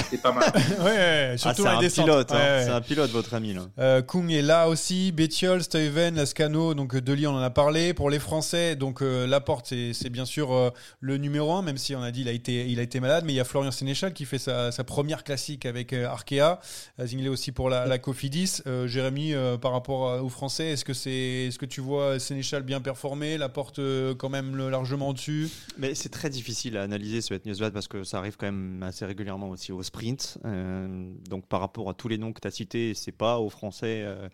c'était 0.00 0.18
pas 0.22 0.32
mal. 0.32 0.50
ouais, 0.54 0.84
ouais, 0.84 1.30
Ah, 1.34 1.36
surtout 1.38 1.62
c'est 1.62 1.68
un 1.68 1.78
pilote, 2.04 2.32
hein. 2.32 2.36
Ouais, 2.36 2.40
ouais. 2.40 2.62
c'est 2.64 2.70
un 2.70 2.80
pilote 2.80 3.10
votre 3.10 3.34
ami 3.34 3.54
là. 3.54 3.62
Euh, 3.78 4.02
Kung 4.02 4.30
est 4.32 4.42
là 4.42 4.68
aussi, 4.68 5.12
Bettiol, 5.12 5.62
Stuyven, 5.62 6.14
Lascano, 6.16 6.74
donc 6.74 6.94
euh, 6.94 7.00
Deli 7.00 7.26
on 7.26 7.32
en 7.34 7.38
a 7.42 7.50
parlé. 7.50 7.92
Pour 7.94 8.10
les 8.10 8.18
Français, 8.18 8.76
donc 8.76 9.02
euh, 9.02 9.26
Laporte 9.26 9.66
c'est 9.92 10.10
bien 10.10 10.24
sûr 10.24 10.52
euh, 10.52 10.70
le 11.00 11.16
numéro 11.18 11.52
un, 11.52 11.62
même 11.62 11.76
si 11.78 11.94
on 11.94 12.02
a 12.02 12.10
dit 12.10 12.22
il 12.22 12.28
a 12.28 12.32
été 12.32 12.66
il 12.68 12.78
a 12.78 12.82
été 12.82 13.00
malade, 13.00 13.24
mais 13.26 13.32
il 13.32 13.36
y 13.36 13.40
a 13.40 13.44
Florian 13.44 13.70
Sénéchal 13.70 14.12
qui 14.12 14.24
fait 14.24 14.38
sa, 14.38 14.72
sa 14.72 14.84
première 14.84 15.24
classique 15.24 15.66
avec 15.66 15.92
euh, 15.92 16.06
Arkea, 16.06 16.58
Euh, 17.00 17.06
Zinglé 17.06 17.28
aussi 17.28 17.52
pour 17.52 17.68
la, 17.70 17.86
la 17.86 17.98
Cofidis. 17.98 18.62
Euh, 18.66 18.86
Jérémy, 18.86 19.34
euh, 19.34 19.56
par 19.58 19.72
rapport 19.72 20.10
à- 20.10 20.22
aux 20.22 20.28
Français, 20.38 20.66
est-ce 20.68 20.84
que 20.84 20.92
c'est 20.92 21.10
est-ce 21.48 21.58
que 21.58 21.66
tu 21.66 21.80
vois 21.80 22.20
Sénéchal 22.20 22.62
bien 22.62 22.80
performé, 22.80 23.38
Laporte 23.38 23.80
euh, 23.80 24.14
quand 24.14 24.28
même 24.28 24.56
largement 24.68 25.08
au-dessus? 25.08 25.48
Mais 25.78 25.96
c'est 25.96 26.10
très 26.10 26.30
difficile 26.30 26.76
à 26.76 26.82
analyser 26.82 27.22
ce 27.22 27.34
Newsblad 27.44 27.72
parce 27.72 27.88
que 27.88 28.04
ça 28.04 28.18
arrive 28.18 28.36
quand 28.36 28.46
même 28.46 28.80
assez 28.84 29.04
régulièrement 29.04 29.50
aussi 29.50 29.72
au 29.72 29.82
sprint. 29.82 30.38
Euh, 30.44 31.10
donc 31.28 31.44
par 31.46 31.58
rapport 31.58 31.90
à 31.90 31.94
tous 31.94 32.06
les 32.06 32.18
noms 32.18 32.32
que 32.32 32.40
tu 32.40 32.46
as 32.46 32.52
cités, 32.52 32.94
c'est 32.94 33.10
pas 33.10 33.40
aux 33.40 33.50
Français 33.50 34.04
euh, 34.06 34.28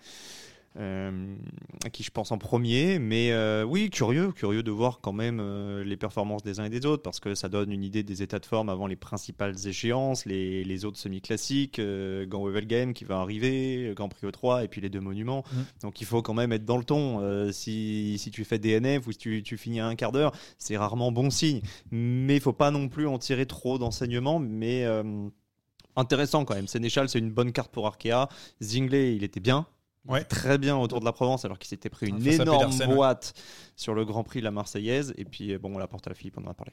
euh, 0.79 1.37
à 1.85 1.91
qui 1.91 2.03
je 2.03 2.11
pense 2.11 2.33
en 2.33 2.39
premier. 2.39 2.99
Mais 2.99 3.33
euh, 3.33 3.65
oui, 3.65 3.91
curieux, 3.91 4.33
curieux 4.33 4.63
de 4.63 4.71
voir 4.71 5.01
quand 5.01 5.13
même 5.13 5.39
euh, 5.41 5.85
les 5.85 5.97
performances 5.97 6.43
des 6.43 6.61
uns 6.61 6.65
et 6.65 6.71
des 6.71 6.85
autres 6.87 7.03
parce 7.03 7.21
que 7.21 7.35
ça 7.35 7.49
donne 7.49 7.71
une 7.71 7.85
idée 7.85 8.03
des 8.03 8.23
états 8.23 8.39
de 8.39 8.47
forme 8.47 8.69
avant 8.69 8.87
les 8.87 8.97
principales 8.97 9.55
échéances, 9.67 10.27
les, 10.27 10.65
les 10.65 10.85
autres 10.85 10.99
semi-classiques, 10.99 11.79
euh, 11.79 12.27
Gand 12.27 12.45
Wevelgem 12.45 12.93
qui 12.93 13.05
va 13.05 13.21
arriver, 13.21 13.93
Grand 13.95 14.09
Prix 14.09 14.27
E3 14.27 14.65
et 14.65 14.69
puis 14.69 14.81
les 14.81 14.91
deux 14.91 15.01
monuments. 15.01 15.45
Mhm. 15.53 15.65
Donc 15.83 16.01
il 16.01 16.07
faut 16.07 16.23
quand 16.23 16.35
même 16.35 16.53
être 16.53 16.65
dans 16.65 16.79
le 16.79 16.85
ton. 16.85 17.21
Euh, 17.21 17.53
si, 17.53 18.17
si 18.19 18.31
tu 18.31 18.45
fais 18.45 18.59
DNF 18.59 19.07
ou 19.07 19.13
si 19.13 19.19
tu, 19.19 19.43
tu 19.43 19.57
finis 19.57 19.81
à 19.81 19.87
un 19.87 19.95
quart 19.95 20.13
d'heure, 20.13 20.33
c'est 20.59 20.77
rarement 20.77 21.13
bon 21.13 21.31
signe. 21.31 21.61
Mais 21.91 22.37
il 22.37 22.41
faut 22.41 22.53
pas 22.53 22.71
non 22.71 22.89
plus 22.89 23.07
en 23.07 23.19
tirer 23.19 23.47
trop 23.47 23.79
d'enseignements. 23.79 24.39
Mais 24.39 24.85
euh, 24.85 25.29
intéressant 25.97 26.45
quand 26.45 26.55
même. 26.55 26.69
Sénéchal, 26.69 27.09
c'est 27.09 27.19
une 27.19 27.31
bonne 27.31 27.53
carte 27.53 27.73
pour 27.73 27.87
Arkea. 27.87 28.29
Zingley, 28.63 29.15
il 29.17 29.25
était 29.25 29.41
bien. 29.41 29.67
Ouais. 30.07 30.23
Très 30.25 30.59
bien 30.59 30.77
autour 30.77 31.01
de 31.01 31.05
la 31.07 31.13
Provence, 31.13 31.45
alors 31.47 31.59
qu'il 31.59 31.69
s'était 31.69 31.89
pris 31.89 32.09
une 32.09 32.27
énorme 32.27 32.79
boîte 32.85 33.33
sur 33.75 33.95
le 33.95 34.05
Grand 34.05 34.23
Prix 34.23 34.41
de 34.41 34.45
la 34.45 34.51
Marseillaise. 34.51 35.15
Et 35.17 35.25
puis, 35.25 35.57
bon, 35.57 35.75
on 35.75 35.79
la 35.79 35.87
porte 35.87 36.07
à 36.07 36.11
la 36.11 36.15
Philippe, 36.15 36.37
on 36.39 36.47
en 36.47 36.51
a 36.51 36.55
parlé. 36.55 36.73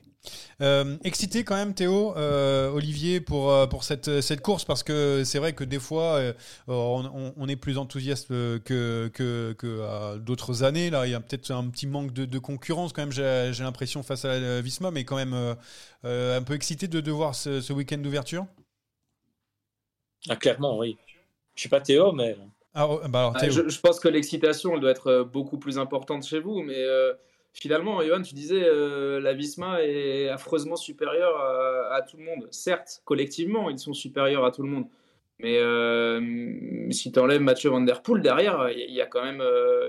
Euh, 0.61 0.97
excité 1.03 1.43
quand 1.43 1.55
même 1.55 1.73
Théo, 1.73 2.15
euh, 2.17 2.69
Olivier 2.71 3.21
pour 3.21 3.51
euh, 3.51 3.67
pour 3.67 3.83
cette 3.83 4.21
cette 4.21 4.41
course 4.41 4.65
parce 4.65 4.83
que 4.83 5.23
c'est 5.23 5.39
vrai 5.39 5.53
que 5.53 5.63
des 5.63 5.79
fois 5.79 6.15
euh, 6.17 6.33
on, 6.67 7.05
on- 7.13 7.33
on 7.37 7.47
est 7.47 7.55
plus 7.55 7.77
enthousiaste 7.77 8.31
euh, 8.31 8.59
que 8.59 9.09
que, 9.13 9.53
que 9.57 10.17
d'autres 10.17 10.63
années 10.63 10.89
là 10.89 11.07
il 11.07 11.11
y 11.11 11.15
a 11.15 11.19
peut-être 11.19 11.51
un 11.51 11.67
petit 11.69 11.87
manque 11.87 12.13
de, 12.13 12.25
de 12.25 12.39
concurrence 12.39 12.93
quand 12.93 13.01
même 13.01 13.11
j'ai 13.11 13.63
l'impression 13.63 14.03
face 14.03 14.25
à 14.25 14.29
euh, 14.29 14.61
Visma 14.63 14.91
mais 14.91 15.03
quand 15.05 15.15
même 15.15 15.33
euh, 15.33 15.55
euh, 16.05 16.37
un 16.37 16.43
peu 16.43 16.53
excité 16.53 16.87
de, 16.87 16.99
de 17.01 17.11
voir 17.11 17.33
ce, 17.35 17.61
ce 17.61 17.73
week-end 17.73 17.97
d'ouverture? 17.97 18.45
Ah, 20.29 20.35
clairement, 20.35 20.77
oui. 20.77 20.97
Je 21.55 21.61
suis 21.61 21.69
pas 21.69 21.81
Théo, 21.81 22.11
mais 22.11 22.35
Ah, 22.73 22.87
oh, 22.87 23.01
bah 23.09 23.19
alors 23.19 23.33
Ah, 23.35 23.49
je, 23.49 23.67
je 23.67 23.79
pense 23.81 23.99
que 23.99 24.07
l'excitation, 24.07 24.73
elle 24.73 24.79
doit 24.79 24.91
être 24.91 25.07
euh, 25.07 25.23
beaucoup 25.23 25.57
plus 25.57 25.77
importante 25.77 26.25
chez 26.25 26.39
vous, 26.39 26.61
mais 26.61 26.77
euh, 26.77 27.13
finalement, 27.53 28.01
Johan, 28.01 28.21
tu 28.21 28.33
disais 28.33 28.63
euh, 28.63 29.19
la 29.19 29.33
Visma 29.33 29.83
est 29.83 30.29
affreusement 30.29 30.77
supérieure 30.77 31.35
à, 31.37 31.95
à 31.95 32.01
tout 32.01 32.17
le 32.17 32.23
monde. 32.23 32.47
Certes, 32.51 33.01
collectivement, 33.03 33.69
ils 33.69 33.79
sont 33.79 33.93
supérieurs 33.93 34.45
à 34.45 34.51
tout 34.51 34.63
le 34.63 34.69
monde, 34.69 34.85
mais 35.39 35.57
euh, 35.59 36.89
si 36.91 37.11
tu 37.11 37.19
enlèves 37.19 37.41
Mathieu 37.41 37.69
Van 37.69 37.81
Der 37.81 38.01
Poel 38.01 38.21
derrière, 38.21 38.69
il 38.69 38.93
y, 38.93 39.01
a 39.01 39.05
quand 39.05 39.23
même 39.23 39.41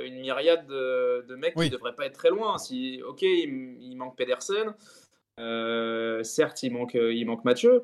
une 0.04 0.20
myriade 0.20 0.66
de, 0.66 1.24
de 1.28 1.36
mecs 1.36 1.52
Oui. 1.56 1.66
qui 1.66 1.72
ne 1.72 1.76
devraient 1.76 1.94
pas 1.94 2.06
être 2.06 2.14
très 2.18 2.30
loin. 2.30 2.58
Si, 2.58 3.00
ok, 3.06 3.22
il, 3.22 3.76
il 3.80 3.94
manque 3.96 4.16
Pedersen, 4.16 4.74
certes, 6.24 6.62
il 6.64 6.72
manque, 6.72 6.94
il 6.94 7.24
manque 7.26 7.44
Mathieu. 7.44 7.82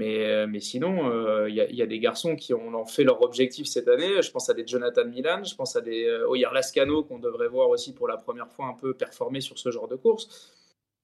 Mais, 0.00 0.24
euh, 0.24 0.46
mais 0.46 0.60
sinon, 0.60 1.10
euh, 1.10 1.48
il 1.50 1.54
y, 1.54 1.60
a- 1.60 1.68
il 1.68 1.76
y 1.76 1.82
a 1.82 1.86
des 1.86 1.98
garçons 1.98 2.34
qui 2.36 2.54
ont, 2.54 2.72
en 2.74 2.86
fait 2.86 3.04
leur 3.04 3.20
objectif 3.22 3.66
cette 3.66 3.86
année. 3.88 4.22
Je 4.22 4.30
pense 4.30 4.48
à 4.48 4.54
des 4.54 4.66
Jonathan 4.66 5.04
Milan, 5.04 5.44
je 5.44 5.54
pense 5.54 5.76
à 5.76 5.82
des 5.82 6.04
euh, 6.06 6.26
Oyer 6.28 6.48
Lascano 6.52 7.04
qu'on 7.04 7.18
devrait 7.18 7.48
voir 7.48 7.68
aussi 7.68 7.92
pour 7.92 8.08
la 8.08 8.16
première 8.16 8.50
fois 8.50 8.66
un 8.66 8.74
peu 8.74 8.94
performer 8.94 9.40
sur 9.42 9.58
ce 9.58 9.70
genre 9.70 9.88
de 9.88 9.96
course. 9.96 10.24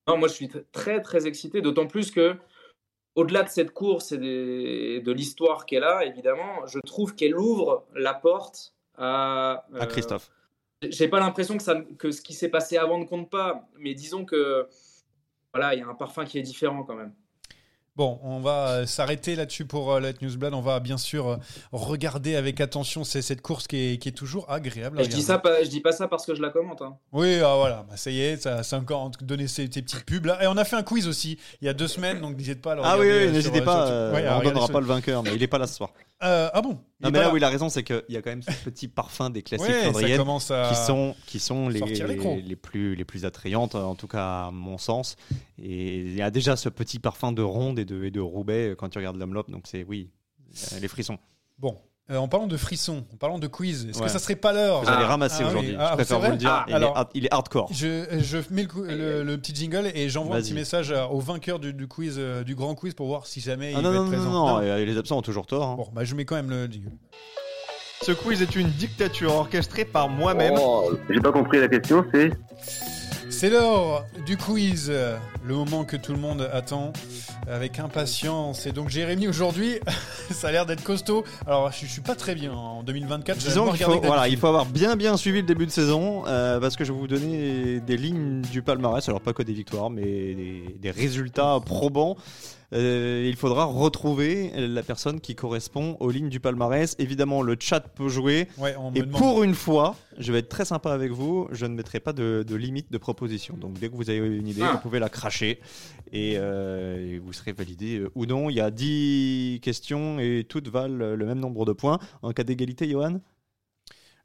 Non, 0.08 0.16
moi 0.16 0.28
je 0.28 0.34
suis 0.34 0.48
très 0.72 1.02
très 1.02 1.26
excité, 1.26 1.60
d'autant 1.60 1.86
plus 1.86 2.10
que 2.10 2.36
au-delà 3.16 3.42
de 3.42 3.48
cette 3.50 3.72
course 3.72 4.12
et 4.12 4.18
des- 4.18 5.00
de 5.00 5.12
l'histoire 5.12 5.66
qu'elle 5.66 5.84
a, 5.84 6.04
évidemment, 6.06 6.66
je 6.66 6.78
trouve 6.86 7.14
qu'elle 7.14 7.36
ouvre 7.36 7.84
la 7.94 8.14
porte 8.14 8.72
à, 8.96 9.64
À 9.74 9.82
euh, 9.82 9.86
Christophe. 9.86 10.30
j'ai 10.82 11.08
pas 11.08 11.20
l'impression 11.20 11.56
que, 11.56 11.62
ça, 11.62 11.82
que 11.98 12.10
ce 12.10 12.20
qui 12.22 12.32
s'est 12.34 12.50
passé 12.50 12.76
avant 12.78 12.98
ne 12.98 13.04
compte 13.04 13.28
pas, 13.30 13.68
mais 13.78 13.94
disons 13.94 14.24
que 14.24 14.68
voilà, 15.52 15.74
il 15.74 15.80
y 15.80 15.82
a 15.82 15.88
un 15.88 15.94
parfum 15.94 16.24
qui 16.24 16.38
est 16.38 16.42
différent 16.42 16.82
quand 16.84 16.94
même. 16.94 17.14
Bon, 17.96 18.18
on 18.22 18.40
va 18.40 18.68
euh, 18.68 18.86
s'arrêter 18.86 19.36
là-dessus 19.36 19.64
pour 19.64 19.90
euh, 19.92 20.00
Let 20.00 20.16
Newsblad. 20.20 20.52
On 20.52 20.60
va 20.60 20.80
bien 20.80 20.98
sûr 20.98 21.28
euh, 21.28 21.36
regarder 21.72 22.36
avec 22.36 22.60
attention 22.60 23.04
c'est- 23.04 23.22
cette 23.22 23.40
course 23.40 23.66
qui 23.66 23.76
est, 23.94 23.96
qui 23.98 24.10
est 24.10 24.12
toujours 24.12 24.50
agréable. 24.50 25.02
je 25.02 25.08
dis 25.08 25.22
ça, 25.22 25.40
je 25.62 25.68
dis 25.68 25.80
pas 25.80 25.92
ça 25.92 26.06
parce 26.06 26.26
que 26.26 26.34
je 26.34 26.42
la 26.42 26.50
commente. 26.50 26.82
hein. 26.82 26.96
Oui, 27.12 27.38
ah, 27.42 27.54
voilà, 27.56 27.86
bah, 27.88 27.96
ça 27.96 28.10
y 28.10 28.20
est, 28.20 28.36
ça, 28.42 28.62
ça 28.62 28.76
a 28.76 28.80
encore 28.80 29.10
donné 29.22 29.48
ces, 29.48 29.68
tes 29.70 29.80
petites 29.80 30.04
pubs 30.04 30.26
là. 30.26 30.42
Et 30.44 30.46
on 30.46 30.56
a 30.58 30.64
fait 30.64 30.76
un 30.76 30.82
quiz 30.82 31.08
aussi 31.08 31.38
il 31.62 31.64
y 31.66 31.68
a 31.68 31.72
deux 31.74 31.88
semaines, 31.88 32.20
donc 32.20 32.36
n'hésitez 32.36 32.60
pas 32.60 32.72
à 32.72 32.74
le 32.74 32.82
Ah 32.84 32.98
oui, 32.98 33.06
oui, 33.10 33.32
n'hésitez 33.32 33.62
pas. 33.62 33.86
sur- 33.86 33.94
euh, 33.94 34.12
ouais, 34.12 34.18
à 34.26 34.34
on 34.34 34.38
regarder 34.40 34.48
donnera 34.48 34.66
sur- 34.66 34.72
pas 34.74 34.80
le 34.80 34.86
vainqueur, 34.86 35.22
mais 35.22 35.34
il 35.34 35.42
est 35.42 35.46
pas 35.48 35.58
là 35.58 35.66
ce 35.66 35.76
soir. 35.76 35.90
Euh, 36.22 36.48
ah 36.52 36.62
bon? 36.62 36.78
Non, 37.00 37.10
mais 37.10 37.18
là 37.18 37.26
là. 37.26 37.32
où 37.32 37.36
il 37.36 37.44
a 37.44 37.48
raison, 37.48 37.68
c'est 37.68 37.82
qu'il 37.82 38.02
y 38.08 38.16
a 38.16 38.22
quand 38.22 38.30
même 38.30 38.42
ce 38.42 38.50
petit 38.64 38.88
parfum 38.88 39.28
des 39.28 39.42
classiques 39.42 39.68
Ouais, 39.68 39.82
flandriennes 39.82 40.20
à 40.50 40.68
qui 40.68 40.74
sont, 40.74 41.14
qui 41.26 41.38
sont 41.38 41.68
les, 41.68 42.56
plus, 42.56 42.94
les 42.94 43.04
plus 43.04 43.24
attrayantes, 43.26 43.74
en 43.74 43.94
tout 43.94 44.08
cas 44.08 44.46
à 44.46 44.50
mon 44.50 44.78
sens. 44.78 45.16
Et 45.58 45.98
il 45.98 46.14
y 46.14 46.22
a 46.22 46.30
déjà 46.30 46.56
ce 46.56 46.70
petit 46.70 46.98
parfum 46.98 47.32
de 47.32 47.42
ronde 47.42 47.78
et 47.78 47.84
de, 47.84 48.04
et 48.04 48.10
de 48.10 48.20
Roubaix 48.20 48.74
quand 48.78 48.88
tu 48.88 48.98
regardes 48.98 49.18
l'Omloop, 49.18 49.50
donc 49.50 49.66
c'est 49.66 49.84
oui, 49.84 50.10
euh, 50.72 50.80
les 50.80 50.88
frissons. 50.88 51.18
Bon, 51.58 51.76
euh, 52.10 52.16
en 52.18 52.28
parlant 52.28 52.46
de 52.46 52.56
frissons, 52.56 53.04
en 53.12 53.16
parlant 53.16 53.38
de 53.38 53.46
quiz, 53.48 53.86
est-ce 53.90 53.98
Ouais. 53.98 54.04
que 54.06 54.10
ça 54.10 54.18
serait 54.18 54.36
pas 54.36 54.52
l'heure 54.52 54.82
Vous 54.82 54.88
allez 54.88 55.02
Ah, 55.04 55.08
ramasser 55.08 55.42
ah 55.44 55.48
aujourd'hui, 55.48 55.74
Ah, 55.78 55.88
je 55.90 55.94
préfère 55.96 56.20
c'est 56.20 56.26
vous 56.26 56.32
le 56.32 56.38
dire. 56.38 56.50
Ah, 56.50 56.64
il, 56.68 56.74
alors, 56.74 56.94
est, 56.94 56.98
hard- 56.98 57.08
il 57.14 57.24
est 57.26 57.32
hardcore. 57.34 57.68
Je, 57.72 58.04
je 58.20 58.38
mets 58.50 58.62
le, 58.62 58.68
cou- 58.68 58.82
le- 58.84 59.22
le 59.24 59.38
petit 59.38 59.54
jingle 59.54 59.90
et 59.94 60.08
j'envoie 60.08 60.36
un 60.36 60.40
petit 60.40 60.54
message 60.54 60.94
au 61.10 61.18
vainqueur 61.18 61.58
du, 61.58 61.72
du 61.72 61.88
quiz, 61.88 62.14
euh, 62.18 62.44
du 62.44 62.54
grand 62.54 62.74
quiz 62.74 62.94
pour 62.94 63.06
voir 63.08 63.26
si 63.26 63.40
jamais 63.40 63.72
Ah 63.74 63.78
il 63.78 63.82
non, 63.82 63.90
va 63.90 63.96
non, 63.96 64.02
être 64.04 64.10
non, 64.10 64.16
présent. 64.16 64.30
non, 64.30 64.46
Non 64.46 64.60
euh, 64.62 64.84
les 64.84 64.96
absents 64.96 65.18
ont 65.18 65.22
toujours 65.22 65.46
tort. 65.46 65.66
hein. 65.66 65.74
Bon, 65.76 65.88
bah 65.92 66.04
je 66.04 66.14
mets 66.14 66.24
quand 66.24 66.36
même 66.36 66.50
le 66.50 66.66
jingle. 66.66 66.92
Ce 68.02 68.12
quiz 68.12 68.42
est 68.42 68.54
une 68.54 68.68
dictature 68.68 69.34
orchestrée 69.34 69.84
par 69.86 70.08
moi-même. 70.08 70.54
Oh, 70.60 70.92
J'ai 71.10 71.18
pas 71.20 71.32
compris 71.32 71.58
la 71.58 71.66
question, 71.68 72.04
c'est 72.12 72.30
C'est 73.38 73.50
l'heure 73.50 74.06
du 74.24 74.38
quiz, 74.38 74.90
le 74.90 75.54
moment 75.54 75.84
que 75.84 75.98
tout 75.98 76.14
le 76.14 76.18
monde 76.18 76.48
attend 76.54 76.94
avec 77.46 77.78
impatience. 77.78 78.64
Et 78.64 78.72
donc 78.72 78.88
Jérémy 78.88 79.28
aujourd'hui, 79.28 79.78
ça 80.30 80.48
a 80.48 80.52
l'air 80.52 80.64
d'être 80.64 80.82
costaud. 80.82 81.22
Alors 81.46 81.70
je, 81.70 81.84
je 81.84 81.92
suis 81.92 82.00
pas 82.00 82.14
très 82.14 82.34
bien 82.34 82.54
en 82.54 82.82
2024. 82.82 83.38
j'ai 83.38 83.48
Disons 83.48 83.72
qu'il 83.72 83.84
faut, 83.84 84.00
voilà, 84.00 84.26
il 84.28 84.38
faut 84.38 84.46
avoir 84.46 84.64
bien 84.64 84.96
bien 84.96 85.18
suivi 85.18 85.42
le 85.42 85.46
début 85.46 85.66
de 85.66 85.70
saison 85.70 86.24
euh, 86.26 86.58
parce 86.60 86.76
que 86.76 86.84
je 86.84 86.94
vais 86.94 86.98
vous 86.98 87.06
donner 87.06 87.80
des 87.80 87.98
lignes 87.98 88.40
du 88.40 88.62
palmarès, 88.62 89.06
alors 89.06 89.20
pas 89.20 89.34
que 89.34 89.42
des 89.42 89.52
victoires, 89.52 89.90
mais 89.90 90.02
des, 90.02 90.74
des 90.80 90.90
résultats 90.90 91.60
probants. 91.62 92.16
Euh, 92.72 93.24
il 93.28 93.36
faudra 93.36 93.64
retrouver 93.64 94.50
la 94.56 94.82
personne 94.82 95.20
qui 95.20 95.34
correspond 95.36 95.96
aux 96.00 96.10
lignes 96.10 96.28
du 96.28 96.40
palmarès. 96.40 96.96
Évidemment, 96.98 97.42
le 97.42 97.56
chat 97.58 97.80
peut 97.80 98.08
jouer. 98.08 98.48
Ouais, 98.58 98.74
on 98.78 98.90
me 98.90 98.96
Et 98.96 99.00
demande- 99.02 99.20
pour 99.20 99.42
une 99.44 99.54
fois, 99.54 99.94
je 100.18 100.32
vais 100.32 100.40
être 100.40 100.48
très 100.48 100.64
sympa 100.64 100.92
avec 100.92 101.12
vous, 101.12 101.46
je 101.52 101.64
ne 101.66 101.74
mettrai 101.74 102.00
pas 102.00 102.12
de, 102.12 102.44
de 102.46 102.54
limite 102.56 102.90
de 102.90 102.98
proposition. 102.98 103.56
Donc 103.56 103.74
dès 103.78 103.88
que 103.88 103.94
vous 103.94 104.10
avez 104.10 104.18
une 104.18 104.48
idée, 104.48 104.62
Ah. 104.64 104.72
vous 104.72 104.78
pouvez 104.80 104.98
la 104.98 105.08
cracher 105.08 105.60
et, 106.12 106.34
euh, 106.38 107.14
et 107.14 107.18
vous 107.18 107.32
serez 107.32 107.52
validé 107.52 107.98
euh, 107.98 108.10
ou 108.14 108.26
non. 108.26 108.50
Il 108.50 108.56
y 108.56 108.60
a 108.60 108.70
10 108.70 109.60
questions 109.62 110.18
et 110.18 110.44
toutes 110.48 110.68
valent 110.68 111.14
le 111.14 111.24
même 111.26 111.38
nombre 111.38 111.64
de 111.66 111.72
points. 111.72 111.98
En 112.22 112.32
cas 112.32 112.42
d'égalité, 112.44 112.88
Johan? 112.90 113.20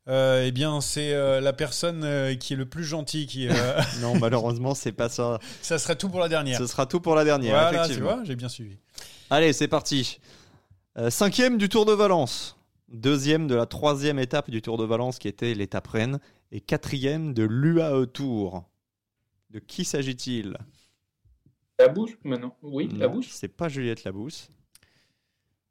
Euh, 0.07 0.45
eh 0.47 0.51
bien, 0.51 0.81
c'est 0.81 1.13
euh, 1.13 1.39
la 1.41 1.53
personne 1.53 2.03
euh, 2.03 2.33
qui 2.35 2.53
est 2.53 2.55
le 2.55 2.65
plus 2.65 2.83
gentil 2.83 3.27
qui. 3.27 3.47
euh, 3.47 3.81
Non, 4.01 4.17
malheureusement, 4.17 4.73
c'est 4.73 4.91
pas 4.91 5.09
ça. 5.09 5.39
ça 5.61 5.77
serait 5.77 5.95
tout 5.95 6.09
pour 6.09 6.19
la 6.19 6.27
dernière. 6.29 6.57
Ce 6.57 6.65
sera 6.67 6.85
tout 6.85 6.99
pour 6.99 7.15
la 7.15 7.23
dernière, 7.23 7.53
Voilà, 7.53 7.69
tu 7.69 7.75
effectivement. 7.77 8.15
vois, 8.15 8.23
j'ai 8.23 8.35
bien 8.35 8.49
suivi. 8.49 8.77
Allez, 9.29 9.53
c'est 9.53 9.67
parti. 9.67 10.19
Euh, 10.97 11.09
cinquième 11.09 11.57
du 11.57 11.69
Tour 11.69 11.85
de 11.85 11.93
Valence. 11.93 12.57
Deuxième 12.89 13.47
de 13.47 13.55
la 13.55 13.65
troisième 13.65 14.19
étape 14.19 14.49
du 14.49 14.61
Tour 14.61 14.77
de 14.77 14.83
Valence 14.83 15.19
qui 15.19 15.27
était 15.27 15.53
l'étape 15.53 15.87
Rennes. 15.87 16.19
Et 16.51 16.59
quatrième 16.59 17.33
de 17.33 17.43
l'UAE 17.43 18.07
Tour. 18.07 18.65
De 19.51 19.59
qui 19.59 19.85
s'agit-il? 19.85 20.57
La 21.79 21.87
bouche 21.87 22.17
maintenant 22.23 22.57
Oui, 22.61 22.89
la 22.97 23.07
bouche. 23.07 23.27
C'est 23.31 23.47
pas 23.47 23.69
Juliette 23.69 24.03
Labousse. 24.03 24.49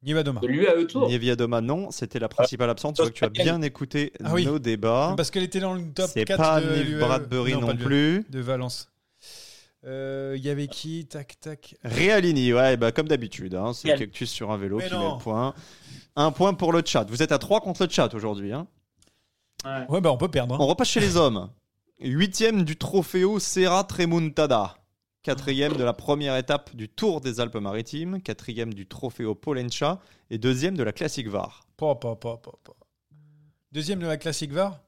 Nivadoma. 0.02 0.40
De 0.40 0.82
Tour. 0.84 1.08
Nievia 1.08 1.36
Doma, 1.36 1.60
non. 1.60 1.90
C'était 1.90 2.18
la 2.18 2.28
principale 2.28 2.70
absente. 2.70 2.96
Je 2.96 3.02
vois 3.02 3.10
que 3.10 3.16
tu 3.16 3.24
as 3.24 3.28
bien 3.28 3.60
écouté 3.62 4.12
Ah 4.24 4.32
oui. 4.32 4.46
nos 4.46 4.58
débats. 4.58 5.14
Parce 5.16 5.30
qu'elle 5.30 5.42
était 5.42 5.60
dans 5.60 5.74
le 5.74 5.82
top 5.92 6.10
C'est 6.12 6.24
4 6.24 6.36
pas 6.38 6.60
de 6.60 6.74
Nive. 6.74 6.98
Bradbury 6.98 7.52
non 7.54 7.74
de- 7.74 7.84
plus. 7.84 8.24
De 8.30 8.40
Valence. 8.40 8.88
Euh, 9.86 10.34
Il 10.36 10.44
y 10.44 10.50
avait 10.50 10.68
qui 10.68 11.06
Tac, 11.06 11.38
tac. 11.40 11.74
Realini, 11.84 12.52
ouais, 12.52 12.76
bah, 12.76 12.92
comme 12.92 13.08
d'habitude. 13.08 13.54
hein, 13.54 13.72
c'est. 13.74 13.94
Cactus 13.96 14.30
sur 14.30 14.50
un 14.50 14.56
vélo 14.56 14.78
Mais 14.78 14.88
qui 14.88 14.92
met 14.94 14.98
non. 14.98 15.16
le 15.16 15.22
point. 15.22 15.54
Un 16.16 16.32
point 16.32 16.54
pour 16.54 16.72
le 16.72 16.82
chat. 16.84 17.04
Vous 17.08 17.22
êtes 17.22 17.32
à 17.32 17.38
3 17.38 17.60
contre 17.60 17.84
le 17.84 17.90
chat 17.90 18.12
aujourd'hui. 18.14 18.52
hein. 18.52 18.66
Ouais. 19.64 19.84
Ouais, 19.88 20.00
bah 20.00 20.10
on 20.12 20.16
peut 20.16 20.28
perdre. 20.30 20.54
hein. 20.54 20.58
On 20.60 20.66
repasse 20.66 20.88
chez 20.88 21.00
les 21.00 21.16
hommes. 21.18 21.50
Huitième 22.00 22.62
du 22.64 22.76
Trofeo 22.76 23.38
Serra 23.38 23.84
Tremontada. 23.84 24.76
Quatrième 25.22 25.74
de 25.76 25.84
la 25.84 25.92
première 25.92 26.36
étape 26.36 26.74
du 26.74 26.88
Tour 26.88 27.20
des 27.20 27.40
Alpes-Maritimes. 27.40 28.22
Quatrième 28.22 28.72
du 28.72 28.86
Trofeo 28.86 29.34
Polencha. 29.34 30.00
Et 30.30 30.38
deuxième 30.38 30.76
de 30.76 30.82
la 30.82 30.92
Classique 30.92 31.28
VAR. 31.28 31.66
Pa, 31.76 31.94
pa, 31.94 32.16
pa, 32.16 32.36
pa, 32.38 32.52
pa. 32.64 32.72
Deuxième 33.72 34.00
de 34.00 34.06
la 34.06 34.16
classique 34.16 34.52
VAR? 34.52 34.80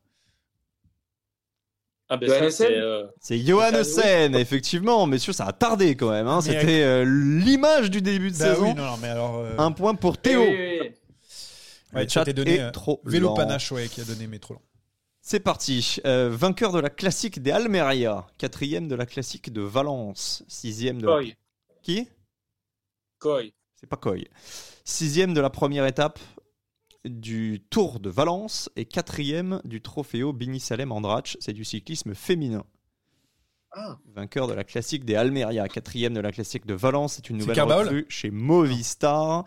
Ah 2.08 2.16
ben 2.16 2.50
c'est... 2.50 2.76
euh, 2.76 3.06
C'est 3.20 3.38
Johan 3.38 3.70
oui. 3.74 3.84
Sen, 3.84 4.34
effectivement. 4.34 5.06
Messieurs, 5.06 5.32
ça 5.32 5.46
a 5.46 5.52
tardé 5.52 5.94
quand 5.94 6.10
même. 6.10 6.26
hein. 6.26 6.40
Mais 6.44 6.52
C'était 6.60 6.82
euh, 6.82 7.04
l'image 7.04 7.90
du 7.90 8.02
début 8.02 8.30
de 8.30 8.36
Bah 8.36 8.54
saison. 8.54 8.64
oui, 8.64 8.74
non, 8.74 8.84
non, 8.84 8.96
mais 9.00 9.08
alors. 9.08 9.36
euh, 9.38 9.54
Un 9.56 9.70
point 9.72 9.94
pour 9.94 10.18
Théo. 10.18 10.42
Oui, 10.42 10.48
oui, 10.50 10.78
oui. 10.82 10.90
Le 11.92 11.98
ouais, 12.00 12.08
chat 12.08 12.20
ça 12.20 12.24
t'est 12.24 12.32
donné. 12.32 12.56
est 12.56 12.60
euh, 12.60 12.70
trop 12.70 13.00
Vélo 13.04 13.28
lent. 13.28 13.34
Panache, 13.34 13.70
ouais, 13.72 13.86
qui 13.88 14.00
a 14.00 14.04
donné 14.04 14.26
métro 14.26 14.54
lent. 14.54 14.62
C'est 15.24 15.38
parti. 15.38 15.98
Euh, 16.04 16.28
vainqueur 16.32 16.72
de 16.72 16.80
la 16.80 16.90
classique 16.90 17.40
des 17.40 17.52
Almeria. 17.52 18.26
Quatrième 18.38 18.88
de 18.88 18.96
la 18.96 19.06
classique 19.06 19.52
de 19.52 19.62
Valence. 19.62 20.42
Sixième 20.48 21.00
de 21.00 21.06
la... 21.06 21.20
Qui? 21.80 22.08
Coy. 23.20 23.54
C'est 23.76 23.86
pas 23.86 23.96
Coy. 23.96 24.26
Sixième 24.84 25.32
de 25.32 25.40
la 25.40 25.48
première 25.48 25.86
étape 25.86 26.18
du 27.04 27.62
Tour 27.70 28.00
de 28.00 28.10
Valence 28.10 28.68
et 28.74 28.84
quatrième 28.84 29.60
du 29.64 29.80
Trofeo 29.80 30.32
Bini 30.32 30.58
Salem 30.58 30.90
Andrach. 30.90 31.36
C'est 31.38 31.52
du 31.52 31.64
cyclisme 31.64 32.16
féminin. 32.16 32.64
Ah. 33.70 33.98
Vainqueur 34.06 34.48
de 34.48 34.54
la 34.54 34.64
classique 34.64 35.04
des 35.04 35.14
Almeria. 35.14 35.68
Quatrième 35.68 36.14
de 36.14 36.20
la 36.20 36.32
classique 36.32 36.66
de 36.66 36.74
Valence. 36.74 37.14
C'est 37.14 37.30
une 37.30 37.40
C'est 37.40 37.46
nouvelle 37.46 37.62
recrue 37.62 38.06
chez 38.08 38.32
Movistar. 38.32 39.44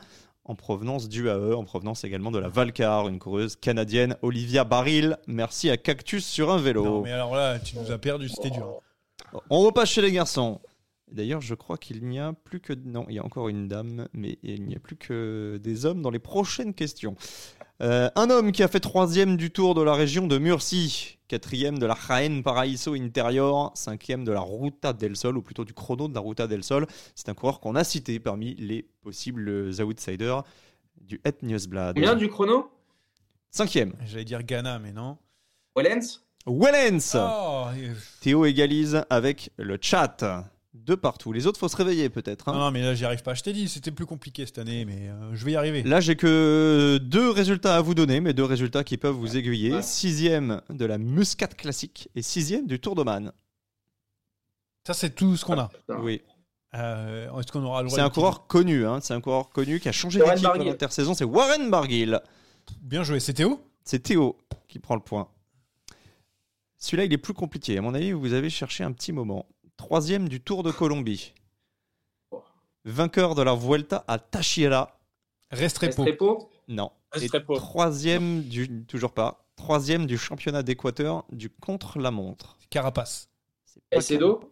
En 0.47 0.53
provenance 0.53 1.09
du 1.09 1.27
AE, 1.27 1.55
en 1.55 1.63
provenance 1.63 2.03
également 2.03 2.29
de 2.29 2.37
la 2.37 2.49
Valcar, 2.49 3.07
une 3.07 3.17
coureuse 3.17 3.55
canadienne, 3.55 4.15
Olivia 4.21 4.63
Baril. 4.63 5.17
Merci 5.25 5.71
à 5.71 5.77
Cactus 5.77 6.23
sur 6.23 6.51
un 6.51 6.57
vélo. 6.57 6.85
Non, 6.85 7.01
mais 7.01 7.11
alors 7.11 7.35
là, 7.35 7.57
tu 7.57 7.75
nous 7.79 7.91
as 7.91 7.97
perdu, 7.97 8.29
c'était 8.29 8.51
dur. 8.51 8.79
On 9.49 9.61
repasse 9.61 9.89
chez 9.89 10.03
les 10.03 10.11
garçons. 10.11 10.61
D'ailleurs, 11.11 11.41
je 11.41 11.55
crois 11.55 11.77
qu'il 11.77 12.07
n'y 12.07 12.19
a 12.19 12.33
plus 12.33 12.59
que. 12.59 12.73
Non, 12.73 13.05
il 13.09 13.15
y 13.15 13.19
a 13.19 13.25
encore 13.25 13.49
une 13.49 13.67
dame, 13.67 14.07
mais 14.13 14.37
il 14.43 14.65
n'y 14.65 14.75
a 14.75 14.79
plus 14.79 14.95
que 14.95 15.59
des 15.63 15.85
hommes 15.85 16.03
dans 16.03 16.11
les 16.11 16.19
prochaines 16.19 16.73
questions. 16.73 17.15
Euh, 17.81 18.09
un 18.15 18.29
homme 18.29 18.51
qui 18.51 18.63
a 18.63 18.67
fait 18.67 18.79
troisième 18.79 19.37
du 19.37 19.51
tour 19.51 19.75
de 19.75 19.81
la 19.81 19.93
région 19.93 20.27
de 20.27 20.37
Murcie, 20.37 21.14
quatrième 21.27 21.79
de 21.79 21.85
la 21.85 21.95
Jaén 22.07 22.41
Paraíso 22.43 22.93
Interior, 22.93 23.71
cinquième 23.75 24.23
de 24.23 24.31
la 24.31 24.41
Ruta 24.41 24.93
del 24.93 25.15
Sol, 25.15 25.37
ou 25.37 25.41
plutôt 25.41 25.65
du 25.65 25.73
chrono 25.73 26.07
de 26.07 26.13
la 26.13 26.19
Ruta 26.19 26.47
del 26.47 26.63
Sol. 26.63 26.85
C'est 27.15 27.29
un 27.29 27.33
coureur 27.33 27.59
qu'on 27.59 27.75
a 27.75 27.83
cité 27.83 28.19
parmi 28.19 28.55
les 28.55 28.83
possibles 29.01 29.69
outsiders 29.81 30.43
du 30.99 31.19
Het 31.23 31.41
Nieuwsblad. 31.43 31.95
Combien 31.95 32.15
du 32.15 32.29
chrono? 32.29 32.69
Cinquième. 33.49 33.93
J'allais 34.05 34.25
dire 34.25 34.43
Ghana, 34.43 34.79
mais 34.79 34.91
non. 34.91 35.17
Wellens? 35.75 36.21
Wellens 36.47 37.15
Oh, 37.15 37.65
Théo 38.21 38.45
égalise 38.45 39.03
avec 39.09 39.51
le 39.57 39.77
chat. 39.81 40.45
De 40.85 40.93
partout. 40.93 41.33
Les 41.33 41.47
autres, 41.47 41.59
faut 41.59 41.67
se 41.67 41.75
réveiller 41.75 42.09
peut-être. 42.09 42.47
hein. 42.49 42.53
non, 42.53 42.59
non, 42.59 42.71
mais 42.71 42.81
là, 42.83 42.93
j'y 42.93 43.05
arrive 43.05 43.23
pas. 43.23 43.33
Je 43.33 43.41
t'ai 43.41 43.53
dit, 43.53 43.67
c'était 43.67 43.89
plus 43.91 44.05
compliqué 44.05 44.45
cette 44.45 44.59
année, 44.59 44.85
mais 44.85 45.09
euh, 45.09 45.33
je 45.33 45.43
vais 45.43 45.53
y 45.53 45.55
arriver. 45.55 45.81
Là, 45.81 45.99
j'ai 45.99 46.15
que 46.15 46.99
deux 47.01 47.31
résultats 47.31 47.75
à 47.77 47.81
vous 47.81 47.95
donner, 47.95 48.19
mais 48.21 48.33
deux 48.33 48.43
résultats 48.43 48.83
qui 48.83 48.97
peuvent 48.97 49.15
vous 49.15 49.35
aiguiller. 49.35 49.73
Ouais. 49.73 49.81
Sixième 49.81 50.61
de 50.69 50.85
la 50.85 50.97
Muscat 50.99 51.47
classique 51.47 52.09
et 52.15 52.21
sixième 52.21 52.67
du 52.67 52.79
Tour 52.79 52.93
de 52.93 53.01
Man. 53.03 53.31
Ça, 54.85 54.93
c'est 54.93 55.09
tout 55.15 55.35
ce 55.35 55.43
qu'on 55.43 55.57
a. 55.57 55.69
Putain. 55.69 55.99
Oui. 56.01 56.21
Euh, 56.75 57.39
Est-ce 57.39 57.51
qu'on 57.51 57.63
aura 57.63 57.81
le 57.81 57.87
droit 57.87 57.97
C'est 57.97 58.03
un 58.03 58.09
coureur 58.11 58.45
connu. 58.45 58.85
Hein. 58.85 58.99
C'est 59.01 59.13
un 59.15 59.21
coureur 59.21 59.49
connu 59.49 59.79
qui 59.79 59.89
a 59.89 59.91
changé 59.91 60.19
d'équipe 60.19 60.37
en 60.39 60.41
Barguil. 60.49 60.69
intersaison. 60.69 61.13
C'est 61.15 61.23
Warren 61.23 61.71
Barguil. 61.71 62.19
Bien 62.81 63.01
joué. 63.03 63.19
C'est 63.19 63.33
Théo? 63.33 63.59
C'est 63.83 64.03
Théo 64.03 64.37
qui 64.67 64.77
prend 64.77 64.93
le 64.95 65.01
point. 65.01 65.29
Celui-là, 66.77 67.05
il 67.05 67.13
est 67.13 67.17
plus 67.17 67.33
compliqué. 67.33 67.77
À 67.77 67.81
mon 67.81 67.93
avis, 67.95 68.11
vous 68.11 68.33
avez 68.33 68.49
cherché 68.51 68.83
un 68.83 68.91
petit 68.91 69.11
moment. 69.13 69.47
Troisième 69.77 70.29
du 70.29 70.41
Tour 70.41 70.63
de 70.63 70.71
Colombie. 70.71 71.33
Vainqueur 72.85 73.35
de 73.35 73.41
la 73.41 73.53
Vuelta 73.55 74.03
à 74.07 74.19
Tachira. 74.19 74.99
Restrepo. 75.51 76.03
Restrepo 76.03 76.49
Non. 76.67 76.91
Et 77.15 77.19
Restrepo. 77.19 77.55
troisième 77.55 78.43
du 78.43 78.83
toujours 78.85 79.11
pas. 79.13 79.45
Troisième 79.55 80.05
du 80.05 80.17
championnat 80.17 80.63
d'Équateur 80.63 81.25
du 81.31 81.49
contre-la-montre. 81.49 82.57
Carapace. 82.69 83.29
C'est 83.65 83.81
pas 83.89 83.97
Caicedo 83.97 84.49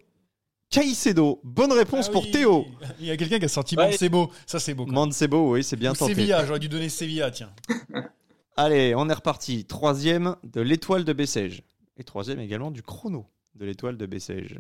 Caicedo. 0.70 1.40
Bonne 1.44 1.72
réponse 1.74 2.08
Ah 2.10 2.12
pour. 2.12 2.30
Théo. 2.32 2.66
Il 3.00 3.06
y 3.06 3.12
a 3.12 3.18
quelqu'un 3.18 3.38
qui 3.40 3.46
a 3.46 3.50
sorti 3.50 3.76
Ouais. 3.76 3.92
Mancebo. 3.92 4.32
Ça, 4.48 4.60
c'est 4.60 4.74
beau. 4.74 4.86
quoi. 4.86 4.94
Mancebo, 4.94 5.54
oui, 5.54 5.64
c'est 5.64 5.76
bien 5.76 5.92
Ou 5.92 5.96
tenté. 5.96 6.16
Sevilla, 6.16 6.46
j'aurais 6.46 6.60
dû 6.60 6.70
donner 6.70 6.90
Sevilla, 6.90 7.30
tiens. 7.32 7.54
Allez, 8.58 8.94
on 8.96 9.08
est 9.10 9.14
reparti. 9.14 9.66
Troisième 9.66 10.36
de 10.44 10.62
l'étoile 10.62 11.04
de 11.06 11.14
Bessèges. 11.14 11.62
Et 11.98 12.04
troisième 12.04 12.40
également 12.40 12.72
du 12.72 12.82
chrono 12.82 13.26
de 13.56 13.66
l'étoile 13.66 13.98
de 13.98 14.06
Bessèges. 14.08 14.60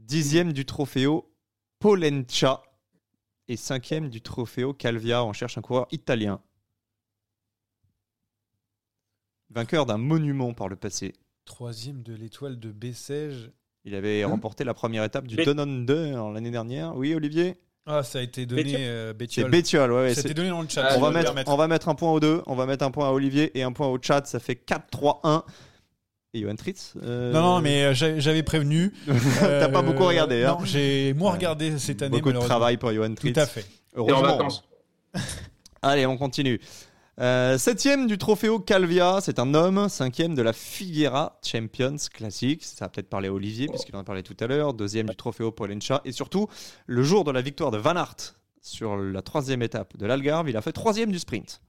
Dixième 0.00 0.52
du 0.52 0.64
trofeo 0.64 1.30
Polencha. 1.78 2.62
Et 3.48 3.56
cinquième 3.56 4.08
du 4.08 4.20
trofeo 4.20 4.72
Calvia. 4.72 5.24
On 5.24 5.32
cherche 5.32 5.58
un 5.58 5.60
coureur 5.62 5.86
italien. 5.90 6.40
Vainqueur 9.50 9.86
d'un 9.86 9.98
monument 9.98 10.52
par 10.54 10.68
le 10.68 10.76
passé. 10.76 11.12
Troisième 11.44 12.02
de 12.02 12.14
l'étoile 12.14 12.60
de 12.60 12.70
Bessèges. 12.70 13.50
Il 13.84 13.94
avait 13.94 14.24
remporté 14.24 14.62
la 14.62 14.74
première 14.74 15.02
étape 15.04 15.26
du 15.26 15.36
2 15.36 15.54
l'année 16.32 16.50
dernière. 16.50 16.94
Oui, 16.96 17.14
Olivier? 17.14 17.56
Ah, 17.86 18.02
ça 18.02 18.18
a 18.18 18.22
été 18.22 18.46
donné 18.46 18.62
Bétiol. 18.62 18.82
euh, 18.82 19.14
C'est 19.30 19.48
Bétiol. 19.48 19.90
Ouais, 19.92 19.98
ouais, 20.02 20.14
Ça 20.14 20.20
a 20.20 20.22
c'est- 20.22 20.28
été 20.28 20.34
donné 20.34 20.50
dans 20.50 20.60
le 20.62 20.68
chat. 20.68 20.84
Ah, 20.86 20.98
va 20.98 21.10
mettre, 21.10 21.32
on 21.48 21.56
va 21.56 21.66
mettre 21.66 21.88
un 21.88 21.94
point 21.94 22.12
aux 22.12 22.20
deux. 22.20 22.42
On 22.46 22.54
va 22.54 22.66
mettre 22.66 22.84
un 22.84 22.90
point 22.90 23.08
à 23.08 23.12
Olivier 23.12 23.58
et 23.58 23.62
un 23.62 23.72
point 23.72 23.88
au 23.88 23.98
chat. 24.00 24.26
Ça 24.26 24.38
fait 24.38 24.54
4-3-1. 24.54 25.44
Et 26.32 26.40
Johan 26.42 26.54
Tritz 26.54 26.94
euh, 27.02 27.32
Non, 27.32 27.40
non, 27.42 27.60
mais 27.60 27.84
euh, 27.86 27.94
j'a- 27.94 28.18
j'avais 28.20 28.42
prévenu. 28.44 28.92
T'as 29.40 29.68
pas 29.68 29.82
beaucoup 29.82 30.04
regardé, 30.04 30.44
hein 30.44 30.56
Non, 30.60 30.64
j'ai 30.64 31.12
moins 31.14 31.30
Ouais. 31.30 31.36
regardé 31.38 31.78
cette 31.78 32.02
année. 32.02 32.18
Beaucoup 32.20 32.32
de 32.32 32.38
travail 32.38 32.76
pour 32.76 32.92
Johan 32.92 33.08
Tout 33.10 33.14
Tritz. 33.16 33.38
à 33.38 33.46
fait. 33.46 33.62
T'es 33.92 33.98
en 34.00 34.06
Heureusement. 34.08 34.36
vacances. 34.36 34.64
Allez, 35.82 36.06
on 36.06 36.16
continue. 36.16 36.60
Euh, 37.20 37.58
septième 37.58 38.06
du 38.06 38.16
Trofeo 38.16 38.60
Calvia, 38.60 39.18
c'est 39.20 39.38
un 39.40 39.52
homme. 39.54 39.88
Cinquième 39.88 40.34
de 40.34 40.42
la 40.42 40.52
Figuera 40.52 41.38
Champions 41.44 41.96
Classic. 42.14 42.62
Ça 42.64 42.84
va 42.84 42.88
peut-être 42.90 43.08
parler 43.10 43.28
à 43.28 43.32
Olivier, 43.32 43.66
puisqu'il 43.66 43.96
en 43.96 44.00
a 44.00 44.04
parlé 44.04 44.22
tout 44.22 44.36
à 44.40 44.46
l'heure. 44.46 44.72
Deuxième 44.72 45.08
du 45.08 45.16
Trofeo 45.16 45.50
Polencha. 45.50 46.00
Et 46.04 46.12
surtout, 46.12 46.46
le 46.86 47.02
jour 47.02 47.24
de 47.24 47.32
la 47.32 47.42
victoire 47.42 47.70
de 47.72 47.76
Van 47.78 47.96
Aert 47.96 48.36
sur 48.62 48.96
la 48.96 49.20
troisième 49.22 49.62
étape 49.62 49.96
de 49.96 50.06
l'Algarve, 50.06 50.48
il 50.48 50.56
a 50.56 50.62
fait 50.62 50.72
troisième 50.72 51.10
du 51.10 51.18
sprint. 51.18 51.60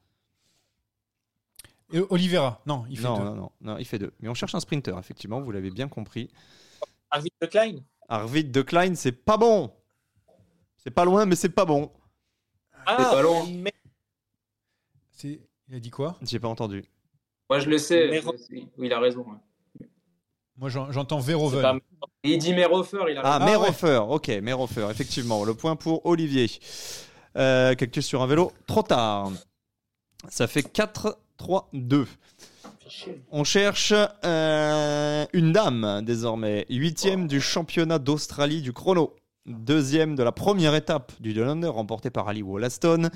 Et 1.94 2.00
Oliveira, 2.10 2.62
non, 2.66 2.86
il 2.90 2.98
fait 2.98 3.04
non, 3.04 3.18
deux. 3.18 3.24
non, 3.24 3.36
non, 3.36 3.52
non, 3.62 3.78
il 3.78 3.86
fait 3.86 4.00
deux. 4.00 4.14
Mais 4.20 4.30
on 4.30 4.34
cherche 4.34 4.56
un 4.56 4.60
sprinter, 4.60 4.98
effectivement, 4.98 5.42
vous 5.42 5.52
l'avez 5.52 5.72
bien 5.72 5.88
compris. 5.88 6.30
Arvid 7.10 7.32
de 7.42 7.48
Klein. 7.48 7.76
Arvid 8.08 8.52
de 8.52 8.62
Klein, 8.62 8.96
c'est 8.96 9.12
pas 9.12 9.38
bon. 9.38 9.72
C'est 10.78 10.92
pas 10.92 11.06
loin, 11.06 11.26
mais 11.26 11.36
c'est 11.36 11.50
pas 11.50 11.66
bon. 11.66 11.92
Ah, 12.86 12.96
pas 12.98 13.22
loin. 13.22 13.46
mais- 13.54 13.74
C'est- 15.12 15.40
Il 15.70 15.76
a 15.76 15.80
dit 15.80 15.90
quoi? 15.92 16.18
J'ai 16.22 16.40
pas 16.40 16.48
entendu. 16.48 16.84
Moi, 17.50 17.60
je 17.60 17.70
le 17.70 17.78
sais. 17.78 18.10
Oui, 18.10 18.88
il 18.88 18.94
a 18.94 19.00
raison. 19.00 19.22
ouais. 19.22 19.88
Moi, 20.58 20.70
j'en- 20.70 20.92
j'entends 20.92 21.20
C'est 21.22 21.28
Verhoeven. 21.28 21.62
pas- 21.62 21.78
Il 22.24 22.38
dit 22.38 22.54
Merhofer, 22.54 23.06
il 23.10 23.18
a 23.18 23.22
Ah, 23.24 23.38
Ah, 23.42 23.46
Merhofer, 23.46 24.02
ok, 24.10 24.28
Merhofer, 24.42 24.88
effectivement. 24.92 25.44
Le 25.44 25.54
point 25.56 25.76
pour 25.76 26.06
Olivier. 26.06 26.50
Euh, 27.38 27.74
Cactus 27.76 28.06
sur 28.06 28.22
un 28.22 28.28
vélo, 28.28 28.52
trop 28.68 28.84
tard. 28.84 29.32
Ça 30.28 30.48
fait 30.48 30.64
4-3-2. 31.48 32.06
On 33.32 33.44
cherche 33.44 33.94
euh, 34.26 35.26
une 35.34 35.52
dame 35.54 36.02
désormais. 36.04 36.66
Huitième 36.70 37.28
du 37.28 37.40
championnat 37.42 38.00
d'Australie 38.00 38.62
du 38.62 38.74
chrono. 38.74 39.16
Deuxième 39.46 40.16
de 40.16 40.24
la 40.24 40.32
première 40.32 40.76
étape 40.76 41.12
du 41.20 41.34
Delander 41.34 41.68
remportée 41.68 42.10
par 42.10 42.28
Ali 42.28 42.42
Wollaston. 42.42 43.10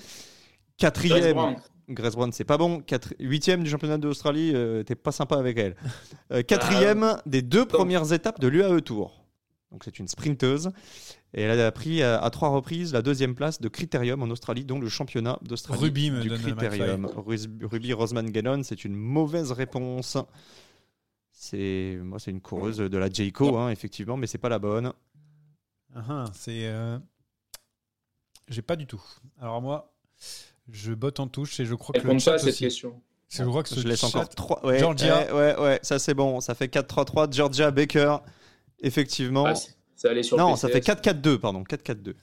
Quatrième. 0.78 1.56
Grace 1.88 2.16
Brown, 2.16 2.32
c'est 2.32 2.46
pas 2.46 2.58
bon. 2.58 2.80
Quatre- 2.80 3.14
Huitième 3.20 3.64
du 3.64 3.70
championnat 3.70 4.00
d'Australie, 4.00 4.52
euh, 4.56 4.82
t'es 4.82 4.96
pas 4.96 5.12
sympa 5.12 5.36
avec 5.38 5.60
elle. 5.60 5.76
Euh, 6.32 6.42
quatrième 6.42 7.18
des 7.28 7.44
deux 7.44 7.66
premières 7.66 8.12
étapes 8.12 8.40
de 8.40 8.48
l'UAE 8.48 8.82
Tour. 8.82 9.24
Donc 9.72 9.84
c'est 9.84 10.00
une 10.00 10.08
sprinteuse. 10.08 10.72
Et 11.38 11.42
elle 11.42 11.60
a 11.60 11.72
pris 11.72 12.02
à, 12.02 12.18
à 12.24 12.30
trois 12.30 12.48
reprises 12.50 12.94
la 12.94 13.02
deuxième 13.02 13.36
place 13.36 13.60
de 13.60 13.68
Critérium 13.68 14.24
en 14.24 14.28
Australie, 14.30 14.64
dont 14.64 14.80
le 14.80 14.88
championnat 14.88 15.38
d'Australie 15.42 15.82
Ruby, 15.82 16.10
du. 16.10 16.30
Rus- 17.18 17.50
Ruby 17.62 17.92
Roseman 17.94 18.30
Gannon, 18.32 18.64
c'est 18.64 18.86
une 18.86 18.96
mauvaise 18.96 19.52
réponse. 19.52 20.18
C'est 21.32 21.98
moi, 22.02 22.20
c'est 22.20 22.32
une 22.32 22.42
coureuse 22.42 22.78
de 22.78 22.98
la 22.98 23.10
Jayco, 23.10 23.58
hein, 23.58 23.70
effectivement, 23.70 24.16
mais 24.18 24.28
c'est 24.28 24.38
pas 24.38 24.50
la 24.50 24.60
bonne. 24.60 24.94
Ah, 25.94 26.04
ah, 26.10 26.26
c'est. 26.34 26.68
euh, 26.68 26.98
J'ai 28.48 28.62
pas 28.62 28.76
du 28.78 28.88
tout. 28.88 29.02
Alors 29.40 29.62
moi, 29.62 29.94
je 30.70 30.94
botte 30.94 31.20
en 31.20 31.28
touche 31.28 31.60
et 31.60 31.66
je 31.66 31.76
crois 31.76 32.00
que 32.00 32.08
le 32.08 32.18
chat 32.20 32.34
à 32.34 32.38
cette 32.38 32.50
aussi. 32.50 32.64
question. 32.64 33.02
Je 33.30 33.44
crois 33.44 33.64
que 33.64 33.70
ce 33.70 33.80
Je 33.82 33.88
laisse 33.88 34.00
chat- 34.00 34.08
encore 34.08 34.30
trois. 34.30 34.66
Ouais, 34.66 34.80
Georgia. 34.80 35.26
ouais, 35.26 35.56
ouais, 35.56 35.60
ouais, 35.60 35.80
ça 35.84 36.00
c'est 36.00 36.14
bon. 36.14 36.40
Ça 36.40 36.56
fait 36.56 36.68
4-3-3. 36.68 37.34
Georgia 37.34 37.72
Baker, 37.72 38.18
effectivement. 38.80 39.46
Ah, 39.48 39.54
c'est- 39.96 40.24
sur 40.24 40.38
non, 40.38 40.52
PCS. 40.54 40.62
ça 40.62 40.68
fait 40.70 40.82
4-4-2, 40.82 41.38
pardon. 41.40 41.64
4-4-2. 41.64 42.14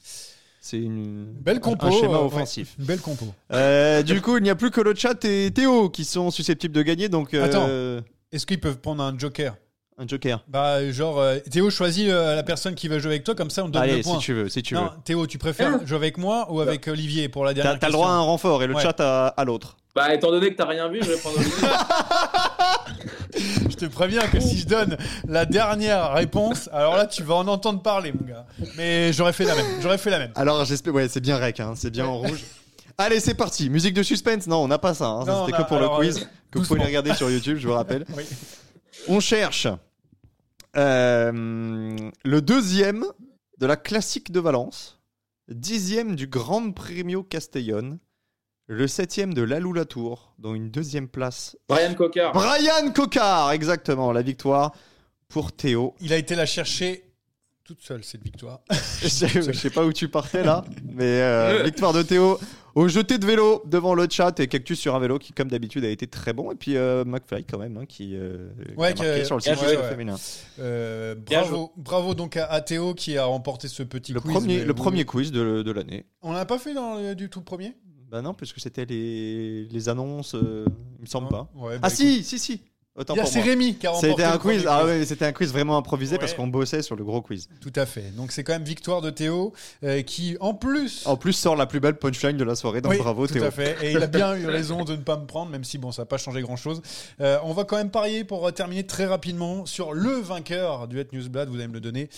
C'est 0.60 0.78
une 0.78 1.24
Belle 1.40 1.58
compo. 1.60 1.86
un 1.86 1.90
schéma 1.90 2.18
euh, 2.18 2.26
offensif. 2.26 2.68
ouais, 2.68 2.74
une 2.78 2.84
belle 2.86 3.00
compo. 3.00 3.26
Euh, 3.52 4.02
du 4.02 4.20
coup, 4.20 4.36
il 4.36 4.44
n'y 4.44 4.50
a 4.50 4.54
plus 4.54 4.70
que 4.70 4.80
le 4.80 4.94
chat 4.94 5.24
et 5.24 5.50
Théo 5.50 5.88
qui 5.90 6.04
sont 6.04 6.30
susceptibles 6.30 6.74
de 6.74 6.82
gagner. 6.82 7.08
Donc, 7.08 7.34
euh, 7.34 7.44
Attends. 7.44 8.04
Est-ce 8.30 8.46
qu'ils 8.46 8.60
peuvent 8.60 8.78
prendre 8.78 9.02
un 9.02 9.18
joker? 9.18 9.56
Un 9.98 10.06
joker. 10.06 10.42
Bah, 10.48 10.90
genre, 10.90 11.20
euh, 11.20 11.38
Théo 11.50 11.68
choisit 11.68 12.08
euh, 12.08 12.34
la 12.36 12.42
personne 12.42 12.74
qui 12.74 12.88
va 12.88 12.98
jouer 12.98 13.10
avec 13.12 13.24
toi, 13.24 13.34
comme 13.34 13.50
ça 13.50 13.62
on 13.62 13.66
te 13.66 13.72
donne 13.72 13.82
Allez, 13.82 13.98
le 13.98 14.02
point. 14.02 14.14
si 14.18 14.24
tu 14.24 14.32
veux, 14.32 14.48
si 14.48 14.62
tu 14.62 14.74
non, 14.74 14.84
veux. 14.84 14.88
Théo, 15.04 15.26
tu 15.26 15.36
préfères 15.36 15.86
jouer 15.86 15.96
avec 15.98 16.16
moi 16.16 16.46
ou 16.50 16.60
avec 16.60 16.88
Olivier 16.88 17.28
pour 17.28 17.44
la 17.44 17.52
dernière 17.54 17.74
T'as 17.74 17.78
t'as 17.80 17.86
le 17.88 17.92
droit 17.92 18.08
à 18.08 18.12
un 18.12 18.20
renfort 18.20 18.62
et 18.62 18.66
le 18.68 18.74
Ouais. 18.74 18.82
chat 18.82 18.98
à, 19.00 19.26
à 19.28 19.44
l'autre. 19.44 19.76
Bah, 19.94 20.12
étant 20.14 20.30
donné 20.30 20.48
que 20.50 20.56
t'as 20.56 20.64
rien 20.66 20.88
vu, 20.88 21.00
je 21.02 21.10
vais 21.10 21.18
prendre 21.18 21.36
Olivier. 21.38 21.68
Je 23.82 23.88
te 23.88 23.92
préviens 23.92 24.28
que 24.28 24.38
si 24.38 24.58
je 24.58 24.66
donne 24.68 24.96
la 25.26 25.44
dernière 25.44 26.12
réponse, 26.12 26.70
alors 26.72 26.96
là, 26.96 27.06
tu 27.08 27.24
vas 27.24 27.34
en 27.34 27.48
entendre 27.48 27.82
parler, 27.82 28.12
mon 28.12 28.24
gars. 28.24 28.46
Mais 28.76 29.12
j'aurais 29.12 29.32
fait 29.32 29.42
la 29.44 29.56
même. 29.56 29.66
J'aurais 29.80 29.98
fait 29.98 30.10
la 30.10 30.20
même. 30.20 30.30
Alors, 30.36 30.64
j'espère. 30.64 30.94
Ouais, 30.94 31.08
c'est 31.08 31.20
bien 31.20 31.36
rec, 31.36 31.58
hein, 31.58 31.72
c'est 31.74 31.90
bien 31.90 32.06
en 32.06 32.18
rouge. 32.18 32.44
Allez, 32.96 33.18
c'est 33.18 33.34
parti. 33.34 33.70
Musique 33.70 33.94
de 33.94 34.04
suspense 34.04 34.46
Non, 34.46 34.58
on 34.58 34.68
n'a 34.68 34.78
pas 34.78 34.94
ça. 34.94 35.06
hein, 35.08 35.24
ça, 35.26 35.42
C'était 35.46 35.58
que 35.58 35.66
pour 35.66 35.78
alors, 35.78 36.00
le 36.00 36.06
quiz. 36.06 36.18
euh, 36.18 36.26
que 36.52 36.58
vous 36.60 36.64
pouvez 36.64 36.78
les 36.78 36.86
regarder 36.86 37.12
sur 37.14 37.28
YouTube, 37.28 37.56
je 37.58 37.66
vous 37.66 37.74
rappelle. 37.74 38.04
Oui. 38.16 38.22
On 39.08 39.18
cherche 39.18 39.66
euh, 40.76 41.96
le 42.24 42.40
deuxième 42.40 43.04
de 43.58 43.66
la 43.66 43.76
classique 43.76 44.30
de 44.30 44.38
Valence, 44.38 45.00
dixième 45.48 46.14
du 46.14 46.28
Grand 46.28 46.70
Premio 46.70 47.24
Castellón, 47.24 47.98
le 48.66 48.86
septième 48.86 49.34
de 49.34 49.42
l'Alou 49.42 49.72
Tour, 49.84 50.34
dont 50.38 50.54
une 50.54 50.70
deuxième 50.70 51.08
place. 51.08 51.56
Brian 51.68 51.94
Cocard. 51.94 52.32
Brian 52.32 52.90
Cocard, 52.94 53.52
exactement, 53.52 54.12
la 54.12 54.22
victoire 54.22 54.72
pour 55.28 55.52
Théo. 55.52 55.94
Il 56.00 56.12
a 56.12 56.16
été 56.16 56.34
la 56.34 56.46
chercher 56.46 57.04
toute 57.64 57.80
seule, 57.82 58.04
cette 58.04 58.22
victoire. 58.22 58.60
je, 59.02 59.08
sais, 59.08 59.28
je 59.28 59.52
sais 59.52 59.70
pas 59.70 59.84
où 59.84 59.92
tu 59.92 60.08
partais 60.08 60.42
là, 60.42 60.64
mais 60.84 61.20
euh, 61.20 61.62
victoire 61.64 61.92
de 61.92 62.02
Théo 62.02 62.38
au 62.74 62.88
jeté 62.88 63.18
de 63.18 63.26
vélo 63.26 63.62
devant 63.66 63.94
le 63.94 64.06
chat 64.08 64.38
et 64.40 64.48
Cactus 64.48 64.78
sur 64.78 64.94
un 64.94 64.98
vélo 64.98 65.18
qui, 65.18 65.32
comme 65.32 65.48
d'habitude, 65.48 65.84
a 65.84 65.88
été 65.90 66.06
très 66.06 66.32
bon. 66.32 66.52
Et 66.52 66.54
puis 66.54 66.76
euh, 66.76 67.04
McFly 67.04 67.44
quand 67.44 67.58
même, 67.58 67.76
hein, 67.76 67.86
qui, 67.86 68.16
euh, 68.16 68.48
qui 68.66 68.72
a 68.82 68.94
marqué 68.94 69.24
sur 69.24 69.36
le 69.36 69.42
du 69.42 69.50
ouais. 69.50 69.88
féminin. 69.88 70.16
Euh, 70.58 71.14
bravo, 71.14 71.72
bravo 71.76 72.14
donc 72.14 72.36
à, 72.36 72.46
à 72.46 72.60
Théo 72.60 72.94
qui 72.94 73.16
a 73.18 73.24
remporté 73.24 73.68
ce 73.68 73.82
petit 73.82 74.12
Le 74.12 74.20
quiz. 74.20 74.32
premier, 74.32 74.64
le 74.64 74.68
oui. 74.72 74.74
premier 74.74 75.04
quiz 75.04 75.32
de, 75.32 75.62
de 75.62 75.70
l'année. 75.72 76.06
On 76.22 76.32
l'a 76.32 76.46
pas 76.46 76.58
fait 76.58 76.74
dans 76.74 76.96
le, 76.96 77.14
du 77.14 77.28
tout 77.28 77.42
premier? 77.42 77.76
Bah 78.12 78.20
non, 78.20 78.34
puisque 78.34 78.60
c'était 78.60 78.84
les, 78.84 79.64
les 79.64 79.88
annonces, 79.88 80.34
euh, 80.34 80.66
il 80.98 81.02
me 81.02 81.06
semble 81.06 81.28
pas. 81.30 81.48
Ouais, 81.54 81.78
bah, 81.78 81.80
ah 81.84 81.88
écoute. 81.88 81.96
si, 81.98 82.22
si, 82.22 82.38
si. 82.38 82.60
Autant 82.94 83.14
Il 83.14 83.16
y 83.16 83.20
a- 83.20 83.22
pour 83.22 83.32
C'est 83.32 83.38
moi. 83.38 83.48
Rémi 83.48 83.74
qui 83.76 83.86
a 83.86 83.90
remporté 83.90 84.10
C'était 84.10 84.24
un 84.24 84.32
le 84.34 84.38
premier 84.38 84.56
quiz. 84.56 84.66
Ah 84.68 84.84
ouais, 84.84 85.06
c'était 85.06 85.24
un 85.24 85.32
quiz 85.32 85.50
vraiment 85.50 85.78
improvisé 85.78 86.18
parce 86.18 86.32
Ouais. 86.32 86.36
qu'on 86.36 86.46
bossait 86.48 86.82
sur 86.82 86.94
le 86.94 87.04
gros 87.04 87.22
quiz. 87.22 87.48
Tout 87.62 87.72
à 87.74 87.86
fait. 87.86 88.14
Donc 88.14 88.32
c'est 88.32 88.44
quand 88.44 88.52
même 88.52 88.64
victoire 88.64 89.00
de 89.00 89.08
Théo 89.08 89.54
euh, 89.82 90.02
qui, 90.02 90.36
en 90.40 90.52
plus, 90.52 91.06
En 91.06 91.16
plus, 91.16 91.32
sort 91.32 91.56
la 91.56 91.64
plus 91.64 91.80
belle 91.80 91.96
punchline 91.96 92.36
de 92.36 92.44
la 92.44 92.54
soirée. 92.54 92.82
Donc 92.82 92.92
Oui, 92.92 92.98
bravo 92.98 93.26
tout 93.26 93.32
Théo. 93.32 93.44
à 93.44 93.50
fait. 93.50 93.78
Et 93.82 93.92
il 93.92 94.02
a 94.02 94.06
bien 94.08 94.36
eu 94.36 94.44
raison 94.44 94.84
de 94.84 94.92
ne 94.94 95.00
pas 95.02 95.16
me 95.16 95.24
prendre, 95.24 95.50
même 95.50 95.64
si 95.64 95.78
bon, 95.78 95.90
ça 95.90 96.02
n'a 96.02 96.06
pas 96.06 96.18
changé 96.18 96.42
grand-chose. 96.42 96.82
Euh, 97.22 97.38
on 97.44 97.54
va 97.54 97.64
quand 97.64 97.78
même 97.78 97.90
parier 97.90 98.24
pour 98.24 98.46
euh, 98.46 98.50
terminer 98.50 98.86
très 98.86 99.06
rapidement 99.06 99.64
sur 99.64 99.94
le 99.94 100.10
vainqueur 100.12 100.86
du 100.86 101.00
Het 101.00 101.08
Newsblad. 101.14 101.48
Vous 101.48 101.54
allez 101.56 101.68
me 101.68 101.72
le 101.72 101.80
donner 101.80 102.10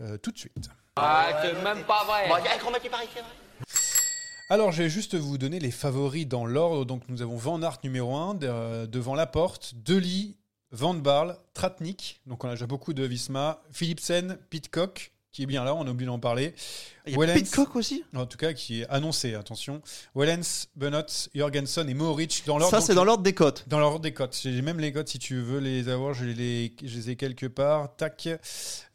euh, 0.00 0.16
tout 0.16 0.30
de 0.30 0.38
suite. 0.38 0.70
Ah, 0.94 1.40
c'est 1.42 1.60
même 1.64 1.82
pas 1.82 2.04
vrai. 2.04 2.28
Alors, 4.52 4.72
je 4.72 4.82
vais 4.82 4.90
juste 4.90 5.14
vous 5.14 5.38
donner 5.38 5.60
les 5.60 5.70
favoris 5.70 6.26
dans 6.26 6.44
l'ordre. 6.44 6.84
Donc, 6.84 7.04
nous 7.08 7.22
avons 7.22 7.36
Van 7.36 7.62
Aert 7.62 7.78
numéro 7.84 8.16
1, 8.16 8.34
devant 8.86 9.14
la 9.14 9.26
porte, 9.26 9.74
Deli, 9.76 10.38
Van 10.72 10.92
Barle, 10.92 11.38
Tratnik. 11.54 12.20
Donc, 12.26 12.42
on 12.42 12.48
a 12.48 12.54
déjà 12.54 12.66
beaucoup 12.66 12.92
de 12.92 13.04
Visma, 13.04 13.62
Philipsen, 13.70 14.38
Pitcock, 14.50 15.12
qui 15.30 15.44
est 15.44 15.46
bien 15.46 15.62
là, 15.62 15.72
on 15.76 15.86
a 15.86 15.90
oublié 15.90 16.08
d'en 16.08 16.18
parler. 16.18 16.52
Il 17.10 17.14
y 17.14 17.16
a 17.16 17.26
Wellens- 17.26 17.34
Pitcock 17.34 17.76
aussi 17.76 18.04
En 18.14 18.26
tout 18.26 18.38
cas, 18.38 18.52
qui 18.52 18.82
est 18.82 18.88
annoncé, 18.88 19.34
attention. 19.34 19.82
Wellens, 20.14 20.66
Bennett, 20.76 21.28
Jorgensen 21.34 21.88
et 21.88 21.94
Mohoric 21.94 22.42
dans 22.46 22.58
l'ordre. 22.58 22.74
Ça, 22.76 22.80
c'est 22.80 22.94
dans 22.94 23.04
l'ordre 23.04 23.22
des 23.22 23.32
cotes. 23.34 23.64
Dans 23.68 23.78
l'ordre 23.78 24.00
des 24.00 24.12
cotes. 24.12 24.38
J'ai 24.42 24.62
même 24.62 24.80
les 24.80 24.92
cotes 24.92 25.08
si 25.08 25.18
tu 25.18 25.40
veux 25.40 25.58
les 25.60 25.88
avoir. 25.88 26.14
Je 26.14 26.24
les, 26.24 26.74
je 26.84 26.96
les 26.96 27.10
ai 27.10 27.16
quelque 27.16 27.46
part. 27.46 27.94
Tac. 27.96 28.28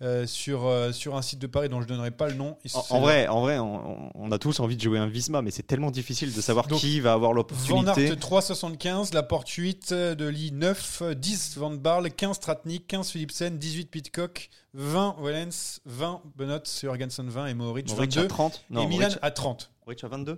euh, 0.01 0.25
sur, 0.27 0.65
euh, 0.65 0.91
sur 0.91 1.15
un 1.15 1.21
site 1.21 1.39
de 1.39 1.47
Paris 1.47 1.69
dont 1.69 1.79
je 1.79 1.85
ne 1.85 1.89
donnerai 1.89 2.11
pas 2.11 2.27
le 2.27 2.33
nom. 2.35 2.57
En, 2.73 2.83
en 2.97 2.99
vrai, 3.01 3.27
en 3.27 3.41
vrai 3.41 3.59
on, 3.59 4.09
on 4.13 4.31
a 4.31 4.37
tous 4.37 4.59
envie 4.59 4.75
de 4.75 4.81
jouer 4.81 4.99
un 4.99 5.07
Visma, 5.07 5.41
mais 5.41 5.51
c'est 5.51 5.63
tellement 5.63 5.91
difficile 5.91 6.33
de 6.33 6.41
savoir 6.41 6.67
Donc, 6.67 6.79
qui 6.79 6.99
va 6.99 7.13
avoir 7.13 7.31
Van 7.31 7.35
l'opportunité. 7.37 8.07
Aert 8.07 8.15
3,75, 8.17 9.13
la 9.13 9.23
porte 9.23 9.49
8, 9.49 9.93
de 9.93 10.25
Lee 10.27 10.51
9, 10.51 11.03
10 11.15 11.57
Van 11.57 11.71
Barle, 11.71 12.11
15 12.11 12.35
Stratnik, 12.35 12.87
15 12.87 13.09
Philipsen, 13.11 13.57
18 13.57 13.89
Pitcock, 13.89 14.49
20 14.73 15.15
Wellens, 15.21 15.79
20 15.85 16.21
Bennett, 16.35 16.69
Jorgensen 16.83 17.29
20 17.29 17.47
et 17.47 17.53
Mohoric 17.53 17.87
Mohoric 17.89 18.04
22. 18.05 18.25
à 18.25 18.27
30 18.27 18.65
Non, 18.69 18.83
et 18.83 18.87
Milan 18.87 19.09
à 19.21 19.31
30. 19.31 19.71
Rich 19.87 20.03
à 20.03 20.07
22 20.07 20.31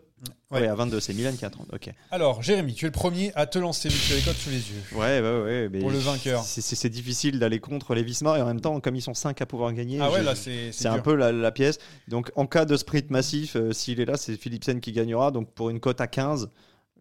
Ouais. 0.52 0.60
Ouais, 0.60 0.68
à 0.68 0.76
22, 0.76 1.00
c'est 1.00 1.14
Milan 1.14 1.32
qui 1.38 1.46
a 1.46 1.50
30. 1.50 1.68
Ok. 1.74 1.90
Alors, 2.12 2.42
Jérémy, 2.42 2.74
tu 2.74 2.84
es 2.84 2.90
le 2.90 2.92
premier 2.92 3.32
à 3.34 3.46
te 3.46 3.58
lancer, 3.58 3.88
vu 3.88 3.98
que 3.98 4.06
tu 4.06 4.14
as 4.14 4.16
les 4.18 4.22
cotes 4.22 4.36
sous 4.36 4.50
les 4.50 4.58
yeux. 4.58 4.84
Ouais, 4.94 5.22
ouais, 5.22 5.42
ouais. 5.42 5.70
mais 5.72 5.80
Pour 5.80 5.90
le 5.92 6.00
vainqueur. 6.00 6.44
C'est 6.44 6.90
difficile 6.90 7.40
d'aller 7.40 7.60
contre 7.60 7.96
les 7.96 8.04
Visma 8.04 8.38
et 8.38 8.42
en 8.42 8.46
même 8.46 8.60
temps, 8.60 8.80
comme 8.82 8.96
ils 8.98 9.02
sont 9.02 9.14
5 9.14 9.42
à 9.42 9.46
pouvoir 9.46 9.72
gagner, 9.74 10.00
Ah 10.02 10.12
ouais, 10.12 10.22
c'est 10.36 10.72
c'est 10.74 10.90
un 10.90 11.00
peu 11.00 11.16
la, 11.16 11.32
la 11.32 11.52
pièce. 11.52 11.80
Donc, 12.10 12.30
en 12.36 12.46
cas 12.46 12.66
de 12.66 12.76
sprint 12.76 13.10
massif, 13.10 13.56
euh, 13.56 13.72
s'il 13.72 14.02
est 14.02 14.06
là, 14.06 14.18
c'est 14.18 14.36
Philipsen 14.36 14.82
qui 14.82 14.92
gagnera. 14.92 15.32
Donc, 15.32 15.54
pour 15.54 15.70
une 15.70 15.80
cote 15.80 16.02
à 16.02 16.08
15, 16.08 16.50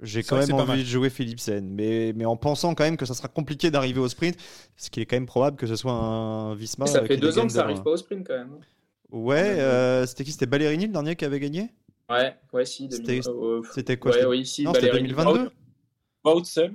j'ai 0.03 0.23
quand 0.23 0.37
même 0.37 0.53
envie 0.53 0.85
de 0.85 0.89
jouer 0.89 1.11
Philipsen. 1.11 1.69
Mais, 1.69 2.13
mais 2.15 2.27
en 2.27 2.37
pensant 2.37 2.75
quand 2.75 2.85
même 2.85 2.97
que 2.97 3.07
ça 3.07 3.15
sera 3.15 3.29
compliqué 3.29 3.71
d'arriver 3.71 3.99
au 4.01 4.09
sprint, 4.09 4.37
parce 4.77 4.89
qu'il 4.91 5.03
est 5.03 5.07
quand 5.07 5.17
même 5.17 5.27
probable 5.27 5.57
que 5.57 5.67
ce 5.67 5.75
soit 5.75 5.93
un 5.93 6.55
Visma. 6.55 6.87
ça 6.87 6.99
euh, 6.99 7.07
fait 7.07 7.17
deux 7.17 7.39
ans 7.39 7.47
que 7.47 7.53
ça 7.53 7.63
devant. 7.63 7.71
arrive 7.71 7.83
pas 7.83 7.91
au 7.91 7.97
sprint 7.97 8.27
quand 8.27 8.37
même. 8.37 8.51
Ouais, 9.11 9.57
euh, 9.61 10.07
c'était 10.07 10.25
qui? 10.25 10.33
C'était 10.33 10.47
Ballerini 10.47 10.87
le 10.87 10.93
dernier 10.93 11.17
qui 11.17 11.25
avait 11.25 11.41
gagné? 11.41 11.71
Ouais, 12.11 12.37
ouais, 12.53 12.65
si. 12.67 12.89
C'était- 12.91 13.21
2000, 13.21 13.23
euh, 13.29 13.63
C'était 13.73 13.97
quoi 13.97 14.13
Ouais, 14.13 14.45
si. 14.45 14.65
Non, 14.65 14.75
c'était 14.75 14.89
Ballerini. 14.89 15.09
2022 15.09 15.51
Wout 16.25 16.45
seul. 16.45 16.75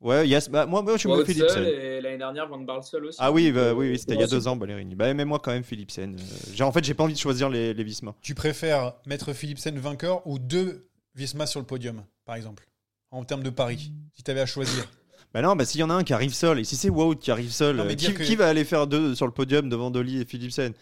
Ouais, 0.00 0.26
yes. 0.26 0.48
Bah, 0.48 0.64
moi, 0.64 0.80
moi, 0.80 0.96
je 0.96 1.06
me 1.06 1.14
Wout 1.14 1.24
Philipsen. 1.26 1.48
seul 1.48 1.66
et 1.68 2.00
l'année 2.00 2.16
dernière, 2.16 2.48
Van 2.48 2.58
Barle 2.60 2.82
seul 2.82 3.04
aussi. 3.04 3.18
Ah 3.20 3.30
oui, 3.30 3.52
bah, 3.52 3.74
oui, 3.74 3.90
oui, 3.90 3.98
c'était 3.98 4.14
il 4.14 4.20
y 4.20 4.24
a 4.24 4.26
deux 4.26 4.48
ans, 4.48 4.56
Ballerini. 4.56 4.94
Bah, 4.94 5.12
mais 5.12 5.26
moi, 5.26 5.38
quand 5.38 5.50
même, 5.50 5.62
Philipsen. 5.64 6.14
Euh, 6.18 6.22
j'ai- 6.54 6.64
en 6.64 6.72
fait, 6.72 6.82
j'ai 6.82 6.94
pas 6.94 7.04
envie 7.04 7.12
de 7.12 7.18
choisir 7.18 7.50
les, 7.50 7.74
les 7.74 7.84
Visma. 7.84 8.14
Tu 8.22 8.34
préfères 8.34 8.94
mettre 9.04 9.34
Philipsen 9.34 9.78
vainqueur 9.78 10.26
ou 10.26 10.38
deux 10.38 10.88
Visma 11.14 11.44
sur 11.46 11.60
le 11.60 11.66
podium, 11.66 12.04
par 12.24 12.36
exemple, 12.36 12.66
en 13.10 13.24
termes 13.24 13.42
de 13.42 13.50
pari, 13.50 13.92
si 14.14 14.22
tu 14.22 14.30
avais 14.30 14.40
à 14.40 14.46
choisir? 14.46 14.84
Bah 15.32 15.42
non, 15.42 15.54
bah 15.54 15.64
s'il 15.64 15.78
y 15.78 15.84
en 15.84 15.90
a 15.90 15.94
un 15.94 16.02
qui 16.02 16.12
arrive 16.12 16.34
seul, 16.34 16.58
et 16.58 16.64
si 16.64 16.74
c'est 16.74 16.88
Wout 16.90 17.14
qui 17.14 17.30
arrive 17.30 17.52
seul, 17.52 17.76
Non, 17.76 17.84
mais 17.84 17.94
dire 17.94 18.10
qui, 18.10 18.16
que- 18.16 18.22
qui 18.24 18.34
va 18.34 18.48
aller 18.48 18.64
faire 18.64 18.88
deux 18.88 19.14
sur 19.14 19.26
le 19.26 19.32
podium 19.32 19.68
devant 19.68 19.88
Dolly 19.92 20.20
et 20.20 20.24
Philipsen? 20.24 20.72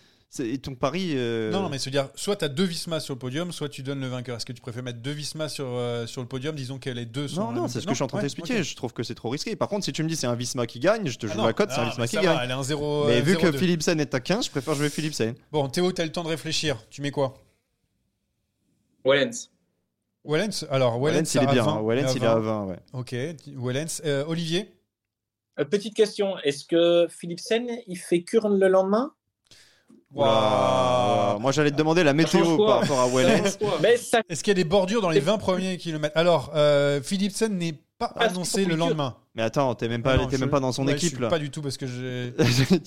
Et 0.41 0.59
ton 0.59 0.74
pari. 0.74 1.12
euh, 1.14 1.51
Non, 1.51 1.62
non, 1.62 1.68
mais 1.68 1.79
se 1.79 1.89
dire, 1.91 2.09
soit 2.14 2.37
tu 2.37 2.45
as 2.45 2.49
deux 2.49 2.64
Visma 2.64 3.01
sur 3.01 3.14
le 3.14 3.18
podium, 3.18 3.51
soit 3.51 3.68
tu 3.68 3.83
donnes 3.83 4.01
le 4.01 4.09
vainqueur. 4.09 4.37
Est-ce 4.37 4.45
que 4.47 4.53
tu 4.53 4.61
préfères 4.61 4.83
mettre 4.83 5.01
deux 5.01 5.11
Visma 5.12 5.49
sur, 5.49 5.64
euh, 5.66 6.07
sur 6.07 6.20
le 6.20 6.29
podium? 6.29 6.55
Disons 6.55 6.79
que 6.79 6.91
les 6.91 7.07
deux 7.07 7.29
sont. 7.29 7.45
Non, 7.51 7.53
non, 7.62 7.68
c'est 7.68 7.81
ce 7.81 7.87
que 7.87 7.93
je 7.93 7.95
suis 7.97 8.05
en 8.05 8.09
train 8.09 8.18
Ouais, 8.18 8.22
d'expliquer. 8.22 8.62
Je 8.62 8.76
trouve 8.76 8.93
que 8.93 9.03
c'est 9.03 9.14
trop 9.14 9.31
risqué. 9.31 9.57
Par 9.57 9.68
contre, 9.68 9.85
si 9.87 9.93
tu 9.93 10.03
me 10.03 10.09
dis 10.09 10.16
c'est 10.16 10.26
un 10.26 10.35
Visma 10.35 10.66
qui 10.66 10.81
gagne, 10.81 11.07
je 11.09 11.18
te 11.18 11.26
Ah 11.26 11.33
joue 11.33 11.39
non, 11.39 11.47
la 11.47 11.53
cote, 11.55 11.70
c'est 11.70 11.81
un 11.81 11.89
Visma 11.89 12.07
qui 12.07 12.16
gagne. 12.16 12.39
elle 12.43 12.51
est 12.51 12.55
un 12.55 12.62
0. 12.62 13.07
mais 13.07 13.16
euh, 13.16 13.20
vu 13.22 13.37
que 13.37 13.47
0,2. 13.47 13.57
Philipsen 13.59 14.01
est 14.01 14.14
à 14.14 14.20
15, 14.20 14.45
je 14.47 14.51
préfère 14.51 14.74
jouer 14.74 14.91
Philipsen. 14.91 15.35
Bon, 15.51 15.66
Théo, 15.68 15.93
tu 15.93 16.01
as 16.03 16.05
le 16.05 16.12
temps 16.12 16.24
de 16.24 16.29
réfléchir. 16.29 16.76
Tu 16.91 17.01
mets 17.03 17.11
quoi? 17.11 17.35
Wellens. 19.05 19.49
Wellens? 20.24 20.66
Alors, 20.70 21.01
Wellens, 21.03 21.22
il 21.35 21.43
est 21.43 21.47
bien. 21.47 21.62
20, 21.62 21.72
hein. 21.79 21.83
Wellens, 21.87 22.12
il 22.14 22.22
est 22.22 22.26
à 22.26 22.39
20, 22.39 22.64
ouais. 22.66 22.79
Ok, 22.93 23.14
Wellens. 23.57 24.03
Olivier? 24.26 24.74
Petite 25.70 25.95
question, 25.95 26.37
est-ce 26.45 26.64
que 26.64 27.09
Philipsen, 27.09 27.66
il 27.87 27.97
fait 27.97 28.22
Kurn 28.22 28.59
le 28.61 28.68
lendemain? 28.68 29.12
Oula. 30.14 31.36
Moi, 31.40 31.52
j'allais 31.52 31.70
te 31.70 31.76
demander 31.76 32.02
la 32.02 32.12
météo 32.12 32.56
par 32.56 32.80
rapport 32.80 33.00
à 33.00 33.09
ça 33.96 34.20
Est-ce 34.28 34.42
qu'il 34.42 34.50
y 34.50 34.52
a 34.52 34.54
des 34.54 34.64
bordures 34.64 35.02
dans 35.02 35.11
les 35.11 35.20
20 35.20 35.38
premiers 35.38 35.76
kilomètres? 35.76 36.16
Alors, 36.16 36.52
euh, 36.54 37.00
Philipsen 37.02 37.56
n'est 37.56 37.80
pas 37.98 38.12
annoncé 38.16 38.64
le 38.64 38.76
lendemain. 38.76 39.16
Mais 39.39 39.45
attends, 39.45 39.72
t'es 39.76 39.86
même 39.89 40.03
pas, 40.03 40.14
Ah 40.14 40.16
non, 40.16 40.26
t'es 40.26 40.36
je- 40.36 40.41
même 40.41 40.51
pas 40.51 40.59
dans 40.59 40.72
son 40.72 40.84
ouais, 40.84 40.91
je 40.93 40.97
équipe 40.97 41.11
suis 41.14 41.22
là. 41.22 41.28
Pas 41.28 41.39
du 41.39 41.49
tout 41.49 41.62
parce 41.62 41.76
que 41.76 41.86
j'ai. 41.86 42.34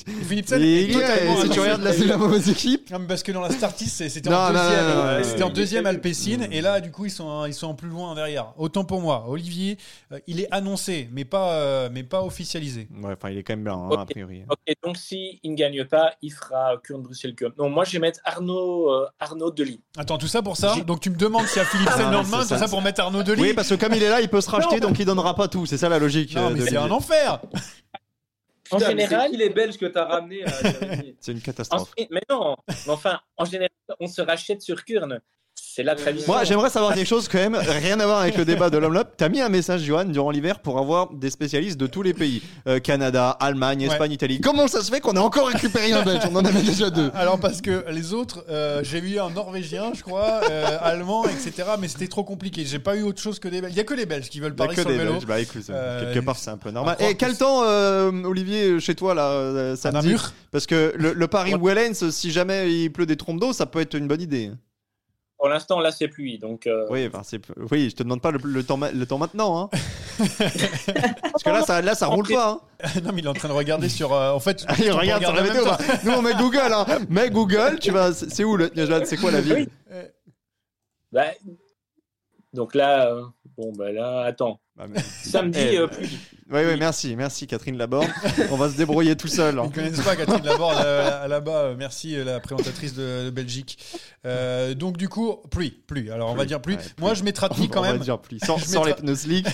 Il 0.08 0.26
Philipsen 0.26 0.62
est 0.62 0.82
est 0.90 0.92
totalement 0.94 1.38
si 1.42 1.50
tu 1.50 1.60
regardes 1.62 1.82
là, 1.82 1.94
c'est 1.94 2.04
la 2.06 2.18
mauvaise 2.18 2.50
équipe. 2.50 2.90
Non, 2.92 3.00
mais 3.00 3.08
parce 3.08 3.24
que 3.24 3.32
dans 3.32 3.40
la 3.40 3.52
Startis, 3.52 3.88
c'était 3.88 4.30
Non, 4.30 4.36
en 4.36 4.52
non, 4.52 4.60
deuxième. 4.62 4.86
non, 4.88 4.96
non, 4.96 5.02
euh, 5.06 5.18
non, 5.20 5.24
C'était 5.24 5.44
en 5.44 5.50
deuxième 5.50 5.86
Alpecin. 5.86 6.40
Et 6.52 6.60
là, 6.60 6.82
du 6.82 6.92
coup, 6.92 7.06
ils 7.06 7.10
sont, 7.12 7.46
ils 7.46 7.54
sont 7.54 7.68
en 7.68 7.74
plus 7.74 7.88
loin 7.88 8.14
derrière. 8.16 8.54
Autant 8.58 8.84
pour 8.84 9.00
moi. 9.00 9.24
Olivier, 9.30 9.78
euh, 10.12 10.20
il 10.28 10.42
est 10.42 10.48
annoncé, 10.52 11.08
mais 11.14 11.24
pas, 11.24 11.54
euh, 11.54 11.90
mais 11.90 12.04
pas 12.04 12.22
officialisé. 12.22 12.90
Ouais, 13.02 13.14
enfin, 13.14 13.30
il 13.30 13.38
est 13.38 13.44
quand 13.44 13.54
même 13.54 13.64
bien, 13.64 13.74
hein, 13.76 13.88
Ok. 13.90 14.00
a 14.02 14.06
priori. 14.06 14.42
Ok, 14.50 14.74
donc 14.84 14.98
s'il 14.98 15.40
ne 15.46 15.56
gagne 15.56 15.86
pas, 15.86 16.12
il 16.22 16.32
fera 16.34 16.74
Kurn 16.84 17.02
Bruxelles 17.02 17.34
Kurn. 17.36 17.54
Non, 17.58 17.70
moi 17.70 17.86
je 17.86 17.94
vais 17.94 18.00
mettre 18.00 18.20
Arnaud, 18.26 18.92
euh, 18.92 19.06
Arnaud 19.22 19.52
Delis. 19.52 19.80
Attends, 19.98 20.18
tout 20.18 20.28
ça 20.28 20.42
pour 20.42 20.58
ça 20.58 20.74
J'ai- 20.76 20.84
Donc 20.84 21.00
tu 21.00 21.10
me 21.12 21.16
demandes 21.16 21.46
s'il 21.48 21.60
y 21.60 21.62
a 21.62 21.66
Philipsen 21.66 21.96
Ah, 21.98 22.10
le 22.10 22.18
lendemain, 22.18 22.42
tout 22.42 22.48
ça, 22.58 22.68
pour 22.68 22.82
mettre 22.82 23.00
Arnaud 23.00 23.24
Delis 23.24 23.42
Oui, 23.42 23.54
parce 23.54 23.70
que 23.70 23.76
comme 23.76 23.94
il 23.94 24.04
est 24.04 24.10
là, 24.10 24.20
il 24.20 24.28
peut 24.28 24.42
se 24.42 24.50
racheter, 24.50 24.82
donc 24.82 25.00
il 25.00 25.06
donnera 25.06 25.34
pas 25.34 25.48
tout. 25.48 25.66
C'est 25.66 25.78
ça 25.78 25.88
la 25.88 25.98
logique. 26.00 26.36
Non, 26.42 26.50
mais 26.52 26.60
de 26.60 26.66
c'est 26.66 26.78
un 26.78 26.92
enfer 26.92 27.42
En 28.72 28.78
Putain, 28.78 28.90
général, 28.92 29.22
c'est 29.26 29.32
qui 29.32 29.38
les 29.38 29.50
Belges 29.50 29.78
que 29.78 29.86
t'as 29.86 30.06
Jérémy 30.64 31.16
C'est 31.20 31.32
une 31.34 31.38
en- 31.40 31.42
catastrophe. 31.42 31.94
mais 32.10 32.22
non, 32.30 32.56
mais 32.68 32.76
enfin, 32.94 33.20
en 33.38 33.46
général, 33.46 33.70
on 34.00 34.08
se 34.08 34.22
rachète 34.22 34.62
sur 34.62 34.84
Kurn. 34.86 35.20
C'est 35.74 35.84
la 35.84 35.96
tradition. 35.96 36.34
Moi, 36.34 36.44
j'aimerais 36.44 36.70
savoir 36.70 36.94
quelque 36.94 37.08
chose 37.08 37.30
quand 37.30 37.38
même, 37.38 37.56
rien 37.56 37.98
à 38.02 38.06
voir 38.06 38.20
avec 38.20 38.36
le 38.36 38.44
débat 38.44 38.70
de 38.70 38.78
l'homme 38.78 38.98
Up. 38.98 39.10
T'as 39.16 39.30
mis 39.30 39.40
un 39.40 39.48
message, 39.48 39.84
Johan, 39.84 40.04
durant 40.04 40.30
l'hiver 40.32 40.60
pour 40.60 40.78
avoir 40.80 41.14
des 41.14 41.30
spécialistes 41.30 41.80
de 41.80 41.88
tous 41.88 42.02
les 42.02 42.14
pays 42.14 42.42
Euh, 42.68 42.80
Canada, 42.80 43.30
Allemagne, 43.40 43.80
Ouais. 43.82 43.86
Espagne, 43.94 44.12
Italie. 44.12 44.42
Comment 44.42 44.68
ça 44.68 44.82
se 44.82 44.92
fait 44.92 45.00
qu'on 45.00 45.14
ait 45.14 45.20
encore 45.20 45.48
récupéré 45.48 45.94
un 45.94 46.04
Belge? 46.04 46.24
On 46.30 46.36
en 46.36 46.44
avait 46.44 46.62
déjà 46.62 46.90
deux. 46.90 47.10
Alors 47.16 47.40
parce 47.40 47.62
que 47.62 47.86
les 47.90 48.12
autres, 48.14 48.44
euh, 48.50 48.82
j'ai 48.84 49.00
eu 49.00 49.18
un 49.20 49.30
Norvégien, 49.30 49.94
je 49.96 50.02
crois, 50.02 50.42
euh, 50.50 50.78
allemand, 50.82 51.24
etc. 51.26 51.70
Mais 51.80 51.88
c'était 51.88 52.08
trop 52.08 52.24
compliqué. 52.26 52.66
J'ai 52.66 52.80
pas 52.80 52.98
eu 52.98 53.04
autre 53.04 53.22
chose 53.22 53.40
que 53.40 53.48
des 53.48 53.62
Belges. 53.62 53.74
Il 53.74 53.78
y 53.78 53.82
a 53.82 53.86
que 53.86 53.94
les 53.94 54.06
Belges 54.06 54.30
qui 54.30 54.40
veulent 54.42 54.52
a 54.52 54.56
parler 54.56 54.76
que 54.76 54.82
sur 54.82 54.90
des 54.90 54.98
le 54.98 55.04
vélo. 55.04 55.14
Belges. 55.14 55.26
Bah 55.26 55.40
écoute, 55.40 55.62
Euh, 55.70 56.12
quelque 56.14 56.26
part 56.26 56.36
c'est 56.36 56.50
un 56.52 56.58
peu 56.58 56.72
normal. 56.72 56.98
Et 57.00 57.16
quel 57.16 57.32
que 57.34 57.38
temps, 57.40 57.62
euh, 57.64 58.12
Olivier, 58.26 58.80
chez 58.82 58.96
toi 58.96 59.14
là, 59.14 59.30
euh, 59.30 59.76
samedi? 59.78 60.16
Parce 60.52 60.66
que 60.66 60.94
le, 60.98 61.14
le 61.14 61.28
Paris 61.28 61.54
Wellens, 61.62 62.12
si 62.12 62.32
jamais 62.32 62.74
il 62.74 62.92
pleut 62.92 63.06
des 63.06 63.16
trompes 63.16 63.40
d'eau, 63.40 63.54
ça 63.54 63.66
peut 63.68 63.80
être 63.80 63.94
une 63.96 64.08
bonne 64.08 64.22
idée. 64.22 64.52
Pour 65.42 65.50
l'instant, 65.50 65.80
là, 65.80 65.92
c'est 65.92 66.08
pluie. 66.08 66.38
Donc, 66.38 66.68
euh, 66.68 66.86
Oui, 66.92 67.10
c'est- 67.24 67.42
oui, 67.72 67.90
je 67.90 67.96
te 67.96 68.04
demande 68.04 68.22
pas 68.22 68.30
le, 68.30 68.38
le 68.44 68.64
temps, 68.64 68.78
ma- 68.78 68.92
le 68.92 69.06
temps 69.08 69.18
maintenant. 69.18 69.60
Hein. 69.64 69.70
Parce 71.32 71.44
que 71.44 71.50
là, 71.50 71.64
ça, 71.64 71.82
là, 71.82 71.96
ça 71.96 72.06
roule 72.06 72.28
pas. 72.28 72.62
hein. 72.84 72.90
non, 73.04 73.12
mais 73.12 73.22
il 73.22 73.26
est 73.26 73.30
en 73.30 73.34
train 73.34 73.48
de 73.48 73.54
regarder 73.54 73.90
sur. 73.90 74.14
euh, 74.14 74.32
en 74.34 74.40
fait, 74.40 74.64
Il 74.78 74.86
peut 74.86 74.92
regarde 74.94 75.24
sur 75.24 75.34
la 75.34 75.42
météo. 75.42 75.64
temps. 75.64 75.72
bah, 75.80 75.96
nous, 76.04 76.12
on 76.12 76.22
met 76.22 76.36
Google. 76.36 76.60
Hein. 76.72 76.86
Mais 77.10 77.32
Google, 77.32 77.80
tu 77.80 77.90
vas. 77.90 78.14
C'est 78.14 78.44
où 78.44 78.56
le 78.56 78.72
C'est 79.06 79.18
quoi 79.18 79.32
la 79.32 79.42
ville? 79.42 79.68
Bah, 81.12 81.26
donc 82.54 82.76
là, 82.76 83.08
euh, 83.12 83.24
bon, 83.58 83.74
bah 83.76 83.92
là, 83.92 84.22
attends. 84.26 84.60
Bah, 84.76 84.86
mais- 84.88 85.00
Samedi, 85.24 85.60
Eh, 85.60 85.78
euh, 85.80 85.88
pluie. 85.88 86.20
Oui, 86.52 86.60
oui, 86.68 86.76
merci, 86.78 87.16
merci 87.16 87.48
Catherine 87.48 87.78
Laborde. 87.78 88.10
on 88.52 88.58
va 88.58 88.70
se 88.70 88.76
débrouiller 88.76 89.16
tout 89.16 89.28
seul. 89.30 89.58
hein. 89.58 89.64
Ils 89.68 89.72
connaissent 89.72 90.02
pas 90.02 90.16
Catherine 90.18 90.44
Laborde 90.44 90.84
euh, 90.84 91.28
là-bas. 91.28 91.52
euh, 91.64 91.76
Merci, 91.78 92.16
euh, 92.18 92.26
la 92.26 92.40
présentatrice 92.42 92.94
de, 92.94 93.26
de 93.26 93.30
Belgique. 93.30 93.78
Euh, 94.26 94.74
donc, 94.74 94.98
du 94.98 95.08
coup, 95.08 95.38
pluie, 95.50 95.72
pluie. 95.88 96.12
Alors, 96.12 96.30
on 96.30 96.34
va 96.34 96.40
Pluie, 96.40 96.48
dire 96.48 96.62
pluie. 96.62 96.76
ouais, 96.76 96.82
Moi, 97.00 97.12
pluie. 97.12 97.20
je 97.20 97.24
mets 97.24 97.32
Tratnik 97.32 97.72
quand 97.72 97.80
on 97.80 97.84
même. 97.84 97.98
va 97.98 98.04
dire 98.04 98.20
plus. 98.20 98.40
Sans, 98.46 98.84
les 98.84 98.94
pneus 98.94 99.16
slick. 99.16 99.48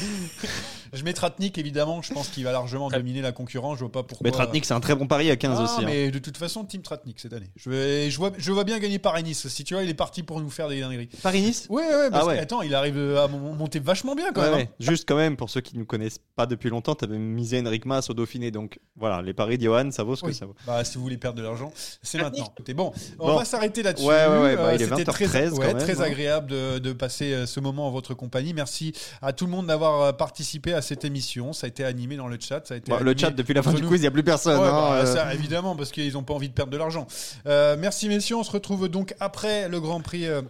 Je 0.94 1.04
mets 1.04 1.14
Tratnik, 1.14 1.58
évidemment. 1.60 2.02
Je 2.02 2.12
pense 2.14 2.30
qu'il 2.30 2.44
va 2.44 2.52
largement 2.52 2.90
dominer 2.90 3.22
la 3.22 3.32
concurrence. 3.32 3.76
Je 3.76 3.82
vois 3.84 3.92
pas 3.92 4.02
pourquoi. 4.04 4.26
Mais 4.26 4.32
Tratnik, 4.32 4.66
c'est 4.66 4.74
un 4.74 4.80
très 4.80 4.96
bon 4.96 5.06
pari 5.06 5.30
à 5.30 5.36
15 5.36 5.58
Ah, 5.60 5.64
aussi. 5.64 5.82
hein. 5.82 5.84
mais 5.86 6.10
de 6.10 6.18
toute 6.20 6.38
façon, 6.38 6.64
Team 6.64 6.82
Tratnik 6.82 7.20
cette 7.20 7.34
année. 7.34 7.52
Je, 7.56 7.70
vais, 7.70 8.10
je, 8.10 8.18
vois, 8.18 8.32
je 8.38 8.52
vois 8.52 8.64
bien 8.64 8.80
gagner 8.80 8.98
Paris-Nice. 8.98 9.48
Si 9.50 9.64
tu 9.64 9.76
vois, 9.76 9.84
il 9.84 9.90
est 9.90 9.94
parti 9.94 10.24
pour 10.24 10.42
nous 10.42 10.50
faire 10.50 10.68
des 10.68 10.80
dingueries. 10.82 11.10
Paris-Nice 11.22 11.68
Ouais, 11.70 11.84
ouais, 11.84 12.10
parce 12.10 12.24
Ah 12.24 12.28
ouais. 12.28 12.38
que, 12.38 12.42
attends, 12.42 12.62
il 12.64 12.74
arrive 12.74 12.98
à 13.18 13.28
mon- 13.28 13.54
monter 13.54 13.80
vachement 13.80 14.16
bien 14.16 14.32
quand 14.34 14.42
Ouais, 14.42 14.50
même. 14.50 14.58
ouais. 14.60 14.70
Juste 14.80 15.08
quand 15.08 15.16
même, 15.18 15.38
pour 15.38 15.50
ceux 15.50 15.62
qui 15.62 15.76
ne 15.76 15.82
nous 15.82 15.86
connaissent 15.86 16.20
pas 16.36 16.46
depuis 16.48 16.70
longtemps, 16.70 16.87
tu 16.96 17.06
avais 17.06 17.18
misé 17.18 17.60
Enric 17.62 17.86
Mas 17.86 18.10
au 18.10 18.14
Dauphiné. 18.14 18.52
Donc 18.52 18.80
voilà, 18.96 19.22
les 19.22 19.34
paris 19.34 19.58
d'Johan, 19.58 19.92
ça 19.92 20.04
vaut 20.04 20.16
ce 20.16 20.24
que 20.24 20.32
ça 20.32 20.46
vaut. 20.46 20.56
Bah, 20.66 20.84
si 20.84 20.96
vous 20.98 21.04
voulez 21.04 21.18
perdre 21.18 21.38
de 21.38 21.44
l'argent, 21.44 21.72
c'est 22.02 22.18
maintenant. 22.20 22.46
Écoutez, 22.54 22.74
bon, 22.74 22.92
on 23.20 23.28
Bon. 23.28 23.36
va 23.38 23.46
s'arrêter 23.46 23.84
là-dessus. 23.84 24.06
Ouais, 24.08 24.28
ouais, 24.28 24.40
ouais, 24.42 24.56
bah, 24.56 24.64
Euh, 24.68 24.76
il 24.76 24.82
est 24.82 24.86
C'était 24.86 25.04
20h13 25.04 25.28
très, 25.28 25.50
quand 25.50 25.58
ouais, 25.58 25.68
même, 25.68 25.78
très 25.78 26.00
hein. 26.02 26.04
agréable 26.06 26.48
de, 26.48 26.80
de 26.80 26.94
passer 26.94 27.34
euh, 27.34 27.46
ce 27.46 27.60
moment 27.60 27.88
en 27.88 27.92
votre 27.92 28.14
compagnie. 28.14 28.54
Merci 28.54 28.94
à 29.22 29.34
tout 29.34 29.46
le 29.46 29.52
monde 29.52 29.68
d'avoir 29.68 30.02
euh, 30.02 30.12
participé 30.14 30.74
à 30.74 30.82
cette 30.82 31.06
émission. 31.06 31.54
Ça 31.54 31.66
a 31.66 31.68
été 31.68 31.84
animé 31.84 32.16
dans 32.18 32.28
le 32.28 32.38
chat. 32.40 32.66
Ça 32.68 32.74
a 32.74 32.78
été 32.78 32.92
Bon, 32.92 33.00
le 33.00 33.16
chat, 33.18 33.32
depuis 33.32 33.54
la 33.54 33.64
fin 33.64 33.74
du 33.74 33.82
nous. 33.82 33.88
quiz, 33.88 34.00
il 34.00 34.02
n'y 34.04 34.08
a 34.08 34.12
plus 34.12 34.24
personne. 34.24 34.60
Ouais, 34.60 34.68
hein, 34.68 34.72
bah, 34.72 34.94
euh. 35.02 35.06
ça, 35.06 35.34
évidemment, 35.34 35.76
parce 35.76 35.92
qu'ils 35.92 36.14
n'ont 36.14 36.24
pas 36.24 36.34
envie 36.34 36.50
de 36.50 36.54
perdre 36.54 36.72
de 36.72 36.78
l'argent. 36.78 37.08
Euh, 37.48 37.76
merci 37.80 38.08
messieurs, 38.10 38.36
on 38.38 38.44
se 38.44 38.52
retrouve 38.52 38.88
donc 38.88 39.14
après 39.20 39.68
le 39.70 39.80
Grand 39.80 40.02
Prix. 40.02 40.26
euh, 40.28 40.42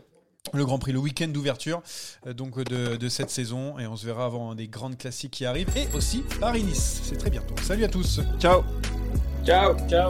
le 0.53 0.65
Grand 0.65 0.79
Prix, 0.79 0.91
le 0.91 0.99
week-end 0.99 1.27
d'ouverture 1.27 1.81
euh, 2.25 2.33
donc 2.33 2.57
de, 2.63 2.95
de 2.95 3.09
cette 3.09 3.29
saison 3.29 3.79
et 3.79 3.87
on 3.87 3.95
se 3.95 4.05
verra 4.05 4.25
avant 4.25 4.55
des 4.55 4.67
grandes 4.67 4.97
classiques 4.97 5.31
qui 5.31 5.45
arrivent 5.45 5.69
et 5.75 5.87
aussi 5.95 6.23
Paris-Nice. 6.39 7.01
C'est 7.03 7.17
très 7.17 7.29
bientôt. 7.29 7.55
Salut 7.61 7.83
à 7.83 7.89
tous. 7.89 8.21
Ciao. 8.39 8.63
Ciao. 9.45 9.75
Ciao. 9.87 10.09